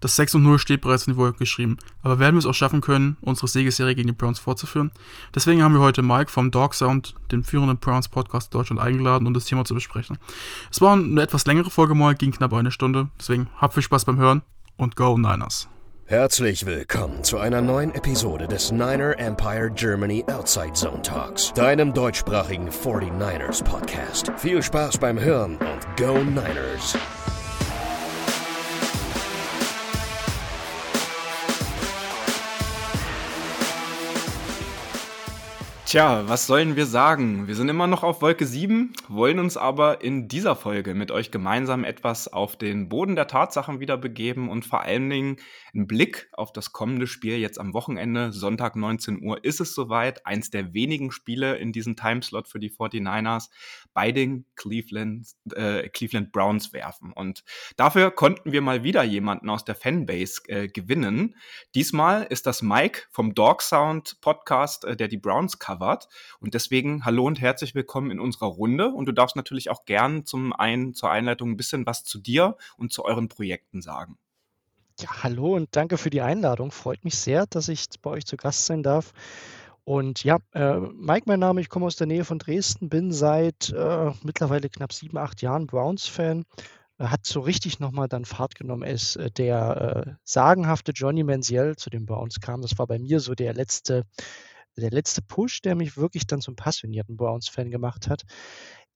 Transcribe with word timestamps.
Das 0.00 0.16
6 0.16 0.36
und 0.36 0.42
0 0.44 0.58
steht 0.58 0.80
bereits 0.80 1.06
in 1.06 1.12
die 1.12 1.18
Wolke 1.18 1.38
geschrieben, 1.38 1.76
aber 2.02 2.18
werden 2.18 2.34
wir 2.34 2.38
es 2.38 2.46
auch 2.46 2.54
schaffen 2.54 2.80
können, 2.80 3.18
unsere 3.20 3.48
Siegesserie 3.48 3.94
gegen 3.94 4.08
die 4.08 4.14
Browns 4.14 4.38
fortzuführen? 4.38 4.90
Deswegen 5.34 5.62
haben 5.62 5.74
wir 5.74 5.80
heute 5.80 6.00
Mike 6.02 6.30
vom 6.30 6.50
Dog 6.50 6.74
Sound, 6.74 7.14
dem 7.30 7.44
führenden 7.44 7.78
Browns 7.78 8.08
Podcast 8.08 8.54
Deutschland, 8.54 8.80
eingeladen, 8.80 9.26
um 9.26 9.34
das 9.34 9.44
Thema 9.44 9.64
zu 9.66 9.74
besprechen. 9.74 10.18
Es 10.70 10.80
war 10.80 10.94
eine 10.94 11.20
etwas 11.20 11.46
längere 11.46 11.70
Folge 11.70 11.94
mal, 11.94 12.14
ging 12.14 12.32
knapp 12.32 12.54
eine 12.54 12.72
Stunde, 12.72 13.08
deswegen 13.18 13.48
habt 13.58 13.74
viel 13.74 13.82
Spaß 13.82 14.06
beim 14.06 14.16
Hören 14.16 14.42
und 14.78 14.96
Go 14.96 15.18
Niners! 15.18 15.68
Herzlich 16.06 16.66
willkommen 16.66 17.22
zu 17.22 17.38
einer 17.38 17.60
neuen 17.60 17.94
Episode 17.94 18.48
des 18.48 18.72
Niner 18.72 19.16
Empire 19.18 19.70
Germany 19.72 20.24
Outside 20.26 20.72
Zone 20.72 21.02
Talks, 21.02 21.52
deinem 21.52 21.94
deutschsprachigen 21.94 22.68
49ers 22.68 23.62
Podcast. 23.62 24.32
Viel 24.38 24.60
Spaß 24.60 24.98
beim 24.98 25.20
Hören 25.20 25.56
und 25.58 25.96
Go 25.96 26.18
Niners! 26.24 26.96
Tja, 35.90 36.28
was 36.28 36.46
sollen 36.46 36.76
wir 36.76 36.86
sagen? 36.86 37.48
Wir 37.48 37.56
sind 37.56 37.68
immer 37.68 37.88
noch 37.88 38.04
auf 38.04 38.22
Wolke 38.22 38.46
7, 38.46 38.92
wollen 39.08 39.40
uns 39.40 39.56
aber 39.56 40.02
in 40.02 40.28
dieser 40.28 40.54
Folge 40.54 40.94
mit 40.94 41.10
euch 41.10 41.32
gemeinsam 41.32 41.82
etwas 41.82 42.32
auf 42.32 42.54
den 42.54 42.88
Boden 42.88 43.16
der 43.16 43.26
Tatsachen 43.26 43.80
wieder 43.80 43.96
begeben 43.96 44.48
und 44.50 44.64
vor 44.64 44.82
allen 44.82 45.10
Dingen 45.10 45.38
einen 45.74 45.88
Blick 45.88 46.28
auf 46.32 46.52
das 46.52 46.72
kommende 46.72 47.08
Spiel 47.08 47.38
jetzt 47.38 47.58
am 47.58 47.74
Wochenende, 47.74 48.30
Sonntag 48.30 48.76
19 48.76 49.20
Uhr, 49.20 49.42
ist 49.42 49.60
es 49.60 49.74
soweit. 49.74 50.24
Eins 50.26 50.50
der 50.50 50.74
wenigen 50.74 51.10
Spiele 51.10 51.56
in 51.56 51.72
diesem 51.72 51.96
Timeslot 51.96 52.46
für 52.46 52.60
die 52.60 52.70
49ers 52.70 53.48
bei 53.92 54.12
den 54.12 54.46
Cleveland, 54.56 55.28
äh, 55.54 55.88
Cleveland 55.88 56.32
Browns 56.32 56.72
werfen. 56.72 57.12
Und 57.12 57.44
dafür 57.76 58.10
konnten 58.10 58.52
wir 58.52 58.60
mal 58.60 58.82
wieder 58.82 59.02
jemanden 59.02 59.50
aus 59.50 59.64
der 59.64 59.74
Fanbase 59.74 60.42
äh, 60.48 60.68
gewinnen. 60.68 61.36
Diesmal 61.74 62.24
ist 62.24 62.46
das 62.46 62.62
Mike 62.62 63.02
vom 63.10 63.34
Dog 63.34 63.62
Sound 63.62 64.20
Podcast, 64.20 64.84
äh, 64.84 64.96
der 64.96 65.08
die 65.08 65.18
Browns 65.18 65.58
covert. 65.58 66.08
Und 66.40 66.54
deswegen 66.54 67.04
hallo 67.04 67.26
und 67.26 67.40
herzlich 67.40 67.74
willkommen 67.74 68.10
in 68.10 68.20
unserer 68.20 68.46
Runde. 68.46 68.88
Und 68.88 69.06
du 69.06 69.12
darfst 69.12 69.36
natürlich 69.36 69.70
auch 69.70 69.84
gern 69.84 70.24
zum 70.24 70.52
einen 70.52 70.94
zur 70.94 71.10
Einleitung 71.10 71.50
ein 71.50 71.56
bisschen 71.56 71.86
was 71.86 72.04
zu 72.04 72.18
dir 72.18 72.56
und 72.76 72.92
zu 72.92 73.04
euren 73.04 73.28
Projekten 73.28 73.82
sagen. 73.82 74.18
Ja, 75.00 75.22
hallo 75.22 75.56
und 75.56 75.74
danke 75.76 75.96
für 75.96 76.10
die 76.10 76.20
Einladung. 76.20 76.72
Freut 76.72 77.04
mich 77.04 77.14
sehr, 77.14 77.46
dass 77.46 77.68
ich 77.68 77.86
bei 78.02 78.10
euch 78.10 78.26
zu 78.26 78.36
Gast 78.36 78.66
sein 78.66 78.82
darf. 78.82 79.14
Und 79.84 80.24
ja, 80.24 80.38
äh, 80.52 80.78
Mike, 80.78 81.24
mein 81.26 81.40
Name, 81.40 81.60
ich 81.60 81.68
komme 81.68 81.86
aus 81.86 81.96
der 81.96 82.06
Nähe 82.06 82.24
von 82.24 82.38
Dresden, 82.38 82.88
bin 82.88 83.12
seit 83.12 83.70
äh, 83.70 84.12
mittlerweile 84.22 84.68
knapp 84.68 84.92
sieben, 84.92 85.18
acht 85.18 85.42
Jahren 85.42 85.66
Browns-Fan. 85.66 86.44
Äh, 86.98 87.04
hat 87.06 87.26
so 87.26 87.40
richtig 87.40 87.80
nochmal 87.80 88.08
dann 88.08 88.24
Fahrt 88.24 88.54
genommen, 88.54 88.84
als 88.84 89.16
äh, 89.16 89.30
der 89.30 90.06
äh, 90.06 90.12
sagenhafte 90.24 90.92
Johnny 90.92 91.24
Manziel 91.24 91.76
zu 91.76 91.90
den 91.90 92.06
Browns 92.06 92.40
kam. 92.40 92.62
Das 92.62 92.78
war 92.78 92.86
bei 92.86 92.98
mir 92.98 93.20
so 93.20 93.34
der 93.34 93.54
letzte, 93.54 94.04
der 94.76 94.90
letzte 94.90 95.22
Push, 95.22 95.62
der 95.62 95.74
mich 95.74 95.96
wirklich 95.96 96.26
dann 96.26 96.40
zum 96.40 96.56
passionierten 96.56 97.16
Browns-Fan 97.16 97.70
gemacht 97.70 98.08
hat. 98.08 98.22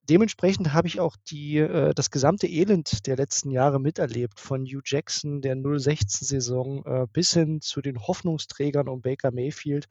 Dementsprechend 0.09 0.75
habe 0.75 0.87
ich 0.87 1.01
auch 1.01 1.17
die, 1.31 1.57
äh, 1.57 1.95
das 1.95 2.11
gesamte 2.11 2.47
Elend 2.47 3.07
der 3.07 3.17
letzten 3.17 3.51
Jahre 3.51 3.81
miterlebt, 3.81 4.39
von 4.39 4.67
Hugh 4.67 4.83
Jackson, 4.85 5.41
der 5.41 5.57
016-Saison, 5.57 6.85
äh, 6.85 7.07
bis 7.11 7.33
hin 7.33 7.63
zu 7.63 7.81
den 7.81 7.99
Hoffnungsträgern 7.99 8.89
um 8.89 9.01
Baker 9.01 9.31
Mayfield 9.31 9.87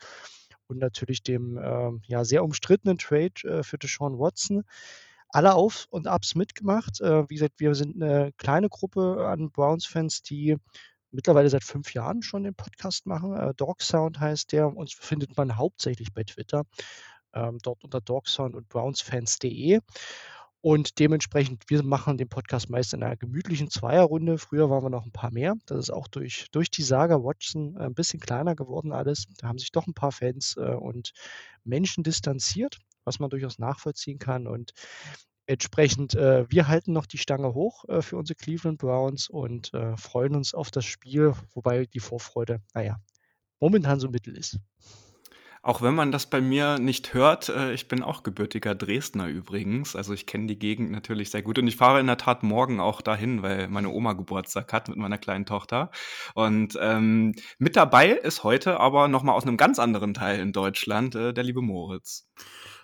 und 0.74 0.80
natürlich 0.80 1.24
dem 1.24 1.58
ähm, 1.64 2.02
ja, 2.08 2.26
sehr 2.26 2.44
umstrittenen 2.44 2.98
Trade 2.98 3.34
äh, 3.44 3.64
für 3.64 3.78
Deshaun 3.78 4.20
Watson. 4.20 4.64
Alle 5.30 5.56
Auf- 5.56 5.88
und 5.90 6.08
Ups 6.08 6.36
mitgemacht. 6.36 7.02
Äh, 7.02 7.30
wie 7.30 7.36
gesagt, 7.36 7.60
wir 7.60 7.74
sind 7.76 8.02
eine 8.02 8.32
kleine 8.38 8.70
Gruppe 8.70 9.26
an 9.28 9.52
Browns-Fans, 9.52 10.22
die 10.24 10.58
mittlerweile 11.12 11.50
seit 11.50 11.64
fünf 11.64 11.94
Jahren 11.94 12.22
schon 12.22 12.44
den 12.44 12.56
Podcast 12.56 13.06
machen. 13.06 13.36
Äh, 13.36 13.54
Dog 13.56 13.82
Sound 13.82 14.20
heißt 14.20 14.52
der. 14.52 14.76
Uns 14.76 14.94
findet 14.94 15.38
man 15.38 15.58
hauptsächlich 15.58 16.14
bei 16.14 16.24
Twitter. 16.24 16.64
Ähm, 17.34 17.58
dort 17.64 17.84
unter 17.84 18.02
Dogsound 18.02 18.56
und 18.56 18.70
Brownsfans.de. 18.70 19.80
Und 20.66 21.00
dementsprechend, 21.00 21.66
wir 21.68 21.84
machen 21.84 22.18
den 22.18 22.30
Podcast 22.30 22.70
meist 22.70 22.94
in 22.94 23.04
einer 23.04 23.18
gemütlichen 23.18 23.70
Zweierrunde. 23.70 24.38
Früher 24.38 24.70
waren 24.70 24.82
wir 24.82 24.90
noch 24.90 25.06
ein 25.06 25.12
paar 25.12 25.30
mehr. 25.30 25.56
Das 25.66 25.78
ist 25.78 25.90
auch 25.90 26.08
durch, 26.08 26.48
durch 26.54 26.72
die 26.72 26.84
Saga 26.84 27.22
Watson 27.22 27.76
äh, 27.76 27.84
ein 27.84 27.94
bisschen 27.94 28.22
kleiner 28.22 28.56
geworden 28.56 28.94
alles. 28.94 29.26
Da 29.40 29.50
haben 29.50 29.58
sich 29.58 29.74
doch 29.74 29.88
ein 29.88 29.94
paar 29.94 30.14
Fans 30.14 30.56
äh, 30.56 30.62
und 30.62 31.12
Menschen 31.66 32.06
distanziert, 32.06 32.80
was 33.04 33.20
man 33.20 33.30
durchaus 33.30 33.60
nachvollziehen 33.60 34.20
kann. 34.20 34.48
Und 34.48 34.72
entsprechend, 35.48 36.16
äh, 36.16 36.50
wir 36.50 36.70
halten 36.70 36.94
noch 36.94 37.08
die 37.08 37.18
Stange 37.18 37.54
hoch 37.54 37.84
für 38.00 38.16
unsere 38.16 38.38
Cleveland 38.38 38.78
Browns 38.78 39.28
und 39.28 39.72
freuen 39.98 40.34
uns 40.34 40.54
auf 40.54 40.72
das 40.72 40.86
Spiel, 40.86 41.34
wobei 41.54 41.88
die 41.88 42.00
Vorfreude, 42.00 42.62
naja, 42.74 43.02
momentan 43.60 44.00
so 44.00 44.08
mittel 44.08 44.38
ist. 44.38 44.60
Auch 45.66 45.82
wenn 45.82 45.96
man 45.96 46.12
das 46.12 46.26
bei 46.26 46.42
mir 46.42 46.78
nicht 46.78 47.14
hört, 47.14 47.48
äh, 47.48 47.74
ich 47.74 47.88
bin 47.88 48.04
auch 48.04 48.24
gebürtiger 48.24 48.76
Dresdner 48.76 49.28
übrigens. 49.28 49.96
Also 49.96 50.14
ich 50.14 50.26
kenne 50.26 50.46
die 50.48 50.60
Gegend 50.60 50.92
natürlich 50.92 51.32
sehr 51.32 51.42
gut 51.42 51.58
und 51.58 51.68
ich 51.68 51.78
fahre 51.78 52.02
in 52.02 52.08
der 52.08 52.18
Tat 52.18 52.44
morgen 52.44 52.82
auch 52.82 53.02
dahin, 53.02 53.44
weil 53.44 53.70
meine 53.70 53.88
Oma 53.88 54.12
Geburtstag 54.12 54.74
hat 54.74 54.90
mit 54.90 54.98
meiner 54.98 55.18
kleinen 55.18 55.46
Tochter. 55.46 55.90
Und 56.36 56.78
ähm, 56.82 57.34
mit 57.60 57.78
dabei 57.78 58.10
ist 58.10 58.44
heute 58.44 58.82
aber 58.82 59.08
nochmal 59.08 59.36
aus 59.36 59.44
einem 59.44 59.56
ganz 59.56 59.80
anderen 59.80 60.14
Teil 60.14 60.42
in 60.42 60.52
Deutschland 60.52 61.16
äh, 61.16 61.34
der 61.34 61.46
liebe 61.46 61.62
Moritz. 61.62 62.28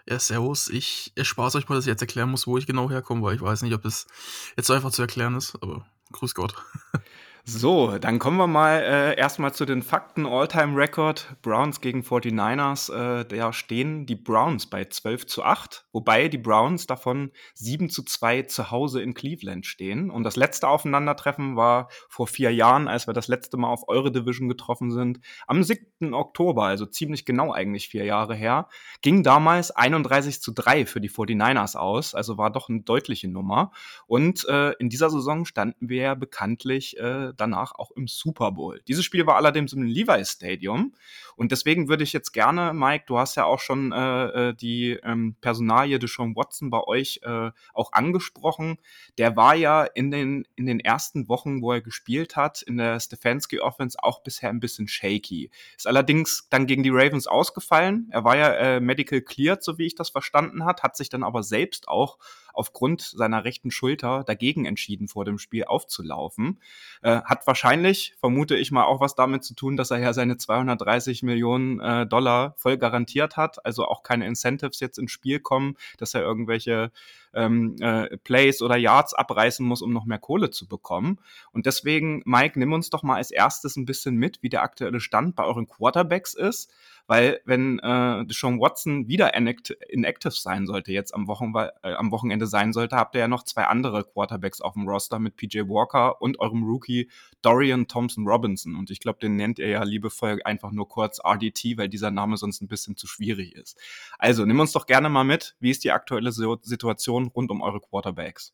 Ja, 0.07 0.17
servus. 0.17 0.69
Ich 0.69 1.11
erspare 1.17 1.57
euch 1.57 1.67
mal, 1.67 1.75
dass 1.75 1.84
ich 1.84 1.91
jetzt 1.91 2.01
erklären 2.01 2.31
muss, 2.31 2.47
wo 2.47 2.57
ich 2.57 2.66
genau 2.66 2.90
herkomme, 2.90 3.23
weil 3.23 3.35
ich 3.35 3.41
weiß 3.41 3.61
nicht, 3.61 3.73
ob 3.73 3.81
das 3.81 4.07
jetzt 4.56 4.67
so 4.67 4.73
einfach 4.73 4.91
zu 4.91 5.01
erklären 5.01 5.35
ist, 5.35 5.61
aber 5.61 5.85
grüß 6.13 6.34
Gott. 6.34 6.56
So, 7.52 7.98
dann 7.98 8.20
kommen 8.20 8.38
wir 8.38 8.46
mal 8.46 8.80
äh, 8.80 9.18
erstmal 9.18 9.56
zu 9.56 9.66
den 9.66 9.82
Fakten. 9.82 10.28
All-Time-Record 10.28 11.38
Browns 11.42 11.82
gegen 11.82 12.02
49ers. 12.02 12.94
Äh, 12.94 13.26
da 13.26 13.52
stehen 13.54 14.06
die 14.06 14.16
Browns 14.16 14.68
bei 14.68 14.86
12 14.86 15.26
zu 15.26 15.44
8, 15.44 15.86
wobei 15.92 16.28
die 16.28 16.38
Browns 16.38 16.86
davon 16.86 17.32
7 17.56 17.90
zu 17.90 18.04
2 18.04 18.44
zu 18.44 18.70
Hause 18.70 19.02
in 19.02 19.16
Cleveland 19.16 19.66
stehen. 19.66 20.12
Und 20.12 20.26
das 20.26 20.36
letzte 20.36 20.68
Aufeinandertreffen 20.68 21.56
war 21.56 21.90
vor 22.08 22.28
vier 22.28 22.54
Jahren, 22.54 22.88
als 22.88 23.08
wir 23.08 23.16
das 23.16 23.28
letzte 23.28 23.58
Mal 23.58 23.70
auf 23.70 23.88
eure 23.88 24.12
Division 24.12 24.48
getroffen 24.48 24.92
sind, 24.92 25.20
am 25.48 25.64
7. 25.64 26.14
Oktober, 26.14 26.66
also 26.66 26.86
ziemlich 26.86 27.26
genau 27.26 27.52
eigentlich 27.52 27.90
vier 27.90 28.06
Jahre 28.06 28.36
her. 28.36 28.68
Ging 29.02 29.24
damals 29.24 29.72
31 29.72 30.40
zu 30.40 30.52
3 30.52 30.86
für 30.86 31.02
die 31.02 31.09
49ers 31.09 31.76
aus, 31.76 32.14
also 32.14 32.38
war 32.38 32.52
doch 32.52 32.70
eine 32.70 32.82
deutliche 32.82 33.28
Nummer. 33.28 33.72
Und 34.06 34.48
äh, 34.48 34.74
in 34.74 34.90
dieser 34.90 35.09
Saison 35.09 35.46
standen 35.46 35.90
wir 35.90 36.04
ja 36.04 36.14
bekanntlich 36.14 36.96
äh, 37.00 37.34
danach 37.40 37.74
auch 37.76 37.92
im 37.92 38.08
Super 38.08 38.52
Bowl. 38.52 38.82
Dieses 38.88 39.06
Spiel 39.06 39.26
war 39.26 39.36
allerdings 39.36 39.74
im 39.74 39.84
Levi 39.84 40.24
Stadium 40.26 40.94
und 41.36 41.52
deswegen 41.52 41.88
würde 41.88 42.04
ich 42.04 42.14
jetzt 42.14 42.32
gerne, 42.32 42.74
Mike, 42.74 43.06
du 43.08 43.18
hast 43.18 43.36
ja 43.36 43.46
auch 43.46 43.60
schon 43.60 43.92
äh, 43.92 44.50
äh 44.50 44.54
die 44.54 45.00
ähm, 45.04 45.36
Personalie 45.42 46.00
Deshaun 46.00 46.36
Watson 46.36 46.70
bei 46.70 46.84
euch 46.84 47.22
äh, 47.24 47.52
auch 47.74 47.94
angesprochen. 47.94 48.78
Der 49.18 49.36
war 49.36 49.56
ja 49.56 49.84
in 49.84 50.12
den, 50.12 50.46
in 50.56 50.66
den 50.66 50.80
ersten 50.80 51.30
Wochen, 51.30 51.62
wo 51.62 51.72
er 51.72 51.82
gespielt 51.82 52.36
hat, 52.36 52.62
in 52.62 52.78
der 52.78 53.00
Stefanski 53.00 53.60
Offense 53.60 53.98
auch 54.02 54.22
bisher 54.22 54.50
ein 54.50 54.60
bisschen 54.60 54.88
shaky. 54.88 55.50
Ist 55.78 55.88
allerdings 55.88 56.48
dann 56.50 56.68
gegen 56.68 56.84
die 56.84 56.90
Ravens 56.92 57.28
ausgefallen. 57.28 58.10
Er 58.12 58.24
war 58.24 58.36
ja 58.36 58.54
äh, 58.54 58.80
medical 58.80 59.22
cleared, 59.22 59.64
so 59.64 59.78
wie 59.78 59.86
ich 59.86 59.96
das 59.96 60.10
verstanden 60.10 60.66
hat, 60.66 60.84
hat 60.84 60.98
sich 60.98 61.10
dann 61.10 61.24
aber 61.24 61.44
selbst 61.44 61.88
auch 61.88 62.18
aufgrund 62.59 63.02
seiner 63.02 63.46
rechten 63.46 63.72
Schulter 63.72 64.25
dagegen 64.25 64.66
entschieden, 64.66 65.08
vor 65.08 65.24
dem 65.24 65.40
Spiel 65.40 65.64
aufzulaufen. 65.64 66.59
Äh, 67.02 67.22
hat 67.22 67.47
wahrscheinlich, 67.47 68.16
vermute 68.20 68.58
ich 68.58 68.70
mal, 68.70 68.84
auch 68.84 69.00
was 69.00 69.16
damit 69.16 69.46
zu 69.46 69.56
tun, 69.56 69.78
dass 69.78 69.92
er 69.92 70.00
ja 70.00 70.12
seine 70.12 70.36
230 70.36 71.24
Millionen 71.24 71.80
äh, 71.80 72.06
Dollar 72.06 72.56
voll 72.58 72.78
garantiert 72.78 73.38
hat, 73.38 73.66
also 73.66 73.86
auch 73.86 74.03
keine 74.03 74.28
Incentives 74.28 74.81
jetzt 74.81 75.00
ins 75.00 75.12
Spiel 75.12 75.40
kommen, 75.40 75.78
dass 75.97 76.14
er 76.14 76.22
irgendwelche 76.22 76.92
ähm, 77.34 77.78
äh, 77.80 78.18
Plays 78.18 78.62
oder 78.62 78.76
Yards 78.76 79.14
abreißen 79.14 79.66
muss, 79.66 79.81
um 79.81 79.94
noch 79.94 80.06
mehr 80.06 80.20
Kohle 80.20 80.50
zu 80.50 80.68
bekommen. 80.68 81.20
Und 81.53 81.66
deswegen, 81.66 82.22
Mike, 82.26 82.59
nimm 82.59 82.74
uns 82.74 82.90
doch 82.90 83.03
mal 83.03 83.16
als 83.16 83.31
erstes 83.31 83.78
ein 83.78 83.86
bisschen 83.86 84.16
mit, 84.17 84.44
wie 84.44 84.50
der 84.50 84.64
aktuelle 84.64 85.00
Stand 85.00 85.38
bei 85.38 85.46
euren 85.46 85.67
Quarterbacks 85.67 86.34
ist 86.34 86.73
weil 87.09 87.41
wenn 87.44 87.79
äh, 87.79 88.23
Deshaun 88.28 88.59
Watson 88.59 89.08
wieder 89.08 89.34
inactive 89.34 90.32
sein 90.32 90.67
sollte, 90.67 90.91
jetzt 90.91 91.16
am, 91.16 91.28
Wochen, 91.28 91.52
äh, 91.56 91.94
am 91.94 92.11
Wochenende 92.11 92.46
sein 92.46 92.72
sollte, 92.72 92.97
habt 92.97 93.16
ihr 93.16 93.22
ja 93.22 93.28
noch 93.28 93.41
zwei 93.41 93.64
andere 93.64 94.03
Quarterbacks 94.03 94.61
auf 94.61 94.73
dem 94.73 94.88
Roster 94.88 95.17
mit 95.17 95.35
PJ 95.35 95.61
Walker 95.61 96.22
und 96.22 96.40
eurem 96.40 96.64
Rookie 96.64 97.09
Dorian 97.41 97.88
Thompson 97.88 98.28
Robinson. 98.28 98.76
Und 98.76 98.91
ich 98.91 99.00
glaube, 99.00 99.17
den 99.17 99.38
nennt 99.38 99.58
ihr 99.58 99.70
ja 99.70 99.84
liebevoll 99.84 100.40
einfach 100.46 100.72
nur 100.72 100.88
kurz 100.88 101.20
RDT, 101.20 101.79
weil 101.79 101.90
dieser 101.90 102.11
Name 102.11 102.38
sonst 102.38 102.61
ein 102.61 102.67
bisschen 102.67 102.96
zu 102.96 103.08
schwierig 103.08 103.56
ist. 103.56 103.76
Also 104.20 104.46
nimm 104.46 104.59
uns 104.59 104.72
doch 104.73 104.85
gerne 104.85 105.09
mal 105.09 105.23
mit, 105.23 105.56
wie 105.59 105.72
ist 105.72 105.84
die 105.84 105.91
aktuelle 105.91 106.32
Situation 106.32 107.29
rund 107.29 107.50
um 107.50 107.64
eure 107.64 107.82
Quarterbacks? 107.82 108.53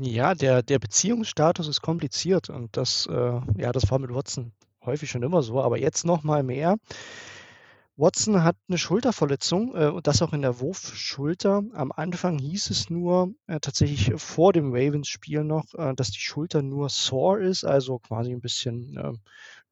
Ja, 0.00 0.34
der, 0.34 0.64
der 0.64 0.80
Beziehungsstatus 0.80 1.68
ist 1.68 1.80
kompliziert 1.80 2.50
und 2.50 2.76
das, 2.76 3.06
äh, 3.06 3.40
ja, 3.56 3.70
das 3.70 3.88
war 3.88 4.00
mit 4.00 4.12
Watson 4.12 4.50
häufig 4.84 5.10
schon 5.10 5.22
immer 5.22 5.42
so, 5.42 5.62
aber 5.62 5.78
jetzt 5.78 6.04
noch 6.04 6.24
mal 6.24 6.42
mehr. 6.42 6.76
Watson 7.96 8.42
hat 8.42 8.56
eine 8.68 8.78
Schulterverletzung 8.78 9.74
äh, 9.76 9.88
und 9.88 10.06
das 10.06 10.22
auch 10.22 10.32
in 10.32 10.42
der 10.42 10.60
Wurfschulter. 10.60 11.62
Am 11.74 11.92
Anfang 11.92 12.38
hieß 12.38 12.70
es 12.70 12.88
nur 12.88 13.34
äh, 13.46 13.60
tatsächlich 13.60 14.12
vor 14.16 14.52
dem 14.52 14.72
Ravens-Spiel 14.72 15.44
noch, 15.44 15.74
äh, 15.74 15.94
dass 15.94 16.10
die 16.10 16.20
Schulter 16.20 16.62
nur 16.62 16.88
sore 16.88 17.42
ist, 17.42 17.64
also 17.64 17.98
quasi 17.98 18.32
ein 18.32 18.40
bisschen 18.40 18.96
äh, 18.96 19.12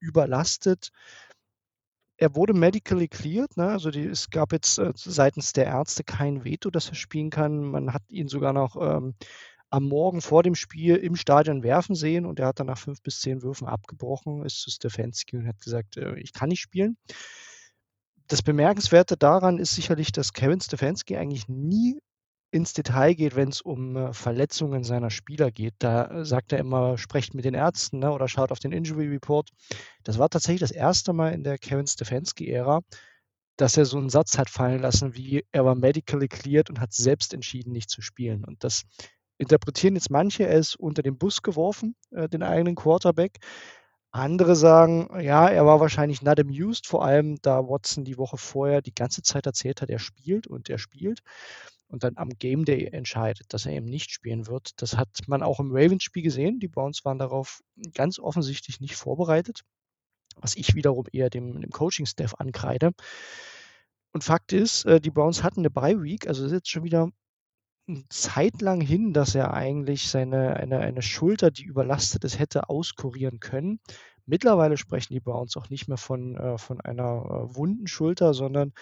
überlastet. 0.00 0.90
Er 2.18 2.34
wurde 2.34 2.52
medically 2.52 3.08
cleared, 3.08 3.56
ne? 3.56 3.68
also 3.68 3.90
die, 3.90 4.04
es 4.04 4.28
gab 4.28 4.52
jetzt 4.52 4.78
äh, 4.78 4.92
seitens 4.94 5.54
der 5.54 5.64
Ärzte 5.64 6.04
kein 6.04 6.44
Veto, 6.44 6.70
dass 6.70 6.90
er 6.90 6.96
spielen 6.96 7.30
kann. 7.30 7.62
Man 7.62 7.94
hat 7.94 8.02
ihn 8.10 8.28
sogar 8.28 8.52
noch 8.52 8.76
ähm, 8.76 9.14
am 9.70 9.84
Morgen 9.84 10.20
vor 10.20 10.42
dem 10.42 10.54
Spiel 10.54 10.96
im 10.96 11.16
Stadion 11.16 11.62
werfen 11.62 11.94
sehen 11.94 12.26
und 12.26 12.38
er 12.38 12.48
hat 12.48 12.60
dann 12.60 12.66
nach 12.66 12.76
fünf 12.76 13.00
bis 13.00 13.20
zehn 13.20 13.42
Würfen 13.42 13.66
abgebrochen, 13.66 14.44
ist 14.44 14.60
zu 14.60 14.70
Stefanski 14.70 15.38
und 15.38 15.48
hat 15.48 15.60
gesagt, 15.62 15.96
äh, 15.96 16.18
ich 16.18 16.34
kann 16.34 16.50
nicht 16.50 16.60
spielen. 16.60 16.98
Das 18.30 18.42
Bemerkenswerte 18.42 19.16
daran 19.16 19.58
ist 19.58 19.74
sicherlich, 19.74 20.12
dass 20.12 20.32
Kevin 20.32 20.60
Stefanski 20.60 21.16
eigentlich 21.16 21.48
nie 21.48 21.98
ins 22.52 22.72
Detail 22.72 23.14
geht, 23.14 23.34
wenn 23.34 23.48
es 23.48 23.60
um 23.60 23.96
äh, 23.96 24.12
Verletzungen 24.12 24.84
seiner 24.84 25.10
Spieler 25.10 25.50
geht. 25.50 25.74
Da 25.80 26.04
äh, 26.04 26.24
sagt 26.24 26.52
er 26.52 26.60
immer, 26.60 26.96
sprecht 26.96 27.34
mit 27.34 27.44
den 27.44 27.54
Ärzten 27.54 27.98
ne, 27.98 28.12
oder 28.12 28.28
schaut 28.28 28.52
auf 28.52 28.60
den 28.60 28.70
Injury 28.70 29.08
Report. 29.08 29.50
Das 30.04 30.18
war 30.18 30.28
tatsächlich 30.28 30.60
das 30.60 30.70
erste 30.70 31.12
Mal 31.12 31.32
in 31.32 31.42
der 31.42 31.58
Kevin 31.58 31.88
Stefanski-Ära, 31.88 32.82
dass 33.56 33.76
er 33.76 33.84
so 33.84 33.98
einen 33.98 34.10
Satz 34.10 34.38
hat 34.38 34.48
fallen 34.48 34.80
lassen, 34.80 35.16
wie 35.16 35.44
er 35.50 35.64
war 35.64 35.74
medically 35.74 36.28
cleared 36.28 36.70
und 36.70 36.78
hat 36.78 36.92
selbst 36.92 37.34
entschieden, 37.34 37.72
nicht 37.72 37.90
zu 37.90 38.00
spielen. 38.00 38.44
Und 38.44 38.62
das 38.62 38.84
interpretieren 39.38 39.96
jetzt 39.96 40.10
manche, 40.10 40.46
er 40.46 40.56
ist 40.56 40.76
unter 40.76 41.02
den 41.02 41.18
Bus 41.18 41.42
geworfen, 41.42 41.96
äh, 42.12 42.28
den 42.28 42.44
eigenen 42.44 42.76
Quarterback. 42.76 43.40
Andere 44.12 44.56
sagen, 44.56 45.08
ja, 45.20 45.48
er 45.48 45.66
war 45.66 45.78
wahrscheinlich 45.78 46.22
not 46.22 46.40
amused, 46.40 46.86
vor 46.86 47.04
allem 47.04 47.36
da 47.42 47.68
Watson 47.68 48.04
die 48.04 48.18
Woche 48.18 48.38
vorher 48.38 48.82
die 48.82 48.94
ganze 48.94 49.22
Zeit 49.22 49.46
erzählt 49.46 49.80
hat, 49.82 49.90
er 49.90 50.00
spielt 50.00 50.48
und 50.48 50.68
er 50.68 50.78
spielt 50.78 51.20
und 51.90 52.04
dann 52.04 52.16
am 52.16 52.30
Game 52.30 52.64
Day 52.64 52.86
entscheidet, 52.86 53.52
dass 53.52 53.66
er 53.66 53.72
eben 53.72 53.86
nicht 53.86 54.10
spielen 54.10 54.46
wird. 54.46 54.80
Das 54.82 54.96
hat 54.96 55.08
man 55.26 55.42
auch 55.42 55.60
im 55.60 55.70
Ravens-Spiel 55.70 56.22
gesehen. 56.22 56.60
Die 56.60 56.68
Browns 56.68 57.04
waren 57.04 57.18
darauf 57.18 57.60
ganz 57.94 58.18
offensichtlich 58.18 58.80
nicht 58.80 58.96
vorbereitet, 58.96 59.62
was 60.36 60.56
ich 60.56 60.74
wiederum 60.74 61.06
eher 61.12 61.30
dem, 61.30 61.60
dem 61.60 61.70
Coaching-Staff 61.70 62.34
ankreide. 62.34 62.92
Und 64.12 64.24
Fakt 64.24 64.52
ist, 64.52 64.84
äh, 64.86 65.00
die 65.00 65.10
Browns 65.10 65.42
hatten 65.42 65.60
eine 65.60 65.70
Bye-Week, 65.70 66.26
also 66.26 66.44
ist 66.44 66.52
jetzt 66.52 66.70
schon 66.70 66.84
wieder 66.84 67.10
Zeit 68.08 68.60
lang 68.60 68.80
hin, 68.80 69.12
dass 69.12 69.34
er 69.34 69.54
eigentlich 69.54 70.10
seine 70.10 70.56
eine 70.56 70.80
eine 70.80 71.02
Schulter, 71.02 71.50
die 71.50 71.64
überlastet 71.64 72.24
ist, 72.24 72.38
hätte 72.38 72.68
auskurieren 72.68 73.40
können. 73.40 73.80
Mittlerweile 74.26 74.76
sprechen 74.76 75.14
die 75.14 75.20
Browns 75.20 75.56
auch 75.56 75.70
nicht 75.70 75.88
mehr 75.88 75.96
von 75.96 76.36
äh, 76.36 76.58
von 76.58 76.80
einer, 76.80 77.02
äh, 77.02 77.56
wunden 77.56 77.86
Schulter, 77.86 78.34
sondern 78.34 78.72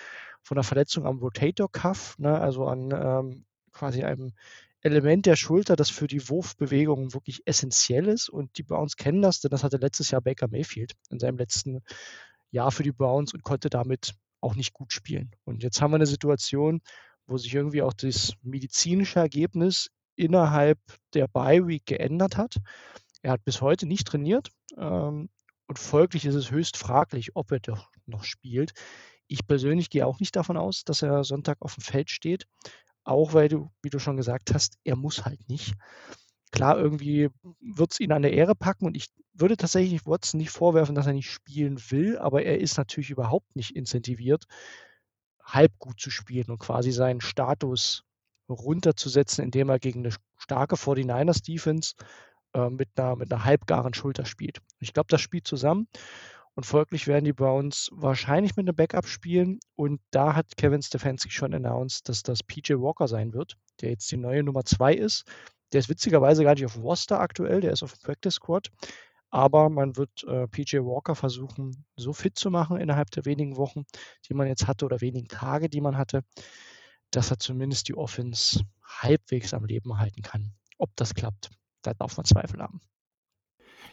von 0.42 0.56
einer 0.56 0.64
Verletzung 0.64 1.06
am 1.06 1.18
Rotator 1.18 1.70
Cuff, 1.70 2.16
ne, 2.18 2.40
also 2.40 2.66
an, 2.66 2.90
ähm, 2.92 3.44
quasi 3.72 4.04
einem 4.04 4.32
Element 4.80 5.26
der 5.26 5.36
Schulter, 5.36 5.76
das 5.76 5.90
für 5.90 6.06
die 6.06 6.28
Wurfbewegung 6.28 7.12
wirklich 7.12 7.42
essentiell 7.46 8.06
ist 8.06 8.28
und 8.28 8.58
die 8.58 8.62
Browns 8.62 8.96
kennen 8.96 9.22
das, 9.22 9.40
denn 9.40 9.50
das 9.50 9.64
hatte 9.64 9.76
letztes 9.76 10.10
Jahr 10.10 10.20
Baker 10.20 10.48
Mayfield 10.48 10.94
in 11.10 11.18
seinem 11.18 11.36
letzten 11.36 11.82
Jahr 12.50 12.70
für 12.70 12.84
die 12.84 12.92
Browns 12.92 13.34
und 13.34 13.42
konnte 13.42 13.70
damit 13.70 14.14
auch 14.40 14.54
nicht 14.54 14.72
gut 14.72 14.92
spielen. 14.92 15.32
Und 15.44 15.62
jetzt 15.62 15.82
haben 15.82 15.90
wir 15.90 15.96
eine 15.96 16.06
Situation, 16.06 16.80
wo 17.28 17.36
sich 17.36 17.54
irgendwie 17.54 17.82
auch 17.82 17.92
das 17.92 18.32
medizinische 18.42 19.20
Ergebnis 19.20 19.90
innerhalb 20.16 20.78
der 21.14 21.28
Bye 21.28 21.66
Week 21.68 21.86
geändert 21.86 22.36
hat. 22.36 22.56
Er 23.22 23.32
hat 23.32 23.44
bis 23.44 23.60
heute 23.60 23.86
nicht 23.86 24.06
trainiert 24.08 24.48
ähm, 24.76 25.28
und 25.66 25.78
folglich 25.78 26.24
ist 26.24 26.34
es 26.34 26.50
höchst 26.50 26.76
fraglich, 26.76 27.36
ob 27.36 27.52
er 27.52 27.60
doch 27.60 27.90
noch 28.06 28.24
spielt. 28.24 28.72
Ich 29.26 29.46
persönlich 29.46 29.90
gehe 29.90 30.06
auch 30.06 30.20
nicht 30.20 30.34
davon 30.34 30.56
aus, 30.56 30.84
dass 30.84 31.02
er 31.02 31.22
Sonntag 31.22 31.58
auf 31.60 31.74
dem 31.74 31.82
Feld 31.82 32.10
steht, 32.10 32.46
auch 33.04 33.34
weil 33.34 33.48
du, 33.48 33.70
wie 33.82 33.90
du 33.90 33.98
schon 33.98 34.16
gesagt 34.16 34.54
hast, 34.54 34.78
er 34.84 34.96
muss 34.96 35.24
halt 35.24 35.48
nicht. 35.48 35.74
Klar, 36.50 36.78
irgendwie 36.78 37.28
wird 37.60 37.92
es 37.92 38.00
ihn 38.00 38.12
an 38.12 38.22
der 38.22 38.32
Ehre 38.32 38.54
packen 38.54 38.86
und 38.86 38.96
ich 38.96 39.08
würde 39.34 39.58
tatsächlich 39.58 40.06
Watson 40.06 40.38
nicht 40.38 40.50
vorwerfen, 40.50 40.94
dass 40.94 41.06
er 41.06 41.12
nicht 41.12 41.30
spielen 41.30 41.78
will, 41.90 42.16
aber 42.18 42.42
er 42.42 42.58
ist 42.58 42.78
natürlich 42.78 43.10
überhaupt 43.10 43.54
nicht 43.54 43.76
incentiviert, 43.76 44.46
halb 45.48 45.78
gut 45.78 46.00
zu 46.00 46.10
spielen 46.10 46.50
und 46.50 46.58
quasi 46.58 46.92
seinen 46.92 47.20
Status 47.20 48.04
runterzusetzen, 48.48 49.44
indem 49.44 49.68
er 49.68 49.78
gegen 49.78 50.00
eine 50.00 50.14
starke 50.36 50.76
49ers 50.76 51.44
Defense 51.44 51.94
äh, 52.54 52.70
mit, 52.70 52.88
einer, 52.96 53.16
mit 53.16 53.32
einer 53.32 53.44
halbgaren 53.44 53.94
Schulter 53.94 54.24
spielt. 54.24 54.60
Ich 54.80 54.92
glaube, 54.92 55.08
das 55.08 55.20
spielt 55.20 55.46
zusammen 55.46 55.88
und 56.54 56.64
folglich 56.64 57.06
werden 57.06 57.24
die 57.24 57.32
Browns 57.32 57.90
wahrscheinlich 57.92 58.56
mit 58.56 58.66
einem 58.66 58.76
Backup 58.76 59.06
spielen 59.06 59.60
und 59.76 60.00
da 60.10 60.34
hat 60.34 60.56
Kevin 60.56 60.82
Stefanski 60.82 61.30
schon 61.30 61.54
announced, 61.54 62.08
dass 62.08 62.22
das 62.22 62.42
PJ 62.42 62.74
Walker 62.74 63.08
sein 63.08 63.32
wird, 63.32 63.56
der 63.80 63.90
jetzt 63.90 64.10
die 64.10 64.16
neue 64.16 64.42
Nummer 64.42 64.64
2 64.64 64.94
ist. 64.94 65.24
Der 65.72 65.80
ist 65.80 65.90
witzigerweise 65.90 66.44
gar 66.44 66.54
nicht 66.54 66.64
auf 66.64 66.72
dem 66.74 66.86
aktuell, 67.10 67.60
der 67.60 67.72
ist 67.72 67.82
auf 67.82 67.92
dem 67.92 68.02
Practice 68.02 68.34
Squad. 68.34 68.70
Aber 69.30 69.68
man 69.68 69.96
wird 69.96 70.24
äh, 70.24 70.48
PJ 70.48 70.78
Walker 70.78 71.14
versuchen, 71.14 71.84
so 71.96 72.12
fit 72.12 72.38
zu 72.38 72.50
machen 72.50 72.78
innerhalb 72.78 73.10
der 73.10 73.24
wenigen 73.26 73.56
Wochen, 73.56 73.84
die 74.28 74.34
man 74.34 74.46
jetzt 74.46 74.66
hatte 74.66 74.86
oder 74.86 75.00
wenigen 75.00 75.28
Tage, 75.28 75.68
die 75.68 75.80
man 75.80 75.98
hatte, 75.98 76.24
dass 77.10 77.30
er 77.30 77.38
zumindest 77.38 77.88
die 77.88 77.94
Offense 77.94 78.64
halbwegs 78.82 79.54
am 79.54 79.64
Leben 79.64 79.98
halten 79.98 80.22
kann. 80.22 80.54
Ob 80.78 80.90
das 80.96 81.14
klappt, 81.14 81.50
da 81.82 81.94
darf 81.94 82.16
man 82.16 82.24
Zweifel 82.24 82.60
haben. 82.60 82.80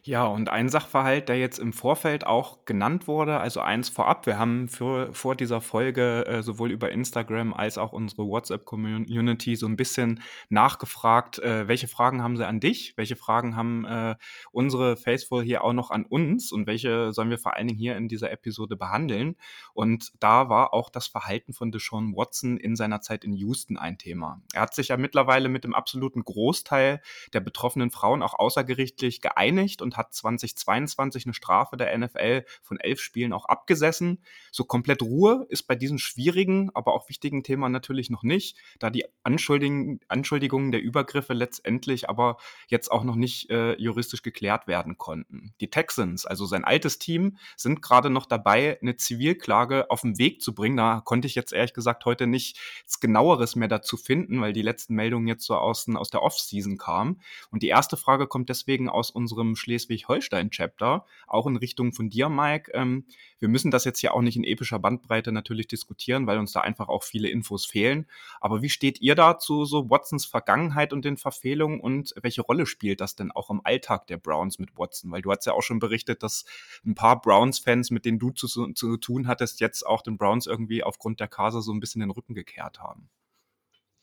Ja, 0.03 0.25
und 0.25 0.49
ein 0.49 0.69
Sachverhalt, 0.69 1.29
der 1.29 1.39
jetzt 1.39 1.57
im 1.57 1.73
Vorfeld 1.73 2.25
auch 2.25 2.65
genannt 2.65 3.07
wurde, 3.07 3.39
also 3.39 3.59
eins 3.59 3.89
vorab, 3.89 4.25
wir 4.25 4.37
haben 4.37 4.67
für, 4.67 5.13
vor 5.13 5.35
dieser 5.35 5.61
Folge 5.61 6.25
äh, 6.27 6.43
sowohl 6.43 6.71
über 6.71 6.91
Instagram 6.91 7.53
als 7.53 7.77
auch 7.77 7.93
unsere 7.93 8.27
WhatsApp-Community 8.27 9.55
so 9.55 9.65
ein 9.65 9.77
bisschen 9.77 10.21
nachgefragt, 10.49 11.39
äh, 11.39 11.67
welche 11.67 11.87
Fragen 11.87 12.21
haben 12.21 12.37
sie 12.37 12.45
an 12.45 12.59
dich, 12.59 12.93
welche 12.97 13.15
Fragen 13.15 13.55
haben 13.55 13.85
äh, 13.85 14.15
unsere 14.51 14.97
Faithful 14.97 15.43
hier 15.43 15.63
auch 15.63 15.73
noch 15.73 15.91
an 15.91 16.05
uns 16.05 16.51
und 16.51 16.67
welche 16.67 17.13
sollen 17.13 17.29
wir 17.29 17.39
vor 17.39 17.55
allen 17.55 17.67
Dingen 17.67 17.79
hier 17.79 17.95
in 17.97 18.07
dieser 18.07 18.31
Episode 18.31 18.75
behandeln. 18.75 19.35
Und 19.73 20.11
da 20.19 20.49
war 20.49 20.73
auch 20.73 20.89
das 20.89 21.07
Verhalten 21.07 21.53
von 21.53 21.71
Deshaun 21.71 22.15
Watson 22.15 22.57
in 22.57 22.75
seiner 22.75 23.01
Zeit 23.01 23.23
in 23.23 23.33
Houston 23.33 23.77
ein 23.77 23.97
Thema. 23.97 24.41
Er 24.53 24.61
hat 24.61 24.75
sich 24.75 24.89
ja 24.89 24.97
mittlerweile 24.97 25.49
mit 25.49 25.63
dem 25.63 25.73
absoluten 25.73 26.23
Großteil 26.23 27.01
der 27.33 27.39
betroffenen 27.39 27.91
Frauen 27.91 28.21
auch 28.21 28.33
außergerichtlich 28.33 29.21
geeinigt 29.21 29.81
und 29.85 29.95
hat 29.95 30.13
2022 30.13 31.25
eine 31.25 31.33
Strafe 31.33 31.77
der 31.77 31.97
NFL 31.97 32.43
von 32.61 32.79
elf 32.79 32.99
Spielen 32.99 33.31
auch 33.31 33.45
abgesessen. 33.45 34.21
So 34.51 34.65
komplett 34.65 35.01
Ruhe 35.01 35.45
ist 35.49 35.63
bei 35.63 35.75
diesem 35.75 35.97
schwierigen, 35.97 36.71
aber 36.73 36.93
auch 36.93 37.07
wichtigen 37.07 37.43
Thema 37.43 37.69
natürlich 37.69 38.09
noch 38.09 38.23
nicht, 38.23 38.57
da 38.79 38.89
die 38.89 39.05
Anschuldigungen, 39.23 40.01
Anschuldigungen 40.09 40.71
der 40.71 40.81
Übergriffe 40.81 41.33
letztendlich 41.33 42.09
aber 42.09 42.37
jetzt 42.67 42.91
auch 42.91 43.03
noch 43.03 43.15
nicht 43.15 43.49
äh, 43.49 43.75
juristisch 43.75 44.21
geklärt 44.21 44.67
werden 44.67 44.97
konnten. 44.97 45.53
Die 45.61 45.69
Texans, 45.69 46.25
also 46.25 46.45
sein 46.45 46.65
altes 46.65 46.99
Team, 46.99 47.37
sind 47.55 47.81
gerade 47.81 48.09
noch 48.09 48.25
dabei, 48.25 48.79
eine 48.81 48.97
Zivilklage 48.97 49.89
auf 49.89 50.01
den 50.01 50.17
Weg 50.17 50.41
zu 50.41 50.53
bringen. 50.55 50.77
Da 50.77 51.01
konnte 51.05 51.27
ich 51.27 51.35
jetzt 51.35 51.53
ehrlich 51.53 51.73
gesagt 51.73 52.05
heute 52.05 52.27
nichts 52.27 52.99
genaueres 52.99 53.55
mehr 53.55 53.67
dazu 53.67 53.97
finden, 53.97 54.41
weil 54.41 54.53
die 54.53 54.61
letzten 54.63 54.95
Meldungen 54.95 55.27
jetzt 55.27 55.45
so 55.45 55.55
aus, 55.55 55.87
aus 55.93 56.09
der 56.09 56.23
Offseason 56.23 56.77
kamen. 56.77 57.21
Und 57.51 57.61
die 57.63 57.67
erste 57.67 57.97
Frage 57.97 58.27
kommt 58.27 58.49
deswegen 58.49 58.89
aus 58.89 59.11
unserem 59.11 59.55
Schleswig 59.55 59.74
Schleswig-Holstein-Chapter, 59.75 61.05
auch 61.27 61.47
in 61.47 61.57
Richtung 61.57 61.93
von 61.93 62.09
dir, 62.09 62.29
Mike. 62.29 62.71
Ähm, 62.73 63.05
wir 63.39 63.49
müssen 63.49 63.71
das 63.71 63.85
jetzt 63.85 63.99
hier 63.99 64.13
auch 64.13 64.21
nicht 64.21 64.37
in 64.37 64.43
epischer 64.43 64.79
Bandbreite 64.79 65.31
natürlich 65.31 65.67
diskutieren, 65.67 66.27
weil 66.27 66.37
uns 66.37 66.53
da 66.53 66.61
einfach 66.61 66.87
auch 66.87 67.03
viele 67.03 67.29
Infos 67.29 67.65
fehlen. 67.65 68.07
Aber 68.39 68.61
wie 68.61 68.69
steht 68.69 69.01
ihr 69.01 69.15
da 69.15 69.37
zu 69.37 69.65
so 69.65 69.89
Watsons 69.89 70.25
Vergangenheit 70.25 70.93
und 70.93 71.05
den 71.05 71.17
Verfehlungen 71.17 71.79
und 71.79 72.13
welche 72.21 72.41
Rolle 72.41 72.65
spielt 72.65 73.01
das 73.01 73.15
denn 73.15 73.31
auch 73.31 73.49
im 73.49 73.61
Alltag 73.63 74.07
der 74.07 74.17
Browns 74.17 74.59
mit 74.59 74.77
Watson? 74.77 75.11
Weil 75.11 75.21
du 75.21 75.31
hast 75.31 75.45
ja 75.45 75.53
auch 75.53 75.63
schon 75.63 75.79
berichtet, 75.79 76.23
dass 76.23 76.45
ein 76.85 76.95
paar 76.95 77.21
Browns-Fans, 77.21 77.91
mit 77.91 78.05
denen 78.05 78.19
du 78.19 78.31
zu, 78.31 78.47
zu 78.47 78.97
tun 78.97 79.27
hattest, 79.27 79.59
jetzt 79.59 79.85
auch 79.85 80.01
den 80.01 80.17
Browns 80.17 80.47
irgendwie 80.47 80.83
aufgrund 80.83 81.19
der 81.19 81.27
Kase 81.27 81.61
so 81.61 81.73
ein 81.73 81.79
bisschen 81.79 81.99
den 81.99 82.11
Rücken 82.11 82.33
gekehrt 82.33 82.79
haben. 82.79 83.09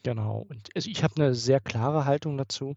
Genau. 0.03 0.47
Und 0.49 0.71
also 0.75 0.91
ich 0.91 1.03
habe 1.05 1.15
eine 1.17 1.35
sehr 1.35 1.61
klare 1.61 2.05
Haltung 2.05 2.37
dazu. 2.37 2.77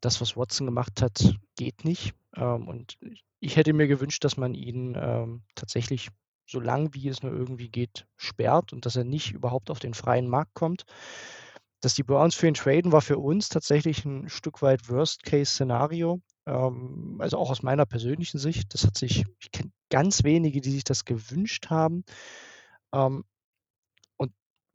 Das, 0.00 0.20
was 0.20 0.36
Watson 0.36 0.66
gemacht 0.66 1.02
hat, 1.02 1.36
geht 1.56 1.84
nicht. 1.84 2.14
Ähm, 2.36 2.68
und 2.68 2.98
ich 3.40 3.56
hätte 3.56 3.72
mir 3.72 3.86
gewünscht, 3.86 4.24
dass 4.24 4.36
man 4.36 4.54
ihn 4.54 4.96
ähm, 4.98 5.42
tatsächlich 5.54 6.10
so 6.48 6.60
lang 6.60 6.94
wie 6.94 7.08
es 7.08 7.22
nur 7.22 7.32
irgendwie 7.32 7.68
geht, 7.68 8.06
sperrt 8.16 8.72
und 8.72 8.86
dass 8.86 8.96
er 8.96 9.04
nicht 9.04 9.32
überhaupt 9.32 9.70
auf 9.70 9.80
den 9.80 9.94
freien 9.94 10.28
Markt 10.28 10.54
kommt. 10.54 10.84
Dass 11.80 11.94
die 11.94 12.04
Browns 12.04 12.34
für 12.34 12.48
ihn 12.48 12.54
traden, 12.54 12.92
war 12.92 13.02
für 13.02 13.18
uns 13.18 13.48
tatsächlich 13.48 14.04
ein 14.04 14.28
Stück 14.28 14.62
weit 14.62 14.88
Worst-Case-Szenario. 14.88 16.20
Ähm, 16.46 17.16
also 17.20 17.38
auch 17.38 17.50
aus 17.50 17.62
meiner 17.62 17.86
persönlichen 17.86 18.38
Sicht. 18.38 18.72
Das 18.74 18.84
hat 18.84 18.96
sich, 18.96 19.24
ich 19.40 19.50
kenne 19.50 19.70
ganz 19.90 20.24
wenige, 20.24 20.60
die 20.60 20.70
sich 20.70 20.84
das 20.84 21.04
gewünscht 21.04 21.68
haben. 21.68 22.04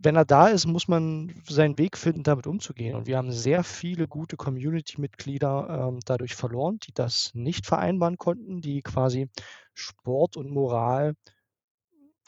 Wenn 0.03 0.15
er 0.15 0.25
da 0.25 0.48
ist, 0.48 0.65
muss 0.65 0.88
man 0.88 1.31
seinen 1.48 1.77
Weg 1.77 1.96
finden, 1.96 2.24
damit 2.24 2.48
umzugehen. 2.48 2.96
Und 2.96 3.05
wir 3.05 3.17
haben 3.17 3.31
sehr 3.31 3.63
viele 3.63 4.08
gute 4.08 4.36
Community-Mitglieder 4.36 5.89
ähm, 5.89 6.00
dadurch 6.05 6.36
verloren, 6.36 6.79
die 6.79 6.91
das 6.93 7.31
nicht 7.36 7.67
vereinbaren 7.67 8.17
konnten, 8.17 8.62
die 8.62 8.81
quasi 8.81 9.29
Sport 9.75 10.38
und 10.38 10.50
Moral 10.50 11.15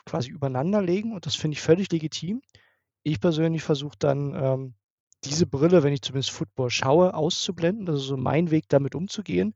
quasi 0.06 0.30
übereinander 0.30 0.82
legen 0.82 1.14
und 1.14 1.26
das 1.26 1.36
finde 1.36 1.56
ich 1.56 1.62
völlig 1.62 1.92
legitim. 1.92 2.42
Ich 3.04 3.20
persönlich 3.20 3.64
versuche 3.64 3.98
dann, 3.98 4.36
ähm, 4.36 4.76
diese 5.26 5.46
Brille, 5.46 5.84
wenn 5.84 5.94
ich 5.94 6.02
zumindest 6.02 6.32
Football 6.32 6.70
schaue, 6.70 7.14
auszublenden. 7.14 7.86
Das 7.86 8.02
ist 8.02 8.08
so 8.08 8.18
mein 8.18 8.52
Weg, 8.52 8.66
damit 8.70 8.96
umzugehen. 8.96 9.54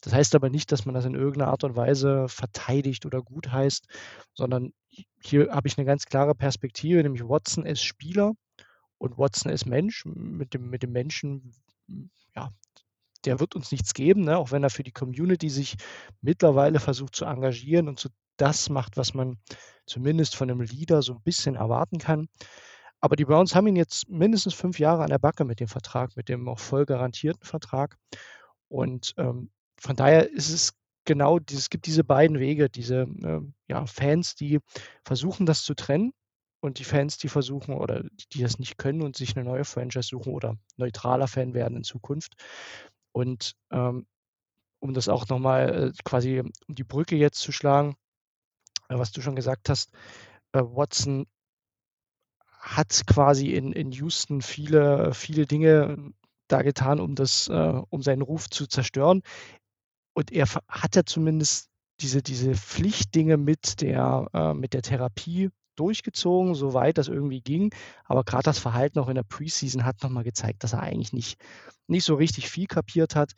Das 0.00 0.12
heißt 0.12 0.34
aber 0.34 0.50
nicht, 0.50 0.72
dass 0.72 0.86
man 0.86 0.94
das 0.94 1.04
in 1.04 1.14
irgendeiner 1.14 1.50
Art 1.50 1.64
und 1.64 1.76
Weise 1.76 2.28
verteidigt 2.28 3.06
oder 3.06 3.22
gut 3.22 3.52
heißt, 3.52 3.86
sondern 4.34 4.72
hier 5.22 5.50
habe 5.50 5.68
ich 5.68 5.78
eine 5.78 5.84
ganz 5.84 6.06
klare 6.06 6.34
Perspektive, 6.34 7.02
nämlich 7.02 7.22
Watson 7.22 7.66
ist 7.66 7.82
Spieler 7.82 8.32
und 8.98 9.18
Watson 9.18 9.52
ist 9.52 9.66
Mensch. 9.66 10.04
Mit 10.06 10.54
dem, 10.54 10.70
mit 10.70 10.82
dem 10.82 10.92
Menschen, 10.92 11.54
ja, 12.34 12.50
der 13.24 13.40
wird 13.40 13.54
uns 13.54 13.70
nichts 13.70 13.94
geben, 13.94 14.22
ne? 14.22 14.38
auch 14.38 14.50
wenn 14.50 14.62
er 14.62 14.70
für 14.70 14.82
die 14.82 14.92
Community 14.92 15.50
sich 15.50 15.76
mittlerweile 16.22 16.80
versucht 16.80 17.14
zu 17.14 17.26
engagieren 17.26 17.88
und 17.88 18.00
so 18.00 18.08
das 18.36 18.70
macht, 18.70 18.96
was 18.96 19.12
man 19.12 19.36
zumindest 19.84 20.34
von 20.34 20.50
einem 20.50 20.62
Leader 20.62 21.02
so 21.02 21.14
ein 21.14 21.22
bisschen 21.22 21.56
erwarten 21.56 21.98
kann. 21.98 22.28
Aber 23.00 23.16
die 23.16 23.24
Browns 23.24 23.54
haben 23.54 23.66
ihn 23.66 23.76
jetzt 23.76 24.08
mindestens 24.08 24.54
fünf 24.54 24.78
Jahre 24.78 25.02
an 25.02 25.10
der 25.10 25.18
Backe 25.18 25.44
mit 25.44 25.60
dem 25.60 25.68
Vertrag, 25.68 26.16
mit 26.16 26.28
dem 26.28 26.48
auch 26.48 26.58
voll 26.58 26.84
garantierten 26.84 27.44
Vertrag. 27.44 27.96
Und 28.68 29.14
ähm, 29.16 29.50
von 29.78 29.96
daher 29.96 30.30
ist 30.30 30.50
es 30.50 30.74
genau, 31.04 31.38
es 31.50 31.70
gibt 31.70 31.86
diese 31.86 32.04
beiden 32.04 32.38
Wege, 32.38 32.68
diese 32.68 33.02
äh, 33.22 33.40
ja, 33.68 33.86
Fans, 33.86 34.34
die 34.34 34.60
versuchen, 35.04 35.46
das 35.46 35.62
zu 35.62 35.74
trennen 35.74 36.12
und 36.60 36.78
die 36.78 36.84
Fans, 36.84 37.16
die 37.16 37.28
versuchen 37.28 37.74
oder 37.74 38.04
die 38.32 38.42
das 38.42 38.58
nicht 38.58 38.76
können 38.76 39.02
und 39.02 39.16
sich 39.16 39.36
eine 39.36 39.48
neue 39.48 39.64
Franchise 39.64 40.08
suchen 40.08 40.34
oder 40.34 40.56
neutraler 40.76 41.26
Fan 41.26 41.54
werden 41.54 41.78
in 41.78 41.84
Zukunft. 41.84 42.34
Und 43.12 43.54
ähm, 43.72 44.06
um 44.80 44.94
das 44.94 45.08
auch 45.08 45.28
nochmal 45.28 45.88
äh, 45.88 45.92
quasi 46.04 46.40
um 46.40 46.74
die 46.74 46.84
Brücke 46.84 47.16
jetzt 47.16 47.40
zu 47.40 47.52
schlagen, 47.52 47.96
äh, 48.88 48.98
was 48.98 49.12
du 49.12 49.20
schon 49.20 49.36
gesagt 49.36 49.68
hast, 49.68 49.92
äh, 50.52 50.60
Watson 50.62 51.26
hat 52.60 53.02
quasi 53.06 53.54
in, 53.54 53.72
in 53.72 53.90
Houston 53.90 54.42
viele, 54.42 55.14
viele 55.14 55.46
Dinge 55.46 56.12
da 56.46 56.62
getan, 56.62 57.00
um 57.00 57.14
das, 57.14 57.48
äh, 57.48 57.80
um 57.88 58.02
seinen 58.02 58.22
Ruf 58.22 58.50
zu 58.50 58.66
zerstören. 58.66 59.22
Und 60.12 60.30
er 60.30 60.46
hat 60.68 60.96
ja 60.96 61.04
zumindest 61.04 61.70
diese, 62.00 62.22
diese 62.22 62.54
Pflichtdinge 62.54 63.36
mit 63.36 63.80
der, 63.80 64.28
äh, 64.34 64.54
mit 64.54 64.74
der 64.74 64.82
Therapie 64.82 65.50
durchgezogen, 65.76 66.54
soweit 66.54 66.98
das 66.98 67.08
irgendwie 67.08 67.40
ging. 67.40 67.72
Aber 68.04 68.24
gerade 68.24 68.44
das 68.44 68.58
Verhalten 68.58 68.98
auch 68.98 69.08
in 69.08 69.14
der 69.14 69.22
Preseason 69.22 69.84
hat 69.84 70.02
nochmal 70.02 70.24
gezeigt, 70.24 70.62
dass 70.62 70.74
er 70.74 70.80
eigentlich 70.80 71.12
nicht, 71.12 71.40
nicht 71.86 72.04
so 72.04 72.14
richtig 72.14 72.50
viel 72.50 72.66
kapiert 72.66 73.16
hat. 73.16 73.32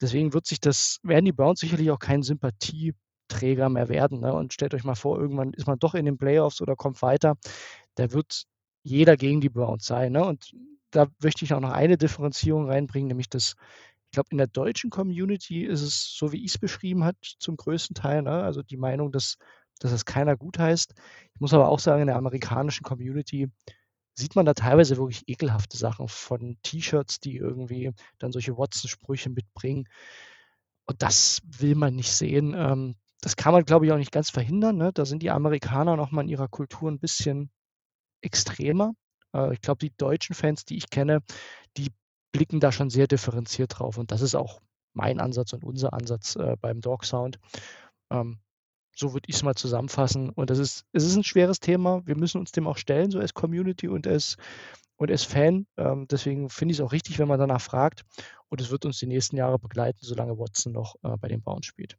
Deswegen 0.00 0.32
wird 0.32 0.46
sich 0.46 0.60
das, 0.60 0.98
werden 1.02 1.24
die 1.24 1.32
Browns 1.32 1.60
sicherlich 1.60 1.90
auch 1.90 2.00
kein 2.00 2.22
Sympathieträger 2.22 3.68
mehr 3.68 3.88
werden. 3.88 4.20
Ne? 4.20 4.32
Und 4.32 4.52
stellt 4.52 4.74
euch 4.74 4.84
mal 4.84 4.96
vor, 4.96 5.20
irgendwann 5.20 5.52
ist 5.52 5.68
man 5.68 5.78
doch 5.78 5.94
in 5.94 6.04
den 6.04 6.18
Playoffs 6.18 6.60
oder 6.60 6.74
kommt 6.74 7.00
weiter. 7.02 7.36
Da 7.94 8.10
wird 8.12 8.44
jeder 8.84 9.16
gegen 9.16 9.40
die 9.40 9.48
Browns 9.48 9.86
sein. 9.86 10.12
Ne? 10.12 10.24
Und 10.24 10.54
da 10.90 11.08
möchte 11.20 11.44
ich 11.44 11.52
auch 11.52 11.60
noch 11.60 11.72
eine 11.72 11.98
Differenzierung 11.98 12.68
reinbringen, 12.68 13.08
nämlich 13.08 13.28
dass 13.28 13.56
ich 14.06 14.16
glaube, 14.16 14.28
in 14.30 14.38
der 14.38 14.46
deutschen 14.46 14.90
Community 14.90 15.64
ist 15.64 15.82
es, 15.82 16.14
so 16.16 16.30
wie 16.30 16.44
ich 16.44 16.52
es 16.52 16.58
beschrieben 16.58 17.02
hat, 17.02 17.16
zum 17.40 17.56
größten 17.56 17.96
Teil, 17.96 18.22
ne? 18.22 18.44
also 18.44 18.62
die 18.62 18.76
Meinung, 18.76 19.10
dass, 19.10 19.38
dass 19.80 19.90
es 19.90 20.04
keiner 20.04 20.36
gut 20.36 20.56
heißt. 20.56 20.94
Ich 21.34 21.40
muss 21.40 21.52
aber 21.52 21.68
auch 21.68 21.80
sagen, 21.80 22.02
in 22.02 22.06
der 22.06 22.16
amerikanischen 22.16 22.84
Community 22.84 23.50
sieht 24.14 24.36
man 24.36 24.46
da 24.46 24.54
teilweise 24.54 24.98
wirklich 24.98 25.24
ekelhafte 25.26 25.76
Sachen 25.76 26.06
von 26.06 26.58
T-Shirts, 26.62 27.18
die 27.18 27.38
irgendwie 27.38 27.90
dann 28.20 28.30
solche 28.30 28.56
Watson-Sprüche 28.56 29.30
mitbringen. 29.30 29.88
Und 30.86 31.02
das 31.02 31.40
will 31.44 31.74
man 31.74 31.96
nicht 31.96 32.12
sehen. 32.12 32.54
Ähm, 32.56 32.94
das 33.20 33.34
kann 33.34 33.52
man, 33.52 33.64
glaube 33.64 33.86
ich, 33.86 33.92
auch 33.92 33.98
nicht 33.98 34.12
ganz 34.12 34.30
verhindern. 34.30 34.76
Ne? 34.76 34.92
Da 34.92 35.06
sind 35.06 35.24
die 35.24 35.30
Amerikaner 35.30 35.96
nochmal 35.96 36.24
in 36.24 36.30
ihrer 36.30 36.46
Kultur 36.46 36.88
ein 36.88 37.00
bisschen 37.00 37.50
extremer. 38.24 38.94
Äh, 39.34 39.54
ich 39.54 39.60
glaube, 39.60 39.78
die 39.78 39.94
deutschen 39.96 40.34
Fans, 40.34 40.64
die 40.64 40.76
ich 40.76 40.90
kenne, 40.90 41.20
die 41.76 41.90
blicken 42.32 42.60
da 42.60 42.72
schon 42.72 42.90
sehr 42.90 43.06
differenziert 43.06 43.78
drauf. 43.78 43.98
Und 43.98 44.10
das 44.10 44.20
ist 44.20 44.34
auch 44.34 44.60
mein 44.92 45.20
Ansatz 45.20 45.52
und 45.52 45.64
unser 45.64 45.92
Ansatz 45.92 46.36
äh, 46.36 46.56
beim 46.60 46.80
Dog 46.80 47.04
Sound. 47.04 47.38
Ähm, 48.10 48.38
so 48.96 49.12
würde 49.12 49.28
ich 49.28 49.36
es 49.36 49.42
mal 49.42 49.54
zusammenfassen. 49.54 50.30
Und 50.30 50.50
das 50.50 50.58
ist, 50.58 50.84
es 50.92 51.04
ist 51.04 51.16
ein 51.16 51.24
schweres 51.24 51.60
Thema. 51.60 52.06
Wir 52.06 52.16
müssen 52.16 52.38
uns 52.38 52.52
dem 52.52 52.66
auch 52.66 52.78
stellen, 52.78 53.10
so 53.10 53.18
als 53.18 53.34
Community 53.34 53.88
und 53.88 54.06
als, 54.06 54.36
und 54.96 55.10
als 55.10 55.24
Fan. 55.24 55.66
Ähm, 55.76 56.06
deswegen 56.08 56.48
finde 56.48 56.72
ich 56.72 56.78
es 56.78 56.84
auch 56.84 56.92
richtig, 56.92 57.18
wenn 57.18 57.28
man 57.28 57.40
danach 57.40 57.60
fragt. 57.60 58.04
Und 58.48 58.60
es 58.60 58.70
wird 58.70 58.84
uns 58.84 58.98
die 58.98 59.06
nächsten 59.06 59.36
Jahre 59.36 59.58
begleiten, 59.58 59.98
solange 60.00 60.38
Watson 60.38 60.72
noch 60.72 60.94
äh, 61.02 61.16
bei 61.16 61.28
den 61.28 61.42
Browns 61.42 61.66
spielt. 61.66 61.98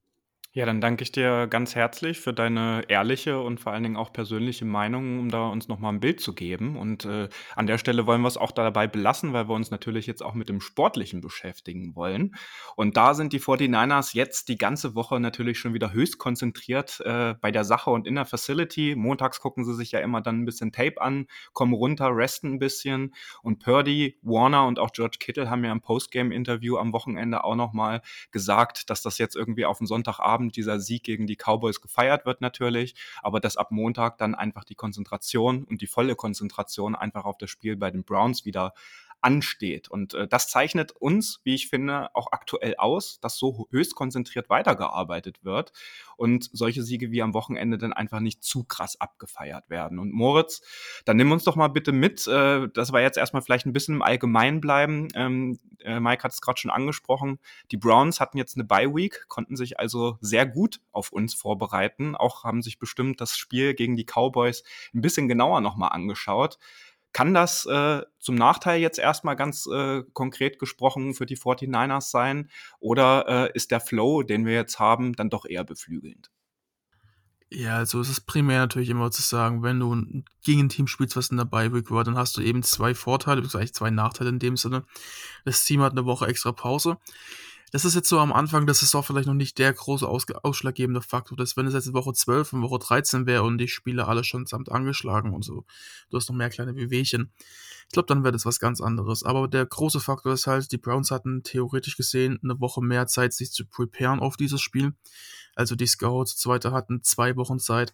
Ja, 0.58 0.66
dann 0.66 0.80
danke 0.80 1.04
ich 1.04 1.12
dir 1.12 1.48
ganz 1.48 1.76
herzlich 1.76 2.22
für 2.22 2.32
deine 2.32 2.84
ehrliche 2.88 3.42
und 3.42 3.60
vor 3.60 3.74
allen 3.74 3.84
Dingen 3.84 3.98
auch 3.98 4.14
persönliche 4.14 4.64
Meinung, 4.64 5.20
um 5.20 5.30
da 5.30 5.50
uns 5.50 5.68
nochmal 5.68 5.92
ein 5.92 6.00
Bild 6.00 6.22
zu 6.22 6.34
geben. 6.34 6.78
Und 6.78 7.04
äh, 7.04 7.28
an 7.58 7.68
der 7.68 7.78
Stelle 7.78 8.08
wollen 8.08 8.22
wir 8.22 8.30
es 8.30 8.38
auch 8.38 8.54
dabei 8.54 8.88
belassen, 8.88 9.34
weil 9.34 9.50
wir 9.50 9.54
uns 9.54 9.70
natürlich 9.70 10.08
jetzt 10.08 10.24
auch 10.24 10.34
mit 10.34 10.48
dem 10.48 10.62
Sportlichen 10.62 11.20
beschäftigen 11.20 11.94
wollen. 11.94 12.38
Und 12.78 12.96
da 12.96 13.16
sind 13.16 13.34
die 13.34 13.42
49ers 13.42 14.16
jetzt 14.16 14.48
die 14.48 14.58
ganze 14.58 14.96
Woche 14.96 15.20
natürlich 15.20 15.60
schon 15.60 15.74
wieder 15.74 15.92
höchst 15.92 16.20
konzentriert 16.20 17.02
äh, 17.04 17.34
bei 17.42 17.52
der 17.52 17.66
Sache 17.66 17.90
und 17.90 18.08
in 18.08 18.16
der 18.16 18.26
Facility. 18.26 18.96
Montags 18.96 19.42
gucken 19.42 19.66
sie 19.66 19.76
sich 19.76 19.92
ja 19.92 20.00
immer 20.00 20.22
dann 20.22 20.40
ein 20.40 20.46
bisschen 20.46 20.72
Tape 20.72 21.02
an, 21.02 21.28
kommen 21.52 21.74
runter, 21.74 22.16
resten 22.16 22.54
ein 22.54 22.60
bisschen. 22.60 23.14
Und 23.42 23.60
Purdy, 23.60 24.18
Warner 24.22 24.68
und 24.68 24.80
auch 24.80 24.94
George 24.94 25.18
Kittle 25.20 25.50
haben 25.50 25.66
ja 25.66 25.74
im 25.74 25.82
Postgame-Interview 25.82 26.78
am 26.78 26.94
Wochenende 26.94 27.44
auch 27.44 27.56
nochmal 27.56 28.02
gesagt, 28.32 28.90
dass 28.90 29.02
das 29.02 29.18
jetzt 29.18 29.36
irgendwie 29.36 29.66
auf 29.66 29.80
den 29.80 29.88
Sonntagabend 29.88 30.45
Abend 30.46 30.56
dieser 30.56 30.80
Sieg 30.80 31.04
gegen 31.04 31.26
die 31.26 31.36
Cowboys 31.36 31.82
gefeiert 31.82 32.26
wird 32.26 32.40
natürlich, 32.40 32.94
aber 33.24 33.40
dass 33.40 33.58
ab 33.58 33.72
Montag 33.72 34.20
dann 34.20 34.36
einfach 34.36 34.64
die 34.64 34.76
Konzentration 34.76 35.64
und 35.64 35.82
die 35.82 35.88
volle 35.88 36.16
Konzentration 36.16 36.96
einfach 36.96 37.26
auf 37.26 37.38
das 37.40 37.50
Spiel 37.50 37.76
bei 37.76 37.90
den 37.90 38.04
Browns 38.04 38.46
wieder 38.46 38.74
ansteht. 39.26 39.90
Und 39.90 40.14
äh, 40.14 40.28
das 40.28 40.48
zeichnet 40.48 40.92
uns, 40.92 41.42
wie 41.44 41.56
ich 41.56 41.68
finde, 41.68 42.16
auch 42.16 42.28
aktuell 42.32 42.76
aus, 42.78 43.20
dass 43.20 43.38
so 43.38 43.68
höchst 43.72 43.96
konzentriert 43.96 44.50
weitergearbeitet 44.50 45.44
wird 45.44 45.74
und 46.16 46.48
solche 46.54 46.84
Siege 46.84 47.10
wie 47.10 47.24
am 47.24 47.34
Wochenende 47.34 47.80
dann 47.80 47.92
einfach 47.92 48.20
nicht 48.20 48.44
zu 48.44 48.64
krass 48.64 49.02
abgefeiert 49.02 49.68
werden. 49.70 49.98
Und 49.98 50.14
Moritz, 50.14 50.62
dann 51.06 51.18
nimm 51.18 51.32
uns 51.32 51.44
doch 51.44 51.56
mal 51.56 51.70
bitte 51.70 51.92
mit, 51.92 52.28
äh, 52.28 52.68
dass 52.70 52.94
wir 52.94 53.02
jetzt 53.02 53.18
erstmal 53.18 53.42
vielleicht 53.42 53.66
ein 53.66 53.74
bisschen 53.74 53.96
im 53.96 54.04
Allgemeinen 54.04 54.62
bleiben. 54.62 55.08
Ähm, 55.16 55.60
äh, 55.80 56.00
Mike 56.00 56.24
hat 56.24 56.32
es 56.32 56.42
gerade 56.42 56.60
schon 56.60 56.72
angesprochen. 56.72 57.40
Die 57.72 57.78
Browns 57.78 58.20
hatten 58.20 58.38
jetzt 58.38 58.56
eine 58.56 58.64
Bye 58.64 58.94
Week, 58.96 59.26
konnten 59.28 59.56
sich 59.56 59.80
also 59.80 60.20
sehr 60.22 60.46
gut 60.46 60.82
auf 60.92 61.12
uns 61.12 61.34
vorbereiten. 61.34 62.16
Auch 62.16 62.44
haben 62.44 62.62
sich 62.62 62.78
bestimmt 62.78 63.22
das 63.22 63.36
Spiel 63.36 63.74
gegen 63.74 63.96
die 63.96 64.06
Cowboys 64.06 64.64
ein 64.94 65.02
bisschen 65.02 65.28
genauer 65.28 65.62
nochmal 65.62 65.90
angeschaut. 65.94 66.60
Kann 67.16 67.34
das 67.34 67.66
äh, 67.66 68.02
zum 68.20 68.36
Nachteil 68.36 68.82
jetzt 68.82 69.00
erstmal 69.00 69.38
ganz 69.38 69.68
äh, 69.68 70.04
konkret 70.12 70.60
gesprochen 70.60 71.14
für 71.14 71.26
die 71.26 71.38
49ers 71.38 72.12
sein? 72.12 72.50
Oder 72.82 73.26
äh, 73.30 73.52
ist 73.54 73.72
der 73.72 73.80
Flow, 73.80 74.22
den 74.22 74.46
wir 74.46 74.52
jetzt 74.52 74.80
haben, 74.80 75.14
dann 75.14 75.30
doch 75.30 75.46
eher 75.46 75.64
beflügelnd? 75.64 76.30
Ja, 77.50 77.78
also 77.78 78.02
es 78.02 78.10
ist 78.10 78.28
primär 78.28 78.60
natürlich 78.60 78.90
immer 78.90 79.12
zu 79.12 79.22
sagen, 79.22 79.64
wenn 79.64 79.80
du 79.80 80.24
gegen 80.44 80.66
ein 80.66 80.70
Team 80.70 80.88
spielst, 80.88 81.16
was 81.16 81.30
in 81.30 81.38
der 81.38 81.46
Bye-Week 81.46 81.90
war, 81.90 82.04
dann 82.04 82.18
hast 82.18 82.36
du 82.36 82.42
eben 82.42 82.64
zwei 82.64 82.94
Vorteile, 82.94 83.42
beziehungsweise 83.42 83.72
zwei 83.72 83.92
Nachteile 83.92 84.32
in 84.32 84.40
dem 84.40 84.58
Sinne. 84.58 84.84
Das 85.46 85.64
Team 85.64 85.82
hat 85.84 85.94
eine 85.94 86.04
Woche 86.04 86.28
extra 86.28 86.52
Pause 86.52 86.98
das 87.76 87.84
ist 87.84 87.94
jetzt 87.94 88.08
so 88.08 88.20
am 88.20 88.32
Anfang 88.32 88.68
das 88.68 88.82
ist 88.82 88.96
auch 88.96 89.02
vielleicht 89.02 89.28
noch 89.28 89.34
nicht 89.34 89.58
der 89.58 89.74
große 89.74 90.08
aus 90.08 90.26
ausschlaggebende 90.44 91.02
Faktor. 91.02 91.38
Dass 91.38 91.58
wenn 91.58 91.68
es 91.68 91.74
jetzt 91.74 91.94
Woche 91.94 92.14
12 92.14 92.54
und 92.54 92.62
Woche 92.62 92.80
13 92.80 93.26
wäre 93.26 93.44
und 93.44 93.58
die 93.58 93.68
Spiele 93.68 94.08
alle 94.08 94.24
schon 94.24 94.46
samt 94.46 94.72
angeschlagen 94.72 95.34
und 95.34 95.44
so, 95.44 95.66
du 96.10 96.16
hast 96.16 96.30
noch 96.30 96.38
mehr 96.38 96.50
kleine 96.50 96.78
Wehwehchen. 96.78 97.34
Ich 97.88 97.92
glaube, 97.92 98.08
dann 98.08 98.24
wäre 98.24 98.32
das 98.32 98.46
was 98.46 98.62
ganz 98.62 98.80
anderes. 98.80 99.24
Aber 99.24 99.50
der 99.50 99.66
große 99.66 100.00
Faktor 100.00 100.32
ist 100.32 100.48
halt, 100.48 100.72
die 100.72 100.78
Browns 100.78 101.12
hatten 101.12 101.44
theoretisch 101.44 101.98
gesehen 101.98 102.40
eine 102.42 102.58
Woche 102.62 102.82
mehr 102.82 103.08
Zeit, 103.08 103.34
sich 103.34 103.52
zu 103.52 103.66
preparen 103.66 104.22
auf 104.22 104.38
dieses 104.38 104.62
Spiel. 104.62 104.94
Also 105.54 105.76
die 105.76 105.88
Scouts, 105.88 106.38
zweite 106.38 106.72
hatten 106.72 107.04
zwei 107.04 107.36
Wochen 107.36 107.60
Zeit. 107.60 107.94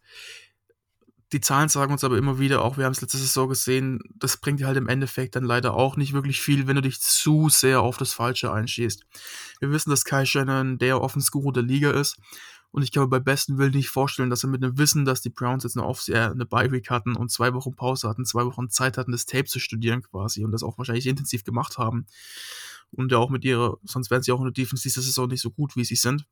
Die 1.34 1.40
Zahlen 1.40 1.70
sagen 1.70 1.94
uns 1.94 2.04
aber 2.04 2.18
immer 2.18 2.40
wieder, 2.40 2.62
auch 2.62 2.78
wir 2.78 2.84
haben 2.84 2.92
es 2.92 3.00
letzte 3.00 3.18
Saison 3.18 3.48
gesehen, 3.48 4.00
das 4.16 4.36
bringt 4.36 4.60
dir 4.60 4.68
halt 4.68 4.78
im 4.78 4.90
Endeffekt 4.90 5.36
dann 5.36 5.46
leider 5.46 5.74
auch 5.74 5.96
nicht 5.96 6.12
wirklich 6.12 6.42
viel, 6.42 6.68
wenn 6.68 6.76
du 6.76 6.82
dich 6.82 7.00
zu 7.00 7.48
sehr 7.48 7.82
auf 7.82 7.96
das 7.98 8.12
Falsche 8.12 8.52
einschießt. 8.52 9.06
Wir 9.62 9.72
wissen, 9.72 9.92
dass 9.92 10.04
Kai 10.04 10.26
Shannon 10.26 10.78
der 10.78 11.02
Offensguru 11.02 11.52
der 11.52 11.64
Liga 11.64 11.92
ist. 11.92 12.18
Und 12.72 12.84
ich 12.84 12.92
kann 12.92 13.04
mir 13.04 13.10
bei 13.10 13.20
besten 13.20 13.58
Willen 13.58 13.74
nicht 13.74 13.90
vorstellen, 13.90 14.30
dass 14.30 14.44
er 14.44 14.50
mit 14.50 14.64
dem 14.64 14.78
Wissen, 14.78 15.04
dass 15.04 15.22
die 15.22 15.30
Browns 15.30 15.64
jetzt 15.64 15.78
eine, 15.78 15.86
Off 15.86 16.08
äh, 16.08 16.16
eine 16.16 16.46
Bye-Week 16.46 16.90
hatten 16.90 17.16
und 17.16 17.30
zwei 17.30 17.54
Wochen 17.54 17.76
Pause 17.76 18.08
hatten, 18.08 18.26
zwei 18.26 18.46
Wochen 18.46 18.70
Zeit 18.70 18.98
hatten, 18.98 19.12
das 19.12 19.26
Tape 19.26 19.46
zu 19.46 19.60
studieren 19.60 20.02
quasi 20.02 20.46
und 20.46 20.52
das 20.52 20.64
auch 20.64 20.78
wahrscheinlich 20.78 21.08
intensiv 21.08 21.44
gemacht 21.44 21.78
haben. 21.78 22.06
Und 22.92 23.12
ja 23.12 23.18
auch 23.18 23.30
mit 23.30 23.44
ihrer, 23.44 23.78
sonst 23.84 24.10
wären 24.10 24.22
sie 24.22 24.32
auch 24.32 24.40
in 24.40 24.46
der 24.46 24.54
Defense 24.54 24.84
diese 24.84 25.02
Saison 25.02 25.28
nicht 25.28 25.42
so 25.42 25.52
gut, 25.52 25.76
wie 25.76 25.86
sie 25.86 25.96
sind. 25.96 26.26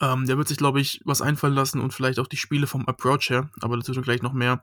Ähm, 0.00 0.26
der 0.26 0.38
wird 0.38 0.48
sich, 0.48 0.56
glaube 0.56 0.80
ich, 0.80 1.00
was 1.04 1.20
einfallen 1.20 1.54
lassen 1.54 1.80
und 1.80 1.92
vielleicht 1.92 2.18
auch 2.18 2.26
die 2.26 2.38
Spiele 2.38 2.66
vom 2.66 2.86
Approach 2.86 3.28
her, 3.28 3.50
aber 3.60 3.76
dazu 3.76 3.92
gleich 4.00 4.22
noch 4.22 4.32
mehr, 4.32 4.62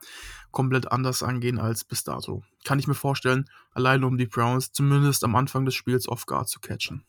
komplett 0.52 0.92
anders 0.92 1.22
angehen 1.22 1.60
als 1.60 1.84
bis 1.84 2.04
dato. 2.04 2.44
Kann 2.64 2.80
ich 2.80 2.88
mir 2.88 2.96
vorstellen, 2.96 3.50
alleine 3.72 4.08
um 4.08 4.18
die 4.18 4.26
Browns 4.26 4.72
zumindest 4.72 5.24
am 5.24 5.36
Anfang 5.36 5.66
des 5.66 5.76
Spiels 5.76 6.08
off 6.10 6.26
guard 6.26 6.50
zu 6.50 6.60
catchen. 6.60 7.06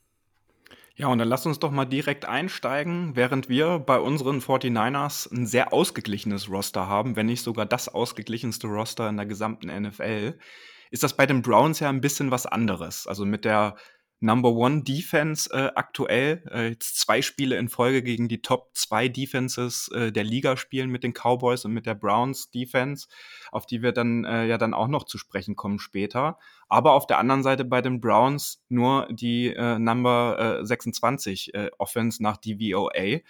Ja, 0.94 1.06
und 1.06 1.18
dann 1.18 1.28
lass 1.28 1.46
uns 1.46 1.58
doch 1.58 1.70
mal 1.70 1.86
direkt 1.86 2.26
einsteigen, 2.26 3.16
während 3.16 3.48
wir 3.48 3.78
bei 3.78 3.98
unseren 3.98 4.40
49ers 4.40 5.32
ein 5.32 5.46
sehr 5.46 5.72
ausgeglichenes 5.72 6.50
Roster 6.50 6.86
haben, 6.86 7.16
wenn 7.16 7.26
nicht 7.26 7.42
sogar 7.42 7.64
das 7.64 7.88
ausgeglichenste 7.88 8.66
Roster 8.66 9.08
in 9.08 9.16
der 9.16 9.24
gesamten 9.24 9.68
NFL, 9.68 10.38
ist 10.90 11.02
das 11.02 11.16
bei 11.16 11.24
den 11.24 11.40
Browns 11.40 11.80
ja 11.80 11.88
ein 11.88 12.02
bisschen 12.02 12.30
was 12.30 12.44
anderes. 12.44 13.06
Also 13.06 13.24
mit 13.24 13.46
der 13.46 13.76
Number 14.22 14.50
One 14.52 14.82
Defense 14.84 15.50
äh, 15.52 15.72
aktuell. 15.74 16.44
Äh, 16.50 16.68
jetzt 16.68 17.00
zwei 17.00 17.22
Spiele 17.22 17.56
in 17.56 17.68
Folge 17.68 18.02
gegen 18.02 18.28
die 18.28 18.40
Top 18.40 18.70
zwei 18.74 19.08
Defenses 19.08 19.88
äh, 19.88 20.12
der 20.12 20.24
Liga 20.24 20.56
spielen 20.56 20.90
mit 20.90 21.02
den 21.02 21.12
Cowboys 21.12 21.64
und 21.64 21.72
mit 21.72 21.86
der 21.86 21.94
Browns 21.94 22.50
Defense, 22.50 23.08
auf 23.50 23.66
die 23.66 23.82
wir 23.82 23.92
dann 23.92 24.24
äh, 24.24 24.46
ja 24.46 24.58
dann 24.58 24.74
auch 24.74 24.88
noch 24.88 25.04
zu 25.04 25.18
sprechen 25.18 25.56
kommen 25.56 25.78
später. 25.78 26.38
Aber 26.68 26.92
auf 26.92 27.06
der 27.06 27.18
anderen 27.18 27.42
Seite 27.42 27.64
bei 27.64 27.82
den 27.82 28.00
Browns 28.00 28.62
nur 28.68 29.08
die 29.10 29.48
äh, 29.48 29.78
Number 29.78 30.60
äh, 30.60 30.64
26 30.64 31.54
äh, 31.54 31.70
Offense 31.78 32.22
nach 32.22 32.36
DVOA. 32.36 33.20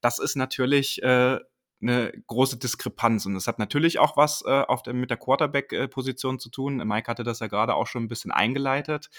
Das 0.00 0.18
ist 0.18 0.36
natürlich 0.36 1.02
äh, 1.02 1.38
eine 1.82 2.12
große 2.26 2.58
Diskrepanz. 2.58 3.26
Und 3.26 3.34
das 3.34 3.46
hat 3.46 3.58
natürlich 3.58 3.98
auch 3.98 4.16
was 4.16 4.44
äh, 4.46 4.50
auf 4.50 4.82
der, 4.82 4.94
mit 4.94 5.10
der 5.10 5.16
Quarterback-Position 5.16 6.38
zu 6.38 6.50
tun. 6.50 6.76
Mike 6.76 7.10
hatte 7.10 7.24
das 7.24 7.40
ja 7.40 7.48
gerade 7.48 7.74
auch 7.74 7.86
schon 7.86 8.04
ein 8.04 8.08
bisschen 8.08 8.30
eingeleitet. 8.30 9.10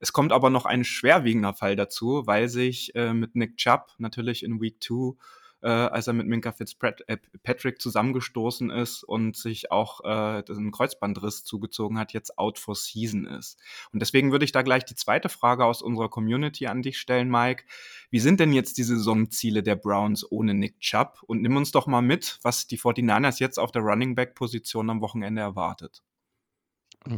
Es 0.00 0.12
kommt 0.12 0.32
aber 0.32 0.50
noch 0.50 0.64
ein 0.64 0.84
schwerwiegender 0.84 1.54
Fall 1.54 1.76
dazu, 1.76 2.26
weil 2.26 2.48
sich 2.48 2.94
äh, 2.94 3.12
mit 3.12 3.34
Nick 3.34 3.56
Chubb 3.56 3.94
natürlich 3.98 4.42
in 4.42 4.60
Week 4.60 4.82
2 4.82 5.16
äh, 5.60 5.68
als 5.68 6.06
er 6.06 6.12
mit 6.12 6.26
Minka 6.26 6.52
Fitzpatrick 6.52 7.74
äh, 7.74 7.78
zusammengestoßen 7.78 8.70
ist 8.70 9.02
und 9.02 9.36
sich 9.36 9.72
auch 9.72 10.04
äh, 10.04 10.42
einen 10.48 10.70
Kreuzbandriss 10.70 11.44
zugezogen 11.44 11.98
hat, 11.98 12.12
jetzt 12.12 12.38
out 12.38 12.58
for 12.58 12.74
season 12.74 13.26
ist. 13.26 13.58
Und 13.92 14.00
deswegen 14.00 14.30
würde 14.30 14.44
ich 14.44 14.52
da 14.52 14.62
gleich 14.62 14.84
die 14.84 14.94
zweite 14.94 15.28
Frage 15.28 15.64
aus 15.64 15.82
unserer 15.82 16.08
Community 16.08 16.66
an 16.66 16.82
dich 16.82 16.98
stellen, 16.98 17.30
Mike. 17.30 17.64
Wie 18.10 18.20
sind 18.20 18.40
denn 18.40 18.52
jetzt 18.52 18.78
die 18.78 18.84
Saisonziele 18.84 19.62
der 19.62 19.76
Browns 19.76 20.30
ohne 20.30 20.54
Nick 20.54 20.80
Chubb? 20.80 21.22
Und 21.26 21.42
nimm 21.42 21.56
uns 21.56 21.72
doch 21.72 21.86
mal 21.86 22.02
mit, 22.02 22.38
was 22.42 22.66
die 22.66 22.78
49ers 22.78 23.40
jetzt 23.40 23.58
auf 23.58 23.72
der 23.72 23.82
Running 23.82 24.14
Back 24.14 24.34
Position 24.34 24.90
am 24.90 25.00
Wochenende 25.00 25.42
erwartet. 25.42 26.02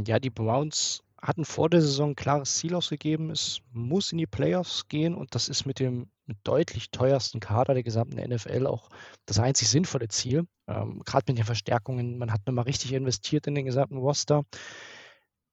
Ja, 0.07 0.19
die 0.19 0.31
Browns 0.31 1.03
hatten 1.23 1.45
vor 1.45 1.69
der 1.69 1.83
Saison 1.83 2.11
ein 2.11 2.17
klares 2.17 2.57
Ziel 2.57 2.75
ausgegeben. 2.75 3.31
Es 3.31 3.61
muss 3.73 4.13
in 4.13 4.19
die 4.19 4.27
Playoffs 4.27 4.89
gehen 4.89 5.15
und 5.15 5.35
das 5.35 5.49
ist 5.49 5.67
mit 5.67 5.79
dem 5.79 6.11
deutlich 6.45 6.91
teuersten 6.91 7.41
Kader 7.41 7.75
der 7.75 7.83
gesamten 7.83 8.17
NFL 8.17 8.67
auch 8.67 8.89
das 9.27 9.39
einzig 9.39 9.69
sinnvolle 9.69 10.09
Ziel. 10.09 10.47
Ähm, 10.67 11.03
Gerade 11.05 11.25
mit 11.29 11.39
den 11.39 11.45
Verstärkungen, 11.45 12.19
man 12.19 12.33
hat 12.33 12.47
nochmal 12.47 12.65
richtig 12.65 12.93
investiert 12.93 13.47
in 13.47 13.55
den 13.55 13.67
gesamten 13.67 13.99
Roster. 13.99 14.45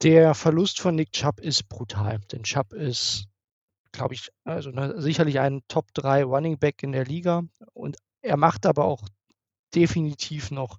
Der 0.03 0.35
Verlust 0.35 0.79
von 0.79 0.95
Nick 0.95 1.11
Chubb 1.11 1.39
ist 1.39 1.67
brutal, 1.67 2.19
denn 2.31 2.43
Chubb 2.43 2.73
ist, 2.73 3.25
glaube 3.91 4.13
ich, 4.13 4.29
also 4.43 4.69
ne, 4.69 5.01
sicherlich 5.01 5.39
ein 5.39 5.61
Top 5.67 5.87
3 5.95 6.23
Running 6.23 6.59
Back 6.59 6.83
in 6.83 6.91
der 6.91 7.05
Liga 7.05 7.43
und 7.73 7.97
er 8.21 8.37
macht 8.37 8.65
aber 8.65 8.85
auch 8.85 9.01
definitiv 9.75 10.51
noch 10.51 10.77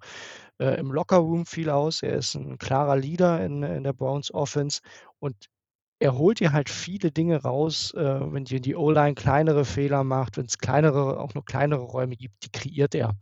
äh, 0.59 0.79
im 0.79 0.91
Lockerroom 0.91 1.45
viel 1.45 1.69
aus. 1.69 2.03
Er 2.03 2.13
ist 2.13 2.35
ein 2.35 2.57
klarer 2.57 2.95
Leader 2.95 3.43
in, 3.43 3.63
in 3.63 3.83
der 3.83 3.93
Browns 3.93 4.33
Offense 4.33 4.81
und 5.19 5.35
er 5.99 6.17
holt 6.17 6.39
dir 6.39 6.53
halt 6.53 6.69
viele 6.69 7.11
Dinge 7.11 7.41
raus, 7.41 7.93
äh, 7.93 7.99
wenn 8.31 8.45
dir 8.45 8.61
die 8.61 8.75
O-Line 8.75 9.15
kleinere 9.15 9.65
Fehler 9.65 10.03
macht, 10.03 10.37
wenn 10.37 10.45
es 10.45 10.57
kleinere, 10.57 11.19
auch 11.19 11.33
nur 11.33 11.43
kleinere 11.43 11.81
Räume 11.81 12.15
gibt, 12.15 12.45
die 12.45 12.51
kreiert 12.51 12.95
er. 12.95 13.15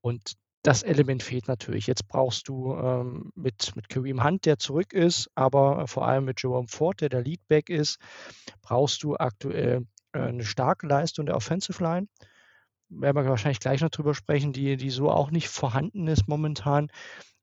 Und 0.00 0.34
das 0.62 0.82
Element 0.82 1.22
fehlt 1.22 1.48
natürlich. 1.48 1.86
Jetzt 1.86 2.08
brauchst 2.08 2.48
du 2.48 2.74
ähm, 2.74 3.32
mit, 3.34 3.74
mit 3.76 3.88
Kareem 3.88 4.22
Hunt, 4.22 4.44
der 4.44 4.58
zurück 4.58 4.92
ist, 4.92 5.30
aber 5.34 5.86
vor 5.86 6.06
allem 6.06 6.26
mit 6.26 6.42
Jerome 6.42 6.68
Ford, 6.68 7.00
der 7.00 7.08
der 7.08 7.22
Leadback 7.22 7.70
ist, 7.70 7.98
brauchst 8.60 9.02
du 9.02 9.16
aktuell 9.16 9.86
äh, 10.12 10.18
eine 10.18 10.44
starke 10.44 10.86
Leistung 10.86 11.26
der 11.26 11.36
Offensive 11.36 11.82
Line 11.82 12.08
werden 12.90 13.16
wir 13.16 13.30
wahrscheinlich 13.30 13.60
gleich 13.60 13.80
noch 13.80 13.90
drüber 13.90 14.14
sprechen, 14.14 14.52
die, 14.52 14.76
die 14.76 14.90
so 14.90 15.10
auch 15.10 15.30
nicht 15.30 15.48
vorhanden 15.48 16.06
ist 16.08 16.28
momentan. 16.28 16.90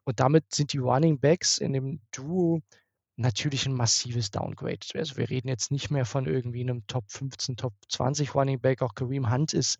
Und 0.04 0.20
damit 0.20 0.54
sind 0.54 0.74
die 0.74 0.78
Running 0.78 1.20
Backs 1.20 1.58
in 1.58 1.74
dem 1.74 2.02
Duo 2.12 2.62
natürlich 3.18 3.66
ein 3.66 3.74
massives 3.74 4.32
Downgrade. 4.32 4.80
Also 4.94 5.18
wir 5.18 5.30
reden 5.30 5.48
jetzt 5.48 5.72
nicht 5.72 5.90
mehr 5.90 6.06
von 6.06 6.28
irgendwie 6.28 6.62
einem 6.62 6.86
Top 6.88 7.06
15, 7.12 7.58
Top 7.58 7.74
20 7.90 8.36
Running 8.36 8.60
Back. 8.60 8.82
Auch 8.82 8.94
Kareem 8.94 9.32
Hunt 9.32 9.54
ist 9.54 9.80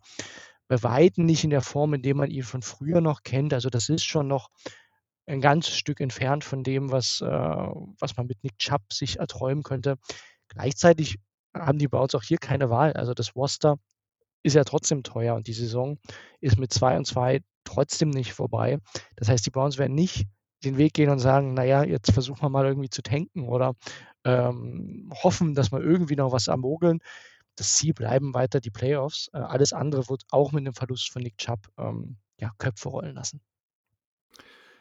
bei 0.66 0.82
Weitem 0.82 1.24
nicht 1.24 1.44
in 1.44 1.50
der 1.50 1.62
Form, 1.62 1.94
in 1.94 2.02
der 2.02 2.14
man 2.14 2.30
ihn 2.30 2.42
von 2.42 2.62
früher 2.62 3.00
noch 3.00 3.22
kennt. 3.22 3.54
Also 3.54 3.70
das 3.70 3.88
ist 3.88 4.04
schon 4.04 4.28
noch 4.28 4.50
ein 5.26 5.40
ganzes 5.40 5.76
Stück 5.76 6.00
entfernt 6.00 6.42
von 6.42 6.64
dem, 6.64 6.90
was, 6.90 7.20
äh, 7.20 7.26
was 7.26 8.16
man 8.16 8.26
mit 8.26 8.42
Nick 8.42 8.58
Chubb 8.58 8.92
sich 8.92 9.18
erträumen 9.18 9.62
könnte. 9.62 9.96
Gleichzeitig 10.48 11.18
haben 11.54 11.78
die 11.78 11.88
Browns 11.88 12.14
auch 12.14 12.22
hier 12.22 12.38
keine 12.38 12.70
Wahl. 12.70 12.92
Also 12.94 13.14
das 13.14 13.36
Roster 13.36 13.78
ist 14.42 14.54
ja 14.54 14.64
trotzdem 14.64 15.02
teuer 15.02 15.34
und 15.34 15.46
die 15.46 15.52
Saison 15.52 15.98
ist 16.40 16.58
mit 16.58 16.72
2 16.72 16.98
und 16.98 17.06
2 17.06 17.40
trotzdem 17.64 18.10
nicht 18.10 18.32
vorbei. 18.32 18.78
Das 19.16 19.28
heißt, 19.28 19.44
die 19.44 19.50
Browns 19.50 19.78
werden 19.78 19.94
nicht 19.94 20.26
den 20.64 20.76
Weg 20.76 20.94
gehen 20.94 21.10
und 21.10 21.18
sagen, 21.18 21.54
naja, 21.54 21.84
jetzt 21.84 22.12
versuchen 22.12 22.42
wir 22.42 22.48
mal 22.48 22.66
irgendwie 22.66 22.90
zu 22.90 23.02
tanken 23.02 23.48
oder 23.48 23.74
ähm, 24.24 25.10
hoffen, 25.22 25.54
dass 25.54 25.70
wir 25.70 25.80
irgendwie 25.80 26.16
noch 26.16 26.32
was 26.32 26.48
ermogeln. 26.48 27.00
Das 27.56 27.76
Ziel 27.76 27.94
bleiben 27.94 28.34
weiter 28.34 28.60
die 28.60 28.70
Playoffs. 28.70 29.28
Äh, 29.32 29.38
alles 29.38 29.72
andere 29.72 30.08
wird 30.08 30.22
auch 30.30 30.52
mit 30.52 30.66
dem 30.66 30.74
Verlust 30.74 31.10
von 31.10 31.22
Nick 31.22 31.38
Chubb 31.38 31.68
ähm, 31.78 32.18
ja, 32.38 32.52
Köpfe 32.58 32.88
rollen 32.88 33.14
lassen. 33.14 33.40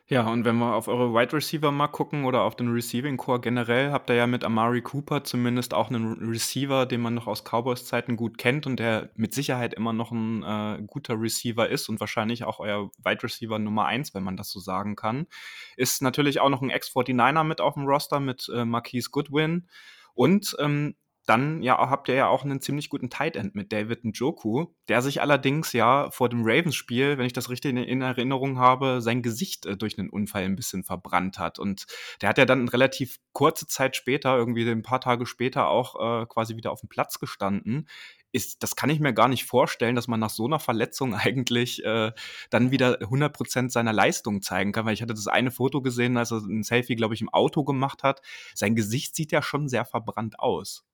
Ja, 0.09 0.25
und 0.29 0.45
wenn 0.45 0.55
wir 0.55 0.73
auf 0.73 0.87
eure 0.87 1.13
Wide 1.13 1.33
Receiver 1.33 1.69
mal 1.69 1.89
gucken 1.89 2.23
oder 2.23 2.43
auf 2.43 2.55
den 2.55 2.69
Receiving 2.69 3.17
Core 3.17 3.41
generell, 3.41 3.91
habt 3.91 4.09
ihr 4.09 4.15
ja 4.15 4.25
mit 4.25 4.45
Amari 4.45 4.81
Cooper 4.81 5.25
zumindest 5.25 5.73
auch 5.73 5.89
einen 5.89 6.13
Receiver, 6.29 6.85
den 6.85 7.01
man 7.01 7.13
noch 7.13 7.27
aus 7.27 7.43
Cowboys 7.43 7.83
Zeiten 7.83 8.15
gut 8.15 8.37
kennt 8.37 8.65
und 8.65 8.79
der 8.79 9.09
mit 9.15 9.33
Sicherheit 9.33 9.73
immer 9.73 9.91
noch 9.91 10.11
ein 10.13 10.43
äh, 10.43 10.81
guter 10.87 11.19
Receiver 11.19 11.67
ist 11.67 11.89
und 11.89 11.99
wahrscheinlich 11.99 12.45
auch 12.45 12.59
euer 12.59 12.89
Wide 13.03 13.21
Receiver 13.21 13.59
Nummer 13.59 13.85
eins, 13.85 14.13
wenn 14.13 14.23
man 14.23 14.37
das 14.37 14.49
so 14.49 14.61
sagen 14.61 14.95
kann. 14.95 15.27
Ist 15.75 16.01
natürlich 16.01 16.39
auch 16.39 16.49
noch 16.49 16.61
ein 16.61 16.69
Ex-49er 16.69 17.43
mit 17.43 17.59
auf 17.59 17.73
dem 17.73 17.83
Roster 17.83 18.21
mit 18.21 18.49
äh, 18.55 18.63
Marquise 18.63 19.09
Goodwin. 19.11 19.67
Und 20.13 20.55
ähm, 20.59 20.95
dann 21.27 21.61
ja, 21.61 21.77
habt 21.77 22.07
ihr 22.07 22.15
ja 22.15 22.27
auch 22.29 22.45
einen 22.45 22.61
ziemlich 22.61 22.89
guten 22.89 23.09
Tight 23.09 23.35
End 23.35 23.53
mit 23.53 23.73
David 23.73 24.05
Njoku, 24.05 24.67
der 24.87 25.01
sich 25.01 25.21
allerdings 25.21 25.73
ja 25.73 26.09
vor 26.09 26.29
dem 26.29 26.43
Ravens-Spiel, 26.43 27.17
wenn 27.17 27.25
ich 27.25 27.33
das 27.33 27.49
richtig 27.49 27.75
in 27.75 28.01
Erinnerung 28.01 28.57
habe, 28.59 29.01
sein 29.01 29.21
Gesicht 29.21 29.65
äh, 29.65 29.75
durch 29.75 29.99
einen 29.99 30.09
Unfall 30.09 30.43
ein 30.43 30.55
bisschen 30.55 30.85
verbrannt 30.85 31.37
hat. 31.37 31.59
Und 31.59 31.85
der 32.21 32.29
hat 32.29 32.37
ja 32.37 32.45
dann 32.45 32.69
relativ 32.69 33.19
kurze 33.33 33.67
Zeit 33.67 33.97
später, 33.97 34.37
irgendwie 34.37 34.67
ein 34.69 34.83
paar 34.83 35.01
Tage 35.01 35.25
später, 35.25 35.67
auch 35.67 35.95
äh, 36.21 36.25
quasi 36.27 36.55
wieder 36.55 36.71
auf 36.71 36.79
dem 36.79 36.87
Platz 36.87 37.19
gestanden. 37.19 37.89
Ist, 38.31 38.63
das 38.63 38.77
kann 38.77 38.89
ich 38.89 39.01
mir 39.01 39.13
gar 39.13 39.27
nicht 39.27 39.43
vorstellen, 39.43 39.95
dass 39.95 40.07
man 40.07 40.21
nach 40.21 40.29
so 40.29 40.45
einer 40.45 40.59
Verletzung 40.59 41.13
eigentlich 41.15 41.83
äh, 41.83 42.13
dann 42.49 42.71
wieder 42.71 43.01
100% 43.01 43.69
seiner 43.69 43.91
Leistung 43.91 44.41
zeigen 44.41 44.71
kann, 44.71 44.85
weil 44.85 44.93
ich 44.93 45.01
hatte 45.01 45.13
das 45.13 45.27
eine 45.27 45.51
Foto 45.51 45.81
gesehen, 45.81 46.15
als 46.15 46.31
er 46.31 46.37
ein 46.37 46.63
Selfie, 46.63 46.95
glaube 46.95 47.15
ich, 47.15 47.21
im 47.21 47.29
Auto 47.29 47.65
gemacht 47.65 48.03
hat. 48.03 48.21
Sein 48.55 48.75
Gesicht 48.75 49.13
sieht 49.13 49.33
ja 49.33 49.41
schon 49.41 49.67
sehr 49.67 49.83
verbrannt 49.83 50.39
aus. 50.39 50.85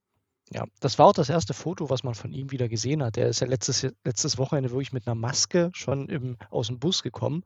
Ja, 0.51 0.65
das 0.81 0.99
war 0.99 1.07
auch 1.07 1.13
das 1.13 1.29
erste 1.29 1.53
Foto, 1.53 1.89
was 1.89 2.03
man 2.03 2.15
von 2.15 2.31
ihm 2.33 2.51
wieder 2.51 2.67
gesehen 2.69 3.01
hat. 3.03 3.15
Der 3.15 3.27
ist 3.27 3.39
ja 3.39 3.47
letztes, 3.47 3.87
letztes 4.03 4.37
Wochenende 4.37 4.71
wirklich 4.71 4.93
mit 4.93 5.07
einer 5.07 5.15
Maske 5.15 5.71
schon 5.73 6.09
im, 6.09 6.37
aus 6.49 6.67
dem 6.67 6.79
Bus 6.79 7.01
gekommen, 7.01 7.43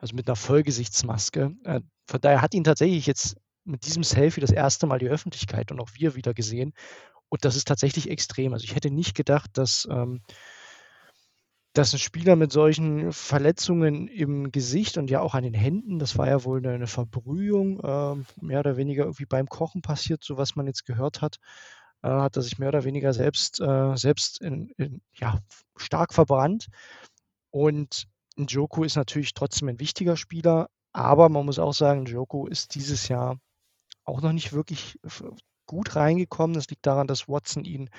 also 0.00 0.16
mit 0.16 0.26
einer 0.26 0.36
Vollgesichtsmaske. 0.36 1.52
Äh, 1.64 1.80
von 2.06 2.20
daher 2.20 2.42
hat 2.42 2.54
ihn 2.54 2.64
tatsächlich 2.64 3.06
jetzt 3.06 3.36
mit 3.64 3.86
diesem 3.86 4.02
Selfie 4.02 4.40
das 4.40 4.50
erste 4.50 4.86
Mal 4.86 4.98
die 4.98 5.08
Öffentlichkeit 5.08 5.70
und 5.70 5.80
auch 5.80 5.90
wir 5.94 6.14
wieder 6.16 6.34
gesehen. 6.34 6.72
Und 7.28 7.44
das 7.44 7.56
ist 7.56 7.68
tatsächlich 7.68 8.10
extrem. 8.10 8.52
Also 8.52 8.64
ich 8.64 8.74
hätte 8.74 8.90
nicht 8.90 9.14
gedacht, 9.14 9.50
dass, 9.54 9.86
ähm, 9.90 10.22
dass 11.72 11.92
ein 11.92 11.98
Spieler 12.00 12.34
mit 12.34 12.50
solchen 12.50 13.12
Verletzungen 13.12 14.08
im 14.08 14.50
Gesicht 14.50 14.98
und 14.98 15.08
ja 15.08 15.20
auch 15.20 15.34
an 15.34 15.44
den 15.44 15.54
Händen, 15.54 16.00
das 16.00 16.18
war 16.18 16.26
ja 16.26 16.42
wohl 16.44 16.66
eine, 16.66 16.88
Verbrühung, 16.88 17.78
äh, 17.80 18.16
mehr 18.44 18.60
oder 18.60 18.76
weniger 18.76 19.04
irgendwie 19.04 19.26
beim 19.26 19.46
Kochen 19.46 19.82
passiert, 19.82 20.24
so 20.24 20.36
was 20.36 20.56
man 20.56 20.66
jetzt 20.66 20.84
gehört 20.84 21.22
hat, 21.22 21.38
hat 22.08 22.36
er 22.36 22.42
sich 22.42 22.58
mehr 22.58 22.68
oder 22.68 22.84
weniger 22.84 23.12
selbst, 23.12 23.60
äh, 23.60 23.96
selbst 23.96 24.40
in, 24.40 24.70
in, 24.76 25.00
ja, 25.14 25.38
stark 25.76 26.14
verbrannt. 26.14 26.68
Und 27.50 28.06
Njoku 28.36 28.84
ist 28.84 28.96
natürlich 28.96 29.34
trotzdem 29.34 29.68
ein 29.68 29.80
wichtiger 29.80 30.16
Spieler, 30.16 30.68
aber 30.92 31.28
man 31.28 31.44
muss 31.44 31.58
auch 31.58 31.74
sagen, 31.74 32.02
Njoku 32.02 32.46
ist 32.46 32.74
dieses 32.74 33.08
Jahr 33.08 33.38
auch 34.04 34.22
noch 34.22 34.32
nicht 34.32 34.52
wirklich 34.52 34.98
gut 35.66 35.94
reingekommen. 35.94 36.54
Das 36.54 36.68
liegt 36.68 36.86
daran, 36.86 37.06
dass 37.06 37.28
Watson 37.28 37.64
ihn 37.64 37.90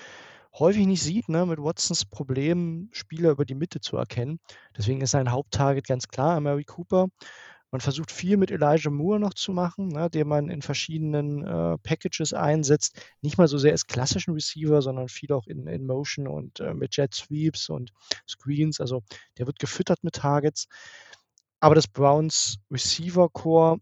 häufig 0.53 0.85
nicht 0.85 1.01
sieht, 1.01 1.29
ne, 1.29 1.45
mit 1.45 1.59
Watsons 1.59 2.05
Problem, 2.05 2.89
Spieler 2.91 3.31
über 3.31 3.45
die 3.45 3.55
Mitte 3.55 3.79
zu 3.79 3.97
erkennen. 3.97 4.39
Deswegen 4.75 5.01
ist 5.01 5.11
sein 5.11 5.31
Haupttarget 5.31 5.87
ganz 5.87 6.07
klar 6.07 6.39
Mary 6.41 6.65
Cooper. 6.65 7.07
Man 7.71 7.81
versucht 7.81 8.11
viel 8.11 8.37
mit 8.37 8.51
Elijah 8.51 8.89
Moore 8.89 9.19
noch 9.19 9.33
zu 9.33 9.53
machen, 9.53 9.87
ne, 9.87 10.09
den 10.09 10.27
man 10.27 10.49
in 10.49 10.61
verschiedenen 10.61 11.45
äh, 11.45 11.77
Packages 11.79 12.33
einsetzt. 12.33 13.01
Nicht 13.21 13.37
mal 13.37 13.47
so 13.47 13.57
sehr 13.57 13.71
als 13.71 13.87
klassischen 13.87 14.33
Receiver, 14.33 14.81
sondern 14.81 15.07
viel 15.07 15.31
auch 15.31 15.47
in, 15.47 15.67
in 15.67 15.85
Motion 15.85 16.27
und 16.27 16.59
äh, 16.59 16.73
mit 16.73 16.95
Jet 16.97 17.13
Sweeps 17.13 17.69
und 17.69 17.91
Screens. 18.27 18.79
Also 18.79 19.01
der 19.37 19.47
wird 19.47 19.59
gefüttert 19.59 20.03
mit 20.03 20.15
Targets. 20.15 20.67
Aber 21.59 21.75
das 21.75 21.87
Browns 21.87 22.57
Receiver 22.69 23.29
Core 23.29 23.79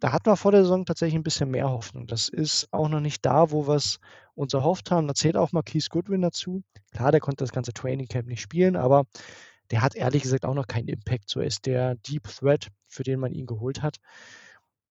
da 0.00 0.12
hatten 0.12 0.26
wir 0.26 0.36
vor 0.36 0.52
der 0.52 0.62
Saison 0.62 0.84
tatsächlich 0.84 1.14
ein 1.14 1.22
bisschen 1.22 1.50
mehr 1.50 1.70
Hoffnung. 1.70 2.06
Das 2.06 2.28
ist 2.28 2.68
auch 2.70 2.88
noch 2.88 3.00
nicht 3.00 3.24
da, 3.24 3.50
wo 3.50 3.66
wir 3.66 3.76
es 3.76 3.98
uns 4.34 4.52
erhofft 4.52 4.90
haben. 4.90 5.08
Da 5.08 5.14
zählt 5.14 5.36
auch 5.36 5.52
Marquise 5.52 5.88
Goodwin 5.90 6.20
dazu. 6.20 6.62
Klar, 6.92 7.12
der 7.12 7.20
konnte 7.20 7.44
das 7.44 7.52
ganze 7.52 7.72
Training 7.72 8.06
Camp 8.06 8.28
nicht 8.28 8.42
spielen, 8.42 8.76
aber 8.76 9.06
der 9.70 9.82
hat 9.82 9.94
ehrlich 9.94 10.22
gesagt 10.22 10.44
auch 10.44 10.54
noch 10.54 10.66
keinen 10.66 10.88
Impact. 10.88 11.28
So 11.28 11.40
ist 11.40 11.66
der 11.66 11.96
Deep 11.96 12.24
Threat, 12.24 12.68
für 12.86 13.02
den 13.02 13.20
man 13.20 13.32
ihn 13.32 13.46
geholt 13.46 13.82
hat. 13.82 13.96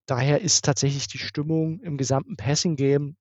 Daher 0.05 0.41
ist 0.41 0.65
tatsächlich 0.65 1.07
die 1.07 1.17
Stimmung 1.17 1.79
im 1.79 1.97
gesamten 1.97 2.37
Passing 2.37 2.75
Game 2.75 3.17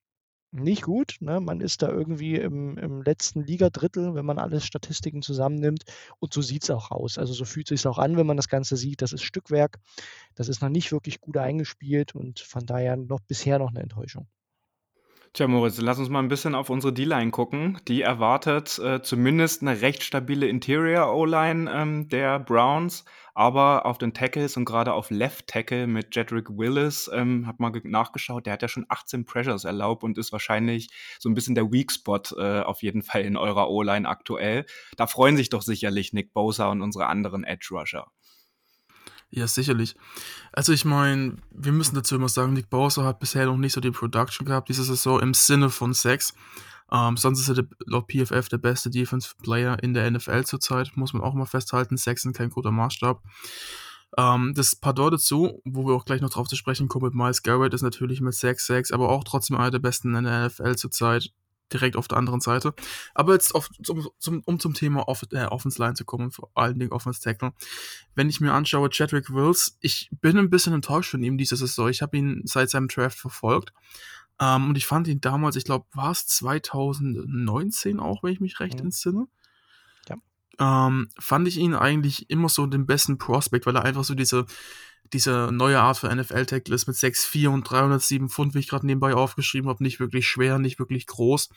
nicht 0.54 0.82
gut. 0.82 1.16
Ne? 1.20 1.40
Man 1.40 1.60
ist 1.60 1.82
da 1.82 1.88
irgendwie 1.88 2.36
im, 2.36 2.78
im 2.78 3.02
letzten 3.02 3.42
Ligadrittel, 3.44 4.14
wenn 4.14 4.24
man 4.24 4.38
alle 4.38 4.60
Statistiken 4.60 5.22
zusammennimmt. 5.22 5.84
Und 6.20 6.32
so 6.32 6.42
sieht 6.42 6.62
es 6.62 6.70
auch 6.70 6.90
aus. 6.90 7.18
Also 7.18 7.32
so 7.32 7.44
fühlt 7.44 7.70
es 7.70 7.80
sich 7.80 7.88
auch 7.88 7.98
an, 7.98 8.16
wenn 8.16 8.26
man 8.26 8.36
das 8.36 8.48
Ganze 8.48 8.76
sieht. 8.76 9.02
Das 9.02 9.12
ist 9.12 9.22
Stückwerk. 9.22 9.78
Das 10.34 10.48
ist 10.48 10.62
noch 10.62 10.68
nicht 10.68 10.92
wirklich 10.92 11.20
gut 11.20 11.36
eingespielt 11.36 12.14
und 12.14 12.40
von 12.40 12.66
daher 12.66 12.96
noch 12.96 13.20
bisher 13.20 13.58
noch 13.58 13.70
eine 13.70 13.80
Enttäuschung. 13.80 14.28
Tja, 15.36 15.48
Moritz, 15.48 15.80
lass 15.80 15.98
uns 15.98 16.10
mal 16.10 16.20
ein 16.20 16.28
bisschen 16.28 16.54
auf 16.54 16.70
unsere 16.70 16.92
D-Line 16.92 17.32
gucken. 17.32 17.80
Die 17.88 18.02
erwartet 18.02 18.78
äh, 18.78 19.02
zumindest 19.02 19.62
eine 19.62 19.80
recht 19.80 20.04
stabile 20.04 20.46
Interior-O-Line 20.46 21.68
ähm, 21.74 22.08
der 22.08 22.38
Browns, 22.38 23.04
aber 23.34 23.84
auf 23.84 23.98
den 23.98 24.14
Tackles 24.14 24.56
und 24.56 24.64
gerade 24.64 24.92
auf 24.92 25.10
Left 25.10 25.48
Tackle 25.48 25.88
mit 25.88 26.14
Jedrick 26.14 26.50
Willis, 26.50 27.10
ähm, 27.12 27.48
hab 27.48 27.58
mal 27.58 27.72
nachgeschaut, 27.82 28.46
der 28.46 28.52
hat 28.52 28.62
ja 28.62 28.68
schon 28.68 28.86
18 28.88 29.24
Pressures 29.24 29.64
erlaubt 29.64 30.04
und 30.04 30.18
ist 30.18 30.30
wahrscheinlich 30.30 30.90
so 31.18 31.28
ein 31.28 31.34
bisschen 31.34 31.56
der 31.56 31.72
Weak 31.72 31.90
Spot 31.90 32.22
äh, 32.36 32.60
auf 32.60 32.84
jeden 32.84 33.02
Fall 33.02 33.22
in 33.22 33.36
eurer 33.36 33.68
O-Line 33.70 34.08
aktuell. 34.08 34.66
Da 34.96 35.08
freuen 35.08 35.36
sich 35.36 35.48
doch 35.48 35.62
sicherlich 35.62 36.12
Nick 36.12 36.32
Bosa 36.32 36.70
und 36.70 36.80
unsere 36.80 37.06
anderen 37.06 37.42
Edge 37.42 37.70
Rusher. 37.72 38.06
Ja, 39.36 39.48
sicherlich. 39.48 39.96
Also 40.52 40.72
ich 40.72 40.84
meine, 40.84 41.34
wir 41.50 41.72
müssen 41.72 41.96
dazu 41.96 42.14
immer 42.14 42.28
sagen, 42.28 42.52
Nick 42.52 42.70
Bowser 42.70 43.04
hat 43.04 43.18
bisher 43.18 43.46
noch 43.46 43.56
nicht 43.56 43.72
so 43.72 43.80
die 43.80 43.90
Production 43.90 44.46
gehabt 44.46 44.68
diese 44.68 44.84
Saison 44.84 45.18
im 45.18 45.34
Sinne 45.34 45.70
von 45.70 45.92
Sex. 45.92 46.34
Ähm, 46.92 47.16
sonst 47.16 47.40
ist 47.40 47.48
er 47.48 47.56
der, 47.56 47.66
laut 47.86 48.06
PFF 48.06 48.48
der 48.48 48.58
beste 48.58 48.90
Defensive 48.90 49.34
Player 49.42 49.82
in 49.82 49.92
der 49.92 50.08
NFL 50.08 50.44
zurzeit, 50.44 50.96
muss 50.96 51.14
man 51.14 51.22
auch 51.22 51.34
mal 51.34 51.46
festhalten. 51.46 51.96
Sex 51.96 52.22
sind 52.22 52.36
kein 52.36 52.50
guter 52.50 52.70
Maßstab. 52.70 53.24
Ähm, 54.16 54.54
das 54.54 54.76
Pardon 54.76 55.10
dazu, 55.10 55.60
wo 55.64 55.84
wir 55.84 55.96
auch 55.96 56.04
gleich 56.04 56.20
noch 56.20 56.30
drauf 56.30 56.46
zu 56.46 56.54
sprechen 56.54 56.86
kommen 56.86 57.06
mit 57.06 57.14
Miles 57.16 57.42
Garrett, 57.42 57.74
ist 57.74 57.82
natürlich 57.82 58.20
mit 58.20 58.34
6-6, 58.34 58.94
aber 58.94 59.08
auch 59.08 59.24
trotzdem 59.24 59.56
einer 59.56 59.72
der 59.72 59.80
besten 59.80 60.14
in 60.14 60.22
der 60.22 60.46
NFL 60.46 60.76
zurzeit 60.76 61.32
direkt 61.72 61.96
auf 61.96 62.08
der 62.08 62.18
anderen 62.18 62.40
Seite. 62.40 62.74
Aber 63.14 63.32
jetzt 63.32 63.54
auf, 63.54 63.68
zum, 63.82 64.08
zum, 64.18 64.42
um 64.44 64.60
zum 64.60 64.74
Thema 64.74 65.08
Off 65.08 65.24
äh, 65.32 65.46
Offense 65.46 65.80
Line 65.80 65.94
zu 65.94 66.04
kommen, 66.04 66.30
vor 66.30 66.50
allen 66.54 66.78
Dingen 66.78 66.92
Offense 66.92 67.20
Tackle. 67.20 67.52
Wenn 68.14 68.28
ich 68.28 68.40
mir 68.40 68.52
anschaue, 68.52 68.90
Chadwick 68.90 69.30
Wills, 69.30 69.76
ich 69.80 70.10
bin 70.20 70.38
ein 70.38 70.50
bisschen 70.50 70.74
enttäuscht 70.74 71.10
von 71.10 71.22
ihm 71.22 71.38
diese 71.38 71.56
Saison. 71.56 71.88
Ich 71.88 72.02
habe 72.02 72.16
ihn 72.16 72.42
seit 72.44 72.70
seinem 72.70 72.88
Draft 72.88 73.18
verfolgt. 73.18 73.72
Ähm, 74.40 74.68
und 74.68 74.76
ich 74.76 74.86
fand 74.86 75.08
ihn 75.08 75.20
damals, 75.20 75.56
ich 75.56 75.64
glaube, 75.64 75.86
war 75.92 76.10
es 76.10 76.26
2019 76.26 78.00
auch, 78.00 78.22
wenn 78.22 78.32
ich 78.32 78.40
mich 78.40 78.60
recht 78.60 78.78
mhm. 78.78 78.86
entsinne. 78.86 79.26
Ja. 80.08 80.16
Ähm, 80.86 81.08
fand 81.18 81.46
ich 81.48 81.56
ihn 81.56 81.74
eigentlich 81.74 82.30
immer 82.30 82.48
so 82.48 82.66
den 82.66 82.86
besten 82.86 83.18
Prospect, 83.18 83.66
weil 83.66 83.76
er 83.76 83.84
einfach 83.84 84.04
so 84.04 84.14
diese 84.14 84.46
diese 85.14 85.50
neue 85.52 85.80
Art 85.80 85.96
für 85.96 86.14
NFL-Tackle 86.14 86.74
ist 86.74 86.86
mit 86.86 86.96
6'4 86.96 87.48
und 87.48 87.62
307 87.62 88.28
Pfund, 88.28 88.54
wie 88.54 88.58
ich 88.58 88.68
gerade 88.68 88.86
nebenbei 88.86 89.14
aufgeschrieben 89.14 89.70
habe, 89.70 89.82
nicht 89.82 90.00
wirklich 90.00 90.28
schwer, 90.28 90.58
nicht 90.58 90.78
wirklich 90.78 91.06
groß. 91.06 91.48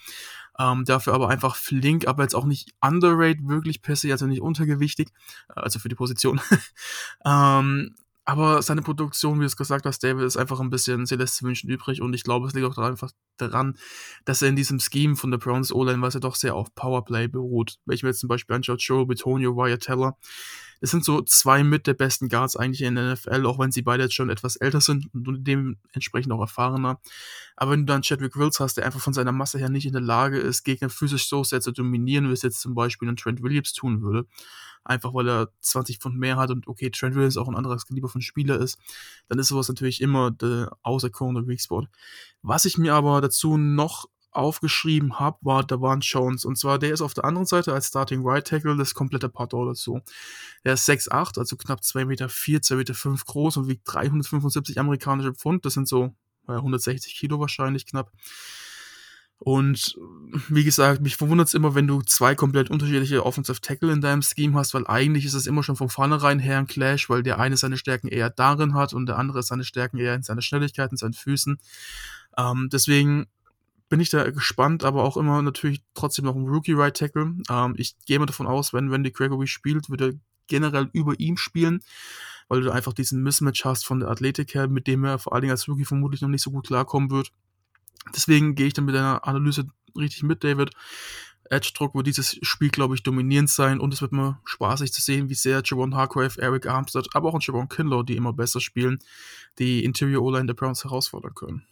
Ähm, 0.59 0.85
dafür 0.85 1.13
aber 1.13 1.29
einfach 1.29 1.55
flink, 1.55 2.07
aber 2.07 2.23
jetzt 2.23 2.35
auch 2.35 2.45
nicht 2.45 2.73
underrated, 2.81 3.47
wirklich 3.47 3.81
per 3.81 3.95
se, 3.95 4.11
also 4.11 4.27
nicht 4.27 4.41
untergewichtig, 4.41 5.09
also 5.47 5.79
für 5.79 5.89
die 5.89 5.95
Position. 5.95 6.39
ähm, 7.25 7.95
aber 8.25 8.61
seine 8.61 8.81
Produktion, 8.81 9.37
wie 9.37 9.43
du 9.43 9.45
es 9.45 9.55
gesagt 9.55 9.85
hast, 9.85 10.03
David, 10.03 10.23
ist 10.23 10.35
einfach 10.35 10.59
ein 10.59 10.69
bisschen, 10.69 11.05
sie 11.05 11.15
lässt 11.15 11.37
zu 11.37 11.45
wünschen 11.45 11.69
übrig 11.69 12.01
und 12.01 12.13
ich 12.13 12.23
glaube, 12.23 12.47
es 12.47 12.53
liegt 12.53 12.67
auch 12.67 12.77
einfach 12.77 13.11
daran, 13.37 13.77
dass 14.25 14.41
er 14.41 14.49
in 14.49 14.57
diesem 14.57 14.79
Scheme 14.79 15.15
von 15.15 15.31
der 15.31 15.37
Browns 15.37 15.71
O-Line, 15.71 16.01
was 16.01 16.13
ja 16.13 16.19
doch 16.19 16.35
sehr 16.35 16.53
auf 16.53 16.75
Powerplay 16.75 17.27
beruht. 17.27 17.77
Wenn 17.85 17.95
ich 17.95 18.03
mir 18.03 18.09
jetzt 18.09 18.19
zum 18.19 18.27
Beispiel 18.27 18.55
anschaue, 18.55 18.75
Joe 18.77 19.05
Betonio, 19.05 19.55
Wyatt 19.55 19.81
Teller, 19.81 20.17
das 20.81 20.91
sind 20.91 21.03
so 21.03 21.21
zwei 21.21 21.63
mit 21.63 21.87
der 21.87 21.93
besten 21.93 22.29
Guards 22.29 22.55
eigentlich 22.55 22.81
in 22.81 22.95
der 22.95 23.13
NFL, 23.13 23.45
auch 23.45 23.59
wenn 23.59 23.71
sie 23.71 23.81
beide 23.81 24.03
jetzt 24.03 24.15
schon 24.15 24.29
etwas 24.29 24.55
älter 24.55 24.81
sind 24.81 25.07
und 25.13 25.43
dementsprechend 25.43 26.31
auch 26.31 26.41
erfahrener. 26.41 26.99
Aber 27.55 27.71
wenn 27.71 27.81
du 27.81 27.85
dann 27.85 28.03
Chadwick 28.03 28.35
Wills 28.35 28.59
hast, 28.59 28.77
der 28.77 28.85
einfach 28.85 28.99
von 28.99 29.13
seiner 29.13 29.31
Masse 29.31 29.57
her 29.57 29.69
nicht 29.69 29.85
in 29.85 29.93
der 29.93 30.01
Lage 30.01 30.37
ist, 30.37 30.63
Gegner 30.63 30.89
physisch 30.89 31.27
so 31.27 31.43
sehr 31.43 31.61
zu 31.61 31.71
dominieren, 31.71 32.29
wie 32.29 32.33
es 32.33 32.43
jetzt 32.43 32.61
zum 32.61 32.75
Beispiel 32.75 33.09
ein 33.09 33.15
Trent 33.15 33.41
Williams 33.41 33.73
tun 33.73 34.01
würde, 34.01 34.27
einfach 34.83 35.13
weil 35.13 35.27
er 35.27 35.49
20 35.61 35.97
Pfund 35.99 36.17
mehr 36.17 36.37
hat 36.37 36.51
und 36.51 36.67
okay, 36.67 36.89
Trent 36.91 37.15
Williams 37.15 37.37
auch 37.37 37.47
ein 37.47 37.55
anderes 37.55 37.85
Kaliber 37.85 38.09
von 38.09 38.21
Spieler 38.21 38.59
ist, 38.59 38.77
dann 39.27 39.39
ist 39.39 39.47
sowas 39.47 39.67
natürlich 39.69 40.01
immer 40.01 40.31
der 40.31 40.77
auserkorene 40.83 41.47
Weak 41.47 41.61
Spot. 41.61 41.85
Was 42.41 42.65
ich 42.65 42.77
mir 42.77 42.93
aber 42.93 43.19
dazu 43.21 43.57
noch 43.57 44.05
aufgeschrieben 44.31 45.19
habe, 45.19 45.37
war 45.41 45.63
Davon 45.63 46.01
Jones. 46.01 46.45
Und 46.45 46.57
zwar, 46.57 46.79
der 46.79 46.93
ist 46.93 47.01
auf 47.01 47.13
der 47.13 47.25
anderen 47.25 47.47
Seite 47.47 47.73
als 47.73 47.87
Starting 47.87 48.25
Right 48.25 48.45
Tackle 48.45 48.75
das 48.77 48.93
komplette 48.93 49.29
Pardon 49.29 49.67
dazu. 49.67 50.01
Der 50.63 50.73
ist 50.73 50.87
6'8, 50.87 51.39
also 51.39 51.55
knapp 51.55 51.81
2,4 51.81 52.05
Meter, 52.05 52.27
2,5 52.27 52.75
Meter 52.75 52.93
groß 53.25 53.57
und 53.57 53.67
wiegt 53.67 53.81
375 53.85 54.79
amerikanische 54.79 55.33
Pfund. 55.33 55.65
Das 55.65 55.73
sind 55.73 55.87
so 55.87 56.13
160 56.47 57.15
Kilo 57.15 57.39
wahrscheinlich 57.39 57.85
knapp. 57.85 58.11
Und 59.39 59.95
wie 60.49 60.63
gesagt, 60.63 61.01
mich 61.01 61.15
verwundert 61.15 61.47
es 61.47 61.53
immer, 61.53 61.75
wenn 61.75 61.85
du 61.85 62.01
zwei 62.01 62.33
komplett 62.33 62.71
unterschiedliche 62.71 63.23
Offensive 63.23 63.61
Tackle 63.61 63.91
in 63.91 64.01
deinem 64.01 64.23
Scheme 64.23 64.57
hast, 64.57 64.73
weil 64.73 64.87
eigentlich 64.87 65.25
ist 65.25 65.35
es 65.35 65.45
immer 65.45 65.61
schon 65.61 65.75
von 65.75 65.89
vornherein 65.89 66.39
her 66.39 66.57
ein 66.57 66.67
Clash, 66.67 67.09
weil 67.09 67.21
der 67.21 67.39
eine 67.39 67.55
seine 67.55 67.77
Stärken 67.77 68.07
eher 68.07 68.31
darin 68.31 68.73
hat 68.73 68.93
und 68.93 69.05
der 69.05 69.19
andere 69.19 69.43
seine 69.43 69.63
Stärken 69.63 69.99
eher 69.99 70.15
in 70.15 70.23
seiner 70.23 70.41
Schnelligkeit, 70.41 70.91
in 70.91 70.97
seinen 70.97 71.13
Füßen. 71.13 71.59
Ähm, 72.35 72.69
deswegen 72.71 73.27
bin 73.89 73.99
ich 73.99 74.09
da 74.09 74.29
gespannt, 74.29 74.83
aber 74.83 75.03
auch 75.03 75.17
immer 75.17 75.41
natürlich 75.41 75.81
trotzdem 75.93 76.25
noch 76.25 76.35
ein 76.35 76.47
Rookie 76.47 76.73
Right 76.73 76.95
Tackle. 76.95 77.35
Ähm, 77.49 77.73
ich 77.77 77.95
gehe 78.05 78.19
mal 78.19 78.25
davon 78.25 78.47
aus, 78.47 78.73
wenn 78.73 78.91
Wendy 78.91 79.11
Gregory 79.11 79.47
spielt, 79.47 79.89
wird 79.89 80.01
er 80.01 80.13
generell 80.47 80.89
über 80.93 81.19
ihm 81.19 81.37
spielen, 81.37 81.81
weil 82.47 82.61
du 82.61 82.71
einfach 82.71 82.93
diesen 82.93 83.23
Mismatch 83.23 83.65
hast 83.65 83.85
von 83.85 83.99
der 83.99 84.09
Athletik 84.09 84.53
her, 84.53 84.67
mit 84.67 84.87
dem 84.87 85.03
er 85.03 85.19
vor 85.19 85.33
allen 85.33 85.41
Dingen 85.41 85.51
als 85.51 85.67
Rookie 85.67 85.85
vermutlich 85.85 86.21
noch 86.21 86.29
nicht 86.29 86.43
so 86.43 86.51
gut 86.51 86.67
klarkommen 86.67 87.11
wird. 87.11 87.31
Deswegen 88.15 88.55
gehe 88.55 88.67
ich 88.67 88.73
dann 88.73 88.85
mit 88.85 88.95
deiner 88.95 89.27
Analyse 89.27 89.67
richtig 89.95 90.23
mit, 90.23 90.43
David. 90.43 90.71
Edge-Druck 91.49 91.95
wird 91.95 92.07
dieses 92.07 92.37
Spiel, 92.41 92.69
glaube 92.69 92.95
ich, 92.95 93.03
dominierend 93.03 93.49
sein 93.49 93.79
und 93.79 93.93
es 93.93 94.01
wird 94.01 94.11
mir 94.11 94.39
spaßig 94.43 94.91
zu 94.91 95.01
sehen, 95.01 95.29
wie 95.29 95.33
sehr 95.33 95.61
Javon 95.63 95.95
Hargrave, 95.95 96.41
Eric 96.41 96.65
Armstead, 96.65 97.07
aber 97.13 97.33
auch 97.33 97.41
Javon 97.41 97.69
Kinlaw, 97.69 98.03
die 98.03 98.17
immer 98.17 98.33
besser 98.33 98.59
spielen, 98.59 98.99
die 99.57 99.83
Interior 99.85 100.23
O-Line 100.23 100.47
der 100.47 100.55
Browns 100.55 100.83
herausfordern 100.83 101.35
können. 101.35 101.65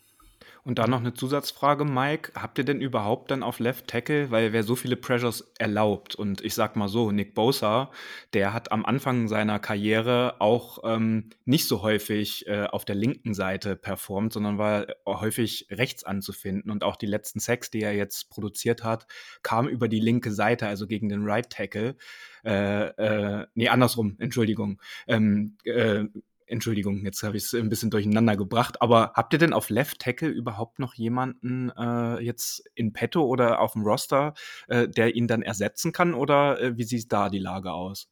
Und 0.66 0.80
dann 0.80 0.90
noch 0.90 1.00
eine 1.00 1.14
Zusatzfrage, 1.14 1.86
Mike. 1.86 2.32
Habt 2.34 2.58
ihr 2.58 2.64
denn 2.64 2.82
überhaupt 2.82 3.30
dann 3.30 3.44
auf 3.44 3.60
Left 3.60 3.86
Tackle, 3.86 4.32
weil 4.32 4.52
wer 4.52 4.64
so 4.64 4.76
viele 4.76 4.96
Pressures 4.96 5.54
erlaubt? 5.60 6.16
Und 6.16 6.42
ich 6.42 6.56
sag 6.56 6.76
mal 6.76 6.88
so, 6.88 7.12
Nick 7.12 7.36
Bosa, 7.36 7.92
der 8.34 8.52
hat 8.52 8.72
am 8.72 8.84
Anfang 8.84 9.28
seiner 9.28 9.60
Karriere 9.60 10.38
auch 10.40 10.80
ähm, 10.84 11.30
nicht 11.46 11.68
so 11.68 11.84
häufig 11.84 12.48
äh, 12.48 12.64
auf 12.64 12.84
der 12.84 12.96
linken 12.96 13.36
Seite 13.36 13.76
performt, 13.76 14.34
sondern 14.34 14.58
war 14.58 14.88
häufig 15.06 15.68
rechts 15.70 16.04
anzufinden. 16.04 16.72
Und 16.72 16.84
auch 16.84 16.96
die 16.96 17.06
letzten 17.06 17.40
Sacks, 17.40 17.70
die 17.70 17.84
er 17.84 17.94
jetzt 17.94 18.32
produziert 18.32 18.84
hat, 18.84 19.06
kamen 19.44 19.70
über 19.70 19.88
die 19.88 20.00
linke 20.00 20.32
Seite, 20.32 20.68
also 20.68 20.88
gegen 20.88 21.10
den 21.10 21.26
Right 21.26 21.48
Tackle. 21.48 21.96
Äh, 22.44 22.88
äh, 22.88 23.46
nee, 23.54 23.70
andersrum, 23.70 24.16
Entschuldigung. 24.18 24.82
Ähm, 25.08 25.58
äh, 25.64 26.06
Entschuldigung, 26.48 27.04
jetzt 27.06 27.24
habe 27.24 27.38
ich 27.38 27.46
es 27.46 27.54
ein 27.54 27.70
bisschen 27.70 27.90
durcheinander 27.90 28.38
gebracht, 28.38 28.82
aber 28.82 29.14
habt 29.16 29.34
ihr 29.34 29.40
denn 29.40 29.54
auf 29.54 29.70
Left 29.70 30.00
Tackle 30.00 30.30
überhaupt 30.30 30.80
noch 30.80 30.94
jemanden 30.94 31.72
äh, 31.72 32.20
jetzt 32.20 32.64
in 32.76 32.94
petto 32.94 33.24
oder 33.26 33.60
auf 33.60 33.74
dem 33.74 33.82
Roster, 33.82 34.34
äh, 34.68 34.88
der 34.88 35.16
ihn 35.16 35.28
dann 35.28 35.42
ersetzen 35.42 35.92
kann 35.92 36.14
oder 36.14 36.62
äh, 36.62 36.78
wie 36.78 36.84
sieht 36.84 37.12
da 37.12 37.30
die 37.30 37.40
Lage 37.40 37.72
aus? 37.72 38.10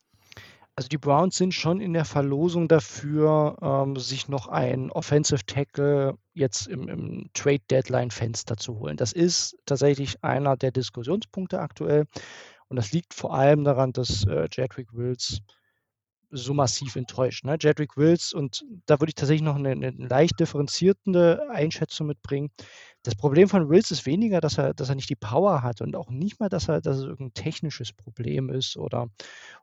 Also 0.76 0.90
die 0.90 0.98
Browns 0.98 1.36
sind 1.36 1.54
schon 1.54 1.80
in 1.80 1.94
der 1.94 2.06
Verlosung 2.06 2.68
dafür, 2.68 3.58
ähm, 3.62 3.96
sich 3.98 4.28
noch 4.28 4.48
einen 4.48 4.90
Offensive 4.90 5.46
Tackle 5.46 6.18
jetzt 6.34 6.68
im, 6.68 6.88
im 6.90 7.30
Trade 7.34 7.62
Deadline 7.70 8.10
Fenster 8.10 8.58
zu 8.58 8.80
holen. 8.80 8.98
Das 8.98 9.14
ist 9.14 9.56
tatsächlich 9.68 10.24
einer 10.24 10.58
der 10.58 10.72
Diskussionspunkte 10.72 11.60
aktuell 11.60 12.06
und 12.70 12.78
das 12.78 12.92
liegt 12.92 13.14
vor 13.14 13.36
allem 13.36 13.64
daran, 13.64 13.94
dass 13.94 14.26
äh, 14.26 14.48
Jedrick 14.52 14.94
Wills 14.94 15.42
so 16.36 16.54
massiv 16.54 16.96
enttäuscht. 16.96 17.46
Ne? 17.46 17.58
Jedrick 17.60 17.96
Wills, 17.96 18.34
und 18.34 18.66
da 18.86 19.00
würde 19.00 19.12
ich 19.12 19.16
tatsächlich 19.16 19.44
noch 19.44 19.56
eine, 19.56 19.70
eine 19.70 19.92
leicht 19.92 20.40
differenzierende 20.40 21.48
Einschätzung 21.50 22.08
mitbringen. 22.08 22.50
Das 23.04 23.16
Problem 23.16 23.48
von 23.48 23.70
Wills 23.70 23.92
ist 23.92 24.06
weniger, 24.06 24.42
dass 24.42 24.58
er, 24.58 24.74
dass 24.74 24.90
er 24.90 24.96
nicht 24.96 25.10
die 25.10 25.16
Power 25.16 25.62
hat 25.62 25.82
und 25.82 25.96
auch 25.96 26.10
nicht 26.10 26.40
mal, 26.40 26.50
dass 26.50 26.68
er, 26.68 26.82
dass 26.82 26.98
es 26.98 27.04
irgendein 27.04 27.34
technisches 27.34 27.94
Problem 27.94 28.50
ist 28.50 28.76
oder 28.78 29.08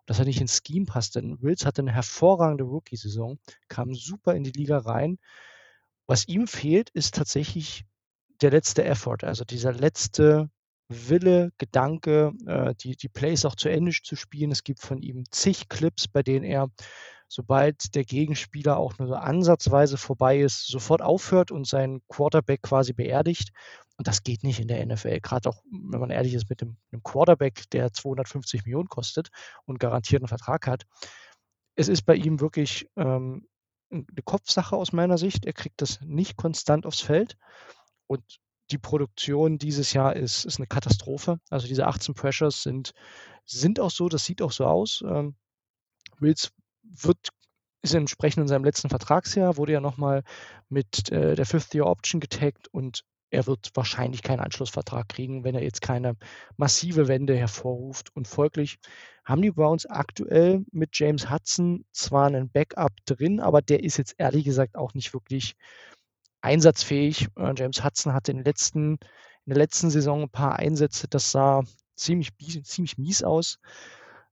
dass 0.07 0.19
er 0.19 0.25
nicht 0.25 0.41
ins 0.41 0.61
Scheme 0.65 0.87
passt. 0.87 1.17
Denn 1.17 1.43
Wills 1.43 1.67
hatte 1.67 1.83
eine 1.83 1.93
hervorragende 1.93 2.65
Rookie-Saison, 2.65 3.39
kam 3.69 3.95
super 3.95 4.35
in 4.35 4.45
die 4.45 4.53
Liga 4.53 4.79
rein. 4.79 5.19
Was 6.07 6.29
ihm 6.29 6.47
fehlt, 6.47 6.91
ist 6.91 7.15
tatsächlich 7.15 7.85
der 8.41 8.51
letzte 8.51 8.85
Effort, 8.85 9.19
also 9.23 9.45
dieser 9.45 9.73
letzte 9.73 10.51
Wille, 10.91 11.53
Gedanke, 11.59 12.33
äh, 12.47 12.75
die, 12.75 12.97
die 12.97 13.09
Plays 13.09 13.45
auch 13.45 13.55
zu 13.55 13.69
Ende 13.69 13.93
zu 13.93 14.17
spielen. 14.17 14.51
Es 14.51 14.65
gibt 14.65 14.81
von 14.81 15.01
ihm 15.01 15.25
zig 15.31 15.69
Clips, 15.69 16.09
bei 16.09 16.23
denen 16.23 16.45
er 16.45 16.69
sobald 17.31 17.95
der 17.95 18.05
Gegenspieler 18.05 18.77
auch 18.77 18.99
nur 18.99 19.07
so 19.07 19.15
ansatzweise 19.15 19.97
vorbei 19.97 20.41
ist, 20.41 20.67
sofort 20.67 21.01
aufhört 21.01 21.53
und 21.53 21.65
seinen 21.65 22.03
Quarterback 22.09 22.63
quasi 22.63 22.93
beerdigt. 22.93 23.53
Und 23.97 24.09
das 24.09 24.25
geht 24.25 24.43
nicht 24.43 24.59
in 24.59 24.67
der 24.67 24.85
NFL. 24.85 25.21
Gerade 25.21 25.49
auch, 25.49 25.63
wenn 25.71 26.01
man 26.01 26.11
ehrlich 26.11 26.35
ist, 26.35 26.51
mit 26.51 26.61
einem, 26.61 26.77
einem 26.91 27.05
Quarterback, 27.05 27.71
der 27.71 27.93
250 27.93 28.65
Millionen 28.65 28.89
kostet 28.89 29.29
und 29.65 29.79
garantierten 29.79 30.27
Vertrag 30.27 30.67
hat. 30.67 30.87
Es 31.77 31.87
ist 31.87 32.03
bei 32.03 32.17
ihm 32.17 32.41
wirklich 32.41 32.89
ähm, 32.97 33.47
eine 33.91 34.23
Kopfsache 34.25 34.75
aus 34.75 34.93
meiner 34.93 35.17
Sicht. 35.17 35.47
Er 35.47 35.53
kriegt 35.53 35.81
das 35.83 36.01
nicht 36.01 36.37
konstant 36.37 36.85
aufs 36.85 37.01
Feld. 37.01 37.37
Und 38.09 38.25
die 38.71 38.79
Produktion 38.79 39.59
dieses 39.59 39.93
Jahr 39.93 40.17
ist, 40.17 40.45
ist 40.45 40.59
eine 40.59 40.67
Katastrophe. 40.67 41.39
Also 41.51 41.67
diese 41.67 41.87
18 41.87 42.15
Pressures 42.15 42.63
sind, 42.63 42.93
sind 43.45 43.81
auch 43.81 43.91
so, 43.91 44.09
das 44.09 44.25
sieht 44.25 44.43
auch 44.43 44.53
so 44.53 44.67
aus. 44.67 45.03
Ähm, 45.07 45.35
Wills 46.19 46.53
wird, 46.83 47.29
ist 47.83 47.95
entsprechend 47.95 48.43
in 48.43 48.49
seinem 48.49 48.65
letzten 48.65 48.91
Vertragsjahr, 48.91 49.57
wurde 49.57 49.73
ja 49.73 49.81
nochmal 49.81 50.23
mit 50.69 51.11
äh, 51.11 51.35
der 51.35 51.47
Fifth-Year-Option 51.47 52.21
getaggt 52.21 52.69
und 52.69 53.05
er 53.31 53.47
wird 53.47 53.71
wahrscheinlich 53.75 54.23
keinen 54.23 54.41
Anschlussvertrag 54.41 55.09
kriegen, 55.09 55.45
wenn 55.45 55.55
er 55.55 55.63
jetzt 55.63 55.83
keine 55.83 56.17
massive 56.57 57.07
Wende 57.07 57.37
hervorruft. 57.37 58.15
Und 58.15 58.27
folglich 58.27 58.79
haben 59.25 59.43
die 59.43 59.53
Browns 59.53 59.87
aktuell 59.87 60.65
mit 60.73 60.99
James 60.99 61.31
Hudson 61.31 61.85
zwar 61.93 62.27
einen 62.27 62.51
Backup 62.51 62.93
drin, 63.07 63.39
aber 63.39 63.63
der 63.63 63.85
ist 63.85 63.99
jetzt 63.99 64.17
ehrlich 64.19 64.45
gesagt 64.45 64.77
auch 64.77 64.95
nicht 64.95 65.15
wirklich 65.15 65.55
einsatzfähig. 66.41 67.29
Äh, 67.37 67.55
James 67.57 67.85
Hudson 67.85 68.13
hatte 68.13 68.33
in, 68.33 68.39
den 68.39 68.45
letzten, 68.45 68.93
in 68.93 68.99
der 69.47 69.59
letzten 69.59 69.91
Saison 69.91 70.23
ein 70.23 70.31
paar 70.31 70.57
Einsätze, 70.57 71.09
das 71.09 71.31
sah 71.31 71.63
ziemlich, 71.97 72.31
ziemlich 72.65 72.99
mies 72.99 73.23
aus. 73.23 73.59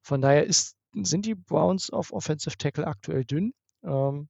Von 0.02 0.20
daher 0.20 0.44
ist, 0.44 0.76
sind 0.94 1.26
die 1.26 1.34
Browns 1.34 1.90
auf 1.90 2.12
Offensive 2.12 2.56
Tackle 2.56 2.86
aktuell 2.86 3.24
dünn. 3.24 3.52
Ähm, 3.84 4.28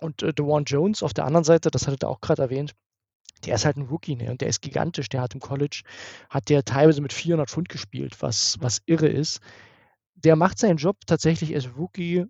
und 0.00 0.22
äh, 0.22 0.32
DeWan 0.32 0.64
Jones 0.64 1.02
auf 1.02 1.14
der 1.14 1.24
anderen 1.24 1.44
Seite, 1.44 1.70
das 1.70 1.86
hattet 1.86 2.04
ihr 2.04 2.08
auch 2.08 2.20
gerade 2.20 2.42
erwähnt, 2.42 2.74
der 3.44 3.54
ist 3.54 3.64
halt 3.64 3.76
ein 3.76 3.86
Rookie 3.86 4.16
ne? 4.16 4.30
und 4.30 4.40
der 4.40 4.48
ist 4.48 4.62
gigantisch. 4.62 5.08
Der 5.08 5.20
hat 5.20 5.34
im 5.34 5.40
College, 5.40 5.82
hat 6.30 6.48
der 6.48 6.64
teilweise 6.64 7.00
mit 7.00 7.12
400 7.12 7.50
Pfund 7.50 7.68
gespielt, 7.68 8.22
was, 8.22 8.56
was 8.60 8.82
irre 8.86 9.08
ist. 9.08 9.40
Der 10.14 10.36
macht 10.36 10.58
seinen 10.58 10.78
Job 10.78 10.96
tatsächlich 11.06 11.54
als 11.54 11.76
Rookie 11.76 12.24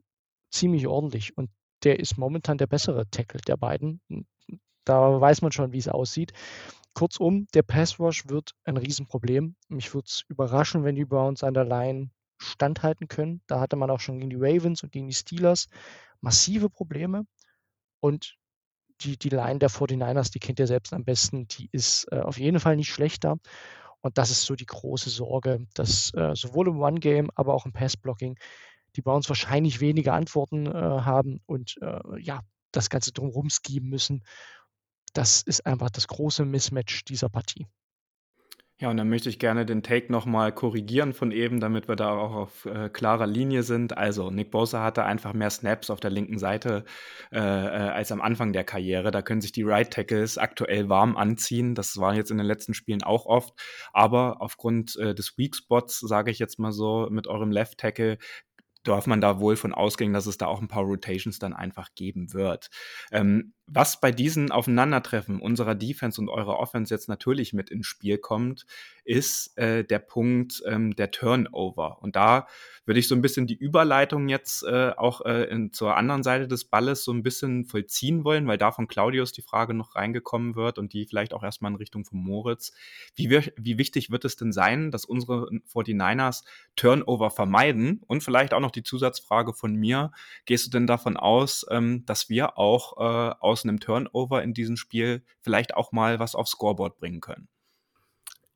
ziemlich 0.50 0.86
ordentlich 0.86 1.36
und 1.36 1.50
der 1.86 2.00
ist 2.00 2.18
momentan 2.18 2.58
der 2.58 2.66
bessere 2.66 3.08
Tackle 3.10 3.40
der 3.42 3.56
beiden. 3.56 4.00
Da 4.84 5.20
weiß 5.20 5.40
man 5.42 5.52
schon, 5.52 5.72
wie 5.72 5.78
es 5.78 5.86
aussieht. 5.86 6.32
Kurzum, 6.94 7.46
der 7.54 7.62
Pass 7.62 8.00
Rush 8.00 8.28
wird 8.28 8.56
ein 8.64 8.76
Riesenproblem. 8.76 9.54
Mich 9.68 9.94
würde 9.94 10.06
es 10.08 10.24
überraschen, 10.26 10.82
wenn 10.82 10.96
die 10.96 11.04
Browns 11.04 11.44
an 11.44 11.54
der 11.54 11.64
Line 11.64 12.10
standhalten 12.38 13.06
können. 13.06 13.40
Da 13.46 13.60
hatte 13.60 13.76
man 13.76 13.88
auch 13.88 14.00
schon 14.00 14.18
gegen 14.18 14.30
die 14.30 14.36
Ravens 14.36 14.82
und 14.82 14.90
gegen 14.90 15.06
die 15.06 15.14
Steelers 15.14 15.68
massive 16.20 16.70
Probleme. 16.70 17.24
Und 18.00 18.34
die, 19.02 19.16
die 19.16 19.28
Line 19.28 19.60
der 19.60 19.70
49ers, 19.70 20.32
die 20.32 20.40
kennt 20.40 20.58
ihr 20.58 20.66
selbst 20.66 20.92
am 20.92 21.04
besten, 21.04 21.46
die 21.46 21.68
ist 21.70 22.10
äh, 22.10 22.18
auf 22.18 22.36
jeden 22.36 22.58
Fall 22.58 22.74
nicht 22.74 22.90
schlechter. 22.90 23.36
Und 24.00 24.18
das 24.18 24.30
ist 24.30 24.42
so 24.42 24.56
die 24.56 24.66
große 24.66 25.10
Sorge, 25.10 25.68
dass 25.74 26.12
äh, 26.14 26.34
sowohl 26.34 26.66
im 26.66 26.80
One-Game, 26.80 27.30
aber 27.36 27.54
auch 27.54 27.64
im 27.64 27.72
Pass-Blocking 27.72 28.36
die 28.96 29.02
Browns 29.02 29.28
wahrscheinlich 29.28 29.80
weniger 29.80 30.14
Antworten 30.14 30.66
äh, 30.66 30.70
haben 30.72 31.40
und 31.46 31.76
äh, 31.80 32.00
ja, 32.20 32.40
das 32.72 32.90
Ganze 32.90 33.12
drumherum 33.12 33.50
skieben 33.50 33.88
müssen. 33.88 34.22
Das 35.12 35.42
ist 35.42 35.64
einfach 35.64 35.90
das 35.90 36.08
große 36.08 36.44
Mismatch 36.44 37.04
dieser 37.04 37.28
Partie. 37.28 37.66
Ja, 38.78 38.90
und 38.90 38.98
dann 38.98 39.08
möchte 39.08 39.30
ich 39.30 39.38
gerne 39.38 39.64
den 39.64 39.82
Take 39.82 40.12
nochmal 40.12 40.52
korrigieren 40.52 41.14
von 41.14 41.32
eben, 41.32 41.60
damit 41.60 41.88
wir 41.88 41.96
da 41.96 42.10
auch 42.10 42.34
auf 42.34 42.66
äh, 42.66 42.90
klarer 42.90 43.26
Linie 43.26 43.62
sind. 43.62 43.96
Also, 43.96 44.30
Nick 44.30 44.50
Bosa 44.50 44.82
hatte 44.82 45.02
einfach 45.04 45.32
mehr 45.32 45.48
Snaps 45.48 45.88
auf 45.88 45.98
der 45.98 46.10
linken 46.10 46.38
Seite 46.38 46.84
äh, 47.32 47.38
äh, 47.38 47.40
als 47.40 48.12
am 48.12 48.20
Anfang 48.20 48.52
der 48.52 48.64
Karriere. 48.64 49.10
Da 49.10 49.22
können 49.22 49.40
sich 49.40 49.52
die 49.52 49.62
Right 49.62 49.90
Tackles 49.90 50.36
aktuell 50.36 50.90
warm 50.90 51.16
anziehen. 51.16 51.74
Das 51.74 51.96
war 51.96 52.14
jetzt 52.14 52.30
in 52.30 52.36
den 52.36 52.46
letzten 52.46 52.74
Spielen 52.74 53.02
auch 53.02 53.24
oft. 53.24 53.54
Aber 53.94 54.42
aufgrund 54.42 54.94
äh, 54.96 55.14
des 55.14 55.38
Weak 55.38 55.56
Spots, 55.56 56.00
sage 56.00 56.30
ich 56.30 56.38
jetzt 56.38 56.58
mal 56.58 56.72
so, 56.72 57.08
mit 57.10 57.28
eurem 57.28 57.52
Left 57.52 57.78
Tackle 57.78 58.18
darf 58.86 59.06
man 59.06 59.20
da 59.20 59.40
wohl 59.40 59.56
von 59.56 59.74
ausgehen, 59.74 60.12
dass 60.12 60.26
es 60.26 60.38
da 60.38 60.46
auch 60.46 60.60
ein 60.60 60.68
paar 60.68 60.84
Rotations 60.84 61.38
dann 61.38 61.52
einfach 61.52 61.94
geben 61.94 62.32
wird. 62.32 62.70
Ähm, 63.12 63.52
was 63.66 64.00
bei 64.00 64.12
diesen 64.12 64.52
Aufeinandertreffen 64.52 65.40
unserer 65.40 65.74
Defense 65.74 66.20
und 66.20 66.28
eurer 66.28 66.58
Offense 66.58 66.94
jetzt 66.94 67.08
natürlich 67.08 67.52
mit 67.52 67.70
ins 67.70 67.86
Spiel 67.86 68.18
kommt, 68.18 68.64
ist 69.04 69.56
äh, 69.56 69.84
der 69.84 70.00
Punkt 70.00 70.62
ähm, 70.66 70.94
der 70.94 71.10
Turnover. 71.10 72.02
Und 72.02 72.16
da 72.16 72.46
würde 72.84 73.00
ich 73.00 73.08
so 73.08 73.14
ein 73.14 73.22
bisschen 73.22 73.46
die 73.46 73.56
Überleitung 73.56 74.28
jetzt 74.28 74.62
äh, 74.64 74.92
auch 74.96 75.24
äh, 75.24 75.44
in, 75.44 75.72
zur 75.72 75.96
anderen 75.96 76.22
Seite 76.22 76.46
des 76.46 76.64
Balles 76.64 77.04
so 77.04 77.12
ein 77.12 77.22
bisschen 77.22 77.64
vollziehen 77.64 78.24
wollen, 78.24 78.46
weil 78.46 78.58
da 78.58 78.70
von 78.70 78.88
Claudius 78.88 79.32
die 79.32 79.42
Frage 79.42 79.74
noch 79.74 79.96
reingekommen 79.96 80.54
wird 80.54 80.78
und 80.78 80.92
die 80.92 81.06
vielleicht 81.06 81.34
auch 81.34 81.42
erstmal 81.42 81.72
in 81.72 81.76
Richtung 81.76 82.04
von 82.04 82.18
Moritz. 82.18 82.72
Wie, 83.14 83.30
wie 83.30 83.78
wichtig 83.78 84.10
wird 84.10 84.24
es 84.24 84.36
denn 84.36 84.52
sein, 84.52 84.90
dass 84.90 85.04
unsere 85.04 85.48
49ers 85.72 86.44
Turnover 86.76 87.30
vermeiden? 87.30 88.02
Und 88.06 88.22
vielleicht 88.22 88.54
auch 88.54 88.60
noch 88.60 88.70
die 88.70 88.84
Zusatzfrage 88.84 89.52
von 89.52 89.74
mir. 89.74 90.12
Gehst 90.44 90.66
du 90.66 90.70
denn 90.70 90.86
davon 90.86 91.16
aus, 91.16 91.66
ähm, 91.70 92.04
dass 92.06 92.28
wir 92.28 92.58
auch 92.58 92.96
äh, 92.98 93.34
aus 93.40 93.55
einem 93.64 93.80
Turnover 93.80 94.42
in 94.42 94.54
diesem 94.54 94.76
Spiel 94.76 95.24
vielleicht 95.40 95.74
auch 95.74 95.92
mal 95.92 96.18
was 96.18 96.34
aufs 96.34 96.52
Scoreboard 96.52 96.98
bringen 96.98 97.20
können? 97.20 97.48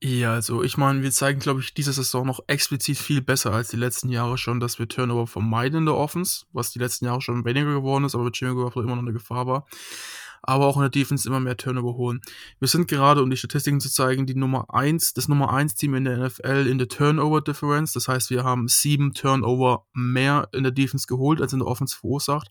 Ja, 0.02 0.32
also 0.32 0.62
ich 0.62 0.78
meine, 0.78 1.02
wir 1.02 1.10
zeigen, 1.10 1.40
glaube 1.40 1.60
ich, 1.60 1.74
diese 1.74 1.92
Saison 1.92 2.26
noch 2.26 2.40
explizit 2.46 2.96
viel 2.96 3.20
besser 3.20 3.52
als 3.52 3.68
die 3.68 3.76
letzten 3.76 4.08
Jahre 4.08 4.38
schon, 4.38 4.58
dass 4.58 4.78
wir 4.78 4.88
Turnover 4.88 5.26
vermeiden 5.26 5.80
in 5.80 5.84
der 5.86 5.96
Offense, 5.96 6.46
was 6.52 6.70
die 6.70 6.78
letzten 6.78 7.04
Jahre 7.04 7.20
schon 7.20 7.44
weniger 7.44 7.74
geworden 7.74 8.04
ist, 8.04 8.14
aber 8.14 8.24
mit 8.24 8.38
Garoppolo 8.38 8.86
immer 8.86 8.96
noch 8.96 9.02
eine 9.02 9.12
Gefahr 9.12 9.46
war 9.46 9.66
aber 10.42 10.66
auch 10.66 10.76
in 10.76 10.82
der 10.82 10.90
Defense 10.90 11.28
immer 11.28 11.40
mehr 11.40 11.56
Turnover 11.56 11.94
holen. 11.96 12.20
Wir 12.58 12.68
sind 12.68 12.88
gerade, 12.88 13.22
um 13.22 13.30
die 13.30 13.36
Statistiken 13.36 13.80
zu 13.80 13.90
zeigen, 13.90 14.26
die 14.26 14.34
Nummer 14.34 14.72
1, 14.72 15.14
das 15.14 15.28
Nummer 15.28 15.52
1 15.52 15.74
Team 15.74 15.94
in 15.94 16.04
der 16.04 16.18
NFL 16.18 16.66
in 16.66 16.78
der 16.78 16.88
Turnover 16.88 17.40
Difference. 17.40 17.92
Das 17.92 18.08
heißt, 18.08 18.30
wir 18.30 18.44
haben 18.44 18.68
sieben 18.68 19.12
Turnover 19.12 19.84
mehr 19.92 20.48
in 20.52 20.62
der 20.62 20.72
Defense 20.72 21.06
geholt, 21.06 21.40
als 21.40 21.52
in 21.52 21.58
der 21.58 21.68
Offense 21.68 21.96
verursacht. 21.96 22.50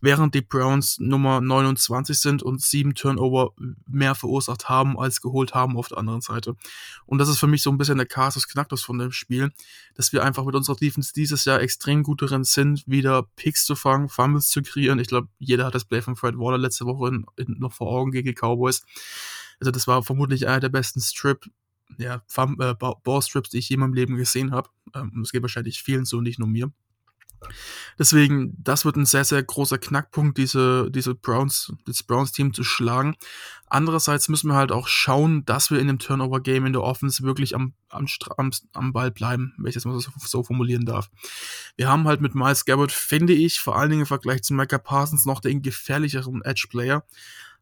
Während 0.00 0.34
die 0.34 0.42
Browns 0.42 0.98
Nummer 1.00 1.40
29 1.40 2.18
sind 2.18 2.42
und 2.42 2.62
sieben 2.62 2.94
Turnover 2.94 3.52
mehr 3.86 4.14
verursacht 4.14 4.68
haben, 4.68 4.98
als 4.98 5.20
geholt 5.20 5.54
haben 5.54 5.76
auf 5.76 5.88
der 5.88 5.98
anderen 5.98 6.20
Seite. 6.20 6.54
Und 7.06 7.18
das 7.18 7.28
ist 7.28 7.38
für 7.38 7.48
mich 7.48 7.62
so 7.62 7.70
ein 7.70 7.78
bisschen 7.78 7.98
der 7.98 8.06
Kasus 8.06 8.46
Knacktus 8.46 8.82
von 8.82 8.98
dem 8.98 9.10
Spiel, 9.12 9.50
dass 9.94 10.12
wir 10.12 10.24
einfach 10.24 10.44
mit 10.44 10.54
unserer 10.54 10.76
Defense 10.76 11.12
dieses 11.12 11.44
Jahr 11.44 11.60
extrem 11.60 12.02
gut 12.02 12.22
darin 12.22 12.44
sind, 12.44 12.84
wieder 12.86 13.24
Picks 13.36 13.64
zu 13.64 13.74
fangen, 13.74 14.08
Fumbles 14.08 14.48
zu 14.48 14.62
kreieren. 14.62 14.98
Ich 14.98 15.08
glaube, 15.08 15.28
jeder 15.38 15.66
hat 15.66 15.74
das 15.74 15.84
Play 15.84 16.00
von 16.00 16.14
Fred 16.14 16.38
Waller 16.38 16.58
letzte 16.58 16.86
Woche 16.86 17.07
in, 17.08 17.26
in, 17.36 17.58
noch 17.58 17.72
vor 17.72 17.88
Augen 17.88 18.12
gegen 18.12 18.28
die 18.28 18.34
Cowboys. 18.34 18.82
Also 19.60 19.70
das 19.70 19.86
war 19.86 20.02
vermutlich 20.02 20.46
einer 20.46 20.60
der 20.60 20.68
besten 20.68 21.00
Strip, 21.00 21.46
ja, 21.96 22.22
äh, 22.36 22.74
Ballstrips, 23.02 23.50
die 23.50 23.58
ich 23.58 23.68
je 23.68 23.74
in 23.74 23.80
meinem 23.80 23.94
Leben 23.94 24.16
gesehen 24.16 24.52
habe. 24.52 24.68
Ähm, 24.94 25.20
es 25.22 25.32
geht 25.32 25.42
wahrscheinlich 25.42 25.82
vielen 25.82 26.04
so, 26.04 26.20
nicht 26.20 26.38
nur 26.38 26.48
mir. 26.48 26.70
Deswegen, 27.98 28.54
das 28.62 28.84
wird 28.84 28.96
ein 28.96 29.06
sehr, 29.06 29.24
sehr 29.24 29.42
großer 29.42 29.78
Knackpunkt, 29.78 30.38
diese, 30.38 30.90
diese 30.90 31.14
Browns, 31.14 31.72
das 31.86 32.02
Browns-Team 32.02 32.54
zu 32.54 32.64
schlagen. 32.64 33.16
Andererseits 33.66 34.28
müssen 34.28 34.48
wir 34.48 34.54
halt 34.54 34.72
auch 34.72 34.88
schauen, 34.88 35.44
dass 35.44 35.70
wir 35.70 35.78
in 35.78 35.88
dem 35.88 35.98
Turnover-Game 35.98 36.66
in 36.66 36.72
der 36.72 36.82
Offense 36.82 37.22
wirklich 37.22 37.54
am, 37.54 37.74
am, 37.90 38.06
am, 38.36 38.50
am 38.72 38.92
Ball 38.92 39.10
bleiben, 39.10 39.54
wenn 39.58 39.68
ich 39.68 39.74
das 39.74 39.84
mal 39.84 39.98
so, 39.98 40.10
so, 40.18 40.42
formulieren 40.42 40.86
darf. 40.86 41.10
Wir 41.76 41.88
haben 41.88 42.06
halt 42.06 42.20
mit 42.20 42.34
Miles 42.34 42.64
Garrett, 42.64 42.92
finde 42.92 43.34
ich, 43.34 43.60
vor 43.60 43.76
allen 43.76 43.90
Dingen 43.90 44.02
im 44.02 44.06
Vergleich 44.06 44.42
zu 44.42 44.54
Micah 44.54 44.78
Parsons 44.78 45.26
noch 45.26 45.40
den 45.40 45.60
gefährlicheren 45.60 46.42
Edge-Player. 46.42 47.04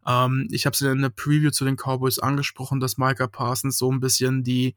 Ähm, 0.06 0.46
ich 0.50 0.66
habe 0.66 0.74
es 0.74 0.80
in 0.80 1.02
der 1.02 1.08
Preview 1.08 1.50
zu 1.50 1.64
den 1.64 1.76
Cowboys 1.76 2.18
angesprochen, 2.18 2.78
dass 2.78 2.98
Micah 2.98 3.26
Parsons 3.26 3.78
so 3.78 3.90
ein 3.90 4.00
bisschen 4.00 4.44
die, 4.44 4.76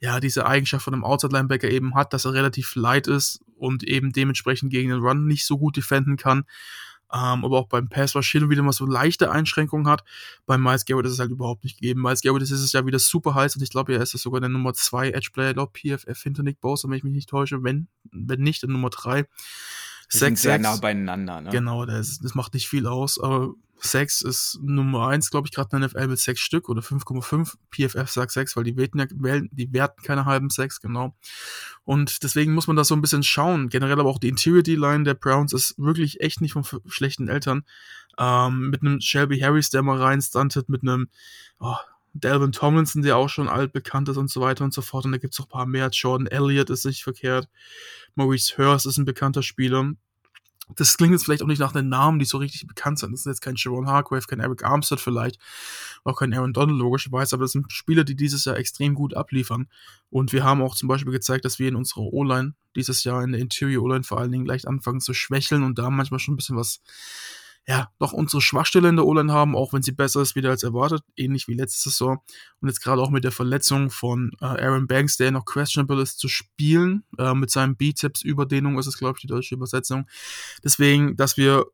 ja, 0.00 0.20
diese 0.20 0.46
Eigenschaft 0.46 0.84
von 0.84 0.94
einem 0.94 1.04
Outside-Linebacker 1.04 1.70
eben 1.70 1.94
hat, 1.94 2.12
dass 2.12 2.24
er 2.24 2.32
relativ 2.32 2.74
light 2.76 3.06
ist 3.06 3.40
und 3.56 3.82
eben 3.82 4.12
dementsprechend 4.12 4.70
gegen 4.70 4.90
den 4.90 5.00
Run 5.00 5.26
nicht 5.26 5.44
so 5.44 5.58
gut 5.58 5.76
defenden 5.76 6.16
kann. 6.16 6.44
Ähm, 7.10 7.44
aber 7.44 7.58
auch 7.58 7.68
beim 7.68 7.88
Pass 7.88 8.14
Rush 8.14 8.30
hin 8.32 8.50
wieder 8.50 8.62
mal 8.62 8.72
so 8.72 8.84
leichte 8.84 9.30
Einschränkungen 9.30 9.88
hat. 9.88 10.04
Beim 10.44 10.62
Miles 10.62 10.84
Garrett 10.84 11.06
ist 11.06 11.12
es 11.12 11.18
halt 11.18 11.30
überhaupt 11.30 11.64
nicht 11.64 11.80
gegeben. 11.80 12.02
Miles 12.02 12.20
Garrett 12.20 12.42
ist 12.42 12.50
es 12.50 12.72
ja 12.72 12.84
wieder 12.84 12.98
super 12.98 13.34
heiß 13.34 13.56
und 13.56 13.62
ich 13.62 13.70
glaube, 13.70 13.94
er 13.94 14.02
ist 14.02 14.12
das 14.12 14.20
sogar 14.20 14.40
der 14.40 14.50
Nummer 14.50 14.74
2 14.74 15.10
Edge-Player 15.10 15.54
laut 15.54 15.72
PFF 15.76 16.22
hinter 16.22 16.42
Nick 16.42 16.60
Bosa, 16.60 16.88
wenn 16.88 16.98
ich 16.98 17.04
mich 17.04 17.14
nicht 17.14 17.30
täusche. 17.30 17.62
Wenn, 17.62 17.88
wenn 18.12 18.40
nicht, 18.40 18.62
der 18.62 18.68
Nummer 18.68 18.90
3. 18.90 19.24
Sechs, 20.08 20.42
sehr 20.42 20.58
nah 20.58 20.76
beieinander, 20.76 21.40
ne? 21.40 21.50
Genau, 21.50 21.84
das, 21.84 22.18
das 22.18 22.34
macht 22.34 22.54
nicht 22.54 22.68
viel 22.68 22.86
aus, 22.86 23.20
aber 23.20 23.54
6 23.80 24.22
ist 24.22 24.58
Nummer 24.62 25.08
1, 25.08 25.30
glaube 25.30 25.46
ich, 25.46 25.54
gerade 25.54 25.76
in 25.76 25.82
der 25.82 25.90
NFL 25.90 26.08
mit 26.08 26.18
6 26.18 26.40
Stück 26.40 26.68
oder 26.68 26.80
5,5. 26.80 27.54
PFF 27.70 28.10
sagt 28.10 28.32
6, 28.32 28.56
weil 28.56 28.64
die 28.64 28.76
werten, 28.76 28.98
ja, 28.98 29.40
die 29.50 29.72
werten 29.72 30.02
keine 30.02 30.24
halben 30.24 30.50
6, 30.50 30.80
genau. 30.80 31.14
Und 31.84 32.22
deswegen 32.22 32.54
muss 32.54 32.66
man 32.66 32.76
da 32.76 32.84
so 32.84 32.94
ein 32.94 33.00
bisschen 33.00 33.22
schauen. 33.22 33.68
Generell 33.68 34.00
aber 34.00 34.10
auch 34.10 34.18
die 34.18 34.28
Interior 34.28 34.62
D-Line 34.62 35.04
der 35.04 35.14
Browns 35.14 35.52
ist 35.52 35.74
wirklich 35.78 36.20
echt 36.20 36.40
nicht 36.40 36.52
von 36.52 36.64
schlechten 36.86 37.28
Eltern. 37.28 37.64
Ähm, 38.18 38.70
mit 38.70 38.82
einem 38.82 39.00
Shelby 39.00 39.38
Harris, 39.38 39.70
der 39.70 39.82
mal 39.82 40.00
rein 40.00 40.20
stuntet, 40.20 40.68
mit 40.68 40.82
einem 40.82 41.08
oh, 41.60 41.76
Delvin 42.14 42.52
Tomlinson, 42.52 43.02
der 43.02 43.16
auch 43.16 43.28
schon 43.28 43.48
altbekannt 43.48 44.08
ist 44.08 44.16
und 44.16 44.30
so 44.30 44.40
weiter 44.40 44.64
und 44.64 44.74
so 44.74 44.82
fort. 44.82 45.04
Und 45.04 45.12
da 45.12 45.18
gibt 45.18 45.34
es 45.34 45.38
noch 45.38 45.46
ein 45.46 45.50
paar 45.50 45.66
mehr. 45.66 45.88
Jordan 45.90 46.26
Elliott 46.26 46.70
ist 46.70 46.84
nicht 46.84 47.04
verkehrt. 47.04 47.48
Maurice 48.18 48.58
Hurst 48.58 48.84
ist 48.84 48.98
ein 48.98 49.04
bekannter 49.04 49.42
Spieler. 49.42 49.92
das 50.76 50.96
klingt 50.98 51.12
jetzt 51.12 51.24
vielleicht 51.24 51.42
auch 51.42 51.46
nicht 51.46 51.60
nach 51.60 51.72
den 51.72 51.88
Namen, 51.88 52.18
die 52.18 52.26
so 52.26 52.36
richtig 52.36 52.66
bekannt 52.66 52.98
sind. 52.98 53.12
Das 53.12 53.20
ist 53.20 53.26
jetzt 53.26 53.40
kein 53.40 53.56
Sharon 53.56 53.86
Hargrave, 53.86 54.26
kein 54.26 54.40
Eric 54.40 54.64
Armstead 54.64 55.00
vielleicht, 55.00 55.38
auch 56.04 56.18
kein 56.18 56.34
Aaron 56.34 56.52
Donald 56.52 56.78
logischerweise, 56.78 57.36
aber 57.36 57.44
das 57.44 57.52
sind 57.52 57.72
Spieler, 57.72 58.04
die 58.04 58.16
dieses 58.16 58.44
Jahr 58.44 58.58
extrem 58.58 58.94
gut 58.94 59.14
abliefern. 59.14 59.68
Und 60.10 60.32
wir 60.32 60.44
haben 60.44 60.60
auch 60.60 60.74
zum 60.74 60.88
Beispiel 60.88 61.12
gezeigt, 61.12 61.44
dass 61.46 61.58
wir 61.58 61.68
in 61.68 61.76
unserer 61.76 62.02
O-Line 62.02 62.54
dieses 62.76 63.04
Jahr 63.04 63.22
in 63.22 63.32
der 63.32 63.40
Interior 63.40 63.84
O-Line 63.84 64.04
vor 64.04 64.18
allen 64.18 64.32
Dingen 64.32 64.46
leicht 64.46 64.66
anfangen 64.66 65.00
zu 65.00 65.14
schwächeln 65.14 65.62
und 65.62 65.78
da 65.78 65.88
manchmal 65.88 66.20
schon 66.20 66.34
ein 66.34 66.36
bisschen 66.36 66.56
was 66.56 66.80
ja, 67.68 67.90
noch 68.00 68.14
unsere 68.14 68.40
Schwachstelle 68.40 68.88
in 68.88 68.96
der 68.96 69.04
O-Line 69.04 69.30
haben, 69.30 69.54
auch 69.54 69.74
wenn 69.74 69.82
sie 69.82 69.92
besser 69.92 70.22
ist 70.22 70.34
wieder 70.34 70.48
als 70.48 70.62
erwartet, 70.62 71.02
ähnlich 71.16 71.48
wie 71.48 71.54
letzte 71.54 71.90
Saison. 71.90 72.18
Und 72.62 72.68
jetzt 72.68 72.82
gerade 72.82 73.02
auch 73.02 73.10
mit 73.10 73.24
der 73.24 73.30
Verletzung 73.30 73.90
von 73.90 74.32
äh, 74.40 74.46
Aaron 74.46 74.86
Banks, 74.86 75.18
der 75.18 75.32
noch 75.32 75.44
questionable 75.44 76.00
ist 76.00 76.18
zu 76.18 76.28
spielen, 76.28 77.04
äh, 77.18 77.34
mit 77.34 77.50
seinem 77.50 77.76
Bizeps-Überdehnung 77.76 78.78
ist 78.78 78.86
es, 78.86 78.96
glaube 78.96 79.18
ich, 79.18 79.20
die 79.20 79.26
deutsche 79.26 79.54
Übersetzung. 79.54 80.06
Deswegen, 80.64 81.14
dass 81.16 81.36
wir 81.36 81.66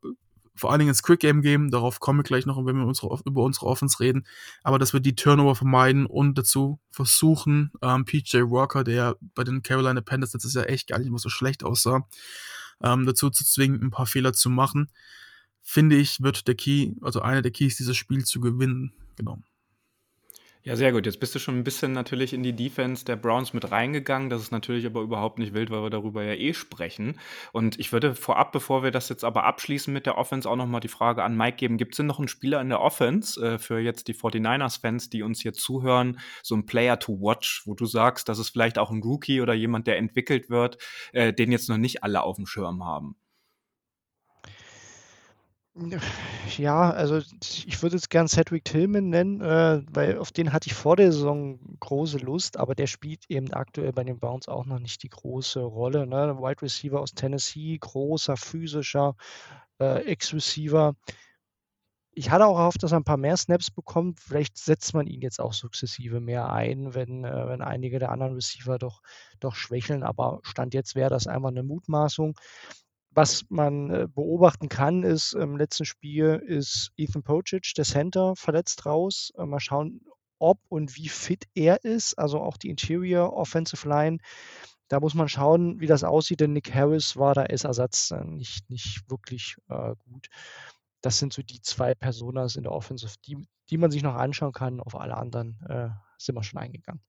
vor 0.53 0.71
allen 0.71 0.79
Dingen 0.79 0.89
ins 0.89 1.01
Quick 1.01 1.21
Game 1.21 1.41
gehen, 1.41 1.71
darauf 1.71 2.01
komme 2.01 2.23
ich 2.23 2.27
gleich 2.27 2.45
noch, 2.45 2.57
wenn 2.65 2.75
wir 2.75 2.85
unsere, 2.85 3.17
über 3.25 3.43
unsere 3.43 3.65
Offense 3.65 4.01
reden, 4.01 4.25
aber 4.63 4.79
dass 4.79 4.91
wir 4.91 4.99
die 4.99 5.15
Turnover 5.15 5.55
vermeiden 5.55 6.05
und 6.05 6.37
dazu 6.37 6.77
versuchen, 6.91 7.71
ähm, 7.81 8.03
PJ 8.03 8.39
Walker, 8.39 8.83
der 8.83 9.15
bei 9.33 9.45
den 9.45 9.63
Carolina 9.63 10.01
Panthers 10.01 10.33
letztes 10.33 10.55
Jahr 10.55 10.69
echt 10.69 10.89
gar 10.89 10.99
nicht 10.99 11.09
mehr 11.09 11.19
so 11.19 11.29
schlecht 11.29 11.63
aussah, 11.63 12.05
ähm, 12.83 13.05
dazu 13.05 13.29
zu 13.29 13.45
zwingen, 13.45 13.81
ein 13.81 13.91
paar 13.91 14.07
Fehler 14.07 14.33
zu 14.33 14.49
machen 14.49 14.89
finde 15.65 15.97
ich, 15.97 16.21
wird 16.21 16.47
der 16.47 16.55
Key, 16.55 16.93
also 17.01 17.21
einer 17.21 17.41
der 17.41 17.51
Keys, 17.51 17.75
dieses 17.75 17.97
Spiel 17.97 18.23
zu 18.23 18.39
gewinnen, 18.39 18.93
genommen. 19.17 19.43
Ja, 20.61 20.75
sehr 20.75 20.91
gut. 20.91 21.05
Jetzt 21.05 21.19
bist 21.19 21.35
du 21.35 21.39
schon 21.39 21.59
ein 21.59 21.63
bisschen 21.63 21.91
natürlich 21.91 22.33
in 22.33 22.41
die 22.41 22.55
Defense 22.55 23.05
der 23.05 23.17
Browns 23.17 23.53
mit 23.53 23.69
reingegangen. 23.69 24.31
Das 24.31 24.41
ist 24.41 24.51
natürlich 24.51 24.87
aber 24.87 25.01
überhaupt 25.01 25.37
nicht 25.37 25.53
wild, 25.53 25.69
weil 25.69 25.83
wir 25.83 25.91
darüber 25.91 26.23
ja 26.23 26.33
eh 26.33 26.55
sprechen. 26.55 27.19
Und 27.51 27.79
ich 27.79 27.93
würde 27.93 28.15
vorab, 28.15 28.51
bevor 28.51 28.81
wir 28.81 28.89
das 28.89 29.07
jetzt 29.09 29.23
aber 29.23 29.43
abschließen 29.43 29.93
mit 29.93 30.07
der 30.07 30.17
Offense, 30.17 30.49
auch 30.49 30.55
nochmal 30.55 30.81
die 30.81 30.87
Frage 30.87 31.23
an 31.23 31.37
Mike 31.37 31.57
geben. 31.57 31.77
Gibt 31.77 31.93
es 31.93 31.97
denn 31.97 32.07
noch 32.07 32.17
einen 32.17 32.27
Spieler 32.27 32.61
in 32.61 32.69
der 32.69 32.81
Offense 32.81 33.39
äh, 33.45 33.59
für 33.59 33.77
jetzt 33.77 34.07
die 34.07 34.15
49ers-Fans, 34.15 35.11
die 35.11 35.21
uns 35.21 35.39
hier 35.39 35.53
zuhören, 35.53 36.19
so 36.41 36.55
ein 36.55 36.65
Player 36.65 36.97
to 36.97 37.21
watch, 37.21 37.61
wo 37.65 37.75
du 37.75 37.85
sagst, 37.85 38.27
das 38.27 38.39
ist 38.39 38.49
vielleicht 38.49 38.79
auch 38.79 38.89
ein 38.89 39.03
Rookie 39.03 39.41
oder 39.41 39.53
jemand, 39.53 39.85
der 39.85 39.97
entwickelt 39.97 40.49
wird, 40.49 40.79
äh, 41.13 41.31
den 41.31 41.51
jetzt 41.51 41.69
noch 41.69 41.77
nicht 41.77 42.03
alle 42.03 42.23
auf 42.23 42.37
dem 42.37 42.47
Schirm 42.47 42.83
haben? 42.83 43.17
Ja, 46.57 46.89
also 46.91 47.17
ich 47.17 47.81
würde 47.81 47.97
jetzt 47.97 48.09
gern 48.09 48.29
Cedric 48.29 48.63
Tillman 48.63 49.09
nennen, 49.09 49.41
äh, 49.41 49.81
weil 49.91 50.17
auf 50.19 50.31
den 50.31 50.53
hatte 50.53 50.67
ich 50.67 50.73
vor 50.73 50.95
der 50.95 51.11
Saison 51.11 51.59
große 51.81 52.17
Lust, 52.19 52.57
aber 52.57 52.75
der 52.75 52.87
spielt 52.87 53.25
eben 53.29 53.51
aktuell 53.51 53.91
bei 53.91 54.05
den 54.05 54.17
Browns 54.19 54.47
auch 54.47 54.65
noch 54.65 54.79
nicht 54.79 55.03
die 55.03 55.09
große 55.09 55.59
Rolle. 55.59 56.07
Ne? 56.07 56.37
Wide 56.37 56.61
Receiver 56.61 57.01
aus 57.01 57.13
Tennessee, 57.13 57.77
großer, 57.77 58.37
physischer 58.37 59.15
äh, 59.81 60.05
Ex-Receiver. 60.05 60.95
Ich 62.17 62.29
hatte 62.29 62.45
auch 62.45 62.55
gehofft, 62.55 62.81
dass 62.81 62.93
er 62.93 62.99
ein 62.99 63.03
paar 63.03 63.17
mehr 63.17 63.35
Snaps 63.35 63.69
bekommt. 63.69 64.21
Vielleicht 64.21 64.57
setzt 64.57 64.93
man 64.93 65.07
ihn 65.07 65.21
jetzt 65.21 65.41
auch 65.41 65.51
sukzessive 65.51 66.21
mehr 66.21 66.49
ein, 66.53 66.95
wenn, 66.95 67.25
äh, 67.25 67.47
wenn 67.47 67.61
einige 67.61 67.99
der 67.99 68.11
anderen 68.11 68.35
Receiver 68.35 68.77
doch, 68.77 69.01
doch 69.41 69.55
schwächeln. 69.55 70.03
Aber 70.03 70.39
Stand 70.43 70.73
jetzt 70.73 70.95
wäre 70.95 71.09
das 71.09 71.27
einfach 71.27 71.49
eine 71.49 71.63
Mutmaßung. 71.63 72.37
Was 73.15 73.45
man 73.47 73.89
äh, 73.91 74.07
beobachten 74.13 74.67
kann, 74.67 75.03
ist 75.03 75.33
im 75.33 75.55
letzten 75.55 75.85
Spiel 75.85 76.43
ist 76.45 76.91
Ethan 76.97 77.23
Pocic, 77.23 77.71
der 77.77 77.85
Center, 77.85 78.35
verletzt 78.35 78.85
raus. 78.85 79.31
Äh, 79.37 79.45
mal 79.45 79.61
schauen, 79.61 80.01
ob 80.37 80.59
und 80.67 80.97
wie 80.97 81.07
fit 81.07 81.45
er 81.55 81.85
ist, 81.85 82.19
also 82.19 82.41
auch 82.41 82.57
die 82.57 82.69
Interior 82.69 83.31
Offensive 83.31 83.87
Line. 83.87 84.17
Da 84.89 84.99
muss 84.99 85.13
man 85.13 85.29
schauen, 85.29 85.79
wie 85.79 85.87
das 85.87 86.03
aussieht, 86.03 86.41
denn 86.41 86.51
Nick 86.51 86.75
Harris 86.75 87.15
war 87.15 87.33
da 87.33 87.43
als 87.43 87.63
Ersatz 87.63 88.11
äh, 88.11 88.21
nicht, 88.25 88.69
nicht 88.69 89.09
wirklich 89.09 89.55
äh, 89.69 89.95
gut. 90.09 90.27
Das 90.99 91.17
sind 91.17 91.31
so 91.31 91.41
die 91.41 91.61
zwei 91.61 91.95
Personas 91.95 92.57
in 92.57 92.63
der 92.63 92.73
Offensive, 92.73 93.13
die, 93.25 93.37
die 93.69 93.77
man 93.77 93.91
sich 93.91 94.03
noch 94.03 94.15
anschauen 94.15 94.51
kann. 94.51 94.81
Auf 94.81 94.93
alle 94.93 95.15
anderen 95.15 95.57
äh, 95.69 95.87
sind 96.17 96.35
wir 96.35 96.43
schon 96.43 96.59
eingegangen. 96.59 97.01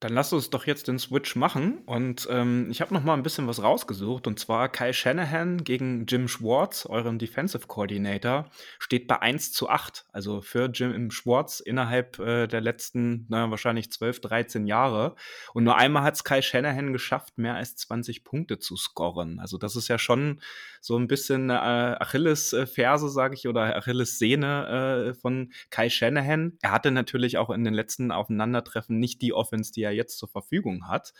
Dann 0.00 0.12
lass 0.12 0.34
uns 0.34 0.50
doch 0.50 0.66
jetzt 0.66 0.88
den 0.88 0.98
Switch 0.98 1.36
machen. 1.36 1.78
Und 1.86 2.28
ähm, 2.30 2.68
ich 2.70 2.82
habe 2.82 2.92
noch 2.92 3.02
mal 3.02 3.14
ein 3.14 3.22
bisschen 3.22 3.46
was 3.46 3.62
rausgesucht. 3.62 4.26
Und 4.26 4.38
zwar 4.38 4.68
Kai 4.68 4.92
Shanahan 4.92 5.64
gegen 5.64 6.04
Jim 6.04 6.28
Schwartz, 6.28 6.84
euren 6.84 7.18
Defensive 7.18 7.66
Coordinator, 7.66 8.50
steht 8.78 9.06
bei 9.06 9.22
1 9.22 9.52
zu 9.52 9.70
8. 9.70 10.04
Also 10.12 10.42
für 10.42 10.66
Jim 10.66 11.10
Schwartz 11.10 11.60
innerhalb 11.60 12.18
äh, 12.18 12.46
der 12.46 12.60
letzten, 12.60 13.24
naja, 13.30 13.50
wahrscheinlich 13.50 13.90
12, 13.90 14.20
13 14.20 14.66
Jahre. 14.66 15.14
Und 15.54 15.64
nur 15.64 15.76
einmal 15.76 16.02
hat 16.02 16.16
es 16.16 16.24
Kai 16.24 16.42
Shanahan 16.42 16.92
geschafft, 16.92 17.38
mehr 17.38 17.54
als 17.54 17.76
20 17.76 18.22
Punkte 18.22 18.58
zu 18.58 18.76
scoren. 18.76 19.38
Also 19.38 19.56
das 19.56 19.76
ist 19.76 19.88
ja 19.88 19.98
schon 19.98 20.42
so 20.82 20.98
ein 20.98 21.08
bisschen 21.08 21.48
äh, 21.48 21.54
Achilles-Ferse, 21.54 23.08
sage 23.08 23.34
ich, 23.34 23.48
oder 23.48 23.74
Achilles-Szene 23.76 25.08
äh, 25.08 25.14
von 25.14 25.52
Kai 25.70 25.88
Shanahan. 25.88 26.58
Er 26.60 26.72
hatte 26.72 26.90
natürlich 26.90 27.38
auch 27.38 27.48
in 27.48 27.64
den 27.64 27.74
letzten 27.74 28.12
Aufeinandertreffen 28.12 28.98
nicht 28.98 29.22
die 29.22 29.32
Offense, 29.32 29.72
die 29.72 29.85
er 29.86 29.92
jetzt 29.92 30.18
zur 30.18 30.28
Verfügung 30.28 30.88
hat. 30.88 31.14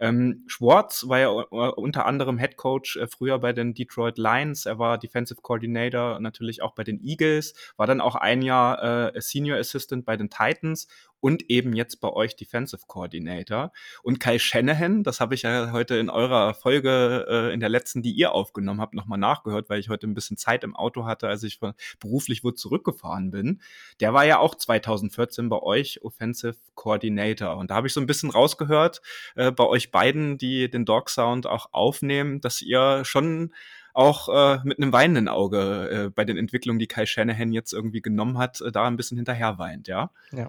Ähm, 0.00 0.44
Schwartz 0.46 1.08
war 1.08 1.18
ja 1.18 1.28
unter 1.28 2.06
anderem 2.06 2.38
Head 2.38 2.56
Coach 2.56 2.96
äh, 2.96 3.06
früher 3.06 3.38
bei 3.38 3.52
den 3.52 3.74
Detroit 3.74 4.18
Lions. 4.18 4.66
Er 4.66 4.78
war 4.78 4.98
Defensive 4.98 5.40
Coordinator 5.40 6.20
natürlich 6.20 6.62
auch 6.62 6.74
bei 6.74 6.84
den 6.84 7.00
Eagles, 7.02 7.54
war 7.76 7.86
dann 7.86 8.00
auch 8.00 8.14
ein 8.14 8.42
Jahr 8.42 9.14
äh, 9.14 9.20
Senior 9.20 9.58
Assistant 9.58 10.04
bei 10.04 10.16
den 10.16 10.30
Titans 10.30 10.88
und 11.22 11.48
eben 11.50 11.72
jetzt 11.72 12.00
bei 12.00 12.08
euch 12.08 12.34
Defensive 12.34 12.82
Coordinator. 12.88 13.72
Und 14.02 14.18
Kai 14.18 14.40
Shanahan, 14.40 15.04
das 15.04 15.20
habe 15.20 15.36
ich 15.36 15.42
ja 15.42 15.70
heute 15.70 15.94
in 15.94 16.10
eurer 16.10 16.52
Folge, 16.52 17.26
äh, 17.28 17.54
in 17.54 17.60
der 17.60 17.68
letzten, 17.68 18.02
die 18.02 18.10
ihr 18.10 18.32
aufgenommen 18.32 18.80
habt, 18.80 18.92
nochmal 18.94 19.20
nachgehört, 19.20 19.70
weil 19.70 19.78
ich 19.78 19.88
heute 19.88 20.08
ein 20.08 20.14
bisschen 20.14 20.36
Zeit 20.36 20.64
im 20.64 20.74
Auto 20.74 21.04
hatte, 21.04 21.28
als 21.28 21.44
ich 21.44 21.60
beruflich 22.00 22.42
wo 22.42 22.50
zurückgefahren 22.50 23.30
bin. 23.30 23.60
Der 24.00 24.12
war 24.12 24.26
ja 24.26 24.40
auch 24.40 24.56
2014 24.56 25.48
bei 25.48 25.62
euch 25.62 26.02
Offensive 26.02 26.56
Coordinator. 26.74 27.56
Und 27.56 27.70
da 27.70 27.76
habe 27.76 27.86
ich 27.86 27.92
so 27.92 28.00
ein 28.00 28.06
bisschen 28.06 28.30
rausgehört, 28.30 29.00
äh, 29.36 29.52
bei 29.52 29.64
euch 29.64 29.81
beiden, 29.90 30.38
die 30.38 30.70
den 30.70 30.84
Dog 30.84 31.10
Sound 31.10 31.46
auch 31.46 31.68
aufnehmen, 31.72 32.40
dass 32.40 32.62
ihr 32.62 33.04
schon 33.04 33.52
auch 33.94 34.28
äh, 34.28 34.60
mit 34.64 34.78
einem 34.78 34.92
weinenden 34.92 35.28
Auge 35.28 36.06
äh, 36.06 36.10
bei 36.10 36.24
den 36.24 36.36
Entwicklungen, 36.38 36.78
die 36.78 36.86
Kai 36.86 37.06
Shanahan 37.06 37.52
jetzt 37.52 37.72
irgendwie 37.72 38.00
genommen 38.00 38.38
hat, 38.38 38.60
äh, 38.60 38.72
da 38.72 38.86
ein 38.86 38.96
bisschen 38.96 39.18
hinterher 39.18 39.58
weint, 39.58 39.88
ja? 39.88 40.10
Ja. 40.32 40.48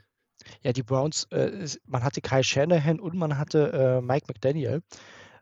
Ja, 0.61 0.73
die 0.73 0.83
Browns, 0.83 1.25
äh, 1.31 1.67
man 1.85 2.03
hatte 2.03 2.21
Kai 2.21 2.43
Shanahan 2.43 2.99
und 2.99 3.15
man 3.15 3.37
hatte 3.37 3.71
äh, 3.71 4.01
Mike 4.01 4.25
McDaniel. 4.27 4.81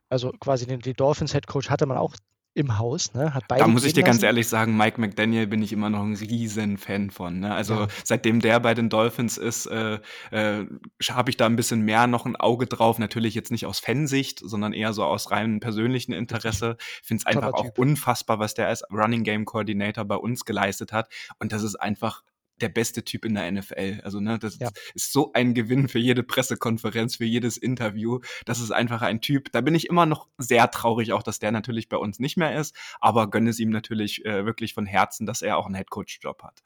Also 0.10 0.32
quasi 0.40 0.68
den, 0.68 0.82
den 0.82 0.94
Dolphins 0.94 1.32
Head 1.32 1.48
Coach 1.48 1.70
hatte 1.70 1.86
man 1.86 1.98
auch 1.98 2.16
im 2.54 2.78
Haus, 2.78 3.14
ne? 3.14 3.34
Hat 3.34 3.48
beide 3.48 3.62
da 3.62 3.68
muss 3.68 3.86
ich 3.86 3.94
dir 3.94 4.02
lassen. 4.02 4.12
ganz 4.12 4.24
ehrlich 4.24 4.48
sagen, 4.48 4.76
Mike 4.76 5.00
McDaniel 5.00 5.48
bin 5.48 5.62
ich 5.64 5.72
immer 5.72 5.90
noch 5.90 6.02
ein 6.02 6.16
riesen 6.16 6.78
Fan 6.78 7.10
von. 7.10 7.40
Ne? 7.40 7.54
Also 7.54 7.76
ja. 7.76 7.88
seitdem 8.04 8.42
der 8.42 8.60
bei 8.60 8.74
den 8.74 8.90
Dolphins 8.90 9.38
ist, 9.38 9.68
äh, 9.68 10.00
äh, 10.32 10.66
habe 11.10 11.30
ich 11.30 11.38
da 11.38 11.46
ein 11.46 11.56
bisschen 11.56 11.82
mehr 11.82 12.08
noch 12.08 12.26
ein 12.26 12.36
Auge 12.36 12.68
drauf. 12.68 13.00
Natürlich 13.00 13.36
jetzt 13.36 13.52
nicht 13.52 13.66
aus 13.66 13.80
Fansicht, 13.80 14.40
sondern 14.44 14.74
eher 14.74 14.92
so 14.92 15.06
aus 15.06 15.32
reinem 15.32 15.62
persönlichen 15.62 16.12
Interesse. 16.12 16.76
Ich 17.02 17.08
finde 17.08 17.22
es 17.22 17.26
einfach 17.26 17.54
auch 17.54 17.70
unfassbar, 17.78 18.40
was 18.40 18.54
der 18.54 18.68
als 18.68 18.84
Running 18.92 19.24
Game 19.24 19.46
Coordinator 19.46 20.04
bei 20.04 20.18
uns 20.18 20.44
geleistet 20.44 20.92
hat. 20.92 21.10
Und 21.40 21.54
das 21.54 21.64
ist 21.64 21.76
einfach 21.76 22.22
der 22.62 22.70
beste 22.70 23.04
Typ 23.04 23.26
in 23.26 23.36
der 23.36 23.52
NFL. 23.52 24.02
Also, 24.04 24.20
ne, 24.20 24.40
das 24.40 24.60
ja. 24.60 24.70
ist 24.94 25.12
so 25.12 25.32
ein 25.34 25.54
Gewinn 25.54 25.88
für 25.88 26.00
jede 26.00 26.24
Pressekonferenz, 26.24 27.18
für 27.18 27.26
jedes 27.26 27.58
Interview. 27.58 28.20
Das 28.46 28.60
ist 28.60 28.72
einfach 28.72 29.02
ein 29.02 29.22
Typ. 29.22 29.52
Da 29.52 29.62
bin 29.62 29.76
ich 29.76 29.88
immer 29.90 30.06
noch 30.06 30.28
sehr 30.38 30.70
traurig, 30.72 31.14
auch 31.14 31.24
dass 31.24 31.40
der 31.40 31.52
natürlich 31.52 31.90
bei 31.90 31.98
uns 31.98 32.20
nicht 32.20 32.38
mehr 32.38 32.56
ist, 32.60 32.76
aber 33.00 33.30
gönne 33.30 33.50
es 33.50 33.60
ihm 33.60 33.70
natürlich 33.70 34.26
äh, 34.26 34.46
wirklich 34.46 34.74
von 34.74 34.86
Herzen, 34.86 35.26
dass 35.26 35.42
er 35.42 35.58
auch 35.58 35.66
einen 35.66 35.76
Headcoach-Job 35.76 36.44
hat. 36.44 36.62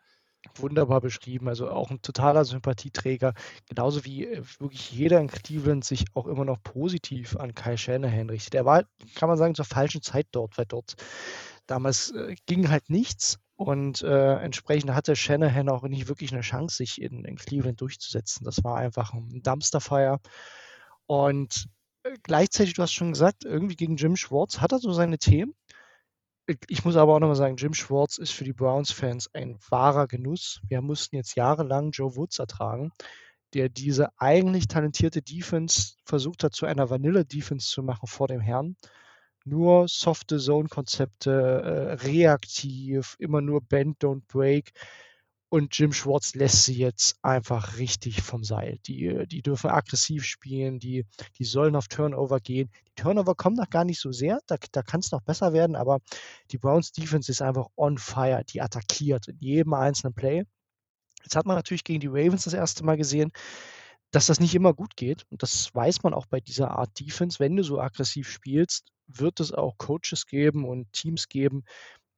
Wunderbar 0.56 1.02
beschrieben, 1.02 1.48
also 1.48 1.70
auch 1.70 1.90
ein 1.90 2.02
totaler 2.02 2.46
Sympathieträger, 2.46 3.34
genauso 3.68 4.06
wie 4.06 4.26
äh, 4.26 4.44
wirklich 4.60 4.92
jeder 4.92 5.20
in 5.20 5.28
Cleveland 5.28 5.84
sich 5.84 6.06
auch 6.14 6.28
immer 6.28 6.46
noch 6.46 6.62
positiv 6.62 7.36
an 7.36 7.56
Kai 7.56 7.78
Shanahan 7.78 8.30
richtet. 8.30 8.56
Er 8.56 8.66
war, 8.66 8.84
kann 9.16 9.28
man 9.28 9.38
sagen, 9.38 9.56
zur 9.56 9.66
falschen 9.66 10.02
Zeit 10.02 10.28
dort, 10.32 10.58
weil 10.58 10.66
dort 10.66 10.96
damals 11.68 12.12
äh, 12.12 12.36
ging 12.46 12.70
halt 12.70 12.90
nichts 12.90 13.40
und 13.58 14.02
äh, 14.02 14.36
entsprechend 14.36 14.94
hatte 14.94 15.16
Shanahan 15.16 15.70
auch 15.70 15.84
nicht 15.84 16.08
wirklich 16.10 16.34
eine 16.34 16.42
Chance, 16.42 16.78
sich 16.78 17.02
in, 17.02 17.24
in 17.24 17.38
Cleveland 17.38 17.80
durchzusetzen. 17.80 18.44
Das 18.44 18.64
war 18.64 18.78
einfach 18.78 19.14
ein 19.14 19.42
Dumpsterfire. 19.44 20.20
Und 21.06 21.68
äh, 22.04 22.18
gleichzeitig, 22.22 22.74
du 22.74 22.82
hast 22.82 22.94
schon 22.94 23.14
gesagt, 23.14 23.46
irgendwie 23.46 23.78
gegen 23.78 23.96
Jim 23.96 24.18
Schwartz 24.18 24.60
hat 24.60 24.74
er 24.74 24.80
so 24.80 24.92
seine 24.92 25.18
Themen. 25.18 25.54
Ich 26.68 26.86
muss 26.86 26.96
aber 26.96 27.16
auch 27.16 27.20
nochmal 27.20 27.38
sagen, 27.38 27.56
Jim 27.56 27.74
Schwartz 27.74 28.18
ist 28.18 28.32
für 28.32 28.44
die 28.44 28.54
Browns-Fans 28.54 29.34
ein 29.34 29.58
wahrer 29.70 30.06
Genuss. 30.08 30.62
Wir 30.68 30.82
mussten 30.82 31.16
jetzt 31.16 31.36
jahrelang 31.36 31.92
Joe 31.92 32.16
Woods 32.16 32.38
ertragen, 32.38 32.92
der 33.54 33.70
diese 33.70 34.10
eigentlich 34.20 34.68
talentierte 34.68 35.22
Defense 35.22 35.94
versucht 36.06 36.44
hat, 36.44 36.54
zu 36.54 36.66
einer 36.68 36.90
Vanilla-Defense 36.90 37.68
zu 37.68 37.82
machen 37.82 38.08
vor 38.08 38.28
dem 38.28 38.42
Herrn 38.42 38.76
nur 39.46 39.88
softe 39.88 40.38
Zone-Konzepte, 40.40 41.32
äh, 41.32 41.94
reaktiv, 42.06 43.16
immer 43.20 43.42
nur 43.42 43.62
Bend, 43.62 44.04
Don't 44.04 44.24
Break. 44.28 44.72
Und 45.50 45.78
Jim 45.78 45.94
Schwartz 45.94 46.34
lässt 46.36 46.66
sie 46.66 46.76
jetzt 46.76 47.18
einfach 47.22 47.78
richtig 47.78 48.22
vom 48.22 48.44
Seil. 48.44 48.80
Die, 48.88 49.26
die 49.28 49.42
dürfen 49.42 49.70
aggressiv 49.70 50.26
spielen, 50.26 50.80
die, 50.80 51.06
die 51.38 51.46
sollen 51.46 51.76
auf 51.76 51.88
Turnover 51.88 52.40
gehen. 52.40 52.70
Die 52.88 53.02
Turnover 53.02 53.36
kommen 53.36 53.56
noch 53.56 53.70
gar 53.70 53.86
nicht 53.86 54.02
so 54.02 54.12
sehr, 54.12 54.40
da, 54.48 54.58
da 54.72 54.82
kann 54.82 55.00
es 55.00 55.12
noch 55.12 55.22
besser 55.22 55.54
werden, 55.54 55.76
aber 55.76 56.00
die 56.52 56.58
Browns 56.58 56.92
Defense 56.92 57.32
ist 57.32 57.42
einfach 57.42 57.68
on 57.78 57.98
fire. 57.98 58.44
Die 58.50 58.62
attackiert 58.62 59.28
in 59.28 59.38
jedem 59.40 59.74
einzelnen 59.76 60.14
Play. 60.14 60.44
Jetzt 61.24 61.36
hat 61.36 61.46
man 61.46 61.56
natürlich 61.56 61.84
gegen 61.84 62.00
die 62.00 62.08
Ravens 62.08 62.44
das 62.44 62.54
erste 62.54 62.84
Mal 62.84 62.98
gesehen, 62.98 63.32
dass 64.12 64.28
das 64.28 64.40
nicht 64.40 64.56
immer 64.56 64.74
gut 64.74 64.96
geht. 64.96 65.26
Und 65.30 65.44
das 65.44 65.74
weiß 65.74 66.04
man 66.04 66.14
auch 66.14 66.26
bei 66.26 66.40
dieser 66.40 66.72
Art 66.72 67.00
Defense. 67.00 67.40
Wenn 67.40 67.56
du 67.56 67.64
so 67.64 67.80
aggressiv 67.80 68.30
spielst, 68.30 68.92
wird 69.08 69.40
es 69.40 69.52
auch 69.52 69.78
Coaches 69.78 70.26
geben 70.28 70.66
und 70.66 70.92
Teams 70.94 71.28
geben, 71.28 71.64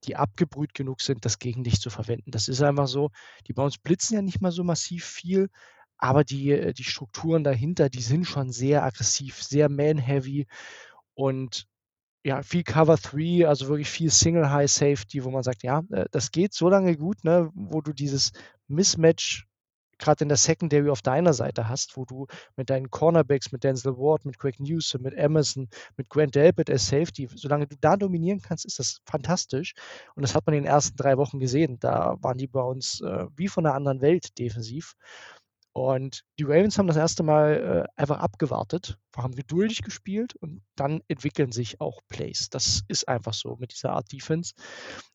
die 0.04 0.16
abgebrüht 0.16 0.74
genug 0.74 1.02
sind, 1.02 1.26
das 1.26 1.40
gegen 1.40 1.64
dich 1.64 1.82
zu 1.82 1.90
verwenden. 1.90 2.32
Das 2.32 2.48
ist 2.48 2.62
einfach 2.62 2.88
so. 2.88 3.10
Die 3.48 3.54
bei 3.54 3.64
uns 3.64 3.78
blitzen 3.78 4.16
ja 4.16 4.22
nicht 4.22 4.42
mal 4.42 4.52
so 4.52 4.64
massiv 4.64 5.06
viel, 5.06 5.50
aber 5.98 6.24
die, 6.24 6.52
äh, 6.52 6.74
die 6.74 6.84
Strukturen 6.84 7.44
dahinter, 7.44 7.90
die 7.90 8.02
sind 8.02 8.26
schon 8.26 8.52
sehr 8.52 8.84
aggressiv, 8.84 9.42
sehr 9.42 9.70
man-heavy 9.70 10.48
und 11.16 11.66
ja, 12.24 12.44
viel 12.44 12.64
Cover 12.64 12.98
3, 12.98 13.48
also 13.48 13.68
wirklich 13.70 13.90
viel 13.90 14.12
Single 14.12 14.52
High 14.52 14.70
Safety, 14.70 15.24
wo 15.24 15.32
man 15.32 15.44
sagt, 15.44 15.64
ja, 15.64 15.84
äh, 15.92 16.06
das 16.12 16.32
geht 16.32 16.54
so 16.54 16.70
lange 16.70 16.98
gut, 16.98 17.24
ne, 17.24 17.50
wo 17.54 17.82
du 17.82 17.94
dieses 17.94 18.32
Mismatch 18.68 19.48
gerade 19.98 20.24
in 20.24 20.30
der 20.30 20.38
Secondary 20.38 20.89
auf 20.89 21.02
deiner 21.02 21.34
Seite 21.34 21.70
hast, 21.70 21.98
wo 21.98 22.06
du 22.06 22.28
mit 22.56 22.70
deinen 22.70 22.89
Cornerbacks, 22.89 23.52
mit 23.52 23.64
Denzel 23.64 23.98
Ward, 23.98 24.26
mit 24.26 24.38
Greg 24.39 24.60
Newsom, 24.60 25.02
mit 25.02 25.14
Emerson, 25.14 25.70
mit 25.95 26.10
Grant 26.10 26.36
Delpit 26.36 26.70
als 26.70 26.88
Safety, 26.88 27.30
solange 27.36 27.68
du 27.68 27.76
da 27.80 27.98
dominieren 27.98 28.41
kannst, 28.41 28.66
ist 28.66 28.80
das 28.80 29.02
fantastisch. 29.06 29.74
Und 30.16 30.22
das 30.22 30.36
hat 30.36 30.45
man 30.45 30.56
in 30.56 30.64
den 30.64 30.72
ersten 30.72 30.95
drei 30.98 31.18
Wochen 31.18 31.39
gesehen. 31.39 31.80
Da 31.80 32.18
waren 32.22 32.38
die 32.38 32.48
bei 32.48 32.62
uns 32.62 33.02
äh, 33.02 33.26
wie 33.36 33.48
von 33.48 33.66
einer 33.66 33.76
anderen 33.76 34.02
Welt 34.02 34.38
defensiv. 34.39 34.95
Und 35.78 36.24
die 36.40 36.44
Ravens 36.44 36.80
haben 36.80 36.88
das 36.88 36.98
erste 36.98 37.22
Mal 37.22 37.86
äh, 37.86 38.02
einfach 38.02 38.18
abgewartet, 38.18 38.98
haben 39.16 39.36
geduldig 39.36 39.84
gespielt 39.84 40.36
und 40.36 40.64
dann 40.76 41.04
entwickeln 41.08 41.52
sich 41.52 41.80
auch 41.80 42.02
Plays. 42.08 42.50
Das 42.50 42.82
ist 42.88 43.08
einfach 43.08 43.36
so 43.36 43.58
mit 43.58 43.74
dieser 43.74 43.92
Art 43.92 44.12
Defense. 44.12 44.56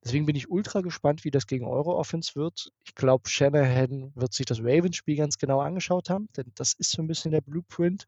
Deswegen 0.04 0.24
bin 0.24 0.36
ich 0.36 0.52
ultra 0.52 0.80
gespannt, 0.80 1.24
wie 1.24 1.32
das 1.32 1.48
gegen 1.48 1.66
eure 1.66 1.96
Offense 1.96 2.36
wird. 2.36 2.70
Ich 2.84 2.94
glaube, 2.94 3.28
Shanahan 3.28 4.12
wird 4.14 4.34
sich 4.34 4.46
das 4.46 4.60
Ravens-Spiel 4.60 5.16
ganz 5.16 5.36
genau 5.36 5.60
angeschaut 5.60 6.08
haben, 6.10 6.28
denn 6.36 6.52
das 6.54 6.74
ist 6.74 6.92
so 6.92 7.02
ein 7.02 7.08
bisschen 7.08 7.32
der 7.32 7.40
Blueprint, 7.40 8.06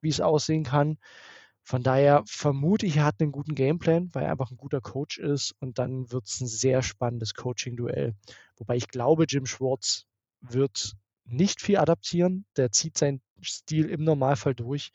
wie 0.00 0.08
es 0.08 0.22
aussehen 0.22 0.64
kann. 0.64 0.96
Von 1.64 1.82
daher 1.82 2.22
vermute 2.24 2.86
ich, 2.86 2.96
er 2.96 3.04
hat 3.04 3.20
einen 3.20 3.30
guten 3.30 3.54
Gameplan, 3.54 4.08
weil 4.14 4.24
er 4.24 4.30
einfach 4.30 4.50
ein 4.50 4.56
guter 4.56 4.80
Coach 4.80 5.18
ist 5.18 5.54
und 5.60 5.78
dann 5.78 6.10
wird 6.10 6.28
es 6.28 6.40
ein 6.40 6.46
sehr 6.46 6.80
spannendes 6.80 7.34
Coaching-Duell. 7.34 8.14
Wobei 8.56 8.76
ich 8.76 8.88
glaube, 8.88 9.26
Jim 9.28 9.44
Schwartz 9.44 10.06
wird 10.40 10.96
nicht 11.24 11.62
viel 11.62 11.78
adaptieren. 11.78 12.46
Der 12.56 12.72
zieht 12.72 12.98
seinen 12.98 13.22
Stil 13.42 13.88
im 13.90 14.04
Normalfall 14.04 14.54
durch 14.54 14.90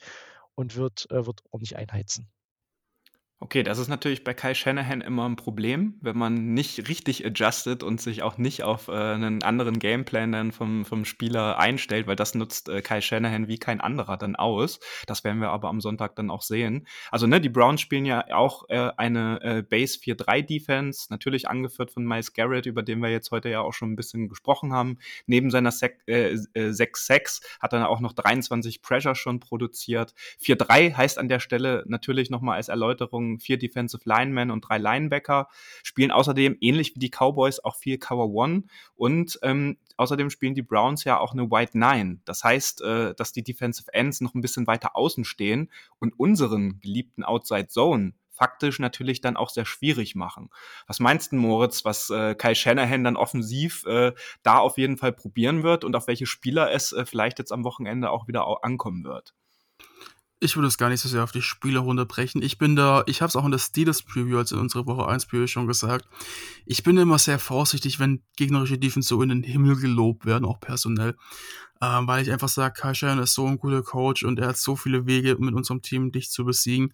und 0.56 0.76
wird, 0.76 1.10
äh, 1.12 1.26
wird 1.26 1.42
ordentlich 1.52 1.76
einheizen. 1.78 2.30
Okay, 3.46 3.62
das 3.62 3.78
ist 3.78 3.90
natürlich 3.90 4.24
bei 4.24 4.34
Kai 4.34 4.56
Shanahan 4.56 5.02
immer 5.02 5.30
ein 5.30 5.36
Problem, 5.36 6.00
wenn 6.02 6.18
man 6.18 6.56
nicht 6.56 6.90
richtig 6.90 7.24
adjustet 7.24 7.84
und 7.84 8.02
sich 8.02 8.24
auch 8.24 8.40
nicht 8.40 8.64
auf 8.64 8.88
äh, 8.88 8.94
einen 8.94 9.44
anderen 9.44 9.78
Gameplan 9.78 10.32
dann 10.32 10.52
vom, 10.52 10.84
vom 10.84 11.06
Spieler 11.06 11.60
einstellt, 11.60 12.08
weil 12.08 12.16
das 12.16 12.34
nutzt 12.34 12.70
äh, 12.70 12.82
Kai 12.82 13.02
Shanahan 13.02 13.48
wie 13.48 13.60
kein 13.60 13.82
anderer 13.82 14.18
dann 14.18 14.36
aus. 14.36 14.80
Das 15.06 15.24
werden 15.24 15.42
wir 15.42 15.52
aber 15.52 15.70
am 15.70 15.80
Sonntag 15.80 16.16
dann 16.16 16.32
auch 16.32 16.42
sehen. 16.42 16.88
Also, 17.12 17.28
ne, 17.28 17.40
die 17.40 17.50
Browns 17.50 17.82
spielen 17.82 18.06
ja 18.06 18.26
auch 18.34 18.68
äh, 18.68 18.90
eine 18.98 19.40
äh, 19.44 19.62
Base 19.62 20.00
4-3 20.00 20.42
Defense, 20.42 21.06
natürlich 21.12 21.48
angeführt 21.48 21.92
von 21.92 22.04
Miles 22.04 22.34
Garrett, 22.34 22.66
über 22.66 22.82
den 22.82 23.00
wir 23.00 23.12
jetzt 23.12 23.30
heute 23.30 23.50
ja 23.50 23.62
auch 23.62 23.74
schon 23.74 23.92
ein 23.92 23.96
bisschen 23.96 24.28
gesprochen 24.28 24.74
haben. 24.74 24.98
Neben 25.28 25.52
seiner 25.52 25.70
Sek 25.70 26.00
äh, 26.08 26.34
6-6 26.56 27.12
äh, 27.12 27.48
hat 27.60 27.74
er 27.74 27.90
auch 27.90 28.00
noch 28.00 28.14
23 28.14 28.82
Pressure 28.82 29.14
schon 29.14 29.40
produziert. 29.40 30.16
4-3 30.42 30.96
heißt 30.96 31.20
an 31.20 31.30
der 31.30 31.40
Stelle 31.40 31.84
natürlich 31.86 32.32
nochmal 32.32 32.56
als 32.56 32.70
Erläuterung, 32.70 33.35
Vier 33.40 33.58
Defensive 33.58 34.02
Linemen 34.06 34.52
und 34.52 34.62
drei 34.62 34.78
Linebacker, 34.78 35.48
spielen 35.84 36.12
außerdem 36.12 36.58
ähnlich 36.62 36.96
wie 36.96 37.00
die 37.00 37.10
Cowboys 37.10 37.60
auch 37.60 37.76
viel 37.76 37.98
Cover 37.98 38.28
One 38.28 38.64
und 38.96 39.40
ähm, 39.42 39.78
außerdem 39.98 40.30
spielen 40.30 40.56
die 40.56 40.62
Browns 40.62 41.04
ja 41.04 41.20
auch 41.20 41.34
eine 41.34 41.50
White 41.50 41.78
Nine. 41.78 42.20
Das 42.26 42.44
heißt, 42.44 42.82
äh, 42.82 43.16
dass 43.16 43.32
die 43.32 43.44
Defensive 43.44 43.94
Ends 43.94 44.22
noch 44.22 44.34
ein 44.36 44.42
bisschen 44.42 44.68
weiter 44.68 44.96
außen 44.96 45.26
stehen 45.26 45.72
und 46.00 46.20
unseren 46.20 46.80
geliebten 46.80 47.24
Outside 47.24 47.68
Zone 47.68 48.14
faktisch 48.36 48.80
natürlich 48.80 49.22
dann 49.22 49.38
auch 49.38 49.50
sehr 49.50 49.66
schwierig 49.66 50.16
machen. 50.16 50.50
Was 50.88 51.00
meinst 51.00 51.32
du, 51.32 51.38
Moritz, 51.38 51.86
was 51.86 52.10
äh, 52.10 52.36
Kai 52.36 52.54
Shanahan 52.54 53.04
dann 53.04 53.16
offensiv 53.16 53.86
äh, 53.86 54.14
da 54.44 54.58
auf 54.58 54.78
jeden 54.78 54.98
Fall 54.98 55.14
probieren 55.14 55.64
wird 55.64 55.84
und 55.84 55.96
auf 55.96 56.08
welche 56.08 56.26
Spieler 56.26 56.72
es 56.72 56.92
äh, 56.92 57.06
vielleicht 57.06 57.40
jetzt 57.40 57.52
am 57.52 57.64
Wochenende 57.64 58.12
auch 58.12 58.28
wieder 58.28 58.64
ankommen 58.64 59.06
wird? 59.06 59.34
Ich 60.42 60.56
würde 60.56 60.68
es 60.68 60.78
gar 60.78 60.90
nicht 60.90 61.00
so 61.00 61.08
sehr 61.08 61.24
auf 61.24 61.32
die 61.32 61.42
Spieler 61.42 61.80
runterbrechen. 61.80 62.42
Ich 62.42 62.58
bin 62.58 62.76
da, 62.76 63.04
ich 63.08 63.22
habe 63.22 63.30
es 63.30 63.36
auch 63.36 63.46
in 63.46 63.52
der 63.52 63.58
Steelers 63.58 64.04
Preview, 64.04 64.38
als 64.38 64.52
in 64.52 64.60
unserer 64.60 64.86
Woche 64.86 65.08
1 65.08 65.28
Preview 65.28 65.48
schon 65.48 65.66
gesagt. 65.66 66.08
Ich 66.66 66.84
bin 66.84 66.98
immer 66.98 67.18
sehr 67.20 67.40
vorsichtig, 67.40 68.00
wenn 68.00 68.22
gegnerische 68.36 68.78
Defense 68.78 69.08
so 69.08 69.22
in 69.22 69.30
den 69.30 69.44
Himmel 69.44 69.78
gelobt 69.78 70.26
werden, 70.26 70.46
auch 70.46 70.60
personell 70.60 71.16
ähm, 71.82 72.08
weil 72.08 72.22
ich 72.24 72.32
einfach 72.32 72.48
sage, 72.48 72.80
Kai 72.80 72.94
Shannon 72.94 73.24
ist 73.24 73.34
so 73.34 73.46
ein 73.46 73.58
guter 73.58 73.84
Coach 73.84 74.24
und 74.24 74.40
er 74.40 74.48
hat 74.50 74.58
so 74.58 74.76
viele 74.76 75.06
Wege, 75.06 75.36
mit 75.40 75.54
unserem 75.54 75.82
Team 75.82 76.12
dich 76.12 76.30
zu 76.30 76.46
besiegen. 76.46 76.94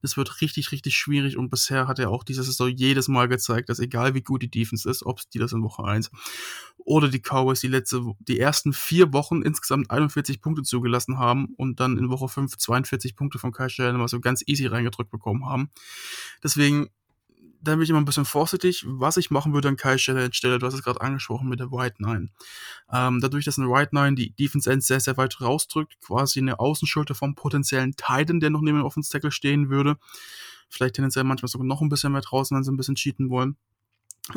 Das 0.00 0.16
wird 0.16 0.40
richtig, 0.40 0.72
richtig 0.72 0.96
schwierig 0.96 1.36
und 1.36 1.50
bisher 1.50 1.86
hat 1.86 1.98
er 1.98 2.10
auch 2.10 2.24
dieses 2.24 2.46
Saison 2.46 2.68
jedes 2.68 3.08
Mal 3.08 3.28
gezeigt, 3.28 3.68
dass 3.68 3.78
egal 3.78 4.14
wie 4.14 4.22
gut 4.22 4.42
die 4.42 4.50
Defense 4.50 4.88
ist, 4.88 5.04
ob 5.04 5.20
die 5.30 5.38
das 5.38 5.52
in 5.52 5.62
Woche 5.62 5.84
1 5.84 6.10
oder 6.78 7.08
die 7.08 7.20
Cowboys 7.20 7.60
die 7.60 7.68
letzte, 7.68 8.02
die 8.20 8.40
ersten 8.40 8.72
vier 8.72 9.12
Wochen 9.12 9.42
insgesamt 9.42 9.90
41 9.90 10.40
Punkte 10.40 10.62
zugelassen 10.62 11.18
haben 11.18 11.54
und 11.56 11.80
dann 11.80 11.98
in 11.98 12.08
Woche 12.08 12.28
5 12.28 12.56
42 12.56 13.16
Punkte 13.16 13.38
von 13.38 13.52
Kai 13.52 13.68
Shannon 13.68 14.00
mal 14.00 14.08
so 14.08 14.20
ganz 14.20 14.42
easy 14.46 14.66
reingedrückt 14.66 15.10
bekommen 15.10 15.46
haben. 15.46 15.70
Deswegen 16.42 16.88
da 17.62 17.72
bin 17.74 17.82
ich 17.82 17.90
immer 17.90 18.00
ein 18.00 18.04
bisschen 18.04 18.24
vorsichtig. 18.24 18.84
Was 18.86 19.16
ich 19.16 19.30
machen 19.30 19.54
würde 19.54 19.68
an 19.68 19.76
Kai 19.76 19.96
Stelle, 19.96 20.32
Stelle 20.32 20.58
du 20.58 20.66
hast 20.66 20.74
es 20.74 20.82
gerade 20.82 21.00
angesprochen 21.00 21.48
mit 21.48 21.60
der 21.60 21.70
White 21.70 21.96
Nine. 21.98 22.28
Ähm, 22.92 23.20
dadurch, 23.20 23.44
dass 23.44 23.58
eine 23.58 23.68
White 23.68 23.94
Nine 23.94 24.16
die 24.16 24.34
Defense 24.34 24.70
End 24.70 24.82
sehr, 24.82 25.00
sehr 25.00 25.16
weit 25.16 25.40
rausdrückt, 25.40 26.00
quasi 26.00 26.40
eine 26.40 26.58
Außenschulter 26.58 27.14
vom 27.14 27.34
potenziellen 27.34 27.94
Titan, 27.96 28.40
der 28.40 28.50
noch 28.50 28.62
neben 28.62 28.78
dem 28.78 28.84
Offense 28.84 29.10
Tackle 29.10 29.30
stehen 29.30 29.70
würde. 29.70 29.96
Vielleicht 30.68 30.96
tendenziell 30.96 31.24
manchmal 31.24 31.48
sogar 31.48 31.66
noch 31.66 31.82
ein 31.82 31.88
bisschen 31.88 32.12
mehr 32.12 32.22
draußen, 32.22 32.56
wenn 32.56 32.64
sie 32.64 32.72
ein 32.72 32.76
bisschen 32.76 32.96
cheaten 32.96 33.30
wollen. 33.30 33.56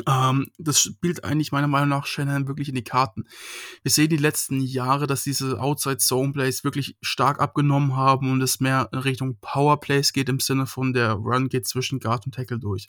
Ähm, 0.06 0.48
das 0.58 0.80
spielt 0.80 1.24
eigentlich 1.24 1.52
meiner 1.52 1.68
Meinung 1.68 1.90
nach 1.90 2.06
Shanahan 2.06 2.48
wirklich 2.48 2.68
in 2.68 2.74
die 2.74 2.82
Karten. 2.84 3.24
Wir 3.82 3.92
sehen 3.92 4.08
die 4.08 4.16
letzten 4.16 4.60
Jahre, 4.60 5.06
dass 5.06 5.22
diese 5.22 5.60
Outside 5.60 5.98
Zone 5.98 6.32
Plays 6.32 6.64
wirklich 6.64 6.96
stark 7.00 7.40
abgenommen 7.40 7.96
haben 7.96 8.32
und 8.32 8.42
es 8.42 8.60
mehr 8.60 8.88
in 8.92 8.98
Richtung 8.98 9.38
Power 9.40 9.80
Plays 9.80 10.12
geht 10.12 10.28
im 10.28 10.40
Sinne 10.40 10.66
von 10.66 10.92
der 10.92 11.12
Run 11.12 11.48
geht 11.48 11.68
zwischen 11.68 12.00
Guard 12.00 12.26
und 12.26 12.34
Tackle 12.34 12.58
durch. 12.58 12.88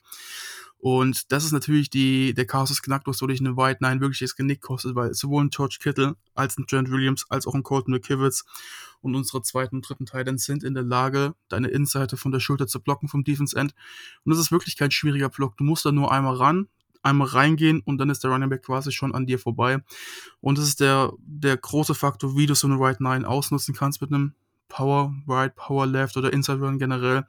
Und 0.80 1.32
das 1.32 1.43
ist 1.43 1.52
natürlich 1.52 1.89
die, 1.89 2.34
der 2.34 2.45
Casus 2.45 2.82
Knacktus, 2.82 3.22
wo 3.22 3.28
dich 3.28 3.39
eine 3.39 3.58
White 3.58 3.80
Nine 3.82 4.12
das 4.20 4.36
Genick 4.36 4.62
kostet, 4.62 4.95
weil 4.95 5.14
sowohl 5.14 5.43
ein 5.43 5.50
George 5.50 5.78
Kittle 5.82 6.16
als 6.36 6.58
ein 6.58 6.68
Trent 6.68 6.91
Williams 6.91 7.26
als 7.30 7.48
auch 7.48 7.56
ein 7.56 7.64
Colton 7.64 7.93
McKivitz 7.93 8.43
und 9.08 9.16
unsere 9.16 9.41
zweiten 9.41 9.78
und 9.78 9.88
dritten 9.88 10.05
Titans 10.05 10.45
sind 10.45 10.64
in 10.64 10.74
der 10.74 10.84
Lage, 10.84 11.34
deine 11.49 11.70
Innenseite 11.70 12.18
von 12.18 12.32
der 12.32 12.39
Schulter 12.39 12.68
zu 12.68 12.82
blocken 12.82 13.10
vom 13.10 13.24
Defense 13.24 13.58
End. 13.58 13.74
Und 14.24 14.32
das 14.32 14.39
ist 14.39 14.51
wirklich 14.51 14.78
kein 14.78 14.91
schwieriger 14.91 15.30
Block. 15.30 15.58
Du 15.58 15.64
musst 15.64 15.86
da 15.86 15.91
nur 15.91 16.12
einmal 16.12 16.36
ran, 16.36 16.68
einmal 17.01 17.28
reingehen 17.28 17.82
und 17.82 17.97
dann 17.97 18.10
ist 18.10 18.24
der 18.24 18.32
Running 18.32 18.49
Back 18.49 18.64
quasi 18.64 18.91
schon 18.91 19.16
an 19.16 19.26
dir 19.26 19.39
vorbei. 19.39 19.84
Und 20.41 20.58
das 20.58 20.68
ist 20.68 20.80
der, 20.80 21.14
der 21.20 21.58
große 21.58 21.95
Faktor, 21.95 22.36
wie 22.36 22.45
du 22.45 22.55
so 22.55 22.68
eine 22.68 22.80
Right 22.80 22.99
9 22.99 23.26
ausnutzen 23.26 23.74
kannst 23.74 24.01
mit 24.01 24.12
einem 24.12 24.34
Power 24.68 25.15
Right, 25.28 25.55
Power 25.55 25.86
Left 25.86 26.18
oder 26.18 26.32
Inside 26.34 26.59
Run 26.59 26.80
generell, 26.80 27.26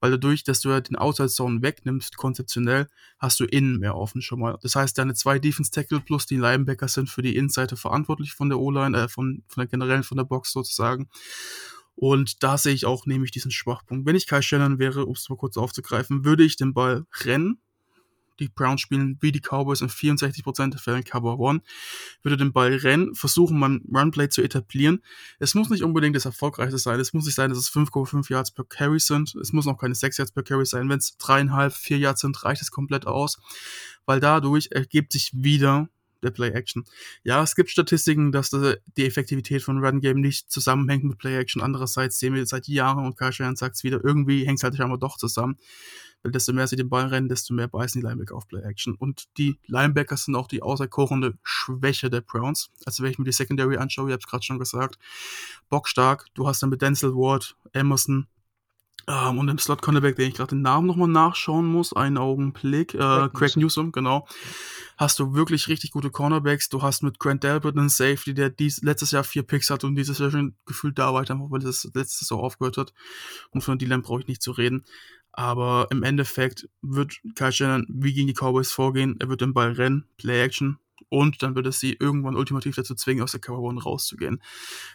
weil 0.00 0.10
dadurch, 0.10 0.44
dass 0.44 0.60
du 0.60 0.70
ja 0.70 0.80
den 0.80 0.96
Outside 0.96 1.28
Zone 1.28 1.62
wegnimmst, 1.62 2.16
konzeptionell, 2.16 2.88
hast 3.18 3.40
du 3.40 3.44
innen 3.44 3.78
mehr 3.78 3.96
offen 3.96 4.22
schon 4.22 4.40
mal. 4.40 4.58
Das 4.62 4.74
heißt, 4.74 4.96
deine 4.98 5.14
zwei 5.14 5.38
Defense 5.38 5.70
Tackle 5.70 6.00
plus 6.00 6.26
die 6.26 6.36
Linebacker 6.36 6.88
sind 6.88 7.10
für 7.10 7.22
die 7.22 7.36
Innenseite 7.36 7.76
verantwortlich 7.76 8.32
von 8.32 8.48
der 8.48 8.58
O-Line, 8.58 8.96
äh, 8.96 9.08
von, 9.08 9.42
von 9.48 9.60
der 9.62 9.68
generellen, 9.68 10.02
von 10.02 10.16
der 10.16 10.24
Box 10.24 10.52
sozusagen. 10.52 11.08
Und 11.94 12.44
da 12.44 12.56
sehe 12.56 12.74
ich 12.74 12.86
auch 12.86 13.06
nämlich 13.06 13.32
diesen 13.32 13.50
Schwachpunkt. 13.50 14.06
Wenn 14.06 14.14
ich 14.14 14.28
Kai 14.28 14.40
Shannon 14.40 14.78
wäre, 14.78 15.04
um 15.04 15.14
es 15.14 15.28
mal 15.28 15.36
kurz 15.36 15.56
aufzugreifen, 15.56 16.24
würde 16.24 16.44
ich 16.44 16.56
den 16.56 16.72
Ball 16.72 17.06
rennen, 17.24 17.60
die 18.40 18.48
Browns 18.48 18.80
spielen 18.80 19.18
wie 19.20 19.32
die 19.32 19.40
Cowboys 19.40 19.80
in 19.80 19.88
64% 19.88 20.70
der 20.70 20.78
Fällen 20.80 21.04
Cover 21.04 21.38
One, 21.38 21.60
würde 22.22 22.36
den 22.36 22.52
Ball 22.52 22.74
rennen, 22.74 23.14
versuchen, 23.14 23.58
mein 23.58 23.82
Runplay 23.92 24.28
zu 24.28 24.42
etablieren. 24.42 25.02
Es 25.38 25.54
muss 25.54 25.70
nicht 25.70 25.82
unbedingt 25.82 26.16
das 26.16 26.24
Erfolgreichste 26.24 26.78
sein. 26.78 27.00
Es 27.00 27.12
muss 27.12 27.26
nicht 27.26 27.34
sein, 27.34 27.50
dass 27.50 27.58
es 27.58 27.70
5,5 27.70 28.30
Yards 28.30 28.50
per 28.52 28.64
Carry 28.64 29.00
sind. 29.00 29.34
Es 29.36 29.52
muss 29.52 29.66
noch 29.66 29.78
keine 29.78 29.94
6 29.94 30.18
Yards 30.18 30.32
per 30.32 30.42
Carry 30.42 30.66
sein. 30.66 30.88
Wenn 30.88 30.98
es 30.98 31.16
dreieinhalb, 31.18 31.72
vier 31.72 31.98
Yards 31.98 32.20
sind, 32.20 32.44
reicht 32.44 32.62
es 32.62 32.70
komplett 32.70 33.06
aus. 33.06 33.40
Weil 34.06 34.20
dadurch 34.20 34.68
ergibt 34.72 35.12
sich 35.12 35.32
wieder 35.34 35.88
der 36.22 36.30
Play-Action. 36.30 36.84
Ja, 37.22 37.42
es 37.42 37.54
gibt 37.54 37.70
Statistiken, 37.70 38.32
dass 38.32 38.50
die 38.50 39.06
Effektivität 39.06 39.62
von 39.62 39.84
Run 39.84 40.00
Game 40.00 40.20
nicht 40.20 40.50
zusammenhängt 40.50 41.04
mit 41.04 41.18
Play-Action. 41.18 41.62
Andererseits 41.62 42.18
sehen 42.18 42.34
wir 42.34 42.44
seit 42.46 42.68
Jahren 42.68 43.06
und 43.06 43.16
Shanahan 43.18 43.56
sagt 43.56 43.76
es 43.76 43.84
wieder, 43.84 44.02
irgendwie 44.04 44.46
hängt 44.46 44.58
es 44.58 44.64
halt 44.64 44.76
scheinbar 44.76 44.98
doch 44.98 45.16
zusammen. 45.16 45.58
Weil 46.24 46.32
desto 46.32 46.52
mehr 46.52 46.66
sie 46.66 46.74
den 46.74 46.88
Ball 46.88 47.06
rennen, 47.06 47.28
desto 47.28 47.54
mehr 47.54 47.68
beißen 47.68 48.00
die 48.00 48.06
Linebacker 48.06 48.34
auf 48.34 48.48
Play-Action. 48.48 48.96
Und 48.96 49.26
die 49.38 49.60
Linebacker 49.66 50.16
sind 50.16 50.34
auch 50.34 50.48
die 50.48 50.62
außerkochende 50.62 51.38
Schwäche 51.44 52.10
der 52.10 52.22
Browns. 52.22 52.70
Also 52.84 53.04
wenn 53.04 53.12
ich 53.12 53.18
mir 53.20 53.24
die 53.24 53.32
Secondary 53.32 53.76
anschaue, 53.76 54.08
ich 54.08 54.12
habe 54.12 54.20
es 54.20 54.26
gerade 54.26 54.42
schon 54.42 54.58
gesagt, 54.58 54.98
bockstark. 55.68 56.26
Du 56.34 56.48
hast 56.48 56.60
dann 56.60 56.70
mit 56.70 56.82
Denzel 56.82 57.14
Ward, 57.14 57.56
Emerson, 57.72 58.26
ähm, 59.08 59.38
und 59.38 59.48
im 59.48 59.58
Slot 59.58 59.80
Cornerback, 59.80 60.16
den 60.16 60.28
ich 60.28 60.34
gerade 60.34 60.54
den 60.54 60.60
Namen 60.60 60.86
nochmal 60.86 61.08
nachschauen 61.08 61.66
muss, 61.66 61.94
einen 61.94 62.18
Augenblick, 62.18 62.92
äh, 62.92 62.98
Craig, 62.98 63.32
Craig 63.32 63.56
Newsom. 63.56 63.90
Genau, 63.90 64.28
hast 64.98 65.18
du 65.18 65.34
wirklich 65.34 65.68
richtig 65.68 65.92
gute 65.92 66.10
Cornerbacks. 66.10 66.68
Du 66.68 66.82
hast 66.82 67.02
mit 67.02 67.18
Grant 67.18 67.42
Delbert 67.42 67.76
einen 67.78 67.88
Safety, 67.88 68.34
der 68.34 68.50
dies, 68.50 68.82
letztes 68.82 69.12
Jahr 69.12 69.24
vier 69.24 69.44
Picks 69.44 69.70
hat 69.70 69.82
und 69.82 69.96
dieses 69.96 70.18
Jahr 70.18 70.30
schon 70.30 70.56
gefühlt 70.66 70.98
da 70.98 71.14
weiter, 71.14 71.38
weil 71.38 71.60
das 71.60 71.88
letztes 71.94 72.28
Jahr 72.28 72.40
aufgehört 72.40 72.76
hat. 72.76 72.92
Und 73.50 73.62
von 73.62 73.78
Dylan 73.78 74.02
brauche 74.02 74.20
ich 74.20 74.28
nicht 74.28 74.42
zu 74.42 74.52
reden. 74.52 74.84
Aber 75.32 75.86
im 75.90 76.02
Endeffekt 76.02 76.68
wird 76.82 77.20
Kyle 77.34 77.52
Shannon 77.52 77.86
wie 77.88 78.12
gegen 78.12 78.26
die 78.26 78.34
Cowboys 78.34 78.72
vorgehen. 78.72 79.16
Er 79.20 79.30
wird 79.30 79.40
den 79.40 79.54
Ball 79.54 79.72
rennen, 79.72 80.04
Play 80.18 80.42
Action, 80.42 80.78
und 81.08 81.42
dann 81.42 81.54
wird 81.54 81.66
es 81.66 81.80
sie 81.80 81.94
irgendwann 81.94 82.36
ultimativ 82.36 82.76
dazu 82.76 82.94
zwingen, 82.94 83.22
aus 83.22 83.30
der 83.30 83.40
Cover 83.40 83.60
One 83.60 83.82
rauszugehen. 83.82 84.42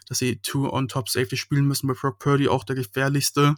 Dass 0.07 0.19
sie 0.19 0.37
Two 0.37 0.69
on 0.69 0.87
Top 0.87 1.09
Safety 1.09 1.37
spielen 1.37 1.65
müssen 1.65 1.87
bei 1.87 1.93
Brock 1.93 2.19
Purdy, 2.19 2.47
auch 2.47 2.63
der 2.63 2.75
gefährlichste 2.75 3.55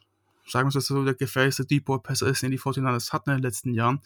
sagen 0.47 0.71
wir 0.71 0.77
es 0.77 0.85
so, 0.85 1.03
der 1.03 1.15
gefährlichste 1.15 1.65
Deep 1.65 1.85
Ball 1.85 1.99
Passer 1.99 2.27
ist, 2.27 2.43
den 2.43 2.51
die 2.51 2.59
49ers 2.59 3.11
hatten 3.11 3.29
in 3.31 3.37
den 3.37 3.43
letzten 3.43 3.73
Jahren. 3.73 4.01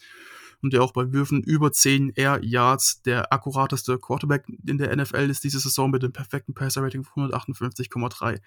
Und 0.62 0.74
der 0.74 0.84
auch 0.84 0.92
bei 0.92 1.14
Würfen 1.14 1.42
über 1.42 1.72
10 1.72 2.14
Air 2.16 2.42
Yards 2.44 3.02
der 3.04 3.32
akkurateste 3.32 3.98
Quarterback 3.98 4.46
in 4.66 4.78
der 4.78 4.94
NFL 4.96 5.30
ist 5.30 5.44
diese 5.46 5.60
Saison 5.60 5.90
mit 5.90 6.04
dem 6.04 6.12
perfekten 6.12 6.54
Passer 6.54 6.84
Rating 6.84 7.06
von 7.06 7.32
158,3. 7.32 8.42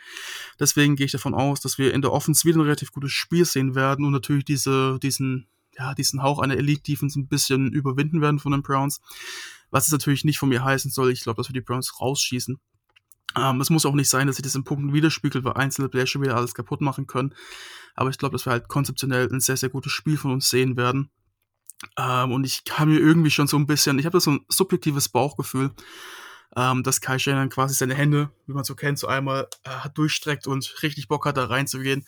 Deswegen 0.60 0.96
gehe 0.96 1.06
ich 1.06 1.12
davon 1.12 1.34
aus, 1.34 1.60
dass 1.60 1.78
wir 1.78 1.94
in 1.94 2.02
der 2.02 2.12
Offense 2.12 2.44
wieder 2.44 2.58
ein 2.58 2.64
relativ 2.64 2.92
gutes 2.92 3.12
Spiel 3.12 3.46
sehen 3.46 3.74
werden 3.74 4.04
und 4.04 4.12
natürlich 4.12 4.44
diese, 4.44 4.98
diesen, 5.02 5.46
ja, 5.78 5.94
diesen 5.94 6.22
Hauch 6.22 6.38
einer 6.38 6.56
Elite 6.56 6.82
Defense 6.82 7.18
ein 7.18 7.28
bisschen 7.28 7.72
überwinden 7.72 8.20
werden 8.20 8.40
von 8.40 8.52
den 8.52 8.62
Browns. 8.62 9.00
Was 9.70 9.86
es 9.86 9.92
natürlich 9.92 10.24
nicht 10.24 10.38
von 10.38 10.50
mir 10.50 10.62
heißen 10.62 10.90
soll. 10.90 11.12
Ich 11.12 11.22
glaube, 11.22 11.38
dass 11.38 11.48
wir 11.48 11.54
die 11.54 11.62
Browns 11.62 11.98
rausschießen. 11.98 12.58
Ähm, 13.36 13.60
es 13.60 13.70
muss 13.70 13.86
auch 13.86 13.94
nicht 13.94 14.08
sein, 14.08 14.26
dass 14.26 14.36
sich 14.36 14.42
das 14.42 14.54
in 14.54 14.64
Punkten 14.64 14.92
widerspiegelt, 14.92 15.44
weil 15.44 15.54
einzelne 15.54 15.88
Player 15.88 16.06
schon 16.06 16.22
wieder 16.22 16.36
alles 16.36 16.54
kaputt 16.54 16.80
machen 16.80 17.06
können. 17.06 17.34
Aber 17.94 18.10
ich 18.10 18.18
glaube, 18.18 18.32
dass 18.32 18.46
wir 18.46 18.52
halt 18.52 18.68
konzeptionell 18.68 19.28
ein 19.30 19.40
sehr, 19.40 19.56
sehr 19.56 19.68
gutes 19.68 19.92
Spiel 19.92 20.16
von 20.16 20.32
uns 20.32 20.48
sehen 20.48 20.76
werden. 20.76 21.10
Ähm, 21.96 22.32
und 22.32 22.44
ich 22.44 22.64
kann 22.64 22.88
mir 22.88 22.98
irgendwie 22.98 23.30
schon 23.30 23.46
so 23.46 23.56
ein 23.56 23.66
bisschen, 23.66 23.98
ich 23.98 24.06
habe 24.06 24.20
so 24.20 24.32
ein 24.32 24.44
subjektives 24.48 25.08
Bauchgefühl, 25.08 25.72
ähm, 26.56 26.82
dass 26.82 27.00
Kai 27.00 27.18
Shannon 27.18 27.48
quasi 27.48 27.74
seine 27.74 27.94
Hände, 27.94 28.30
wie 28.46 28.52
man 28.52 28.64
so 28.64 28.74
kennt, 28.74 28.98
so 28.98 29.06
einmal 29.06 29.48
äh, 29.64 29.88
durchstreckt 29.94 30.46
und 30.46 30.82
richtig 30.82 31.08
Bock 31.08 31.26
hat, 31.26 31.36
da 31.36 31.46
reinzugehen. 31.46 32.06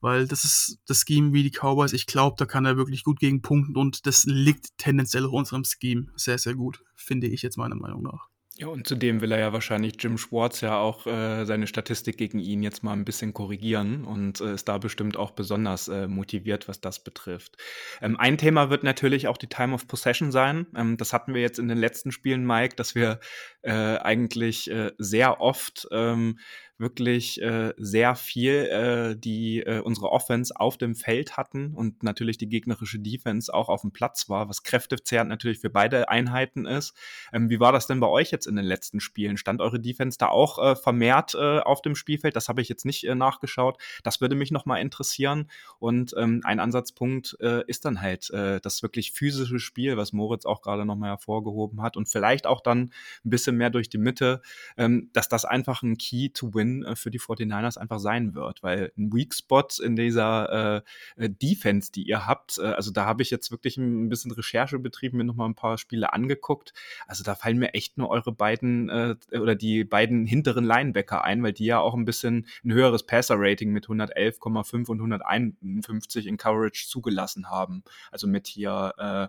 Weil 0.00 0.26
das 0.26 0.44
ist 0.44 0.80
das 0.86 1.04
Scheme 1.06 1.32
wie 1.32 1.42
die 1.42 1.50
Cowboys. 1.50 1.92
Ich 1.92 2.06
glaube, 2.06 2.36
da 2.38 2.44
kann 2.44 2.66
er 2.66 2.76
wirklich 2.76 3.04
gut 3.04 3.20
gegen 3.20 3.40
punkten 3.40 3.76
und 3.76 4.06
das 4.06 4.24
liegt 4.24 4.76
tendenziell 4.76 5.26
auch 5.26 5.32
unserem 5.32 5.64
Scheme 5.64 6.08
sehr, 6.16 6.38
sehr 6.38 6.54
gut, 6.54 6.82
finde 6.94 7.26
ich 7.26 7.42
jetzt 7.42 7.56
meiner 7.56 7.76
Meinung 7.76 8.02
nach. 8.02 8.28
Ja, 8.56 8.68
und 8.68 8.86
zudem 8.86 9.20
will 9.20 9.32
er 9.32 9.40
ja 9.40 9.52
wahrscheinlich 9.52 9.96
Jim 9.98 10.16
Schwartz 10.16 10.60
ja 10.60 10.78
auch 10.78 11.08
äh, 11.08 11.44
seine 11.44 11.66
Statistik 11.66 12.16
gegen 12.16 12.38
ihn 12.38 12.62
jetzt 12.62 12.84
mal 12.84 12.92
ein 12.92 13.04
bisschen 13.04 13.34
korrigieren 13.34 14.04
und 14.04 14.40
äh, 14.40 14.54
ist 14.54 14.68
da 14.68 14.78
bestimmt 14.78 15.16
auch 15.16 15.32
besonders 15.32 15.88
äh, 15.88 16.06
motiviert, 16.06 16.68
was 16.68 16.80
das 16.80 17.02
betrifft. 17.02 17.56
Ähm, 18.00 18.16
ein 18.16 18.38
Thema 18.38 18.70
wird 18.70 18.84
natürlich 18.84 19.26
auch 19.26 19.38
die 19.38 19.48
Time 19.48 19.74
of 19.74 19.88
Possession 19.88 20.30
sein. 20.30 20.68
Ähm, 20.76 20.96
das 20.96 21.12
hatten 21.12 21.34
wir 21.34 21.40
jetzt 21.40 21.58
in 21.58 21.66
den 21.66 21.78
letzten 21.78 22.12
Spielen, 22.12 22.46
Mike, 22.46 22.76
dass 22.76 22.94
wir 22.94 23.18
äh, 23.62 23.72
eigentlich 23.72 24.70
äh, 24.70 24.92
sehr 24.98 25.40
oft 25.40 25.88
ähm, 25.90 26.38
wirklich 26.78 27.40
äh, 27.40 27.72
sehr 27.76 28.16
viel 28.16 28.52
äh, 28.52 29.16
die 29.16 29.60
äh, 29.60 29.80
unsere 29.80 30.10
Offense 30.10 30.54
auf 30.56 30.76
dem 30.76 30.94
Feld 30.94 31.36
hatten 31.36 31.72
und 31.74 32.02
natürlich 32.02 32.36
die 32.36 32.48
gegnerische 32.48 32.98
Defense 32.98 33.52
auch 33.52 33.68
auf 33.68 33.82
dem 33.82 33.92
Platz 33.92 34.28
war, 34.28 34.48
was 34.48 34.64
kräftezehrend 34.64 35.28
natürlich 35.28 35.60
für 35.60 35.70
beide 35.70 36.08
Einheiten 36.08 36.66
ist. 36.66 36.94
Ähm, 37.32 37.48
wie 37.48 37.60
war 37.60 37.72
das 37.72 37.86
denn 37.86 38.00
bei 38.00 38.08
euch 38.08 38.30
jetzt 38.32 38.46
in 38.46 38.56
den 38.56 38.64
letzten 38.64 39.00
Spielen? 39.00 39.36
Stand 39.36 39.60
eure 39.60 39.78
Defense 39.78 40.18
da 40.18 40.28
auch 40.28 40.58
äh, 40.58 40.76
vermehrt 40.76 41.34
äh, 41.34 41.60
auf 41.60 41.80
dem 41.80 41.94
Spielfeld? 41.94 42.34
Das 42.34 42.48
habe 42.48 42.60
ich 42.60 42.68
jetzt 42.68 42.84
nicht 42.84 43.04
äh, 43.04 43.14
nachgeschaut. 43.14 43.80
Das 44.02 44.20
würde 44.20 44.34
mich 44.34 44.50
nochmal 44.50 44.80
interessieren. 44.80 45.50
Und 45.78 46.14
ähm, 46.16 46.40
ein 46.44 46.58
Ansatzpunkt 46.58 47.36
äh, 47.40 47.62
ist 47.68 47.84
dann 47.84 48.00
halt 48.00 48.30
äh, 48.30 48.60
das 48.60 48.82
wirklich 48.82 49.12
physische 49.12 49.60
Spiel, 49.60 49.96
was 49.96 50.12
Moritz 50.12 50.44
auch 50.44 50.60
gerade 50.60 50.84
nochmal 50.84 51.10
hervorgehoben 51.10 51.82
hat 51.82 51.96
und 51.96 52.08
vielleicht 52.08 52.46
auch 52.46 52.60
dann 52.60 52.90
ein 53.24 53.30
bisschen 53.30 53.56
mehr 53.56 53.70
durch 53.70 53.88
die 53.88 53.98
Mitte, 53.98 54.42
ähm, 54.76 55.10
dass 55.12 55.28
das 55.28 55.44
einfach 55.44 55.82
ein 55.82 55.98
Key 55.98 56.30
to 56.30 56.52
Win 56.54 56.73
Win 56.74 56.84
äh, 56.84 56.96
für 56.96 57.10
die 57.10 57.20
49ers 57.20 57.78
einfach 57.78 57.98
sein 57.98 58.34
wird, 58.34 58.62
weil 58.62 58.92
ein 58.96 59.12
Weak 59.12 59.34
Spot 59.34 59.66
in 59.82 59.96
dieser 59.96 60.82
äh, 61.16 61.24
äh, 61.24 61.30
Defense, 61.30 61.92
die 61.92 62.02
ihr 62.02 62.26
habt, 62.26 62.58
äh, 62.58 62.66
also 62.66 62.90
da 62.90 63.04
habe 63.06 63.22
ich 63.22 63.30
jetzt 63.30 63.50
wirklich 63.50 63.76
ein 63.76 64.08
bisschen 64.08 64.32
Recherche 64.32 64.78
betrieben, 64.78 65.18
mir 65.18 65.24
nochmal 65.24 65.48
ein 65.48 65.54
paar 65.54 65.78
Spiele 65.78 66.12
angeguckt. 66.12 66.72
Also 67.06 67.24
da 67.24 67.34
fallen 67.34 67.58
mir 67.58 67.74
echt 67.74 67.98
nur 67.98 68.10
eure 68.10 68.32
beiden 68.32 68.88
äh, 68.88 69.16
oder 69.32 69.54
die 69.54 69.84
beiden 69.84 70.26
hinteren 70.26 70.64
Linebacker 70.64 71.24
ein, 71.24 71.42
weil 71.42 71.52
die 71.52 71.66
ja 71.66 71.78
auch 71.80 71.94
ein 71.94 72.04
bisschen 72.04 72.46
ein 72.64 72.72
höheres 72.72 73.04
Passer-Rating 73.04 73.70
mit 73.70 73.86
111,5 73.86 74.88
und 74.88 74.98
151 74.98 76.26
in 76.26 76.36
Coverage 76.36 76.86
zugelassen 76.88 77.50
haben. 77.50 77.84
Also 78.10 78.26
mit 78.26 78.46
hier 78.46 78.94
äh, 78.98 79.28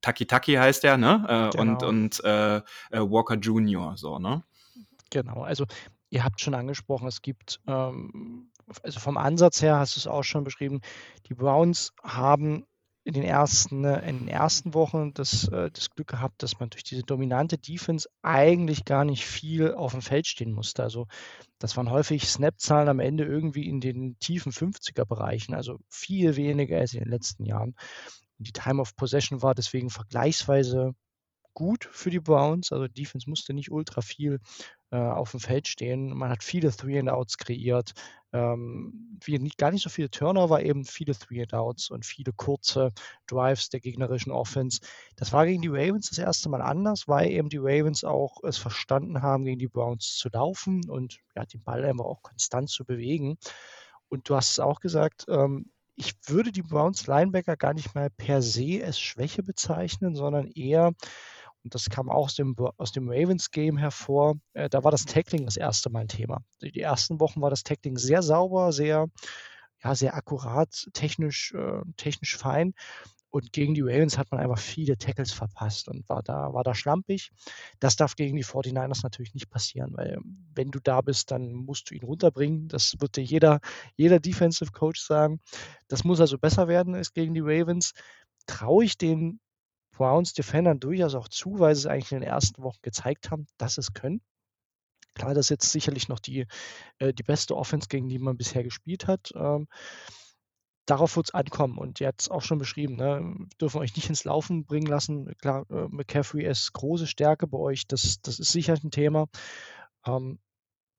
Taki 0.00 0.26
Taki 0.26 0.54
heißt 0.54 0.84
der, 0.84 0.96
ne? 0.96 1.24
Äh, 1.28 1.56
genau. 1.56 1.72
Und, 1.72 1.82
und 1.82 2.24
äh, 2.24 2.60
Walker 2.92 3.34
Jr., 3.34 3.96
so, 3.96 4.20
ne? 4.20 4.44
Genau, 5.10 5.42
also 5.42 5.66
Ihr 6.10 6.24
habt 6.24 6.40
schon 6.40 6.54
angesprochen, 6.54 7.08
es 7.08 7.22
gibt, 7.22 7.60
ähm, 7.66 8.50
also 8.82 9.00
vom 9.00 9.16
Ansatz 9.16 9.62
her 9.62 9.78
hast 9.78 9.96
du 9.96 10.00
es 10.00 10.06
auch 10.06 10.24
schon 10.24 10.44
beschrieben, 10.44 10.80
die 11.28 11.34
Browns 11.34 11.92
haben 12.02 12.64
in 13.08 13.14
den 13.14 13.24
ersten, 13.24 13.80
ne, 13.80 14.02
in 14.06 14.18
den 14.18 14.28
ersten 14.28 14.74
Wochen 14.74 15.14
das, 15.14 15.48
äh, 15.48 15.70
das 15.70 15.88
Glück 15.88 16.08
gehabt, 16.08 16.42
dass 16.42 16.60
man 16.60 16.68
durch 16.68 16.84
diese 16.84 17.02
dominante 17.02 17.56
Defense 17.56 18.06
eigentlich 18.20 18.84
gar 18.84 19.06
nicht 19.06 19.24
viel 19.24 19.72
auf 19.72 19.92
dem 19.92 20.02
Feld 20.02 20.26
stehen 20.26 20.52
musste. 20.52 20.82
Also 20.82 21.06
das 21.58 21.74
waren 21.78 21.90
häufig 21.90 22.28
Snap-Zahlen 22.28 22.90
am 22.90 23.00
Ende 23.00 23.24
irgendwie 23.24 23.66
in 23.66 23.80
den 23.80 24.18
tiefen 24.18 24.52
50er-Bereichen, 24.52 25.54
also 25.54 25.78
viel 25.88 26.36
weniger 26.36 26.78
als 26.78 26.92
in 26.92 27.00
den 27.00 27.08
letzten 27.08 27.46
Jahren. 27.46 27.74
Und 28.38 28.46
die 28.46 28.52
Time 28.52 28.82
of 28.82 28.94
Possession 28.94 29.40
war 29.40 29.54
deswegen 29.54 29.88
vergleichsweise 29.88 30.94
gut 31.54 31.88
für 31.90 32.10
die 32.10 32.20
Browns. 32.20 32.72
Also 32.72 32.88
Defense 32.88 33.28
musste 33.28 33.54
nicht 33.54 33.70
ultra 33.70 34.02
viel 34.02 34.34
äh, 34.34 34.38
auf 34.96 35.32
dem 35.32 35.40
Feld 35.40 35.68
stehen. 35.68 36.16
Man 36.16 36.30
hat 36.30 36.42
viele 36.42 36.70
Three-and-Outs 36.70 37.38
kreiert. 37.38 37.92
Ähm, 38.32 39.18
nicht, 39.26 39.58
gar 39.58 39.70
nicht 39.70 39.82
so 39.82 39.90
viele 39.90 40.10
Turnover, 40.10 40.62
eben 40.62 40.84
viele 40.84 41.14
Three-and-Outs 41.14 41.90
und 41.90 42.04
viele 42.04 42.32
kurze 42.32 42.90
Drives 43.26 43.68
der 43.70 43.80
gegnerischen 43.80 44.32
Offense. 44.32 44.80
Das 45.16 45.32
war 45.32 45.46
gegen 45.46 45.62
die 45.62 45.68
Ravens 45.68 46.10
das 46.10 46.18
erste 46.18 46.48
Mal 46.48 46.62
anders, 46.62 47.08
weil 47.08 47.30
eben 47.30 47.48
die 47.48 47.58
Ravens 47.58 48.04
auch 48.04 48.42
es 48.44 48.58
verstanden 48.58 49.22
haben, 49.22 49.44
gegen 49.44 49.58
die 49.58 49.68
Browns 49.68 50.16
zu 50.16 50.28
laufen 50.30 50.88
und 50.88 51.20
ja, 51.34 51.44
den 51.44 51.62
Ball 51.62 51.84
einfach 51.84 52.04
auch 52.04 52.22
konstant 52.22 52.68
zu 52.70 52.84
bewegen. 52.84 53.38
Und 54.08 54.28
du 54.28 54.36
hast 54.36 54.52
es 54.52 54.60
auch 54.60 54.80
gesagt, 54.80 55.26
ähm, 55.28 55.70
ich 55.96 56.14
würde 56.26 56.52
die 56.52 56.62
Browns 56.62 57.06
Linebacker 57.06 57.56
gar 57.56 57.74
nicht 57.74 57.94
mal 57.94 58.08
per 58.08 58.40
se 58.40 58.82
als 58.84 59.00
Schwäche 59.00 59.42
bezeichnen, 59.42 60.14
sondern 60.14 60.46
eher 60.46 60.92
und 61.64 61.74
das 61.74 61.90
kam 61.90 62.08
auch 62.08 62.26
aus 62.26 62.34
dem, 62.34 62.56
aus 62.76 62.92
dem 62.92 63.08
Ravens-Game 63.08 63.76
hervor. 63.76 64.36
Äh, 64.52 64.68
da 64.68 64.84
war 64.84 64.90
das 64.90 65.04
Tackling 65.04 65.44
das 65.44 65.56
erste 65.56 65.90
Mal 65.90 66.00
ein 66.00 66.08
Thema. 66.08 66.38
Die 66.62 66.80
ersten 66.80 67.20
Wochen 67.20 67.40
war 67.40 67.50
das 67.50 67.62
Tackling 67.62 67.96
sehr 67.96 68.22
sauber, 68.22 68.72
sehr, 68.72 69.08
ja, 69.82 69.94
sehr 69.94 70.14
akkurat, 70.14 70.88
technisch, 70.92 71.52
äh, 71.54 71.82
technisch 71.96 72.36
fein. 72.36 72.74
Und 73.30 73.52
gegen 73.52 73.74
die 73.74 73.82
Ravens 73.82 74.16
hat 74.16 74.30
man 74.30 74.40
einfach 74.40 74.58
viele 74.58 74.96
Tackles 74.96 75.32
verpasst 75.32 75.88
und 75.88 76.08
war 76.08 76.22
da, 76.22 76.54
war 76.54 76.64
da 76.64 76.74
schlampig. 76.74 77.30
Das 77.78 77.96
darf 77.96 78.16
gegen 78.16 78.36
die 78.36 78.44
49ers 78.44 79.00
natürlich 79.02 79.34
nicht 79.34 79.50
passieren, 79.50 79.92
weil 79.94 80.18
wenn 80.54 80.70
du 80.70 80.80
da 80.80 81.02
bist, 81.02 81.30
dann 81.30 81.52
musst 81.52 81.90
du 81.90 81.94
ihn 81.94 82.04
runterbringen. 82.04 82.68
Das 82.68 82.94
wird 83.00 83.16
dir 83.16 83.24
jeder, 83.24 83.60
jeder 83.96 84.18
Defensive 84.18 84.72
Coach 84.72 85.00
sagen. 85.00 85.40
Das 85.88 86.04
muss 86.04 86.20
also 86.20 86.38
besser 86.38 86.68
werden 86.68 86.94
als 86.94 87.12
gegen 87.12 87.34
die 87.34 87.42
Ravens. 87.42 87.92
Traue 88.46 88.84
ich 88.84 88.96
den 88.96 89.40
Browns 89.98 90.32
Defendern 90.32 90.78
durchaus 90.78 91.16
auch 91.16 91.28
zu, 91.28 91.58
weil 91.58 91.74
sie 91.74 91.80
es 91.80 91.86
eigentlich 91.86 92.12
in 92.12 92.20
den 92.20 92.28
ersten 92.28 92.62
Wochen 92.62 92.78
gezeigt 92.82 93.32
haben, 93.32 93.46
dass 93.58 93.74
sie 93.74 93.80
es 93.80 93.94
können. 93.94 94.20
Klar, 95.14 95.34
das 95.34 95.46
ist 95.46 95.50
jetzt 95.50 95.72
sicherlich 95.72 96.08
noch 96.08 96.20
die, 96.20 96.46
äh, 96.98 97.12
die 97.12 97.24
beste 97.24 97.56
Offense, 97.56 97.88
gegen 97.88 98.08
die 98.08 98.20
man 98.20 98.36
bisher 98.36 98.62
gespielt 98.62 99.08
hat. 99.08 99.32
Ähm, 99.34 99.66
darauf 100.86 101.16
wird 101.16 101.26
es 101.26 101.34
ankommen. 101.34 101.78
Und 101.78 101.98
jetzt 101.98 102.30
auch 102.30 102.42
schon 102.42 102.58
beschrieben, 102.58 102.94
ne, 102.94 103.48
dürfen 103.60 103.80
euch 103.80 103.96
nicht 103.96 104.08
ins 104.08 104.22
Laufen 104.22 104.66
bringen 104.66 104.86
lassen. 104.86 105.34
Klar, 105.40 105.66
äh, 105.68 105.88
McCaffrey 105.88 106.44
ist 106.44 106.72
große 106.72 107.08
Stärke 107.08 107.48
bei 107.48 107.58
euch, 107.58 107.88
das, 107.88 108.20
das 108.22 108.38
ist 108.38 108.52
sicher 108.52 108.74
ein 108.80 108.92
Thema. 108.92 109.26
Ähm, 110.06 110.38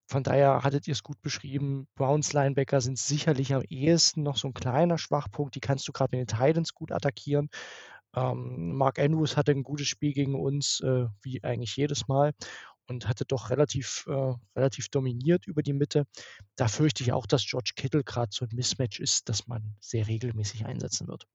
von 0.09 0.23
daher 0.23 0.63
hattet 0.63 0.87
ihr 0.87 0.93
es 0.93 1.03
gut 1.03 1.21
beschrieben. 1.21 1.87
Browns 1.95 2.33
Linebacker 2.33 2.81
sind 2.81 2.97
sicherlich 2.97 3.53
am 3.53 3.61
ehesten 3.61 4.23
noch 4.23 4.35
so 4.37 4.49
ein 4.49 4.55
kleiner 4.55 4.97
Schwachpunkt. 4.97 5.55
Die 5.55 5.59
kannst 5.61 5.87
du 5.87 5.93
gerade 5.93 6.17
mit 6.17 6.29
den 6.29 6.37
Titans 6.37 6.73
gut 6.73 6.91
attackieren. 6.91 7.49
Ähm, 8.15 8.75
Mark 8.75 8.99
Andrews 8.99 9.37
hatte 9.37 9.51
ein 9.51 9.63
gutes 9.63 9.87
Spiel 9.87 10.13
gegen 10.13 10.35
uns, 10.35 10.79
äh, 10.81 11.05
wie 11.21 11.43
eigentlich 11.43 11.75
jedes 11.75 12.07
Mal 12.07 12.33
und 12.87 13.07
hatte 13.07 13.25
doch 13.25 13.49
relativ 13.49 14.05
äh, 14.07 14.33
relativ 14.55 14.89
dominiert 14.89 15.47
über 15.47 15.61
die 15.61 15.73
Mitte. 15.73 16.05
Da 16.55 16.67
fürchte 16.67 17.03
ich 17.03 17.13
auch, 17.13 17.27
dass 17.27 17.45
George 17.45 17.73
Kittle 17.75 18.03
gerade 18.03 18.31
so 18.33 18.45
ein 18.45 18.55
Mismatch 18.55 18.99
ist, 18.99 19.29
das 19.29 19.47
man 19.47 19.75
sehr 19.79 20.07
regelmäßig 20.07 20.65
einsetzen 20.65 21.07
wird. 21.07 21.27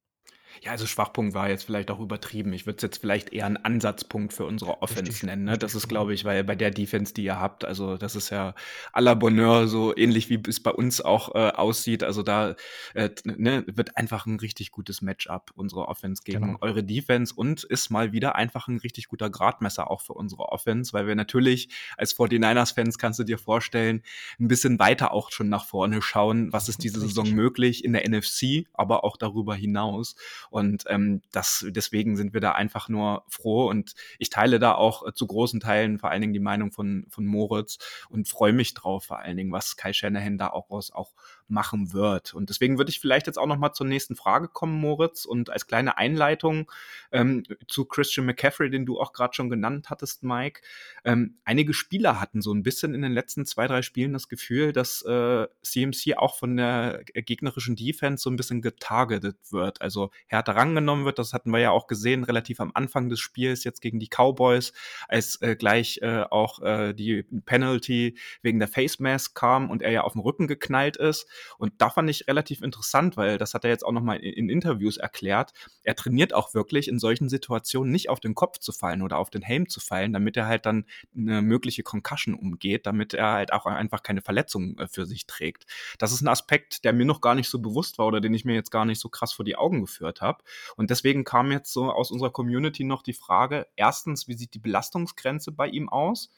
Ja, 0.62 0.72
also 0.72 0.86
Schwachpunkt 0.86 1.34
war 1.34 1.48
jetzt 1.48 1.64
vielleicht 1.64 1.90
auch 1.90 2.00
übertrieben. 2.00 2.52
Ich 2.52 2.66
würde 2.66 2.76
es 2.76 2.82
jetzt 2.82 2.98
vielleicht 2.98 3.32
eher 3.32 3.46
einen 3.46 3.56
Ansatzpunkt 3.56 4.32
für 4.32 4.44
unsere 4.44 4.82
Offense 4.82 5.12
Richtig, 5.12 5.22
nennen. 5.24 5.44
Ne? 5.44 5.58
Das 5.58 5.74
ist, 5.74 5.82
genau. 5.82 6.00
glaube 6.00 6.14
ich, 6.14 6.24
weil 6.24 6.42
bei 6.44 6.56
der 6.56 6.70
Defense, 6.70 7.14
die 7.14 7.24
ihr 7.24 7.38
habt, 7.38 7.64
also 7.64 7.96
das 7.96 8.16
ist 8.16 8.30
ja 8.30 8.54
à 8.92 9.00
la 9.00 9.14
Bonheur, 9.14 9.68
so 9.68 9.96
ähnlich 9.96 10.28
wie 10.30 10.40
es 10.48 10.60
bei 10.60 10.70
uns 10.70 11.00
auch 11.00 11.34
äh, 11.34 11.50
aussieht. 11.50 12.02
Also 12.02 12.22
da 12.22 12.56
äh, 12.94 13.10
ne, 13.24 13.64
wird 13.66 13.96
einfach 13.96 14.26
ein 14.26 14.38
richtig 14.38 14.72
gutes 14.72 15.02
Matchup, 15.02 15.52
unsere 15.54 15.88
Offense 15.88 16.22
gegen 16.24 16.34
Genau. 16.44 16.58
eure 16.60 16.82
Defense 16.82 17.32
und 17.34 17.64
ist 17.64 17.90
mal 17.90 18.12
wieder 18.12 18.34
einfach 18.34 18.66
ein 18.66 18.78
richtig 18.78 19.08
guter 19.08 19.30
Gradmesser 19.30 19.90
auch 19.90 20.00
für 20.00 20.14
unsere 20.14 20.48
Offense, 20.48 20.92
weil 20.92 21.06
wir 21.06 21.14
natürlich 21.14 21.68
als 21.96 22.16
49ers-Fans 22.16 22.98
kannst 22.98 23.18
du 23.18 23.24
dir 23.24 23.38
vorstellen, 23.38 24.02
ein 24.40 24.48
bisschen 24.48 24.78
weiter 24.78 25.12
auch 25.12 25.30
schon 25.30 25.48
nach 25.48 25.64
vorne 25.64 26.02
schauen, 26.02 26.52
was 26.52 26.68
ist 26.68 26.82
diese. 26.82 26.94
Saison 27.04 27.30
möglich 27.30 27.84
in 27.84 27.92
der 27.92 28.08
NFC, 28.08 28.66
aber 28.72 29.04
auch 29.04 29.16
darüber 29.16 29.54
hinaus. 29.54 30.16
Und 30.50 30.84
ähm, 30.88 31.22
das, 31.32 31.66
deswegen 31.68 32.16
sind 32.16 32.34
wir 32.34 32.40
da 32.40 32.52
einfach 32.52 32.88
nur 32.88 33.24
froh. 33.28 33.68
Und 33.68 33.94
ich 34.18 34.30
teile 34.30 34.58
da 34.58 34.74
auch 34.74 35.06
äh, 35.06 35.12
zu 35.12 35.26
großen 35.26 35.60
Teilen 35.60 35.98
vor 35.98 36.10
allen 36.10 36.20
Dingen 36.20 36.32
die 36.32 36.40
Meinung 36.40 36.72
von, 36.72 37.06
von 37.08 37.26
Moritz 37.26 37.78
und 38.08 38.28
freue 38.28 38.52
mich 38.52 38.74
drauf, 38.74 39.04
vor 39.04 39.18
allen 39.18 39.36
Dingen, 39.36 39.52
was 39.52 39.76
Kai 39.76 39.92
Shanahan 39.92 40.38
da 40.38 40.48
auch 40.48 40.70
aus 40.70 40.90
auch 40.90 41.12
machen 41.48 41.92
wird. 41.92 42.34
Und 42.34 42.50
deswegen 42.50 42.78
würde 42.78 42.90
ich 42.90 43.00
vielleicht 43.00 43.26
jetzt 43.26 43.38
auch 43.38 43.46
noch 43.46 43.58
mal 43.58 43.72
zur 43.72 43.86
nächsten 43.86 44.16
Frage 44.16 44.48
kommen, 44.48 44.80
Moritz. 44.80 45.24
Und 45.24 45.50
als 45.50 45.66
kleine 45.66 45.98
Einleitung 45.98 46.70
ähm, 47.12 47.42
zu 47.68 47.84
Christian 47.84 48.26
McCaffrey, 48.26 48.70
den 48.70 48.86
du 48.86 49.00
auch 49.00 49.12
gerade 49.12 49.34
schon 49.34 49.50
genannt 49.50 49.90
hattest, 49.90 50.22
Mike. 50.22 50.62
Ähm, 51.04 51.38
einige 51.44 51.74
Spieler 51.74 52.20
hatten 52.20 52.40
so 52.40 52.52
ein 52.52 52.62
bisschen 52.62 52.94
in 52.94 53.02
den 53.02 53.12
letzten 53.12 53.46
zwei, 53.46 53.66
drei 53.66 53.82
Spielen 53.82 54.12
das 54.12 54.28
Gefühl, 54.28 54.72
dass 54.72 55.02
äh, 55.02 55.46
CMC 55.62 56.16
auch 56.16 56.36
von 56.38 56.56
der 56.56 57.02
gegnerischen 57.04 57.76
Defense 57.76 58.22
so 58.22 58.30
ein 58.30 58.36
bisschen 58.36 58.62
getargetet 58.62 59.36
wird. 59.50 59.82
Also 59.82 60.10
härter 60.26 60.56
rangenommen 60.56 61.04
wird. 61.04 61.18
Das 61.18 61.32
hatten 61.32 61.50
wir 61.50 61.60
ja 61.60 61.70
auch 61.70 61.86
gesehen, 61.86 62.24
relativ 62.24 62.60
am 62.60 62.72
Anfang 62.74 63.08
des 63.08 63.20
Spiels, 63.20 63.64
jetzt 63.64 63.80
gegen 63.80 64.00
die 64.00 64.08
Cowboys, 64.08 64.72
als 65.08 65.40
äh, 65.42 65.56
gleich 65.56 65.98
äh, 66.02 66.24
auch 66.30 66.60
äh, 66.62 66.94
die 66.94 67.24
Penalty 67.44 68.16
wegen 68.42 68.58
der 68.58 68.68
Face 68.68 68.98
Mask 68.98 69.34
kam 69.34 69.70
und 69.70 69.82
er 69.82 69.92
ja 69.92 70.02
auf 70.02 70.12
den 70.12 70.22
Rücken 70.22 70.46
geknallt 70.46 70.96
ist. 70.96 71.26
Und 71.58 71.72
da 71.78 71.90
fand 71.90 72.10
ich 72.10 72.28
relativ 72.28 72.62
interessant, 72.62 73.16
weil 73.16 73.38
das 73.38 73.54
hat 73.54 73.64
er 73.64 73.70
jetzt 73.70 73.84
auch 73.84 73.92
nochmal 73.92 74.18
in, 74.18 74.32
in 74.34 74.48
Interviews 74.48 74.96
erklärt. 74.96 75.52
Er 75.82 75.94
trainiert 75.94 76.34
auch 76.34 76.54
wirklich 76.54 76.88
in 76.88 76.98
solchen 76.98 77.28
Situationen 77.28 77.92
nicht 77.92 78.08
auf 78.08 78.20
den 78.20 78.34
Kopf 78.34 78.58
zu 78.58 78.72
fallen 78.72 79.02
oder 79.02 79.18
auf 79.18 79.30
den 79.30 79.42
Helm 79.42 79.68
zu 79.68 79.80
fallen, 79.80 80.12
damit 80.12 80.36
er 80.36 80.46
halt 80.46 80.66
dann 80.66 80.86
eine 81.16 81.42
mögliche 81.42 81.82
Concussion 81.82 82.34
umgeht, 82.34 82.86
damit 82.86 83.14
er 83.14 83.32
halt 83.32 83.52
auch 83.52 83.66
einfach 83.66 84.02
keine 84.02 84.22
Verletzung 84.22 84.78
äh, 84.78 84.88
für 84.88 85.06
sich 85.06 85.26
trägt. 85.26 85.66
Das 85.98 86.12
ist 86.12 86.22
ein 86.22 86.28
Aspekt, 86.28 86.84
der 86.84 86.92
mir 86.92 87.04
noch 87.04 87.20
gar 87.20 87.34
nicht 87.34 87.48
so 87.48 87.58
bewusst 87.58 87.98
war 87.98 88.06
oder 88.06 88.20
den 88.20 88.34
ich 88.34 88.44
mir 88.44 88.54
jetzt 88.54 88.70
gar 88.70 88.84
nicht 88.84 89.00
so 89.00 89.08
krass 89.08 89.32
vor 89.32 89.44
die 89.44 89.56
Augen 89.56 89.80
geführt 89.80 90.20
habe. 90.20 90.42
Und 90.76 90.90
deswegen 90.90 91.24
kam 91.24 91.52
jetzt 91.52 91.72
so 91.72 91.90
aus 91.90 92.10
unserer 92.10 92.30
Community 92.30 92.84
noch 92.84 93.02
die 93.02 93.12
Frage, 93.12 93.66
erstens, 93.76 94.28
wie 94.28 94.34
sieht 94.34 94.54
die 94.54 94.58
Belastungsgrenze 94.58 95.52
bei 95.52 95.68
ihm 95.68 95.88
aus? 95.88 96.30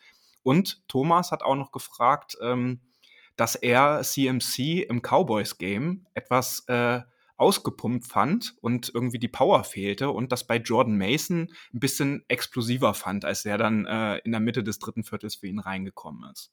Und 0.43 0.87
Thomas 0.89 1.33
hat 1.33 1.43
auch 1.43 1.57
noch 1.57 1.73
gefragt, 1.73 2.39
ähm, 2.41 2.81
dass 3.37 3.55
er 3.55 4.03
CMC 4.03 4.87
im 4.89 5.03
Cowboys-Game 5.03 6.07
etwas 6.15 6.65
äh, 6.69 7.01
ausgepumpt 7.37 8.07
fand 8.07 8.55
und 8.61 8.91
irgendwie 8.95 9.19
die 9.19 9.29
Power 9.29 9.65
fehlte 9.65 10.11
und 10.11 10.33
das 10.33 10.47
bei 10.47 10.57
Jordan 10.57 10.97
Mason 10.97 11.49
ein 11.73 11.81
bisschen 11.81 12.25
explosiver 12.29 12.95
fand, 12.95 13.25
als 13.25 13.45
er 13.45 13.59
dann 13.59 13.87
äh, 13.87 14.19
in 14.19 14.33
der 14.33 14.41
Mitte 14.41 14.63
des 14.63 14.79
dritten 14.79 15.05
Viertels 15.05 15.37
für 15.37 15.47
ihn 15.47 15.59
reingekommen 15.59 16.31
ist. 16.33 16.53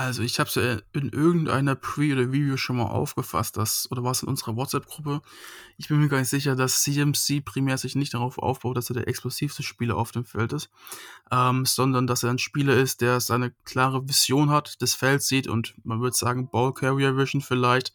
Also 0.00 0.22
ich 0.22 0.40
habe 0.40 0.48
es 0.48 0.54
ja 0.54 0.78
in 0.94 1.10
irgendeiner 1.10 1.74
Pre- 1.74 2.14
oder 2.14 2.22
Review 2.22 2.56
schon 2.56 2.78
mal 2.78 2.86
aufgefasst, 2.86 3.58
dass, 3.58 3.86
oder 3.90 4.02
war 4.02 4.12
es 4.12 4.22
in 4.22 4.30
unserer 4.30 4.56
WhatsApp-Gruppe, 4.56 5.20
ich 5.76 5.88
bin 5.88 6.00
mir 6.00 6.08
gar 6.08 6.20
nicht 6.20 6.30
sicher, 6.30 6.56
dass 6.56 6.82
CMC 6.84 7.44
primär 7.44 7.76
sich 7.76 7.96
nicht 7.96 8.14
darauf 8.14 8.38
aufbaut, 8.38 8.78
dass 8.78 8.88
er 8.88 8.94
der 8.94 9.08
explosivste 9.08 9.62
Spieler 9.62 9.98
auf 9.98 10.10
dem 10.10 10.24
Feld 10.24 10.54
ist, 10.54 10.70
ähm, 11.30 11.66
sondern 11.66 12.06
dass 12.06 12.22
er 12.22 12.30
ein 12.30 12.38
Spieler 12.38 12.76
ist, 12.76 13.02
der 13.02 13.20
seine 13.20 13.50
klare 13.66 14.08
Vision 14.08 14.48
hat, 14.48 14.80
das 14.80 14.94
Feld 14.94 15.22
sieht 15.22 15.46
und 15.46 15.74
man 15.84 16.00
würde 16.00 16.16
sagen 16.16 16.48
Ball 16.48 16.72
Carrier 16.72 17.18
Vision 17.18 17.42
vielleicht, 17.42 17.92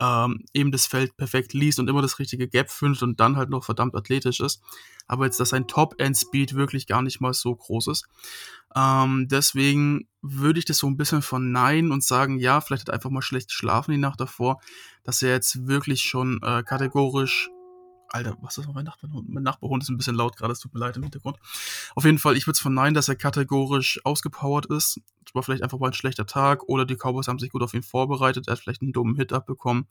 ähm, 0.00 0.44
eben 0.52 0.72
das 0.72 0.86
Feld 0.86 1.16
perfekt 1.16 1.52
liest 1.52 1.78
und 1.78 1.88
immer 1.88 2.02
das 2.02 2.18
richtige 2.18 2.48
Gap 2.48 2.70
findet 2.70 3.02
und 3.02 3.20
dann 3.20 3.36
halt 3.36 3.50
noch 3.50 3.64
verdammt 3.64 3.94
athletisch 3.94 4.40
ist. 4.40 4.62
Aber 5.06 5.24
jetzt, 5.24 5.40
dass 5.40 5.50
sein 5.50 5.68
Top-End-Speed 5.68 6.54
wirklich 6.54 6.86
gar 6.86 7.02
nicht 7.02 7.20
mal 7.20 7.32
so 7.32 7.54
groß 7.54 7.88
ist. 7.88 8.06
Ähm, 8.74 9.28
deswegen 9.30 10.08
würde 10.22 10.58
ich 10.58 10.64
das 10.64 10.78
so 10.78 10.86
ein 10.86 10.96
bisschen 10.96 11.22
verneinen 11.22 11.92
und 11.92 12.04
sagen, 12.04 12.38
ja, 12.38 12.60
vielleicht 12.60 12.88
hat 12.88 12.94
einfach 12.94 13.10
mal 13.10 13.22
schlecht 13.22 13.48
geschlafen 13.48 13.92
die 13.92 13.98
Nacht 13.98 14.20
davor, 14.20 14.60
dass 15.04 15.22
er 15.22 15.30
jetzt 15.30 15.66
wirklich 15.66 16.02
schon 16.02 16.40
äh, 16.42 16.62
kategorisch 16.62 17.48
Alter, 18.08 18.36
was 18.40 18.58
ist? 18.58 18.68
Mein 18.72 18.84
Nachbarhund? 18.84 19.28
Mein 19.28 19.42
Nachbarhund 19.42 19.82
ist 19.82 19.88
ein 19.88 19.96
bisschen 19.96 20.14
laut 20.14 20.36
gerade, 20.36 20.52
es 20.52 20.60
tut 20.60 20.72
mir 20.74 20.80
leid 20.80 20.96
im 20.96 21.02
Hintergrund. 21.02 21.38
Auf 21.94 22.04
jeden 22.04 22.18
Fall, 22.18 22.36
ich 22.36 22.46
würde 22.46 22.56
es 22.56 22.60
verneinen, 22.60 22.94
dass 22.94 23.08
er 23.08 23.16
kategorisch 23.16 24.00
ausgepowert 24.04 24.66
ist. 24.66 25.00
Es 25.26 25.34
war 25.34 25.42
vielleicht 25.42 25.62
einfach 25.62 25.78
mal 25.78 25.88
ein 25.88 25.92
schlechter 25.92 26.26
Tag 26.26 26.62
oder 26.68 26.84
die 26.84 26.96
Cowboys 26.96 27.28
haben 27.28 27.38
sich 27.38 27.50
gut 27.50 27.62
auf 27.62 27.74
ihn 27.74 27.82
vorbereitet. 27.82 28.48
Er 28.48 28.52
hat 28.52 28.60
vielleicht 28.60 28.82
einen 28.82 28.92
dummen 28.92 29.16
Hit 29.16 29.32
abbekommen. 29.32 29.86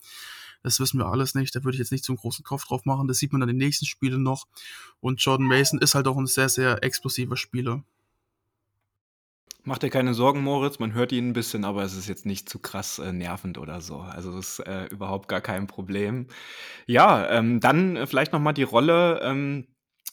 Das 0.64 0.80
wissen 0.80 0.98
wir 0.98 1.06
alles 1.06 1.36
nicht. 1.36 1.56
Da 1.56 1.64
würde 1.64 1.76
ich 1.76 1.80
jetzt 1.80 1.92
nicht 1.92 2.06
so 2.06 2.14
einen 2.14 2.18
großen 2.18 2.44
Kopf 2.44 2.66
drauf 2.66 2.86
machen. 2.86 3.08
Das 3.08 3.20
sieht 3.20 3.32
man 3.32 3.42
dann 3.42 3.50
in 3.50 3.60
den 3.60 3.68
nächsten 3.68 3.86
Spielen 3.86 4.24
noch. 4.24 4.48
Und 5.00 5.22
Jordan 5.22 5.46
Mason 5.46 5.80
ist 5.80 5.94
halt 5.94 6.08
auch 6.08 6.18
ein 6.18 6.26
sehr, 6.26 6.50
sehr 6.50 6.84
explosiver 6.84 7.38
Spieler. 7.38 7.84
Mach 9.68 9.80
dir 9.80 9.90
keine 9.90 10.14
Sorgen, 10.14 10.44
Moritz. 10.44 10.78
Man 10.78 10.94
hört 10.94 11.12
ihn 11.12 11.30
ein 11.30 11.34
bisschen, 11.34 11.66
aber 11.66 11.82
es 11.84 11.96
ist 11.96 12.08
jetzt 12.08 12.26
nicht 12.28 12.48
zu 12.48 12.60
krass 12.60 13.00
äh, 13.00 13.12
nervend 13.12 13.58
oder 13.58 13.82
so. 13.82 13.98
Also 13.98 14.32
das 14.36 14.60
ist 14.60 14.68
äh, 14.68 14.86
überhaupt 14.86 15.28
gar 15.28 15.42
kein 15.42 15.66
Problem. 15.66 16.28
Ja, 16.88 17.28
ähm, 17.32 17.60
dann 17.62 17.96
äh, 17.96 18.08
vielleicht 18.08 18.32
noch 18.34 18.40
mal 18.40 18.54
die 18.54 18.64
Rolle 18.64 19.22
ähm, 19.24 19.68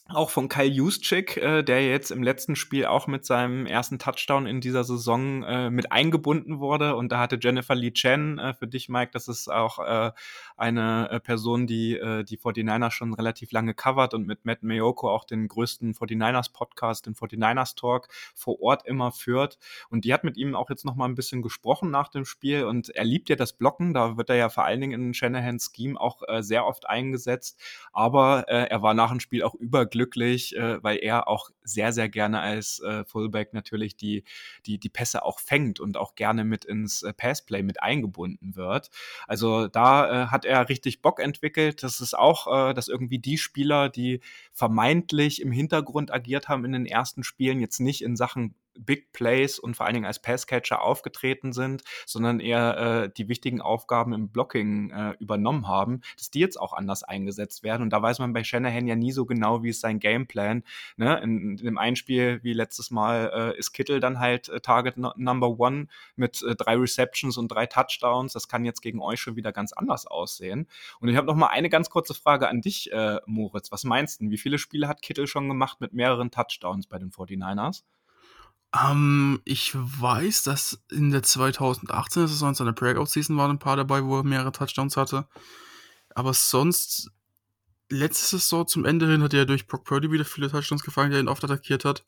auch 0.09 0.29
von 0.29 0.49
Kyle 0.49 0.65
Juszczyk, 0.65 1.37
äh, 1.37 1.63
der 1.63 1.87
jetzt 1.87 2.11
im 2.11 2.23
letzten 2.23 2.57
Spiel 2.57 2.85
auch 2.85 3.07
mit 3.07 3.25
seinem 3.25 3.65
ersten 3.65 3.99
Touchdown 3.99 4.45
in 4.45 4.59
dieser 4.59 4.83
Saison 4.83 5.43
äh, 5.43 5.69
mit 5.69 5.93
eingebunden 5.93 6.59
wurde. 6.59 6.95
Und 6.97 7.11
da 7.11 7.19
hatte 7.19 7.39
Jennifer 7.41 7.73
Lee 7.73 7.91
Chen, 7.91 8.37
äh, 8.37 8.53
für 8.53 8.67
dich, 8.67 8.89
Mike, 8.89 9.11
das 9.13 9.29
ist 9.29 9.47
auch 9.47 9.79
äh, 9.79 10.11
eine 10.57 11.09
äh, 11.09 11.19
Person, 11.21 11.67
die 11.67 11.95
äh, 11.95 12.23
die 12.25 12.37
49ers 12.37 12.91
schon 12.91 13.13
relativ 13.13 13.51
lange 13.53 13.73
covert 13.73 14.13
und 14.13 14.27
mit 14.27 14.43
Matt 14.43 14.61
Mayoko 14.61 15.09
auch 15.09 15.23
den 15.23 15.47
größten 15.47 15.93
49ers-Podcast, 15.93 17.05
den 17.05 17.15
49ers 17.15 17.75
Talk, 17.75 18.09
vor 18.35 18.61
Ort 18.61 18.85
immer 18.85 19.13
führt. 19.13 19.57
Und 19.89 20.03
die 20.03 20.13
hat 20.13 20.25
mit 20.25 20.35
ihm 20.35 20.53
auch 20.53 20.69
jetzt 20.69 20.83
noch 20.83 20.95
mal 20.95 21.05
ein 21.05 21.15
bisschen 21.15 21.41
gesprochen 21.41 21.91
nach 21.91 22.09
dem 22.09 22.25
Spiel. 22.25 22.65
Und 22.65 22.89
er 22.89 23.05
liebt 23.05 23.29
ja 23.29 23.37
das 23.37 23.53
Blocken. 23.53 23.93
Da 23.93 24.17
wird 24.17 24.29
er 24.29 24.35
ja 24.35 24.49
vor 24.49 24.65
allen 24.65 24.81
Dingen 24.81 25.01
in 25.01 25.13
Shanahan's 25.13 25.71
Scheme 25.73 25.99
auch 25.99 26.21
äh, 26.27 26.43
sehr 26.43 26.65
oft 26.65 26.87
eingesetzt. 26.87 27.59
Aber 27.93 28.45
äh, 28.49 28.67
er 28.67 28.81
war 28.81 28.93
nach 28.93 29.09
dem 29.09 29.21
Spiel 29.21 29.43
auch 29.43 29.55
überglücklich, 29.93 30.55
äh, 30.55 30.83
weil 30.83 30.97
er 30.97 31.27
auch 31.27 31.49
sehr, 31.63 31.93
sehr 31.93 32.09
gerne 32.09 32.39
als 32.39 32.79
äh, 32.79 33.05
Fullback 33.05 33.53
natürlich 33.53 33.95
die, 33.95 34.23
die, 34.65 34.79
die 34.79 34.89
Pässe 34.89 35.23
auch 35.23 35.39
fängt 35.39 35.79
und 35.79 35.97
auch 35.97 36.15
gerne 36.15 36.43
mit 36.43 36.65
ins 36.65 37.03
äh, 37.03 37.13
Passplay 37.13 37.63
mit 37.63 37.81
eingebunden 37.81 38.55
wird. 38.55 38.89
Also 39.27 39.67
da 39.67 40.23
äh, 40.23 40.27
hat 40.27 40.45
er 40.45 40.69
richtig 40.69 41.01
Bock 41.01 41.19
entwickelt. 41.19 41.83
Das 41.83 42.01
ist 42.01 42.17
auch, 42.17 42.69
äh, 42.69 42.73
dass 42.73 42.87
irgendwie 42.87 43.19
die 43.19 43.37
Spieler, 43.37 43.89
die 43.89 44.21
vermeintlich 44.51 45.41
im 45.41 45.51
Hintergrund 45.51 46.11
agiert 46.11 46.49
haben 46.49 46.65
in 46.65 46.73
den 46.73 46.85
ersten 46.85 47.23
Spielen, 47.23 47.59
jetzt 47.59 47.79
nicht 47.79 48.03
in 48.03 48.15
Sachen 48.15 48.55
Big 48.79 49.11
Plays 49.13 49.59
und 49.59 49.75
vor 49.75 49.85
allen 49.85 49.95
Dingen 49.95 50.05
als 50.05 50.21
Passcatcher 50.21 50.81
aufgetreten 50.81 51.53
sind, 51.53 51.83
sondern 52.05 52.39
eher 52.39 52.77
äh, 52.77 53.09
die 53.09 53.27
wichtigen 53.27 53.61
Aufgaben 53.61 54.13
im 54.13 54.29
Blocking 54.29 54.91
äh, 54.91 55.15
übernommen 55.19 55.67
haben, 55.67 56.01
dass 56.17 56.31
die 56.31 56.39
jetzt 56.39 56.59
auch 56.59 56.73
anders 56.73 57.03
eingesetzt 57.03 57.63
werden. 57.63 57.83
Und 57.83 57.91
da 57.91 58.01
weiß 58.01 58.19
man 58.19 58.33
bei 58.33 58.43
Shanahan 58.43 58.87
ja 58.87 58.95
nie 58.95 59.11
so 59.11 59.25
genau, 59.25 59.63
wie 59.63 59.69
ist 59.69 59.81
sein 59.81 59.99
Gameplan. 59.99 60.63
Ne? 60.97 61.19
In, 61.21 61.57
in 61.57 61.57
dem 61.57 61.77
einen 61.77 61.95
Spiel 61.95 62.39
wie 62.43 62.53
letztes 62.53 62.91
Mal 62.91 63.31
äh, 63.33 63.57
ist 63.57 63.71
Kittel 63.73 63.99
dann 63.99 64.19
halt 64.19 64.49
äh, 64.49 64.59
Target 64.59 64.97
no 64.97 65.13
Number 65.15 65.59
One 65.59 65.87
mit 66.15 66.41
äh, 66.43 66.55
drei 66.55 66.75
Receptions 66.75 67.37
und 67.37 67.49
drei 67.49 67.65
Touchdowns. 67.65 68.33
Das 68.33 68.47
kann 68.47 68.65
jetzt 68.65 68.81
gegen 68.81 69.01
euch 69.01 69.19
schon 69.19 69.35
wieder 69.35 69.51
ganz 69.51 69.73
anders 69.73 70.07
aussehen. 70.07 70.67
Und 70.99 71.09
ich 71.09 71.17
habe 71.17 71.27
noch 71.27 71.35
mal 71.35 71.47
eine 71.47 71.69
ganz 71.69 71.89
kurze 71.89 72.13
Frage 72.13 72.47
an 72.49 72.61
dich, 72.61 72.91
äh, 72.91 73.19
Moritz. 73.25 73.71
Was 73.71 73.83
meinst 73.83 74.21
du? 74.21 74.29
Wie 74.29 74.37
viele 74.37 74.57
Spiele 74.57 74.87
hat 74.87 75.01
Kittel 75.01 75.27
schon 75.27 75.47
gemacht 75.47 75.81
mit 75.81 75.93
mehreren 75.93 76.31
Touchdowns 76.31 76.87
bei 76.87 76.97
den 76.97 77.11
49ers? 77.11 77.83
Ähm, 78.73 79.41
ich 79.45 79.73
weiß, 79.75 80.43
dass 80.43 80.83
in 80.91 81.11
der 81.11 81.23
2018er 81.23 82.27
Saison, 82.27 82.49
in 82.49 82.55
seiner 82.55 82.73
Breakout-Season, 82.73 83.37
waren 83.37 83.51
ein 83.51 83.59
paar 83.59 83.75
dabei, 83.75 84.03
wo 84.03 84.17
er 84.17 84.23
mehrere 84.23 84.51
Touchdowns 84.51 84.97
hatte. 84.97 85.27
Aber 86.15 86.33
sonst, 86.33 87.11
letzte 87.89 88.37
Saison 88.37 88.67
zum 88.67 88.85
Ende 88.85 89.07
hin 89.07 89.21
hat 89.21 89.33
er 89.33 89.45
durch 89.45 89.67
Brock 89.67 89.85
Purdy 89.85 90.11
wieder 90.11 90.25
viele 90.25 90.49
Touchdowns 90.49 90.83
gefangen, 90.83 91.11
der 91.11 91.19
ihn 91.19 91.27
oft 91.27 91.43
attackiert 91.43 91.85
hat. 91.85 92.03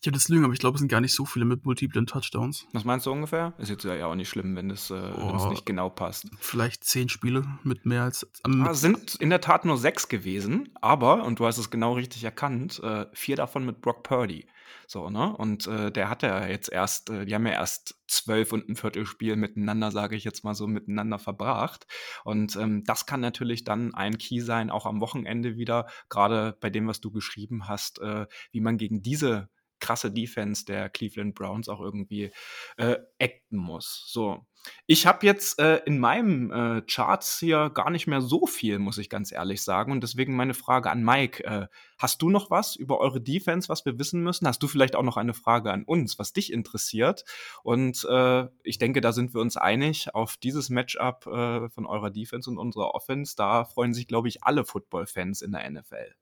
Ich 0.00 0.08
habe 0.08 0.16
das 0.16 0.28
Lügen, 0.28 0.44
aber 0.44 0.52
ich 0.52 0.58
glaube, 0.58 0.74
es 0.74 0.80
sind 0.80 0.88
gar 0.88 1.00
nicht 1.00 1.14
so 1.14 1.24
viele 1.24 1.44
mit 1.44 1.64
multiplen 1.64 2.06
Touchdowns. 2.06 2.66
Was 2.72 2.84
meinst 2.84 3.06
du 3.06 3.12
ungefähr? 3.12 3.54
Ist 3.58 3.70
jetzt 3.70 3.84
ja 3.84 4.04
auch 4.06 4.16
nicht 4.16 4.28
schlimm, 4.28 4.56
wenn 4.56 4.68
es 4.68 4.90
äh, 4.90 4.94
oh, 4.94 5.48
nicht 5.48 5.64
genau 5.64 5.90
passt. 5.90 6.26
Vielleicht 6.40 6.82
zehn 6.82 7.08
Spiele 7.08 7.46
mit 7.62 7.86
mehr 7.86 8.02
als. 8.02 8.26
Ähm, 8.44 8.64
ah, 8.66 8.74
sind 8.74 9.14
in 9.16 9.30
der 9.30 9.40
Tat 9.40 9.64
nur 9.64 9.78
sechs 9.78 10.08
gewesen, 10.08 10.70
aber, 10.80 11.22
und 11.24 11.38
du 11.38 11.46
hast 11.46 11.58
es 11.58 11.70
genau 11.70 11.92
richtig 11.92 12.24
erkannt, 12.24 12.80
äh, 12.82 13.06
vier 13.12 13.36
davon 13.36 13.64
mit 13.64 13.80
Brock 13.80 14.02
Purdy. 14.02 14.44
So, 14.86 15.10
ne? 15.10 15.36
Und 15.36 15.66
äh, 15.66 15.90
der 15.90 16.08
hat 16.08 16.22
ja 16.22 16.46
jetzt 16.46 16.70
erst, 16.70 17.10
äh, 17.10 17.24
die 17.24 17.34
haben 17.34 17.46
ja 17.46 17.52
erst 17.52 17.96
zwölf 18.06 18.52
und 18.52 18.68
ein 18.68 18.76
Viertelspiel 18.76 19.36
miteinander, 19.36 19.90
sage 19.90 20.16
ich 20.16 20.24
jetzt 20.24 20.44
mal 20.44 20.54
so, 20.54 20.66
miteinander 20.66 21.18
verbracht. 21.18 21.86
Und 22.24 22.56
ähm, 22.56 22.84
das 22.84 23.06
kann 23.06 23.20
natürlich 23.20 23.64
dann 23.64 23.94
ein 23.94 24.18
Key 24.18 24.40
sein, 24.40 24.70
auch 24.70 24.86
am 24.86 25.00
Wochenende 25.00 25.56
wieder, 25.56 25.86
gerade 26.08 26.56
bei 26.60 26.70
dem, 26.70 26.86
was 26.86 27.00
du 27.00 27.10
geschrieben 27.10 27.68
hast, 27.68 28.00
äh, 28.00 28.26
wie 28.50 28.60
man 28.60 28.76
gegen 28.76 29.02
diese 29.02 29.48
krasse 29.82 30.12
Defense 30.12 30.64
der 30.64 30.88
Cleveland 30.88 31.34
Browns 31.34 31.68
auch 31.68 31.80
irgendwie 31.80 32.30
äh, 32.76 32.96
acten 33.20 33.58
muss. 33.58 34.04
So. 34.06 34.46
Ich 34.86 35.08
habe 35.08 35.26
jetzt 35.26 35.58
äh, 35.58 35.78
in 35.86 35.98
meinem 35.98 36.52
äh, 36.52 36.82
Charts 36.82 37.40
hier 37.40 37.68
gar 37.70 37.90
nicht 37.90 38.06
mehr 38.06 38.20
so 38.20 38.46
viel, 38.46 38.78
muss 38.78 38.96
ich 38.96 39.10
ganz 39.10 39.32
ehrlich 39.32 39.62
sagen. 39.62 39.90
Und 39.90 40.02
deswegen 40.02 40.36
meine 40.36 40.54
Frage 40.54 40.88
an 40.88 41.02
Mike. 41.02 41.42
Äh, 41.42 41.66
hast 41.98 42.22
du 42.22 42.30
noch 42.30 42.48
was 42.48 42.76
über 42.76 43.00
eure 43.00 43.20
Defense, 43.20 43.68
was 43.68 43.84
wir 43.84 43.98
wissen 43.98 44.22
müssen? 44.22 44.46
Hast 44.46 44.62
du 44.62 44.68
vielleicht 44.68 44.94
auch 44.94 45.02
noch 45.02 45.16
eine 45.16 45.34
Frage 45.34 45.72
an 45.72 45.82
uns, 45.82 46.16
was 46.20 46.32
dich 46.32 46.52
interessiert? 46.52 47.24
Und 47.64 48.06
äh, 48.08 48.46
ich 48.62 48.78
denke, 48.78 49.00
da 49.00 49.10
sind 49.10 49.34
wir 49.34 49.40
uns 49.40 49.56
einig 49.56 50.14
auf 50.14 50.36
dieses 50.36 50.70
Matchup 50.70 51.26
äh, 51.26 51.68
von 51.68 51.84
eurer 51.84 52.10
Defense 52.10 52.48
und 52.48 52.56
unserer 52.56 52.94
Offense. 52.94 53.34
Da 53.34 53.64
freuen 53.64 53.94
sich, 53.94 54.06
glaube 54.06 54.28
ich, 54.28 54.44
alle 54.44 54.64
Football-Fans 54.64 55.42
in 55.42 55.50
der 55.50 55.68
NFL. 55.68 56.14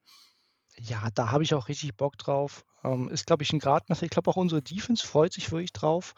Ja, 0.83 1.09
da 1.15 1.31
habe 1.31 1.43
ich 1.43 1.55
auch 1.55 1.69
richtig 1.69 1.97
Bock 1.97 2.17
drauf. 2.17 2.65
Ähm, 2.85 3.09
ist, 3.09 3.27
glaube 3.27 3.43
ich, 3.43 3.53
ein 3.53 3.59
Gradmesser. 3.59 4.05
Ich 4.05 4.11
glaube, 4.11 4.31
auch 4.31 4.37
unsere 4.37 4.63
Defense 4.63 5.07
freut 5.07 5.33
sich 5.33 5.53
wirklich 5.53 5.73
drauf, 5.73 6.15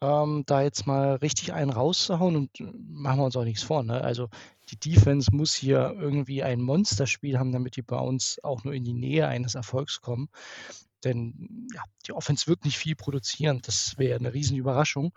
ähm, 0.00 0.42
da 0.46 0.62
jetzt 0.62 0.86
mal 0.86 1.14
richtig 1.16 1.52
einen 1.52 1.70
rauszuhauen 1.70 2.34
und 2.34 2.60
äh, 2.60 2.64
machen 2.64 3.20
wir 3.20 3.24
uns 3.24 3.36
auch 3.36 3.44
nichts 3.44 3.62
vor. 3.62 3.84
Ne? 3.84 4.02
Also 4.02 4.28
die 4.70 4.76
Defense 4.76 5.30
muss 5.32 5.54
hier 5.54 5.94
irgendwie 5.98 6.42
ein 6.42 6.60
Monsterspiel 6.60 7.38
haben, 7.38 7.52
damit 7.52 7.76
die 7.76 7.82
Browns 7.82 8.42
auch 8.42 8.64
nur 8.64 8.74
in 8.74 8.82
die 8.82 8.94
Nähe 8.94 9.28
eines 9.28 9.54
Erfolgs 9.54 10.00
kommen. 10.00 10.28
Denn 11.04 11.68
ja, 11.72 11.82
die 12.06 12.12
Offense 12.12 12.48
wird 12.48 12.64
nicht 12.64 12.78
viel 12.78 12.96
produzieren. 12.96 13.60
Das 13.64 13.96
wäre 13.98 14.18
eine 14.18 14.34
Riesenüberraschung. 14.34 15.12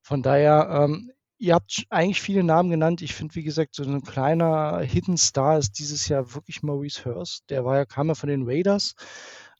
Von 0.00 0.22
daher, 0.22 0.68
ähm, 0.70 1.12
ihr 1.38 1.54
habt 1.54 1.84
eigentlich 1.90 2.20
viele 2.20 2.42
Namen 2.42 2.70
genannt. 2.70 3.02
Ich 3.02 3.14
finde, 3.14 3.34
wie 3.34 3.42
gesagt, 3.42 3.74
so 3.74 3.84
ein 3.84 4.02
kleiner 4.02 4.80
Hidden 4.80 5.16
Star 5.16 5.58
ist 5.58 5.78
dieses 5.78 6.08
Jahr 6.08 6.34
wirklich 6.34 6.62
Maurice 6.62 7.04
Hurst. 7.04 7.44
Der 7.50 7.64
war 7.64 7.76
ja, 7.76 7.84
kam 7.84 8.08
ja 8.08 8.14
von 8.14 8.28
den 8.28 8.44
Raiders 8.46 8.94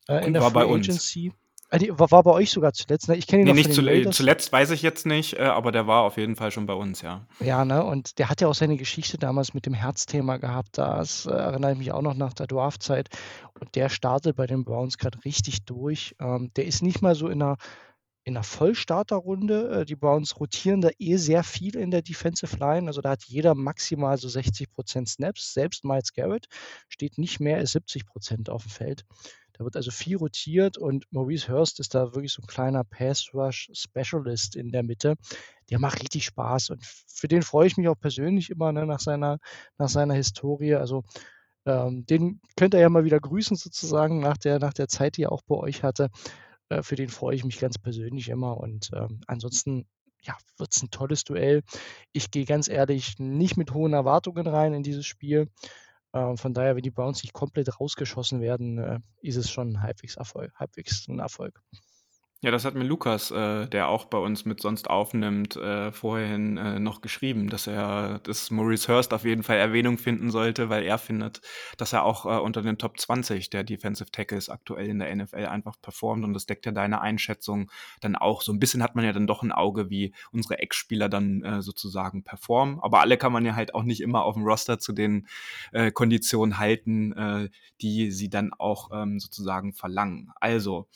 äh, 0.08 0.26
in 0.26 0.32
der 0.32 0.42
war 0.42 0.50
Free 0.50 0.66
bei 0.66 0.74
Agency. 0.74 1.28
Uns. 1.30 1.38
Ah, 1.70 1.78
die, 1.78 1.98
war, 1.98 2.10
war, 2.10 2.22
bei 2.22 2.30
euch 2.30 2.50
sogar 2.50 2.72
zuletzt, 2.72 3.08
ne? 3.08 3.16
Ich 3.16 3.26
kenne 3.26 3.42
ihn 3.42 3.46
nee, 3.46 3.50
noch 3.50 3.56
nicht 3.56 3.72
zuletzt, 3.72 4.12
zuletzt 4.12 4.52
weiß 4.52 4.70
ich 4.70 4.82
jetzt 4.82 5.06
nicht, 5.06 5.38
äh, 5.38 5.42
aber 5.42 5.72
der 5.72 5.86
war 5.88 6.02
auf 6.02 6.18
jeden 6.18 6.36
Fall 6.36 6.52
schon 6.52 6.66
bei 6.66 6.74
uns, 6.74 7.02
ja. 7.02 7.26
Ja, 7.40 7.64
ne? 7.64 7.82
Und 7.82 8.18
der 8.18 8.28
hat 8.28 8.40
ja 8.40 8.48
auch 8.48 8.54
seine 8.54 8.76
Geschichte 8.76 9.18
damals 9.18 9.54
mit 9.54 9.66
dem 9.66 9.74
Herzthema 9.74 10.36
gehabt. 10.36 10.78
Das 10.78 11.26
äh, 11.26 11.30
erinnere 11.30 11.72
ich 11.72 11.78
mich 11.78 11.90
auch 11.90 12.02
noch 12.02 12.14
nach 12.14 12.32
der 12.34 12.46
Draftzeit. 12.46 13.08
Und 13.58 13.74
der 13.74 13.88
startet 13.88 14.36
bei 14.36 14.46
den 14.46 14.64
Browns 14.64 14.98
gerade 14.98 15.18
richtig 15.24 15.64
durch. 15.64 16.14
Ähm, 16.20 16.52
der 16.54 16.66
ist 16.66 16.82
nicht 16.82 17.02
mal 17.02 17.14
so 17.14 17.28
in 17.28 17.42
einer 17.42 17.56
in 18.24 18.36
einer 18.36 18.42
Vollstarterrunde. 18.42 19.80
Äh, 19.80 19.84
die 19.84 19.96
Browns 19.96 20.40
rotieren 20.40 20.80
da 20.80 20.90
eh 20.98 21.16
sehr 21.16 21.44
viel 21.44 21.76
in 21.76 21.90
der 21.90 22.02
Defensive 22.02 22.56
Line. 22.56 22.86
Also 22.86 23.00
da 23.00 23.10
hat 23.10 23.24
jeder 23.24 23.54
maximal 23.54 24.16
so 24.16 24.28
60 24.28 24.70
Prozent 24.70 25.08
Snaps. 25.08 25.52
Selbst 25.52 25.84
Miles 25.84 26.12
Garrett 26.12 26.46
steht 26.88 27.18
nicht 27.18 27.40
mehr 27.40 27.58
als 27.58 27.72
70 27.72 28.06
Prozent 28.06 28.50
auf 28.50 28.62
dem 28.62 28.70
Feld. 28.70 29.04
Da 29.56 29.64
wird 29.64 29.76
also 29.76 29.92
viel 29.92 30.16
rotiert 30.16 30.78
und 30.78 31.06
Maurice 31.12 31.48
Hurst 31.48 31.78
ist 31.78 31.94
da 31.94 32.14
wirklich 32.14 32.32
so 32.32 32.42
ein 32.42 32.48
kleiner 32.48 32.82
Pass-Rush-Specialist 32.82 34.56
in 34.56 34.72
der 34.72 34.82
Mitte. 34.82 35.14
Der 35.70 35.78
macht 35.78 36.02
richtig 36.02 36.24
Spaß 36.24 36.70
und 36.70 36.84
für 36.84 37.28
den 37.28 37.42
freue 37.42 37.68
ich 37.68 37.76
mich 37.76 37.86
auch 37.88 37.98
persönlich 37.98 38.50
immer 38.50 38.72
ne, 38.72 38.84
nach, 38.84 38.98
seiner, 38.98 39.38
nach 39.78 39.88
seiner 39.88 40.14
Historie. 40.14 40.74
Also 40.74 41.04
ähm, 41.66 42.04
den 42.04 42.40
könnt 42.56 42.74
ihr 42.74 42.80
ja 42.80 42.88
mal 42.88 43.04
wieder 43.04 43.20
grüßen 43.20 43.56
sozusagen 43.56 44.18
nach 44.18 44.36
der, 44.36 44.58
nach 44.58 44.74
der 44.74 44.88
Zeit, 44.88 45.16
die 45.16 45.22
er 45.22 45.32
auch 45.32 45.42
bei 45.42 45.54
euch 45.54 45.84
hatte. 45.84 46.10
Äh, 46.74 46.82
für 46.82 46.96
den 46.96 47.08
freue 47.08 47.36
ich 47.36 47.44
mich 47.44 47.58
ganz 47.58 47.78
persönlich 47.78 48.28
immer. 48.28 48.58
Und 48.58 48.90
ähm, 48.94 49.20
ansonsten 49.26 49.86
ja, 50.22 50.36
wird 50.56 50.74
es 50.74 50.82
ein 50.82 50.90
tolles 50.90 51.24
Duell. 51.24 51.62
Ich 52.12 52.30
gehe 52.30 52.44
ganz 52.44 52.68
ehrlich 52.68 53.18
nicht 53.18 53.56
mit 53.56 53.74
hohen 53.74 53.92
Erwartungen 53.92 54.46
rein 54.46 54.74
in 54.74 54.82
dieses 54.82 55.06
Spiel. 55.06 55.48
Äh, 56.12 56.36
von 56.36 56.54
daher, 56.54 56.76
wenn 56.76 56.82
die 56.82 56.90
Browns 56.90 57.22
nicht 57.22 57.32
komplett 57.32 57.80
rausgeschossen 57.80 58.40
werden, 58.40 58.78
äh, 58.78 59.00
ist 59.20 59.36
es 59.36 59.50
schon 59.50 59.82
halbwegs, 59.82 60.16
Erfolg, 60.16 60.52
halbwegs 60.54 61.06
ein 61.08 61.18
Erfolg. 61.18 61.60
Ja, 62.44 62.50
das 62.50 62.66
hat 62.66 62.74
mir 62.74 62.84
Lukas, 62.84 63.30
äh, 63.30 63.66
der 63.68 63.88
auch 63.88 64.04
bei 64.04 64.18
uns 64.18 64.44
mit 64.44 64.60
sonst 64.60 64.90
aufnimmt, 64.90 65.56
äh, 65.56 65.90
vorhin 65.92 66.58
äh, 66.58 66.78
noch 66.78 67.00
geschrieben, 67.00 67.48
dass 67.48 67.66
er, 67.66 68.18
dass 68.18 68.50
Maurice 68.50 68.92
Hurst 68.92 69.14
auf 69.14 69.24
jeden 69.24 69.42
Fall 69.42 69.56
Erwähnung 69.56 69.96
finden 69.96 70.30
sollte, 70.30 70.68
weil 70.68 70.82
er 70.82 70.98
findet, 70.98 71.40
dass 71.78 71.94
er 71.94 72.04
auch 72.04 72.26
äh, 72.26 72.38
unter 72.38 72.60
den 72.60 72.76
Top 72.76 73.00
20 73.00 73.48
der 73.48 73.64
Defensive 73.64 74.10
Tackles 74.10 74.50
aktuell 74.50 74.88
in 74.88 74.98
der 74.98 75.16
NFL 75.16 75.46
einfach 75.46 75.80
performt 75.80 76.22
und 76.22 76.34
das 76.34 76.44
deckt 76.44 76.66
ja 76.66 76.72
deine 76.72 77.00
Einschätzung 77.00 77.70
dann 78.02 78.14
auch. 78.14 78.42
So 78.42 78.52
ein 78.52 78.58
bisschen 78.60 78.82
hat 78.82 78.94
man 78.94 79.06
ja 79.06 79.14
dann 79.14 79.26
doch 79.26 79.42
ein 79.42 79.50
Auge, 79.50 79.88
wie 79.88 80.12
unsere 80.30 80.58
Ex-Spieler 80.58 81.08
dann 81.08 81.42
äh, 81.44 81.62
sozusagen 81.62 82.24
performen, 82.24 82.78
aber 82.78 83.00
alle 83.00 83.16
kann 83.16 83.32
man 83.32 83.46
ja 83.46 83.54
halt 83.54 83.74
auch 83.74 83.84
nicht 83.84 84.02
immer 84.02 84.22
auf 84.22 84.34
dem 84.34 84.44
Roster 84.44 84.78
zu 84.78 84.92
den 84.92 85.28
äh, 85.72 85.90
Konditionen 85.90 86.58
halten, 86.58 87.12
äh, 87.14 87.48
die 87.80 88.10
sie 88.10 88.28
dann 88.28 88.52
auch 88.52 88.90
ähm, 88.92 89.18
sozusagen 89.18 89.72
verlangen. 89.72 90.30
Also, 90.40 90.88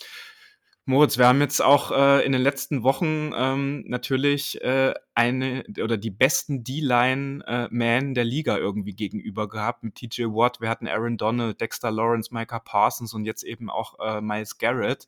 Moritz, 0.89 1.19
wir 1.19 1.27
haben 1.27 1.43
jetzt 1.43 1.61
auch 1.61 1.91
äh, 1.91 2.25
in 2.25 2.33
den 2.33 2.41
letzten 2.41 2.83
Wochen 2.83 3.33
ähm, 3.37 3.85
natürlich 3.89 4.59
äh, 4.63 4.95
eine 5.15 5.63
oder 5.85 5.99
die 5.99 6.11
besten 6.11 6.65
D-Line-Man 6.65 8.11
äh, 8.11 8.15
der 8.15 8.25
Liga 8.25 8.57
irgendwie 8.57 8.95
gegenüber 8.95 9.51
gehabt 9.51 9.83
mit 9.83 9.97
TJ 9.97 10.29
Watt. 10.29 10.63
Wir 10.63 10.71
hatten 10.71 10.89
Aaron 10.89 11.19
Donald, 11.19 11.61
Dexter 11.61 11.91
Lawrence, 11.91 12.33
Micah 12.33 12.61
Parsons 12.61 13.13
und 13.13 13.27
jetzt 13.27 13.43
eben 13.43 13.69
auch 13.69 13.99
äh, 14.01 14.23
Miles 14.23 14.57
Garrett 14.57 15.07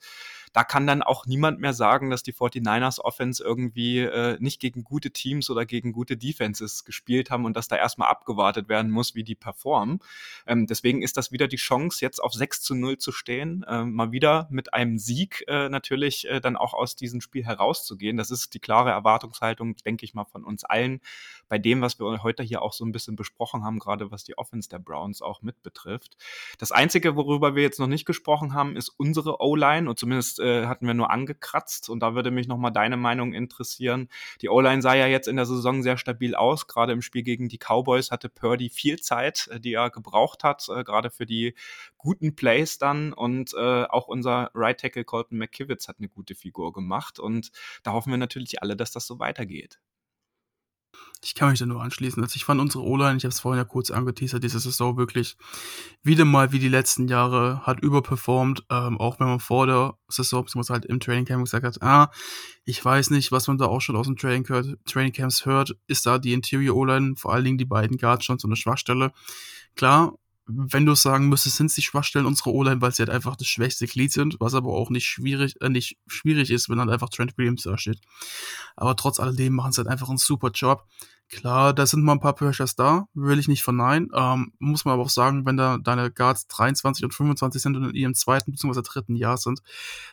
da 0.53 0.65
kann 0.65 0.87
dann 0.87 1.03
auch 1.03 1.27
niemand 1.27 1.61
mehr 1.61 1.73
sagen, 1.73 2.11
dass 2.11 2.23
die 2.23 2.33
49ers 2.33 3.01
Offense 3.01 3.43
irgendwie 3.43 4.01
äh, 4.01 4.37
nicht 4.41 4.61
gegen 4.61 4.83
gute 4.83 5.11
Teams 5.13 5.49
oder 5.49 5.65
gegen 5.65 5.93
gute 5.93 6.17
Defenses 6.17 6.85
gespielt 6.85 7.31
haben 7.31 7.45
und 7.45 7.57
dass 7.57 7.69
da 7.69 7.77
erstmal 7.77 8.09
abgewartet 8.09 8.69
werden 8.69 8.91
muss, 8.91 9.15
wie 9.15 9.23
die 9.23 9.37
performen. 9.37 10.01
Ähm, 10.47 10.67
deswegen 10.67 11.03
ist 11.03 11.17
das 11.17 11.31
wieder 11.31 11.47
die 11.47 11.57
Chance, 11.57 11.99
jetzt 12.01 12.21
auf 12.21 12.33
6 12.33 12.63
zu 12.63 12.75
0 12.75 12.99
zu 12.99 13.13
stehen, 13.13 13.65
äh, 13.69 13.85
mal 13.85 14.11
wieder 14.11 14.49
mit 14.51 14.75
einem 14.75 14.99
Sieg 14.99 15.45
äh, 15.47 15.69
natürlich 15.69 16.29
äh, 16.29 16.41
dann 16.41 16.57
auch 16.57 16.75
aus 16.75 16.97
diesem 16.97 17.21
Spiel 17.21 17.45
herauszugehen. 17.45 18.17
Das 18.17 18.31
ist 18.31 18.55
die 18.55 18.61
klare 18.61 18.91
Erwartungshaltung, 18.91 19.77
denke 19.77 20.05
ich 20.05 20.15
mal, 20.15 20.25
von 20.25 20.45
uns 20.45 20.65
allen 20.65 21.01
bei 21.49 21.59
dem, 21.59 21.81
was 21.81 21.99
wir 21.99 22.23
heute 22.23 22.43
hier 22.43 22.63
auch 22.63 22.73
so 22.73 22.85
ein 22.85 22.93
bisschen 22.93 23.17
besprochen 23.17 23.65
haben, 23.65 23.79
gerade 23.79 24.11
was 24.11 24.25
die 24.25 24.39
Offense 24.39 24.69
der 24.69 24.79
Browns 24.79 25.23
auch 25.23 25.43
mit 25.43 25.63
betrifft. 25.63 26.17
Das 26.59 26.73
Einzige, 26.73 27.17
worüber 27.17 27.55
wir 27.55 27.63
jetzt 27.63 27.79
noch 27.79 27.87
nicht 27.87 28.07
gesprochen 28.07 28.55
haben, 28.55 28.77
ist 28.77 28.89
unsere 28.89 29.41
O-Line 29.41 29.89
und 29.89 29.99
zumindest 29.99 30.40
äh, 30.41 30.67
hatten 30.67 30.87
wir 30.87 30.95
nur 30.95 31.11
angekratzt 31.11 31.89
und 31.89 32.01
da 32.01 32.15
würde 32.15 32.31
mich 32.31 32.49
nochmal 32.49 32.73
deine 32.73 32.97
Meinung 32.97 33.33
interessieren. 33.33 34.09
Die 34.41 34.49
O-Line 34.49 34.83
sah 34.83 34.95
ja 34.95 35.07
jetzt 35.07 35.29
in 35.29 35.37
der 35.37 35.47
Saison 35.47 35.83
sehr 35.83 35.97
stabil 35.97 36.35
aus, 36.35 36.67
gerade 36.67 36.93
im 36.93 37.03
Spiel 37.03 37.23
gegen 37.23 37.49
die 37.49 37.59
Cowboys 37.59 38.11
hatte 38.11 38.29
Purdy 38.29 38.71
viel 38.71 39.01
Zeit, 39.01 39.49
äh, 39.53 39.61
die 39.61 39.75
er 39.75 39.91
gebraucht 39.91 40.45
hat, 40.45 40.69
äh, 40.69 40.83
gerade 40.85 41.11
für 41.11 41.27
die 41.27 41.55
guten 41.99 42.35
Plays 42.35 42.79
dann 42.79 43.13
und 43.13 43.55
äh, 43.55 43.85
auch 43.85 44.09
unser 44.09 44.51
Right 44.55 44.81
Tackle 44.81 45.05
Colton 45.05 45.39
McKivitz 45.39 45.89
hat 45.89 45.97
eine 45.99 46.09
gute 46.09 46.35
Figur 46.35 46.73
gemacht 46.73 47.19
und 47.19 47.53
da 47.83 47.93
hoffen 47.93 48.11
wir 48.11 48.19
natürlich 48.19 48.63
alle, 48.63 48.77
dass 48.77 48.91
das 48.91 49.07
so 49.07 49.19
weitergeht. 49.19 49.79
Ich 51.23 51.35
kann 51.35 51.51
mich 51.51 51.59
da 51.59 51.67
nur 51.67 51.83
anschließen. 51.83 52.23
Also 52.23 52.37
ich 52.37 52.45
fand 52.45 52.61
unsere 52.61 52.83
O-Line, 52.83 53.19
ich 53.19 53.25
habe 53.25 53.33
es 53.33 53.41
vorhin 53.41 53.59
ja 53.59 53.65
kurz 53.65 53.91
angeteasert, 53.91 54.43
diese 54.43 54.59
Saison 54.59 54.97
wirklich 54.97 55.37
wieder 56.03 56.25
mal 56.25 56.53
wie 56.53 56.59
die 56.59 56.69
letzten 56.69 57.09
Jahre 57.09 57.61
hat 57.67 57.81
überperformt, 57.81 58.65
ähm, 58.71 58.99
auch 58.99 59.21
wenn 59.21 59.27
man 59.27 59.41
vor 59.41 59.67
der 59.67 59.99
Saison, 60.09 60.45
beziehungsweise 60.45 60.73
halt 60.73 60.87
im 60.87 60.99
Training 60.99 61.27
Camp 61.27 61.45
gesagt 61.45 61.67
hat, 61.67 61.83
ah, 61.83 62.11
ich 62.65 62.83
weiß 62.83 63.11
nicht, 63.11 63.33
was 63.33 63.49
man 63.49 63.59
da 63.59 63.67
auch 63.67 63.81
schon 63.81 63.97
aus 63.97 64.07
dem 64.07 64.17
Training, 64.17 64.45
Training 64.87 65.13
Camps 65.13 65.45
hört, 65.45 65.77
ist 65.89 66.07
da 66.07 66.19
die 66.19 66.33
Interior 66.33 66.75
O-Line, 66.77 67.17
vor 67.17 67.35
allen 67.35 67.45
Dingen 67.45 67.59
die 67.59 67.67
beiden 67.67 67.99
Guards 67.99 68.25
schon 68.25 68.39
so 68.39 68.49
eine 68.49 68.57
Schwachstelle. 68.57 69.13
Klar, 69.77 70.15
wenn 70.53 70.87
du 70.87 70.95
sagen 70.95 71.29
müsstest, 71.29 71.57
sind 71.57 71.67
es 71.67 71.75
die 71.75 71.83
Schwachstellen 71.83 72.27
unserer 72.27 72.53
O-Line, 72.53 72.81
weil 72.81 72.93
sie 72.93 73.03
halt 73.03 73.11
einfach 73.11 73.37
das 73.37 73.47
schwächste 73.47 73.87
Glied 73.87 74.13
sind, 74.13 74.37
was 74.41 74.55
aber 74.55 74.71
auch 74.71 74.91
nicht 74.91 75.07
schwierig, 75.07 75.61
äh, 75.61 75.69
nicht 75.69 75.99
schwierig 76.07 76.51
ist, 76.51 76.69
wenn 76.69 76.79
dann 76.79 76.91
einfach 76.91 77.09
Trent 77.09 77.37
Williams 77.39 77.63
da 77.63 77.79
steht. 77.79 78.01
Aber 78.77 78.97
trotz 78.97 79.21
alledem 79.21 79.55
machen 79.55 79.73
sie 79.73 79.79
halt 79.79 79.89
einfach 79.89 80.09
einen 80.09 80.19
super 80.19 80.51
Job. 80.53 80.87
Klar, 81.29 81.73
da 81.73 81.87
sind 81.87 82.03
mal 82.03 82.13
ein 82.13 82.21
paar 82.21 82.35
Pressures 82.35 82.75
da, 82.75 83.07
will 83.15 83.39
ich 83.39 83.47
nicht 83.47 83.63
verneinen. 83.63 84.09
Ähm, 84.15 84.53
muss 84.59 84.85
man 84.85 84.95
aber 84.95 85.05
auch 85.05 85.11
sagen, 85.11 85.47
wenn 85.47 85.57
da 85.57 85.79
deine 85.79 86.11
Guards 86.11 86.49
23 86.49 87.05
und 87.05 87.15
25 87.15 87.63
sind 87.63 87.77
und 87.77 87.85
in 87.85 87.95
ihrem 87.95 88.15
zweiten 88.15 88.51
bzw. 88.51 88.83
dritten 88.83 89.15
Jahr 89.15 89.37
sind, 89.37 89.63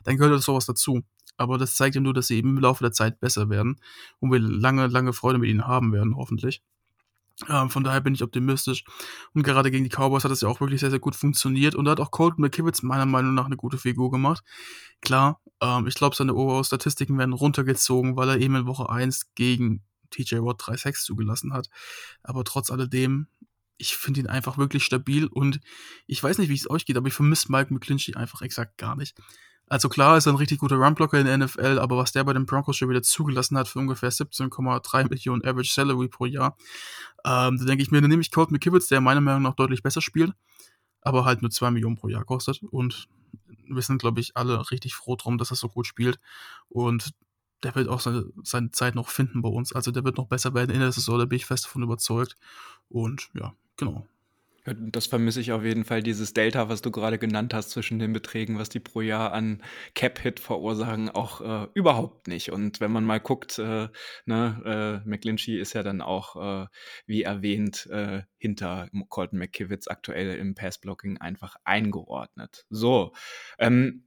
dann 0.04 0.18
gehört 0.18 0.34
das 0.34 0.46
sowas 0.46 0.68
dazu. 0.68 1.02
Aber 1.38 1.58
das 1.58 1.76
zeigt 1.76 1.96
ja 1.96 2.02
nur, 2.02 2.14
dass 2.14 2.28
sie 2.28 2.38
eben 2.38 2.58
im 2.58 2.62
Laufe 2.62 2.84
der 2.84 2.92
Zeit 2.92 3.20
besser 3.20 3.50
werden 3.50 3.80
und 4.20 4.32
wir 4.32 4.40
lange, 4.40 4.88
lange 4.88 5.14
Freude 5.14 5.40
mit 5.40 5.50
ihnen 5.50 5.68
haben 5.68 5.92
werden, 5.92 6.16
hoffentlich. 6.16 6.62
Ähm, 7.48 7.70
von 7.70 7.84
daher 7.84 8.02
bin 8.02 8.16
ich 8.16 8.24
optimistisch. 8.24 8.84
Und 9.34 9.44
gerade 9.44 9.70
gegen 9.70 9.84
die 9.84 9.90
Cowboys 9.90 10.24
hat 10.24 10.32
es 10.32 10.42
ja 10.42 10.50
auch 10.50 10.60
wirklich 10.60 10.80
sehr, 10.80 10.90
sehr 10.90 11.00
gut 11.00 11.16
funktioniert. 11.16 11.76
Und 11.76 11.86
da 11.86 11.92
hat 11.92 12.00
auch 12.00 12.12
Colton 12.12 12.42
McKivitz 12.42 12.82
meiner 12.82 13.06
Meinung 13.06 13.34
nach 13.34 13.46
eine 13.46 13.58
gute 13.58 13.78
Figur 13.78 14.10
gemacht. 14.10 14.44
Klar, 15.02 15.40
ähm, 15.62 15.88
ich 15.88 15.94
glaube, 15.94 16.16
seine 16.16 16.34
Overall-Statistiken 16.34 17.18
werden 17.18 17.34
runtergezogen, 17.34 18.18
weil 18.18 18.30
er 18.30 18.40
eben 18.40 18.56
in 18.56 18.66
Woche 18.66 18.90
1 18.90 19.34
gegen 19.36 19.84
TJ 20.10 20.38
Watt 20.38 20.62
3 20.66 20.78
Sacks 20.78 21.04
zugelassen 21.04 21.54
hat. 21.54 21.70
Aber 22.24 22.44
trotz 22.44 22.72
alledem, 22.72 23.28
ich 23.78 23.96
finde 23.96 24.22
ihn 24.22 24.28
einfach 24.28 24.58
wirklich 24.58 24.84
stabil 24.84 25.28
und 25.28 25.60
ich 26.08 26.24
weiß 26.24 26.40
nicht, 26.40 26.50
wie 26.50 26.56
es 26.56 26.70
euch 26.70 26.86
geht, 26.86 26.98
aber 26.98 27.08
ich 27.08 27.14
vermisse 27.14 27.52
Mike 27.52 27.72
McClinchy 27.72 28.16
einfach 28.16 28.42
exakt 28.42 28.78
gar 28.78 28.96
nicht. 28.96 29.16
Also 29.70 29.90
klar 29.90 30.18
ist 30.18 30.26
er 30.26 30.34
ein 30.34 30.38
richtig 30.38 30.60
guter 30.60 30.78
Runblocker 30.78 31.20
in 31.20 31.26
der 31.26 31.38
NFL, 31.38 31.80
aber 31.80 31.98
was 31.98 32.14
der 32.14 32.24
bei 32.24 32.34
den 32.34 32.46
Broncos 32.46 32.78
schon 32.78 32.90
wieder 32.90 33.04
zugelassen 33.04 33.58
hat 33.58 33.68
für 33.68 33.80
ungefähr 33.80 34.12
17,3 34.12 35.10
Millionen 35.10 35.44
Average 35.44 35.72
Salary 35.72 36.08
pro 36.08 36.26
Jahr, 36.26 36.56
ähm, 37.26 37.58
da 37.58 37.66
denke 37.66 37.84
ich 37.84 37.92
mir, 37.92 38.00
dann 38.00 38.10
nehme 38.10 38.22
ich 38.22 38.32
Colt 38.32 38.52
McKibbitz, 38.52 38.88
der 38.88 39.02
meiner 39.02 39.22
Meinung 39.22 39.42
nach 39.42 39.56
deutlich 39.56 39.84
besser 39.84 40.02
spielt, 40.02 40.34
aber 41.02 41.26
halt 41.26 41.42
nur 41.42 41.52
2 41.52 41.72
Millionen 41.72 41.98
pro 41.98 42.08
Jahr 42.08 42.24
kostet 42.24 42.64
und 42.64 43.08
wir 43.70 43.82
sind, 43.82 44.00
glaube 44.00 44.22
ich, 44.22 44.38
alle 44.38 44.72
richtig 44.72 44.96
froh 44.96 45.18
drum, 45.18 45.38
dass 45.38 45.52
er 45.52 45.58
so 45.58 45.68
gut 45.68 45.86
spielt 45.86 46.20
und 46.70 47.14
der 47.64 47.76
wird 47.76 47.88
auch 47.88 48.00
seine, 48.00 48.26
seine 48.44 48.72
Zeit 48.72 48.96
noch 48.96 49.10
finden 49.10 49.42
bei 49.42 49.50
uns. 49.50 49.74
Also 49.74 49.92
der 49.92 50.04
wird 50.04 50.18
noch 50.18 50.28
besser 50.28 50.54
werden 50.54 50.72
in 50.72 50.80
der 50.80 50.92
Saison, 50.92 51.18
da 51.20 51.26
bin 51.26 51.38
ich 51.38 51.46
fest 51.46 51.66
davon 51.66 51.84
überzeugt. 51.84 52.36
Und 52.90 53.30
ja, 53.34 53.54
genau. 53.78 54.06
Das 54.76 55.06
vermisse 55.08 55.40
ich 55.40 55.54
auf 55.54 55.64
jeden 55.64 55.86
Fall, 55.86 56.04
dieses 56.04 56.34
Delta, 56.34 56.68
was 56.68 56.82
du 56.82 56.92
gerade 56.92 57.18
genannt 57.18 57.54
hast 57.54 57.70
zwischen 57.70 58.00
den 58.00 58.12
Beträgen, 58.12 58.60
was 58.60 58.68
die 58.68 58.82
pro 58.82 59.00
Jahr 59.00 59.32
an 59.32 59.64
Cap-Hit 59.96 60.42
verursachen, 60.42 61.10
auch 61.10 61.40
äh, 61.40 61.68
überhaupt 61.74 62.28
nicht. 62.28 62.52
Und 62.52 62.82
wenn 62.82 62.92
man 62.92 63.06
mal 63.06 63.22
guckt, 63.22 63.60
äh, 63.60 63.88
ne, 64.26 65.02
äh, 65.06 65.08
McGlinchey 65.10 65.58
ist 65.58 65.72
ja 65.72 65.84
dann 65.84 66.02
auch, 66.02 66.64
äh, 66.64 66.68
wie 67.06 67.24
erwähnt, 67.24 67.88
äh, 67.92 68.24
hinter 68.38 68.90
Colton 69.08 69.40
McKivitz 69.40 69.88
aktuell 69.88 70.36
im 70.36 70.54
Pass-Blocking 70.54 71.18
einfach 71.18 71.56
eingeordnet. 71.64 72.66
So, 72.70 73.14
ähm, 73.60 74.07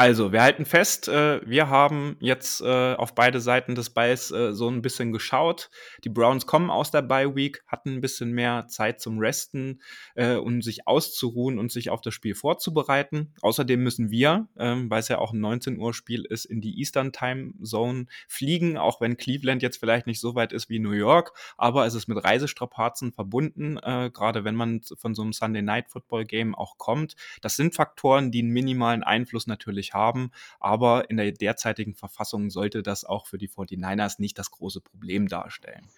also, 0.00 0.32
wir 0.32 0.40
halten 0.40 0.64
fest, 0.64 1.08
äh, 1.08 1.46
wir 1.46 1.68
haben 1.68 2.16
jetzt 2.20 2.62
äh, 2.62 2.94
auf 2.94 3.14
beide 3.14 3.38
Seiten 3.38 3.74
des 3.74 3.90
Balls 3.90 4.30
äh, 4.30 4.54
so 4.54 4.66
ein 4.66 4.80
bisschen 4.80 5.12
geschaut. 5.12 5.68
Die 6.04 6.08
Browns 6.08 6.46
kommen 6.46 6.70
aus 6.70 6.90
der 6.90 7.02
Bye 7.02 7.36
Week, 7.36 7.62
hatten 7.66 7.96
ein 7.96 8.00
bisschen 8.00 8.32
mehr 8.32 8.66
Zeit 8.66 9.02
zum 9.02 9.18
Resten, 9.18 9.82
äh, 10.14 10.36
um 10.36 10.62
sich 10.62 10.88
auszuruhen 10.88 11.58
und 11.58 11.70
sich 11.70 11.90
auf 11.90 12.00
das 12.00 12.14
Spiel 12.14 12.34
vorzubereiten. 12.34 13.34
Außerdem 13.42 13.82
müssen 13.82 14.10
wir, 14.10 14.48
ähm, 14.56 14.88
weil 14.88 15.00
es 15.00 15.08
ja 15.08 15.18
auch 15.18 15.34
ein 15.34 15.40
19 15.40 15.78
Uhr 15.78 15.92
Spiel 15.92 16.24
ist, 16.24 16.46
in 16.46 16.62
die 16.62 16.78
Eastern 16.78 17.12
Time 17.12 17.52
Zone 17.62 18.06
fliegen, 18.26 18.78
auch 18.78 19.02
wenn 19.02 19.18
Cleveland 19.18 19.60
jetzt 19.60 19.76
vielleicht 19.76 20.06
nicht 20.06 20.20
so 20.20 20.34
weit 20.34 20.54
ist 20.54 20.70
wie 20.70 20.78
New 20.78 20.92
York, 20.92 21.34
aber 21.58 21.84
es 21.84 21.92
ist 21.92 22.08
mit 22.08 22.24
Reisestrapazen 22.24 23.12
verbunden, 23.12 23.76
äh, 23.76 24.08
gerade 24.10 24.44
wenn 24.44 24.54
man 24.54 24.80
von 24.96 25.14
so 25.14 25.20
einem 25.20 25.34
Sunday 25.34 25.60
Night 25.60 25.90
Football 25.90 26.24
Game 26.24 26.54
auch 26.54 26.78
kommt. 26.78 27.16
Das 27.42 27.56
sind 27.56 27.74
Faktoren, 27.74 28.30
die 28.30 28.38
einen 28.38 28.48
minimalen 28.48 29.02
Einfluss 29.02 29.46
natürlich 29.46 29.89
haben. 29.94 30.30
Aber 30.58 31.10
in 31.10 31.16
der 31.16 31.32
derzeitigen 31.32 31.94
Verfassung 31.94 32.50
sollte 32.50 32.82
das 32.82 33.04
auch 33.04 33.26
für 33.26 33.38
die 33.38 33.48
49ers 33.48 34.20
nicht 34.20 34.38
das 34.38 34.50
große 34.50 34.80
Problem 34.80 35.28
darstellen. 35.28 35.88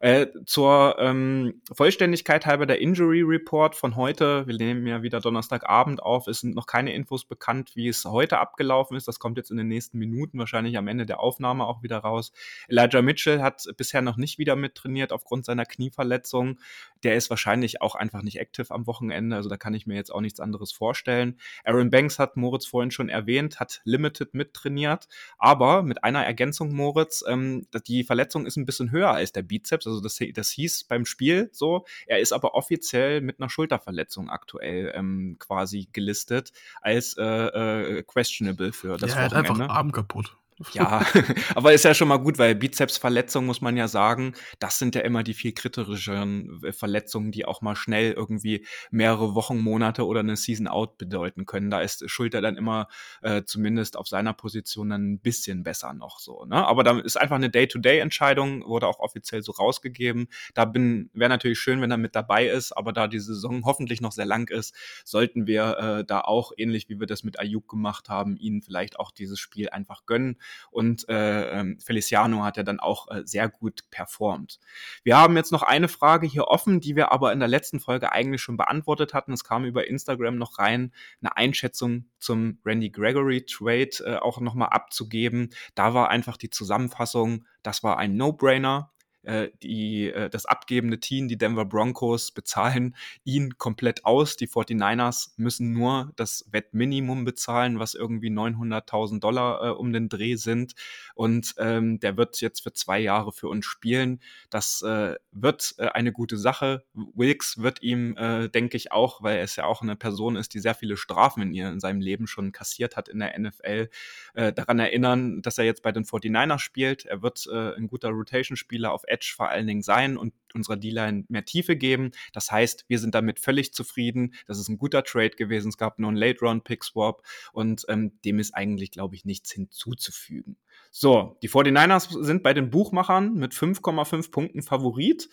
Äh, 0.00 0.28
zur 0.46 0.96
ähm, 0.98 1.60
Vollständigkeit 1.72 2.46
halber 2.46 2.66
der 2.66 2.80
Injury 2.80 3.22
Report 3.22 3.74
von 3.74 3.96
heute, 3.96 4.46
wir 4.46 4.56
nehmen 4.56 4.86
ja 4.86 5.02
wieder 5.02 5.20
Donnerstagabend 5.20 6.02
auf, 6.02 6.26
es 6.26 6.40
sind 6.40 6.54
noch 6.54 6.66
keine 6.66 6.94
Infos 6.94 7.26
bekannt, 7.26 7.72
wie 7.74 7.88
es 7.88 8.04
heute 8.04 8.38
abgelaufen 8.38 8.96
ist. 8.96 9.08
Das 9.08 9.18
kommt 9.18 9.36
jetzt 9.36 9.50
in 9.50 9.56
den 9.56 9.68
nächsten 9.68 9.98
Minuten, 9.98 10.38
wahrscheinlich 10.38 10.78
am 10.78 10.88
Ende 10.88 11.04
der 11.04 11.20
Aufnahme 11.20 11.66
auch 11.66 11.82
wieder 11.82 11.98
raus. 11.98 12.32
Elijah 12.68 13.02
Mitchell 13.02 13.42
hat 13.42 13.64
bisher 13.76 14.00
noch 14.00 14.16
nicht 14.16 14.38
wieder 14.38 14.56
mittrainiert 14.56 15.12
aufgrund 15.12 15.44
seiner 15.44 15.66
Knieverletzung. 15.66 16.58
Der 17.02 17.16
ist 17.16 17.28
wahrscheinlich 17.28 17.82
auch 17.82 17.94
einfach 17.94 18.22
nicht 18.22 18.40
aktiv 18.40 18.70
am 18.70 18.86
Wochenende, 18.86 19.36
also 19.36 19.48
da 19.48 19.56
kann 19.56 19.74
ich 19.74 19.86
mir 19.86 19.94
jetzt 19.94 20.14
auch 20.14 20.20
nichts 20.20 20.40
anderes 20.40 20.72
vorstellen. 20.72 21.38
Aaron 21.64 21.90
Banks 21.90 22.18
hat 22.18 22.36
Moritz 22.36 22.66
vorhin 22.66 22.90
schon 22.90 23.08
erwähnt, 23.08 23.29
hat 23.38 23.80
Limited 23.84 24.34
mittrainiert, 24.34 25.08
aber 25.38 25.82
mit 25.82 26.04
einer 26.04 26.24
Ergänzung, 26.24 26.72
Moritz, 26.74 27.24
ähm, 27.26 27.66
die 27.86 28.04
Verletzung 28.04 28.46
ist 28.46 28.56
ein 28.56 28.66
bisschen 28.66 28.90
höher 28.90 29.10
als 29.10 29.32
der 29.32 29.42
Bizeps, 29.42 29.86
also 29.86 30.00
das, 30.00 30.18
das 30.34 30.50
hieß 30.50 30.84
beim 30.84 31.06
Spiel 31.06 31.48
so. 31.52 31.84
Er 32.06 32.20
ist 32.20 32.32
aber 32.32 32.54
offiziell 32.54 33.20
mit 33.20 33.40
einer 33.40 33.50
Schulterverletzung 33.50 34.30
aktuell 34.30 34.92
ähm, 34.94 35.36
quasi 35.38 35.88
gelistet 35.92 36.52
als 36.80 37.16
äh, 37.18 37.24
äh, 37.24 38.02
questionable 38.02 38.72
für 38.72 38.96
das 38.96 39.10
ja, 39.10 39.16
Wochenende. 39.24 39.34
Er 39.34 39.38
hat 39.38 39.60
einfach 39.60 39.74
Arm 39.74 39.92
kaputt. 39.92 40.36
Ja, 40.72 41.04
aber 41.54 41.72
ist 41.72 41.84
ja 41.84 41.94
schon 41.94 42.08
mal 42.08 42.18
gut, 42.18 42.38
weil 42.38 42.54
Bizepsverletzungen 42.54 43.46
muss 43.46 43.62
man 43.62 43.76
ja 43.76 43.88
sagen, 43.88 44.34
das 44.58 44.78
sind 44.78 44.94
ja 44.94 45.00
immer 45.00 45.22
die 45.22 45.32
viel 45.32 45.52
kritischeren 45.52 46.60
äh, 46.62 46.72
Verletzungen, 46.72 47.32
die 47.32 47.46
auch 47.46 47.62
mal 47.62 47.76
schnell 47.76 48.12
irgendwie 48.12 48.66
mehrere 48.90 49.34
Wochen, 49.34 49.58
Monate 49.58 50.06
oder 50.06 50.20
eine 50.20 50.36
Season 50.36 50.68
out 50.68 50.98
bedeuten 50.98 51.46
können. 51.46 51.70
Da 51.70 51.80
ist 51.80 52.08
Schulter 52.10 52.42
dann 52.42 52.56
immer 52.56 52.88
äh, 53.22 53.42
zumindest 53.44 53.96
auf 53.96 54.06
seiner 54.06 54.34
Position 54.34 54.90
dann 54.90 55.12
ein 55.12 55.20
bisschen 55.20 55.62
besser 55.62 55.94
noch 55.94 56.18
so. 56.18 56.44
Ne? 56.44 56.56
Aber 56.56 56.84
da 56.84 56.98
ist 56.98 57.16
einfach 57.16 57.36
eine 57.36 57.50
Day-to-Day-Entscheidung, 57.50 58.64
wurde 58.66 58.86
auch 58.86 58.98
offiziell 58.98 59.42
so 59.42 59.52
rausgegeben. 59.52 60.28
Da 60.54 60.66
bin 60.66 61.10
wäre 61.14 61.30
natürlich 61.30 61.58
schön, 61.58 61.80
wenn 61.80 61.90
er 61.90 61.96
mit 61.96 62.14
dabei 62.14 62.46
ist, 62.46 62.72
aber 62.72 62.92
da 62.92 63.08
die 63.08 63.18
Saison 63.18 63.64
hoffentlich 63.64 64.02
noch 64.02 64.12
sehr 64.12 64.26
lang 64.26 64.50
ist, 64.50 64.74
sollten 65.04 65.46
wir 65.46 65.78
äh, 65.78 66.04
da 66.04 66.20
auch 66.20 66.52
ähnlich 66.56 66.88
wie 66.90 67.00
wir 67.00 67.06
das 67.06 67.24
mit 67.24 67.40
Ayuk 67.40 67.66
gemacht 67.68 68.10
haben, 68.10 68.36
ihnen 68.36 68.60
vielleicht 68.60 68.98
auch 68.98 69.10
dieses 69.10 69.38
Spiel 69.38 69.70
einfach 69.70 70.04
gönnen 70.04 70.36
und 70.70 71.08
äh, 71.08 71.60
ähm, 71.60 71.78
Feliciano 71.80 72.42
hat 72.44 72.56
ja 72.56 72.62
dann 72.62 72.80
auch 72.80 73.08
äh, 73.10 73.22
sehr 73.24 73.48
gut 73.48 73.84
performt. 73.90 74.58
Wir 75.02 75.16
haben 75.16 75.36
jetzt 75.36 75.52
noch 75.52 75.62
eine 75.62 75.88
Frage 75.88 76.26
hier 76.26 76.44
offen, 76.44 76.80
die 76.80 76.96
wir 76.96 77.12
aber 77.12 77.32
in 77.32 77.38
der 77.38 77.48
letzten 77.48 77.80
Folge 77.80 78.12
eigentlich 78.12 78.42
schon 78.42 78.56
beantwortet 78.56 79.14
hatten. 79.14 79.32
Es 79.32 79.44
kam 79.44 79.64
über 79.64 79.86
Instagram 79.86 80.36
noch 80.36 80.58
rein, 80.58 80.92
eine 81.20 81.36
Einschätzung 81.36 82.06
zum 82.18 82.58
Randy 82.64 82.90
Gregory 82.90 83.44
Trade 83.44 83.90
äh, 84.04 84.16
auch 84.16 84.40
nochmal 84.40 84.68
abzugeben. 84.68 85.50
Da 85.74 85.94
war 85.94 86.08
einfach 86.08 86.36
die 86.36 86.50
Zusammenfassung, 86.50 87.46
das 87.62 87.82
war 87.82 87.98
ein 87.98 88.16
No-Brainer. 88.16 88.92
Äh, 89.22 89.50
die, 89.62 90.10
äh, 90.10 90.30
das 90.30 90.46
abgebende 90.46 90.98
Team, 90.98 91.28
die 91.28 91.36
Denver 91.36 91.66
Broncos, 91.66 92.30
bezahlen 92.30 92.96
ihn 93.24 93.58
komplett 93.58 94.06
aus. 94.06 94.36
Die 94.36 94.48
49ers 94.48 95.32
müssen 95.36 95.72
nur 95.72 96.12
das 96.16 96.46
Wettminimum 96.50 97.24
bezahlen, 97.26 97.78
was 97.78 97.94
irgendwie 97.94 98.30
900.000 98.30 99.20
Dollar 99.20 99.62
äh, 99.62 99.70
um 99.72 99.92
den 99.92 100.08
Dreh 100.08 100.36
sind. 100.36 100.74
Und 101.14 101.54
ähm, 101.58 102.00
der 102.00 102.16
wird 102.16 102.40
jetzt 102.40 102.62
für 102.62 102.72
zwei 102.72 102.98
Jahre 102.98 103.32
für 103.32 103.48
uns 103.48 103.66
spielen. 103.66 104.20
Das 104.48 104.80
äh, 104.82 105.16
wird 105.32 105.74
äh, 105.76 105.88
eine 105.88 106.12
gute 106.12 106.38
Sache. 106.38 106.84
Wilkes 106.94 107.58
wird 107.58 107.82
ihm, 107.82 108.16
äh, 108.16 108.48
denke 108.48 108.78
ich, 108.78 108.90
auch, 108.90 109.22
weil 109.22 109.36
er 109.36 109.44
es 109.44 109.56
ja 109.56 109.64
auch 109.64 109.82
eine 109.82 109.96
Person 109.96 110.36
ist, 110.36 110.54
die 110.54 110.60
sehr 110.60 110.74
viele 110.74 110.96
Strafen 110.96 111.42
in, 111.42 111.52
ihr, 111.52 111.68
in 111.68 111.80
seinem 111.80 112.00
Leben 112.00 112.26
schon 112.26 112.52
kassiert 112.52 112.96
hat 112.96 113.08
in 113.08 113.18
der 113.18 113.38
NFL, 113.38 113.90
äh, 114.32 114.52
daran 114.52 114.78
erinnern, 114.78 115.42
dass 115.42 115.58
er 115.58 115.64
jetzt 115.64 115.82
bei 115.82 115.92
den 115.92 116.04
49ers 116.04 116.58
spielt. 116.58 117.04
Er 117.04 117.20
wird 117.20 117.46
äh, 117.52 117.74
ein 117.76 117.86
guter 117.86 118.08
Rotation-Spieler 118.08 118.92
auf 118.92 119.04
Edge 119.10 119.32
vor 119.36 119.48
allen 119.48 119.66
Dingen 119.66 119.82
sein 119.82 120.16
und 120.16 120.32
unserer 120.54 120.76
D-Line 120.76 121.24
mehr 121.28 121.44
Tiefe 121.44 121.76
geben. 121.76 122.10
Das 122.32 122.50
heißt, 122.50 122.84
wir 122.88 122.98
sind 122.98 123.14
damit 123.14 123.40
völlig 123.40 123.72
zufrieden. 123.72 124.34
Das 124.46 124.58
ist 124.58 124.68
ein 124.68 124.78
guter 124.78 125.04
Trade 125.04 125.30
gewesen. 125.30 125.68
Es 125.68 125.76
gab 125.76 125.98
nur 125.98 126.08
einen 126.08 126.16
Late-Round-Pick-Swap 126.16 127.22
und 127.52 127.84
ähm, 127.88 128.20
dem 128.24 128.38
ist 128.38 128.54
eigentlich, 128.54 128.90
glaube 128.90 129.14
ich, 129.14 129.24
nichts 129.24 129.52
hinzuzufügen. 129.52 130.56
So, 130.90 131.38
die 131.42 131.48
49ers 131.48 132.22
sind 132.24 132.42
bei 132.42 132.52
den 132.52 132.70
Buchmachern 132.70 133.34
mit 133.34 133.52
5,5 133.52 134.30
Punkten 134.30 134.62
Favorit. 134.62 135.28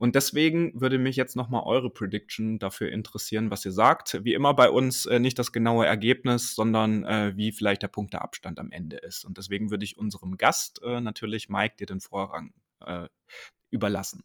Und 0.00 0.14
deswegen 0.14 0.80
würde 0.80 0.98
mich 0.98 1.16
jetzt 1.16 1.36
nochmal 1.36 1.62
eure 1.66 1.90
Prediction 1.90 2.58
dafür 2.58 2.90
interessieren, 2.90 3.50
was 3.50 3.66
ihr 3.66 3.72
sagt. 3.72 4.24
Wie 4.24 4.32
immer 4.32 4.54
bei 4.54 4.70
uns 4.70 5.04
äh, 5.04 5.18
nicht 5.18 5.38
das 5.38 5.52
genaue 5.52 5.84
Ergebnis, 5.84 6.54
sondern 6.54 7.04
äh, 7.04 7.36
wie 7.36 7.52
vielleicht 7.52 7.82
der 7.82 7.88
Punkteabstand 7.88 8.58
am 8.58 8.72
Ende 8.72 8.96
ist. 8.96 9.26
Und 9.26 9.36
deswegen 9.36 9.70
würde 9.70 9.84
ich 9.84 9.98
unserem 9.98 10.38
Gast 10.38 10.80
äh, 10.82 11.02
natürlich, 11.02 11.50
Mike, 11.50 11.76
dir 11.78 11.86
den 11.86 12.00
Vorrang 12.00 12.54
äh, 12.84 13.08
überlassen. 13.70 14.22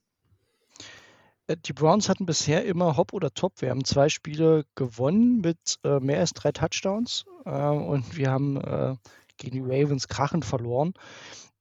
Äh, 1.47 1.57
die 1.57 1.73
Browns 1.73 2.09
hatten 2.09 2.25
bisher 2.25 2.65
immer 2.65 2.97
Hop 2.97 3.13
oder 3.13 3.33
Top. 3.33 3.61
Wir 3.61 3.69
haben 3.69 3.85
zwei 3.85 4.09
Spiele 4.09 4.65
gewonnen 4.75 5.41
mit 5.41 5.79
äh, 5.83 5.99
mehr 5.99 6.19
als 6.19 6.33
drei 6.33 6.51
Touchdowns 6.51 7.25
äh, 7.45 7.49
und 7.49 8.17
wir 8.17 8.31
haben 8.31 8.57
äh, 8.57 8.95
gegen 9.37 9.55
die 9.55 9.73
Ravens 9.73 10.07
krachend 10.07 10.45
verloren. 10.45 10.93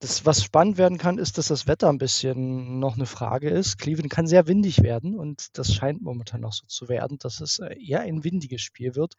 Das, 0.01 0.27
was 0.27 0.43
spannend 0.43 0.77
werden 0.77 0.99
kann, 0.99 1.19
ist, 1.19 1.39
dass 1.39 1.49
das 1.49 1.67
Wetter 1.67 1.89
ein 1.89 1.99
bisschen 1.99 2.79
noch 2.79 2.97
eine 2.97 3.07
Frage 3.07 3.49
ist. 3.49 3.79
Cleveland 3.79 4.11
kann 4.11 4.27
sehr 4.27 4.47
windig 4.47 4.83
werden 4.83 5.19
und 5.19 5.57
das 5.57 5.73
scheint 5.73 6.03
momentan 6.03 6.43
noch 6.43 6.53
so 6.53 6.67
zu 6.67 6.89
werden, 6.89 7.19
dass 7.19 7.41
es 7.41 7.59
äh, 7.59 7.75
eher 7.81 8.01
ein 8.01 8.25
windiges 8.25 8.61
Spiel 8.61 8.95
wird. 8.97 9.15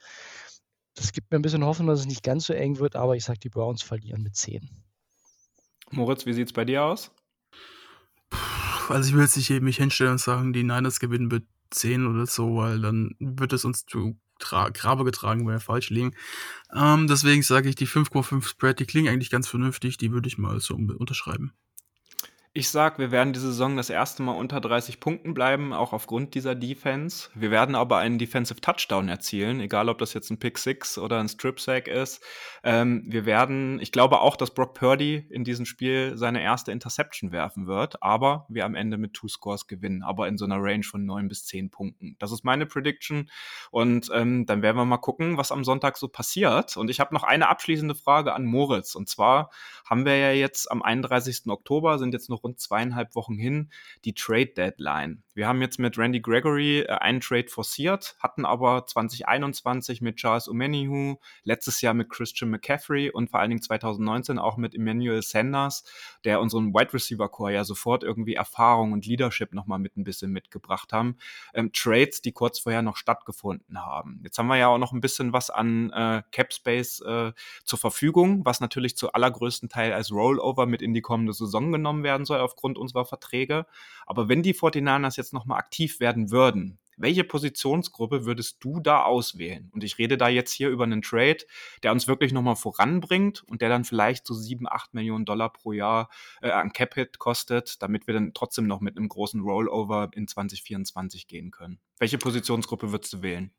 Das 0.93 1.11
gibt 1.11 1.31
mir 1.31 1.39
ein 1.39 1.41
bisschen 1.41 1.65
Hoffnung, 1.65 1.87
dass 1.87 2.01
es 2.01 2.05
nicht 2.05 2.23
ganz 2.23 2.45
so 2.45 2.53
eng 2.53 2.79
wird, 2.79 2.95
aber 2.95 3.15
ich 3.15 3.25
sage, 3.25 3.39
die 3.39 3.49
Browns 3.49 3.83
verlieren 3.83 4.21
mit 4.21 4.35
10. 4.35 4.69
Moritz, 5.91 6.25
wie 6.25 6.33
sieht 6.33 6.47
es 6.47 6.53
bei 6.53 6.65
dir 6.65 6.83
aus? 6.83 7.11
Also 8.89 9.09
ich 9.09 9.15
will 9.15 9.23
jetzt 9.23 9.37
nicht 9.37 9.49
mich 9.61 9.77
hinstellen 9.77 10.13
und 10.13 10.19
sagen, 10.19 10.53
die 10.53 10.63
Niners 10.63 10.99
gewinnen 10.99 11.27
mit 11.27 11.45
10 11.71 12.07
oder 12.07 12.25
so, 12.25 12.57
weil 12.57 12.79
dann 12.79 13.15
wird 13.19 13.53
es 13.53 13.65
uns 13.65 13.85
zu 13.85 14.19
Grabe 14.39 15.05
getragen, 15.05 15.41
wenn 15.41 15.53
wir 15.53 15.59
falsch 15.59 15.89
liegen. 15.89 16.13
Ähm, 16.73 17.07
deswegen 17.07 17.41
sage 17.41 17.69
ich, 17.69 17.75
die 17.75 17.87
5,5 17.87 18.47
Spread, 18.47 18.79
die 18.79 18.85
klingen 18.85 19.11
eigentlich 19.11 19.29
ganz 19.29 19.47
vernünftig, 19.47 19.97
die 19.97 20.11
würde 20.11 20.27
ich 20.27 20.37
mal 20.37 20.59
so 20.59 20.75
unterschreiben. 20.75 21.53
Ich 22.57 22.69
sag, 22.69 22.99
wir 22.99 23.11
werden 23.11 23.33
diese 23.33 23.47
Saison 23.47 23.75
das 23.75 23.89
erste 23.89 24.23
Mal 24.23 24.31
unter 24.31 24.61
30 24.61 25.01
Punkten 25.01 25.33
bleiben, 25.33 25.73
auch 25.73 25.91
aufgrund 25.91 26.35
dieser 26.35 26.55
Defense. 26.55 27.27
Wir 27.35 27.51
werden 27.51 27.75
aber 27.75 27.97
einen 27.97 28.17
Defensive 28.17 28.61
Touchdown 28.61 29.09
erzielen, 29.09 29.59
egal 29.59 29.89
ob 29.89 29.97
das 29.97 30.13
jetzt 30.13 30.29
ein 30.29 30.39
Pick 30.39 30.57
Six 30.57 30.97
oder 30.97 31.19
ein 31.19 31.27
Strip 31.27 31.59
Sack 31.59 31.89
ist. 31.89 32.23
Ähm, 32.63 33.03
wir 33.07 33.25
werden, 33.25 33.81
ich 33.81 33.91
glaube 33.91 34.21
auch, 34.21 34.37
dass 34.37 34.53
Brock 34.53 34.73
Purdy 34.73 35.27
in 35.29 35.43
diesem 35.43 35.65
Spiel 35.65 36.13
seine 36.15 36.41
erste 36.41 36.71
Interception 36.71 37.33
werfen 37.33 37.67
wird, 37.67 38.01
aber 38.01 38.45
wir 38.47 38.63
am 38.63 38.75
Ende 38.75 38.97
mit 38.97 39.11
Two 39.15 39.27
Scores 39.27 39.67
gewinnen, 39.67 40.01
aber 40.01 40.29
in 40.29 40.37
so 40.37 40.45
einer 40.45 40.63
Range 40.63 40.85
von 40.85 41.05
neun 41.05 41.27
bis 41.27 41.45
zehn 41.45 41.69
Punkten. 41.69 42.15
Das 42.19 42.31
ist 42.31 42.45
meine 42.45 42.65
Prediction 42.65 43.29
und 43.69 44.09
ähm, 44.13 44.45
dann 44.45 44.61
werden 44.61 44.77
wir 44.77 44.85
mal 44.85 44.95
gucken, 44.99 45.35
was 45.35 45.51
am 45.51 45.65
Sonntag 45.65 45.97
so 45.97 46.07
passiert. 46.07 46.77
Und 46.77 46.89
ich 46.89 47.01
habe 47.01 47.13
noch 47.13 47.23
eine 47.23 47.49
abschließende 47.49 47.95
Frage 47.95 48.31
an 48.31 48.45
Moritz 48.45 48.95
und 48.95 49.09
zwar 49.09 49.49
haben 49.83 50.05
wir 50.05 50.15
ja 50.15 50.31
jetzt 50.31 50.71
am 50.71 50.81
31. 50.81 51.47
Oktober, 51.47 51.99
sind 51.99 52.13
jetzt 52.13 52.29
noch 52.29 52.44
rund 52.45 52.61
zweieinhalb 52.61 53.15
Wochen 53.15 53.37
hin, 53.37 53.71
die 54.05 54.13
Trade 54.13 54.53
Deadline. 54.55 55.23
Wir 55.35 55.49
haben 55.49 55.61
jetzt 55.61 55.79
mit 55.79 55.97
Randy 55.97 56.21
Gregory 56.21 56.79
äh, 56.79 56.87
einen 56.87 57.19
Trade 57.19 57.49
forciert, 57.49 58.15
hatten 58.19 58.45
aber 58.45 58.87
2021 58.87 59.99
mit 59.99 60.15
Charles 60.15 60.47
Omenihu, 60.47 61.17
letztes 61.43 61.81
Jahr 61.81 61.93
mit 61.93 62.09
Christian 62.09 62.49
McCaffrey 62.49 63.09
und 63.09 63.29
vor 63.29 63.41
allen 63.41 63.49
Dingen 63.49 63.61
2019 63.61 64.39
auch 64.39 64.55
mit 64.55 64.73
Emmanuel 64.73 65.21
Sanders, 65.21 65.83
der 66.23 66.39
unseren 66.39 66.73
Wide 66.73 66.93
Receiver 66.93 67.27
Core 67.27 67.51
ja 67.51 67.65
sofort 67.65 68.01
irgendwie 68.01 68.35
Erfahrung 68.35 68.93
und 68.93 69.05
Leadership 69.05 69.53
nochmal 69.53 69.77
mit 69.77 69.97
ein 69.97 70.05
bisschen 70.05 70.31
mitgebracht 70.31 70.93
haben. 70.93 71.17
Ähm, 71.53 71.73
Trades, 71.73 72.21
die 72.21 72.31
kurz 72.31 72.59
vorher 72.59 72.81
noch 72.81 72.95
stattgefunden 72.95 73.83
haben. 73.83 74.21
Jetzt 74.23 74.37
haben 74.37 74.47
wir 74.47 74.55
ja 74.55 74.69
auch 74.69 74.77
noch 74.77 74.93
ein 74.93 75.01
bisschen 75.01 75.33
was 75.33 75.49
an 75.49 75.91
äh, 75.91 76.23
Cap 76.31 76.53
Space 76.53 77.01
äh, 77.01 77.33
zur 77.65 77.77
Verfügung, 77.77 78.45
was 78.45 78.61
natürlich 78.61 78.95
zu 78.95 79.11
allergrößten 79.11 79.67
Teil 79.67 79.91
als 79.91 80.13
Rollover 80.13 80.65
mit 80.65 80.81
in 80.81 80.93
die 80.93 81.01
kommende 81.01 81.33
Saison 81.33 81.73
genommen 81.73 82.03
werden 82.03 82.25
soll 82.25 82.39
aufgrund 82.39 82.77
unserer 82.77 83.03
Verträge. 83.03 83.65
Aber 84.05 84.29
wenn 84.29 84.41
die 84.41 84.53
49ers 84.53 85.17
jetzt 85.17 85.24
nochmal 85.33 85.59
aktiv 85.59 85.99
werden 85.99 86.31
würden, 86.31 86.79
welche 86.97 87.23
Positionsgruppe 87.23 88.25
würdest 88.25 88.57
du 88.61 88.79
da 88.79 89.03
auswählen? 89.03 89.69
Und 89.73 89.83
ich 89.83 89.97
rede 89.97 90.17
da 90.17 90.29
jetzt 90.29 90.51
hier 90.51 90.69
über 90.69 90.85
einen 90.85 91.01
Trade, 91.01 91.39
der 91.83 91.91
uns 91.91 92.07
wirklich 92.07 92.31
nochmal 92.31 92.55
voranbringt 92.55 93.43
und 93.43 93.61
der 93.61 93.69
dann 93.69 93.83
vielleicht 93.83 94.25
so 94.25 94.33
sieben, 94.33 94.67
acht 94.67 94.93
Millionen 94.93 95.25
Dollar 95.25 95.51
pro 95.51 95.73
Jahr 95.73 96.09
äh, 96.41 96.51
an 96.51 96.71
Cap-Hit 96.71 97.19
kostet, 97.19 97.81
damit 97.81 98.07
wir 98.07 98.13
dann 98.13 98.33
trotzdem 98.33 98.67
noch 98.67 98.79
mit 98.79 98.97
einem 98.97 99.09
großen 99.09 99.41
Rollover 99.41 100.09
in 100.13 100.27
2024 100.27 101.27
gehen 101.27 101.51
können. 101.51 101.79
Welche 101.99 102.17
Positionsgruppe 102.17 102.91
würdest 102.91 103.13
du 103.13 103.21
wählen? 103.21 103.51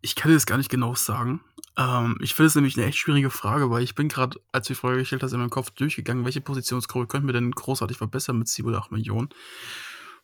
Ich 0.00 0.14
kann 0.14 0.30
dir 0.30 0.36
das 0.36 0.46
gar 0.46 0.58
nicht 0.58 0.70
genau 0.70 0.94
sagen. 0.94 1.40
Ähm, 1.76 2.16
ich 2.22 2.34
finde 2.34 2.46
es 2.46 2.54
nämlich 2.54 2.76
eine 2.76 2.86
echt 2.86 2.98
schwierige 2.98 3.30
Frage, 3.30 3.70
weil 3.70 3.82
ich 3.82 3.96
bin 3.96 4.08
gerade, 4.08 4.38
als 4.52 4.68
du 4.68 4.74
die 4.74 4.78
Frage 4.78 4.98
gestellt 4.98 5.24
hast, 5.24 5.32
in 5.32 5.40
meinem 5.40 5.50
Kopf 5.50 5.70
durchgegangen, 5.70 6.24
welche 6.24 6.40
Positionsgruppe 6.40 7.08
könnten 7.08 7.26
wir 7.26 7.32
denn 7.32 7.50
großartig 7.50 7.96
verbessern 7.96 8.38
mit 8.38 8.46
7 8.46 8.68
oder 8.68 8.78
8 8.78 8.92
Millionen. 8.92 9.30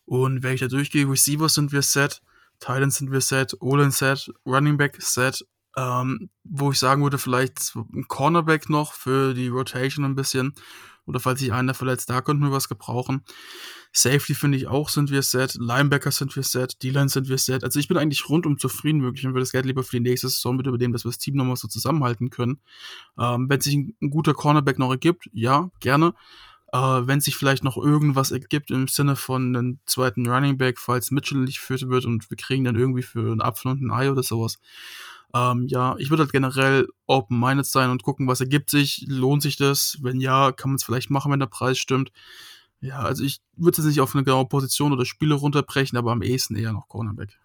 Und 0.05 0.43
wenn 0.43 0.53
ich 0.53 0.61
da 0.61 0.67
durchgehe, 0.67 1.09
Receivers 1.09 1.55
sind 1.55 1.71
wir 1.71 1.81
set, 1.81 2.21
Titans 2.59 2.97
sind 2.97 3.11
wir 3.11 3.21
set, 3.21 3.55
Olin 3.59 3.91
set, 3.91 4.31
Running 4.45 4.77
Back 4.77 5.01
set, 5.01 5.45
ähm, 5.77 6.29
wo 6.43 6.71
ich 6.71 6.79
sagen 6.79 7.03
würde, 7.03 7.17
vielleicht 7.17 7.75
ein 7.75 8.07
Cornerback 8.07 8.69
noch 8.69 8.93
für 8.93 9.33
die 9.33 9.47
Rotation 9.47 10.05
ein 10.05 10.15
bisschen. 10.15 10.53
Oder 11.05 11.19
falls 11.19 11.39
sich 11.39 11.53
einer 11.53 11.75
verletzt, 11.75 12.09
da 12.09 12.21
könnten 12.21 12.43
wir 12.43 12.51
was 12.51 12.67
gebrauchen. 12.67 13.23
Safety 13.93 14.33
finde 14.33 14.57
ich 14.57 14.67
auch, 14.67 14.89
sind 14.89 15.11
wir 15.11 15.21
set. 15.21 15.55
Linebacker 15.55 16.11
sind 16.11 16.35
wir 16.35 16.43
set. 16.43 16.81
D-Line 16.81 17.09
sind 17.09 17.29
wir 17.29 17.37
set. 17.37 17.63
Also 17.63 17.79
ich 17.79 17.87
bin 17.87 17.97
eigentlich 17.97 18.27
rundum 18.27 18.57
zufrieden 18.57 19.03
wirklich 19.03 19.25
und 19.25 19.33
würde 19.33 19.43
das 19.43 19.51
Geld 19.51 19.65
lieber 19.65 19.83
für 19.83 19.97
die 19.97 20.09
nächste 20.09 20.29
Saison 20.29 20.55
mit 20.55 20.65
übernehmen, 20.65 20.93
dass 20.93 21.05
wir 21.05 21.11
das 21.11 21.19
Team 21.19 21.35
nochmal 21.35 21.55
so 21.57 21.67
zusammenhalten 21.67 22.31
können. 22.31 22.59
Ähm, 23.19 23.47
wenn 23.49 23.61
sich 23.61 23.75
ein, 23.75 23.95
ein, 24.01 24.09
guter 24.09 24.33
Cornerback 24.33 24.79
noch 24.79 24.89
ergibt, 24.89 25.29
ja, 25.31 25.69
gerne. 25.79 26.13
Äh, 26.75 27.07
wenn 27.07 27.21
sich 27.21 27.37
vielleicht 27.37 27.63
noch 27.63 27.77
irgendwas 27.77 28.31
ergibt 28.31 28.69
im 28.69 28.89
Sinne 28.89 29.15
von 29.15 29.55
einem 29.55 29.79
zweiten 29.85 30.27
Running 30.27 30.57
Back, 30.57 30.77
falls 30.77 31.09
Mitchell 31.09 31.37
nicht 31.37 31.59
führt 31.59 31.87
wird 31.87 32.03
und 32.03 32.29
wir 32.29 32.35
kriegen 32.35 32.65
dann 32.65 32.75
irgendwie 32.75 33.03
für 33.03 33.31
einen 33.31 33.41
Apfel 33.41 33.71
und 33.71 33.81
ein 33.81 33.91
Ei 33.91 34.11
oder 34.11 34.23
sowas. 34.23 34.59
Ähm, 35.33 35.67
ja, 35.69 35.95
ich 35.99 36.09
würde 36.09 36.23
halt 36.23 36.33
generell 36.33 36.87
open-minded 37.07 37.65
sein 37.65 37.91
und 37.91 38.03
gucken, 38.03 38.27
was 38.27 38.41
ergibt 38.41 38.69
sich, 38.69 39.05
lohnt 39.07 39.41
sich 39.41 39.55
das? 39.55 39.99
Wenn 40.01 40.19
ja, 40.19 40.51
kann 40.51 40.71
man 40.71 40.75
es 40.75 40.83
vielleicht 40.83 41.09
machen, 41.09 41.31
wenn 41.31 41.39
der 41.39 41.47
Preis 41.47 41.77
stimmt. 41.77 42.11
Ja, 42.81 42.99
also 42.99 43.23
ich 43.23 43.39
würde 43.55 43.79
es 43.79 43.87
nicht 43.87 44.01
auf 44.01 44.13
eine 44.13 44.25
genaue 44.25 44.47
Position 44.47 44.91
oder 44.91 45.05
Spiele 45.05 45.35
runterbrechen, 45.35 45.97
aber 45.97 46.11
am 46.11 46.21
ehesten 46.23 46.57
eher 46.57 46.73
noch 46.73 46.89
Cornerback. 46.89 47.39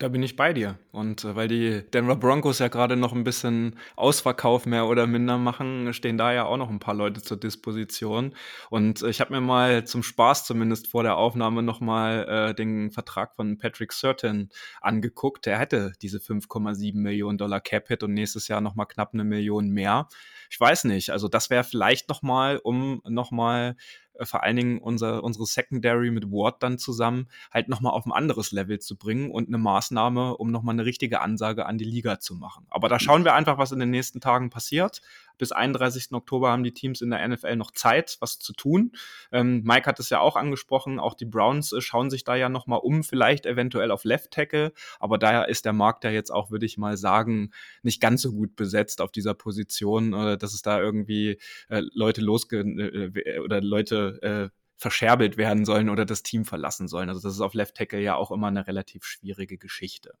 Da 0.00 0.06
bin 0.06 0.22
ich 0.22 0.36
bei 0.36 0.52
dir. 0.52 0.78
Und 0.92 1.24
äh, 1.24 1.34
weil 1.34 1.48
die 1.48 1.82
Denver 1.90 2.14
Broncos 2.14 2.60
ja 2.60 2.68
gerade 2.68 2.94
noch 2.94 3.12
ein 3.12 3.24
bisschen 3.24 3.74
Ausverkauf 3.96 4.64
mehr 4.64 4.86
oder 4.86 5.08
minder 5.08 5.38
machen, 5.38 5.92
stehen 5.92 6.16
da 6.16 6.32
ja 6.32 6.44
auch 6.44 6.56
noch 6.56 6.70
ein 6.70 6.78
paar 6.78 6.94
Leute 6.94 7.20
zur 7.20 7.36
Disposition. 7.36 8.32
Und 8.70 9.02
äh, 9.02 9.10
ich 9.10 9.20
habe 9.20 9.32
mir 9.32 9.40
mal 9.40 9.84
zum 9.88 10.04
Spaß 10.04 10.44
zumindest 10.44 10.86
vor 10.86 11.02
der 11.02 11.16
Aufnahme 11.16 11.64
nochmal 11.64 12.28
äh, 12.28 12.54
den 12.54 12.92
Vertrag 12.92 13.34
von 13.34 13.58
Patrick 13.58 13.92
Certain 13.92 14.50
angeguckt. 14.80 15.46
Der 15.46 15.58
hätte 15.58 15.92
diese 16.00 16.18
5,7 16.18 16.96
Millionen 16.96 17.36
Dollar 17.36 17.60
Cap-Hit 17.60 18.04
und 18.04 18.14
nächstes 18.14 18.46
Jahr 18.46 18.60
nochmal 18.60 18.86
knapp 18.86 19.14
eine 19.14 19.24
Million 19.24 19.68
mehr. 19.70 20.06
Ich 20.48 20.60
weiß 20.60 20.84
nicht. 20.84 21.10
Also 21.10 21.26
das 21.26 21.50
wäre 21.50 21.64
vielleicht 21.64 22.08
nochmal, 22.08 22.58
um 22.62 23.02
nochmal 23.04 23.74
äh, 24.18 24.26
vor 24.26 24.42
allen 24.42 24.56
Dingen 24.56 24.78
unser, 24.78 25.22
unsere 25.24 25.46
Secondary 25.46 26.10
mit 26.10 26.30
Ward 26.30 26.62
dann 26.62 26.78
zusammen 26.78 27.28
halt 27.52 27.68
nochmal 27.68 27.92
auf 27.92 28.06
ein 28.06 28.12
anderes 28.12 28.52
Level 28.52 28.78
zu 28.78 28.96
bringen 28.96 29.30
und 29.30 29.48
eine 29.48 29.58
Maßnahme, 29.58 30.36
um 30.36 30.50
nochmal 30.50 30.74
eine 30.74 30.84
richtige 30.84 31.20
Ansage 31.20 31.66
an 31.66 31.78
die 31.78 31.84
Liga 31.84 32.20
zu 32.20 32.34
machen. 32.34 32.66
Aber 32.70 32.88
da 32.88 32.98
schauen 32.98 33.24
wir 33.24 33.34
einfach, 33.34 33.58
was 33.58 33.72
in 33.72 33.78
den 33.78 33.90
nächsten 33.90 34.20
Tagen 34.20 34.50
passiert 34.50 35.00
bis 35.38 35.52
31. 35.52 36.12
Oktober 36.12 36.50
haben 36.50 36.64
die 36.64 36.72
Teams 36.72 37.00
in 37.00 37.10
der 37.10 37.26
NFL 37.26 37.56
noch 37.56 37.70
Zeit, 37.70 38.16
was 38.20 38.38
zu 38.38 38.52
tun. 38.52 38.92
Ähm, 39.32 39.62
Mike 39.64 39.86
hat 39.86 40.00
es 40.00 40.10
ja 40.10 40.20
auch 40.20 40.36
angesprochen, 40.36 40.98
auch 40.98 41.14
die 41.14 41.24
Browns 41.24 41.72
äh, 41.72 41.80
schauen 41.80 42.10
sich 42.10 42.24
da 42.24 42.34
ja 42.34 42.48
nochmal 42.48 42.80
um, 42.82 43.02
vielleicht 43.02 43.46
eventuell 43.46 43.90
auf 43.90 44.04
Left 44.04 44.30
Tackle, 44.32 44.72
aber 45.00 45.18
daher 45.18 45.48
ist 45.48 45.64
der 45.64 45.72
Markt 45.72 46.04
ja 46.04 46.10
jetzt 46.10 46.30
auch, 46.30 46.50
würde 46.50 46.66
ich 46.66 46.78
mal 46.78 46.96
sagen, 46.96 47.50
nicht 47.82 48.00
ganz 48.00 48.22
so 48.22 48.32
gut 48.32 48.56
besetzt 48.56 49.00
auf 49.00 49.12
dieser 49.12 49.34
Position, 49.34 50.12
äh, 50.12 50.38
dass 50.38 50.54
es 50.54 50.62
da 50.62 50.80
irgendwie 50.80 51.38
äh, 51.68 51.82
Leute 51.94 52.20
losge 52.20 52.58
äh, 52.58 53.38
oder 53.38 53.60
Leute 53.60 54.50
äh, 54.52 54.58
verscherbelt 54.78 55.36
werden 55.36 55.64
sollen 55.64 55.90
oder 55.90 56.06
das 56.06 56.22
Team 56.22 56.44
verlassen 56.44 56.86
sollen. 56.86 57.08
Also 57.08 57.20
das 57.20 57.34
ist 57.34 57.40
auf 57.40 57.54
Left 57.54 57.76
Tackle 57.76 58.00
ja 58.00 58.14
auch 58.14 58.30
immer 58.30 58.46
eine 58.46 58.66
relativ 58.66 59.04
schwierige 59.04 59.58
Geschichte. 59.58 60.14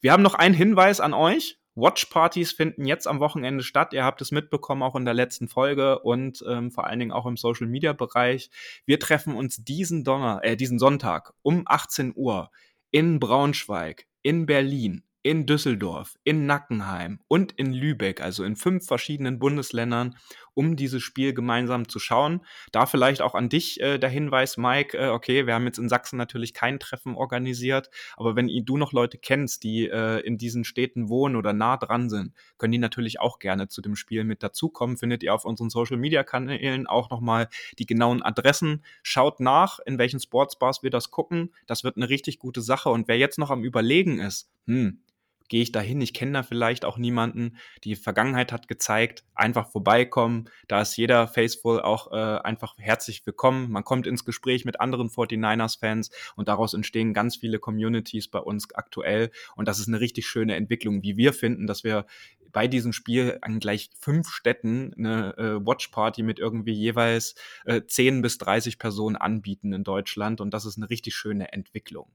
Wir 0.00 0.12
haben 0.12 0.22
noch 0.22 0.34
einen 0.34 0.54
Hinweis 0.54 1.00
an 1.00 1.14
euch. 1.14 1.58
Watchpartys 1.78 2.52
finden 2.52 2.84
jetzt 2.84 3.06
am 3.06 3.20
Wochenende 3.20 3.62
statt. 3.62 3.92
Ihr 3.92 4.04
habt 4.04 4.20
es 4.20 4.30
mitbekommen, 4.30 4.82
auch 4.82 4.96
in 4.96 5.04
der 5.04 5.14
letzten 5.14 5.48
Folge 5.48 5.98
und 6.00 6.44
ähm, 6.48 6.70
vor 6.70 6.86
allen 6.86 6.98
Dingen 6.98 7.12
auch 7.12 7.26
im 7.26 7.36
Social 7.36 7.66
Media 7.66 7.92
Bereich. 7.92 8.50
Wir 8.84 8.98
treffen 8.98 9.34
uns 9.34 9.64
diesen 9.64 10.04
Donner, 10.04 10.40
äh, 10.42 10.56
diesen 10.56 10.78
Sonntag 10.78 11.32
um 11.42 11.62
18 11.66 12.12
Uhr 12.14 12.50
in 12.90 13.20
Braunschweig, 13.20 14.06
in 14.22 14.46
Berlin, 14.46 15.04
in 15.22 15.46
Düsseldorf, 15.46 16.16
in 16.24 16.46
Nackenheim 16.46 17.20
und 17.28 17.52
in 17.52 17.72
Lübeck, 17.72 18.20
also 18.20 18.44
in 18.44 18.56
fünf 18.56 18.86
verschiedenen 18.86 19.38
Bundesländern, 19.38 20.16
um 20.58 20.74
dieses 20.74 21.04
Spiel 21.04 21.34
gemeinsam 21.34 21.88
zu 21.88 22.00
schauen. 22.00 22.40
Da 22.72 22.86
vielleicht 22.86 23.22
auch 23.22 23.36
an 23.36 23.48
dich 23.48 23.80
äh, 23.80 23.96
der 23.98 24.10
Hinweis, 24.10 24.56
Mike, 24.56 24.98
äh, 24.98 25.10
okay, 25.10 25.46
wir 25.46 25.54
haben 25.54 25.66
jetzt 25.66 25.78
in 25.78 25.88
Sachsen 25.88 26.16
natürlich 26.16 26.52
kein 26.52 26.80
Treffen 26.80 27.14
organisiert, 27.14 27.90
aber 28.16 28.34
wenn 28.34 28.48
du 28.48 28.76
noch 28.76 28.92
Leute 28.92 29.18
kennst, 29.18 29.62
die 29.62 29.86
äh, 29.88 30.18
in 30.26 30.36
diesen 30.36 30.64
Städten 30.64 31.08
wohnen 31.08 31.36
oder 31.36 31.52
nah 31.52 31.76
dran 31.76 32.10
sind, 32.10 32.32
können 32.58 32.72
die 32.72 32.78
natürlich 32.78 33.20
auch 33.20 33.38
gerne 33.38 33.68
zu 33.68 33.80
dem 33.80 33.94
Spiel 33.94 34.24
mit 34.24 34.42
dazukommen. 34.42 34.96
Findet 34.96 35.22
ihr 35.22 35.32
auf 35.32 35.44
unseren 35.44 35.70
Social-Media-Kanälen 35.70 36.88
auch 36.88 37.08
nochmal 37.10 37.48
die 37.78 37.86
genauen 37.86 38.20
Adressen. 38.24 38.82
Schaut 39.04 39.38
nach, 39.38 39.78
in 39.86 39.96
welchen 39.98 40.18
Sportsbars 40.18 40.82
wir 40.82 40.90
das 40.90 41.12
gucken. 41.12 41.54
Das 41.68 41.84
wird 41.84 41.96
eine 41.96 42.08
richtig 42.08 42.40
gute 42.40 42.62
Sache. 42.62 42.88
Und 42.88 43.06
wer 43.06 43.16
jetzt 43.16 43.38
noch 43.38 43.50
am 43.50 43.62
Überlegen 43.62 44.18
ist, 44.18 44.50
hm, 44.66 45.04
gehe 45.48 45.62
ich 45.62 45.72
da 45.72 45.80
hin, 45.80 46.00
ich 46.00 46.14
kenne 46.14 46.32
da 46.32 46.42
vielleicht 46.42 46.84
auch 46.84 46.98
niemanden. 46.98 47.56
Die 47.84 47.96
Vergangenheit 47.96 48.52
hat 48.52 48.68
gezeigt, 48.68 49.24
einfach 49.34 49.70
vorbeikommen, 49.70 50.48
da 50.68 50.82
ist 50.82 50.96
jeder 50.96 51.28
Faithful 51.28 51.80
auch 51.80 52.12
äh, 52.12 52.40
einfach 52.42 52.74
herzlich 52.78 53.24
willkommen. 53.26 53.70
Man 53.70 53.84
kommt 53.84 54.06
ins 54.06 54.24
Gespräch 54.24 54.64
mit 54.64 54.80
anderen 54.80 55.08
49ers-Fans 55.08 56.10
und 56.36 56.48
daraus 56.48 56.74
entstehen 56.74 57.14
ganz 57.14 57.36
viele 57.36 57.58
Communities 57.58 58.28
bei 58.28 58.38
uns 58.38 58.72
aktuell 58.74 59.30
und 59.56 59.68
das 59.68 59.78
ist 59.78 59.88
eine 59.88 60.00
richtig 60.00 60.26
schöne 60.26 60.56
Entwicklung, 60.56 61.02
wie 61.02 61.16
wir 61.16 61.32
finden, 61.32 61.66
dass 61.66 61.84
wir 61.84 62.06
bei 62.52 62.66
diesem 62.66 62.92
Spiel 62.92 63.38
an 63.42 63.60
gleich 63.60 63.90
fünf 63.98 64.28
Städten 64.28 64.94
eine 64.96 65.36
äh, 65.36 65.66
Watchparty 65.66 66.22
mit 66.22 66.38
irgendwie 66.38 66.72
jeweils 66.72 67.34
äh, 67.64 67.82
10 67.86 68.22
bis 68.22 68.38
30 68.38 68.78
Personen 68.78 69.16
anbieten 69.16 69.72
in 69.72 69.84
Deutschland 69.84 70.40
und 70.40 70.52
das 70.52 70.64
ist 70.64 70.76
eine 70.76 70.90
richtig 70.90 71.14
schöne 71.14 71.52
Entwicklung. 71.52 72.10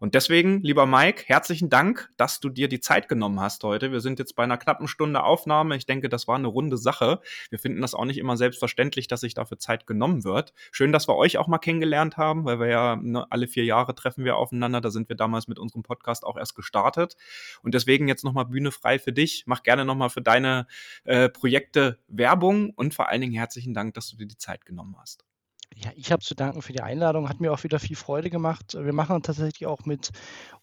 Und 0.00 0.14
deswegen, 0.14 0.62
lieber 0.62 0.86
Mike, 0.86 1.24
herzlichen 1.26 1.70
Dank, 1.70 2.10
dass 2.16 2.40
du 2.40 2.48
dir 2.48 2.68
die 2.68 2.80
Zeit 2.80 3.08
genommen 3.08 3.40
hast 3.40 3.64
heute. 3.64 3.92
Wir 3.92 4.00
sind 4.00 4.18
jetzt 4.18 4.36
bei 4.36 4.44
einer 4.44 4.58
knappen 4.58 4.88
Stunde 4.88 5.22
Aufnahme. 5.22 5.76
Ich 5.76 5.86
denke, 5.86 6.08
das 6.08 6.28
war 6.28 6.36
eine 6.36 6.48
runde 6.48 6.76
Sache. 6.76 7.20
Wir 7.50 7.58
finden 7.58 7.80
das 7.80 7.94
auch 7.94 8.04
nicht 8.04 8.18
immer 8.18 8.36
selbstverständlich, 8.36 9.08
dass 9.08 9.20
sich 9.20 9.34
dafür 9.34 9.58
Zeit 9.58 9.86
genommen 9.86 10.24
wird. 10.24 10.52
Schön, 10.70 10.92
dass 10.92 11.08
wir 11.08 11.16
euch 11.16 11.38
auch 11.38 11.48
mal 11.48 11.58
kennengelernt 11.58 12.16
haben, 12.16 12.44
weil 12.44 12.60
wir 12.60 12.68
ja 12.68 12.96
ne, 12.96 13.26
alle 13.30 13.48
vier 13.48 13.64
Jahre 13.64 13.94
treffen 13.94 14.24
wir 14.24 14.36
aufeinander. 14.36 14.80
Da 14.80 14.90
sind 14.90 15.08
wir 15.08 15.16
damals 15.16 15.48
mit 15.48 15.58
unserem 15.58 15.82
Podcast 15.82 16.24
auch 16.24 16.36
erst 16.36 16.54
gestartet. 16.54 17.16
Und 17.62 17.74
deswegen 17.74 18.08
jetzt 18.08 18.24
nochmal 18.24 18.46
Bühne 18.46 18.72
frei 18.72 18.98
für 18.98 19.12
dich. 19.12 19.44
Mach 19.46 19.62
gerne 19.62 19.84
nochmal 19.84 20.10
für 20.10 20.22
deine 20.22 20.66
äh, 21.04 21.28
Projekte 21.28 21.98
Werbung 22.08 22.70
und 22.70 22.94
vor 22.94 23.08
allen 23.08 23.20
Dingen 23.20 23.34
herzlichen 23.34 23.74
Dank, 23.74 23.94
dass 23.94 24.10
du 24.10 24.16
dir 24.16 24.26
die 24.26 24.38
Zeit 24.38 24.64
genommen 24.64 24.96
hast. 24.98 25.25
Ja, 25.74 25.90
ich 25.94 26.10
habe 26.10 26.22
zu 26.22 26.34
danken 26.34 26.62
für 26.62 26.72
die 26.72 26.80
Einladung. 26.80 27.28
Hat 27.28 27.40
mir 27.40 27.52
auch 27.52 27.62
wieder 27.62 27.78
viel 27.78 27.96
Freude 27.96 28.30
gemacht. 28.30 28.74
Wir 28.74 28.92
machen 28.94 29.22
tatsächlich 29.22 29.66
auch 29.66 29.84
mit 29.84 30.10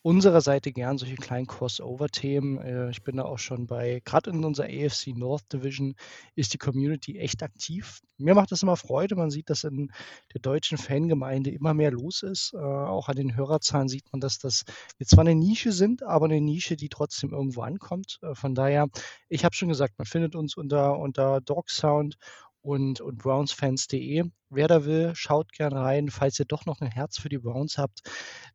unserer 0.02 0.42
Seite 0.42 0.72
gern 0.72 0.98
solche 0.98 1.16
kleinen 1.16 1.46
Crossover-Themen. 1.46 2.58
Äh, 2.60 2.90
ich 2.90 3.04
bin 3.04 3.18
da 3.18 3.24
auch 3.26 3.38
schon 3.38 3.68
bei, 3.68 4.02
gerade 4.06 4.32
in 4.32 4.44
unserer 4.44 4.68
AFC 4.68 5.08
North 5.16 5.44
Division 5.54 5.96
ist 6.36 6.54
die 6.54 6.58
Community 6.58 7.20
echt 7.20 7.44
aktiv. 7.44 8.02
Mir 8.18 8.34
macht 8.34 8.52
das 8.52 8.64
immer 8.64 8.76
Freude. 8.76 9.16
Man 9.16 9.30
sieht, 9.30 9.50
dass 9.50 9.64
in 9.64 9.92
der 10.34 10.42
deutschen 10.42 10.78
Fangemeinde 10.80 11.52
immer 11.52 11.74
mehr 11.76 11.92
los 11.92 12.24
ist. 12.24 12.54
Äh, 12.54 12.58
auch 12.58 13.08
an 13.08 13.16
den 13.16 13.36
Hörerzahlen 13.36 13.90
sieht 13.90 14.12
man, 14.12 14.20
dass 14.20 14.40
das 14.40 14.64
jetzt 14.98 15.12
zwar 15.12 15.26
eine 15.26 15.36
Nische 15.36 15.74
sind, 15.74 16.02
aber 16.02 16.26
eine 16.26 16.42
Nische, 16.42 16.76
die 16.76 16.90
trotzdem 16.90 17.34
irgendwo 17.34 17.62
ankommt. 17.62 18.18
Äh, 18.24 18.34
von 18.34 18.56
daher, 18.56 18.88
ich 19.30 19.46
habe 19.46 19.54
schon 19.54 19.70
gesagt, 19.70 19.94
man 20.00 20.08
findet 20.08 20.36
uns 20.36 20.58
unter, 20.58 20.98
unter 20.98 21.40
Dog 21.42 21.70
Sound 21.70 22.18
und, 22.64 23.02
und 23.02 23.20
brownsfans.de. 23.20 24.24
Wer 24.50 24.68
da 24.68 24.86
will, 24.86 25.12
schaut 25.16 25.52
gerne 25.52 25.82
rein, 25.82 26.10
falls 26.10 26.40
ihr 26.40 26.46
doch 26.46 26.66
noch 26.66 26.82
ein 26.82 26.90
Herz 26.90 27.20
für 27.20 27.30
die 27.30 27.38
Browns 27.38 27.78
habt. 27.78 28.02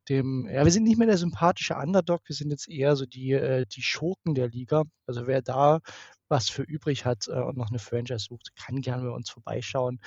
Dem, 0.08 0.48
ja, 0.50 0.64
wir 0.64 0.72
sind 0.72 0.84
nicht 0.84 0.98
mehr 0.98 1.06
der 1.06 1.18
sympathische 1.18 1.76
Underdog, 1.76 2.22
wir 2.26 2.34
sind 2.34 2.50
jetzt 2.50 2.68
eher 2.68 2.96
so 2.96 3.04
die, 3.04 3.32
äh, 3.32 3.66
die 3.66 3.82
Schurken 3.82 4.34
der 4.34 4.48
Liga. 4.48 4.84
Also 5.06 5.26
wer 5.26 5.42
da 5.42 5.80
was 6.28 6.48
für 6.48 6.62
übrig 6.62 7.04
hat 7.04 7.28
äh, 7.28 7.40
und 7.40 7.56
noch 7.56 7.70
eine 7.70 7.78
Franchise 7.78 8.26
sucht, 8.28 8.50
kann 8.56 8.80
gerne 8.80 9.04
bei 9.04 9.14
uns 9.14 9.30
vorbeischauen. 9.30 10.00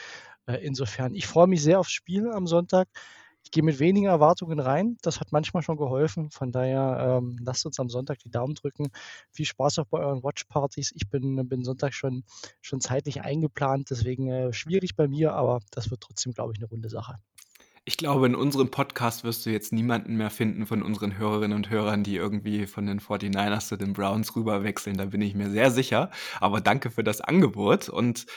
Äh, 0.47 0.65
insofern, 0.65 1.13
ich 1.13 1.27
freue 1.27 1.47
mich 1.47 1.61
sehr 1.61 1.79
aufs 1.79 1.91
Spiel 1.91 2.31
am 2.31 2.47
Sonntag 2.47 2.87
ich 3.43 3.51
gehe 3.51 3.63
mit 3.63 3.79
wenigen 3.79 4.07
Erwartungen 4.07 4.59
rein. 4.59 4.97
Das 5.01 5.19
hat 5.19 5.31
manchmal 5.31 5.63
schon 5.63 5.77
geholfen. 5.77 6.29
Von 6.31 6.51
daher 6.51 7.19
ähm, 7.21 7.37
lasst 7.43 7.65
uns 7.65 7.79
am 7.79 7.89
Sonntag 7.89 8.19
die 8.19 8.31
Daumen 8.31 8.55
drücken. 8.55 8.87
Viel 9.31 9.45
Spaß 9.45 9.79
auch 9.79 9.87
bei 9.87 9.99
euren 9.99 10.23
Watchpartys. 10.23 10.91
Ich 10.95 11.09
bin, 11.09 11.47
bin 11.49 11.63
Sonntag 11.63 11.93
schon, 11.93 12.23
schon 12.61 12.81
zeitlich 12.81 13.21
eingeplant, 13.21 13.89
deswegen 13.89 14.29
äh, 14.29 14.53
schwierig 14.53 14.95
bei 14.95 15.07
mir, 15.07 15.33
aber 15.33 15.59
das 15.71 15.89
wird 15.91 16.01
trotzdem, 16.01 16.33
glaube 16.33 16.53
ich, 16.53 16.59
eine 16.59 16.69
runde 16.69 16.89
Sache. 16.89 17.15
Ich 17.83 17.97
glaube, 17.97 18.27
in 18.27 18.35
unserem 18.35 18.69
Podcast 18.69 19.23
wirst 19.23 19.43
du 19.43 19.49
jetzt 19.49 19.73
niemanden 19.73 20.15
mehr 20.15 20.29
finden 20.29 20.67
von 20.67 20.83
unseren 20.83 21.17
Hörerinnen 21.17 21.57
und 21.57 21.71
Hörern, 21.71 22.03
die 22.03 22.15
irgendwie 22.15 22.67
von 22.67 22.85
den 22.85 22.99
49ers 22.99 23.69
zu 23.69 23.75
den 23.75 23.93
Browns 23.93 24.35
rüberwechseln. 24.35 24.97
Da 24.97 25.05
bin 25.05 25.21
ich 25.21 25.33
mir 25.33 25.49
sehr 25.49 25.71
sicher. 25.71 26.11
Aber 26.39 26.61
danke 26.61 26.91
für 26.91 27.03
das 27.03 27.21
Angebot. 27.21 27.89
Und 27.89 28.27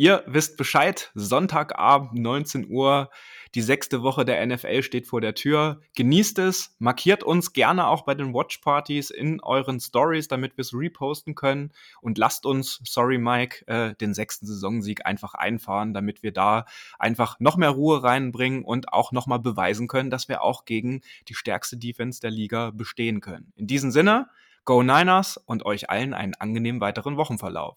ihr 0.00 0.24
wisst 0.26 0.56
Bescheid. 0.56 1.10
Sonntagabend, 1.14 2.14
19 2.14 2.70
Uhr 2.70 3.10
die 3.54 3.60
sechste 3.60 4.02
Woche 4.02 4.24
der 4.24 4.46
NFL 4.46 4.82
steht 4.82 5.06
vor 5.06 5.20
der 5.20 5.34
Tür. 5.34 5.82
Genießt 5.94 6.38
es, 6.38 6.74
markiert 6.78 7.22
uns 7.22 7.52
gerne 7.52 7.86
auch 7.86 8.06
bei 8.06 8.14
den 8.14 8.32
Watchpartys 8.32 9.10
in 9.10 9.42
euren 9.42 9.78
Stories, 9.78 10.26
damit 10.26 10.56
wir 10.56 10.62
es 10.62 10.72
reposten 10.72 11.34
können. 11.34 11.72
Und 12.00 12.16
lasst 12.16 12.46
uns, 12.46 12.80
sorry 12.84 13.18
Mike, 13.18 13.66
äh, 13.66 13.94
den 13.96 14.14
sechsten 14.14 14.46
Saisonsieg 14.46 15.04
einfach 15.04 15.34
einfahren, 15.34 15.92
damit 15.92 16.22
wir 16.22 16.32
da 16.32 16.64
einfach 16.98 17.38
noch 17.38 17.58
mehr 17.58 17.70
Ruhe 17.70 18.02
reinbringen 18.02 18.64
und 18.64 18.94
auch 18.94 19.12
nochmal 19.12 19.40
beweisen 19.40 19.86
können, 19.86 20.08
dass 20.08 20.28
wir 20.28 20.40
auch 20.40 20.64
gegen 20.64 21.02
die 21.28 21.34
stärkste 21.34 21.76
Defense 21.76 22.22
der 22.22 22.30
Liga 22.30 22.70
bestehen 22.70 23.20
können. 23.20 23.52
In 23.54 23.66
diesem 23.66 23.90
Sinne, 23.90 24.30
Go 24.64 24.82
Niners 24.82 25.36
und 25.36 25.66
euch 25.66 25.90
allen 25.90 26.14
einen 26.14 26.34
angenehmen 26.36 26.80
weiteren 26.80 27.18
Wochenverlauf. 27.18 27.76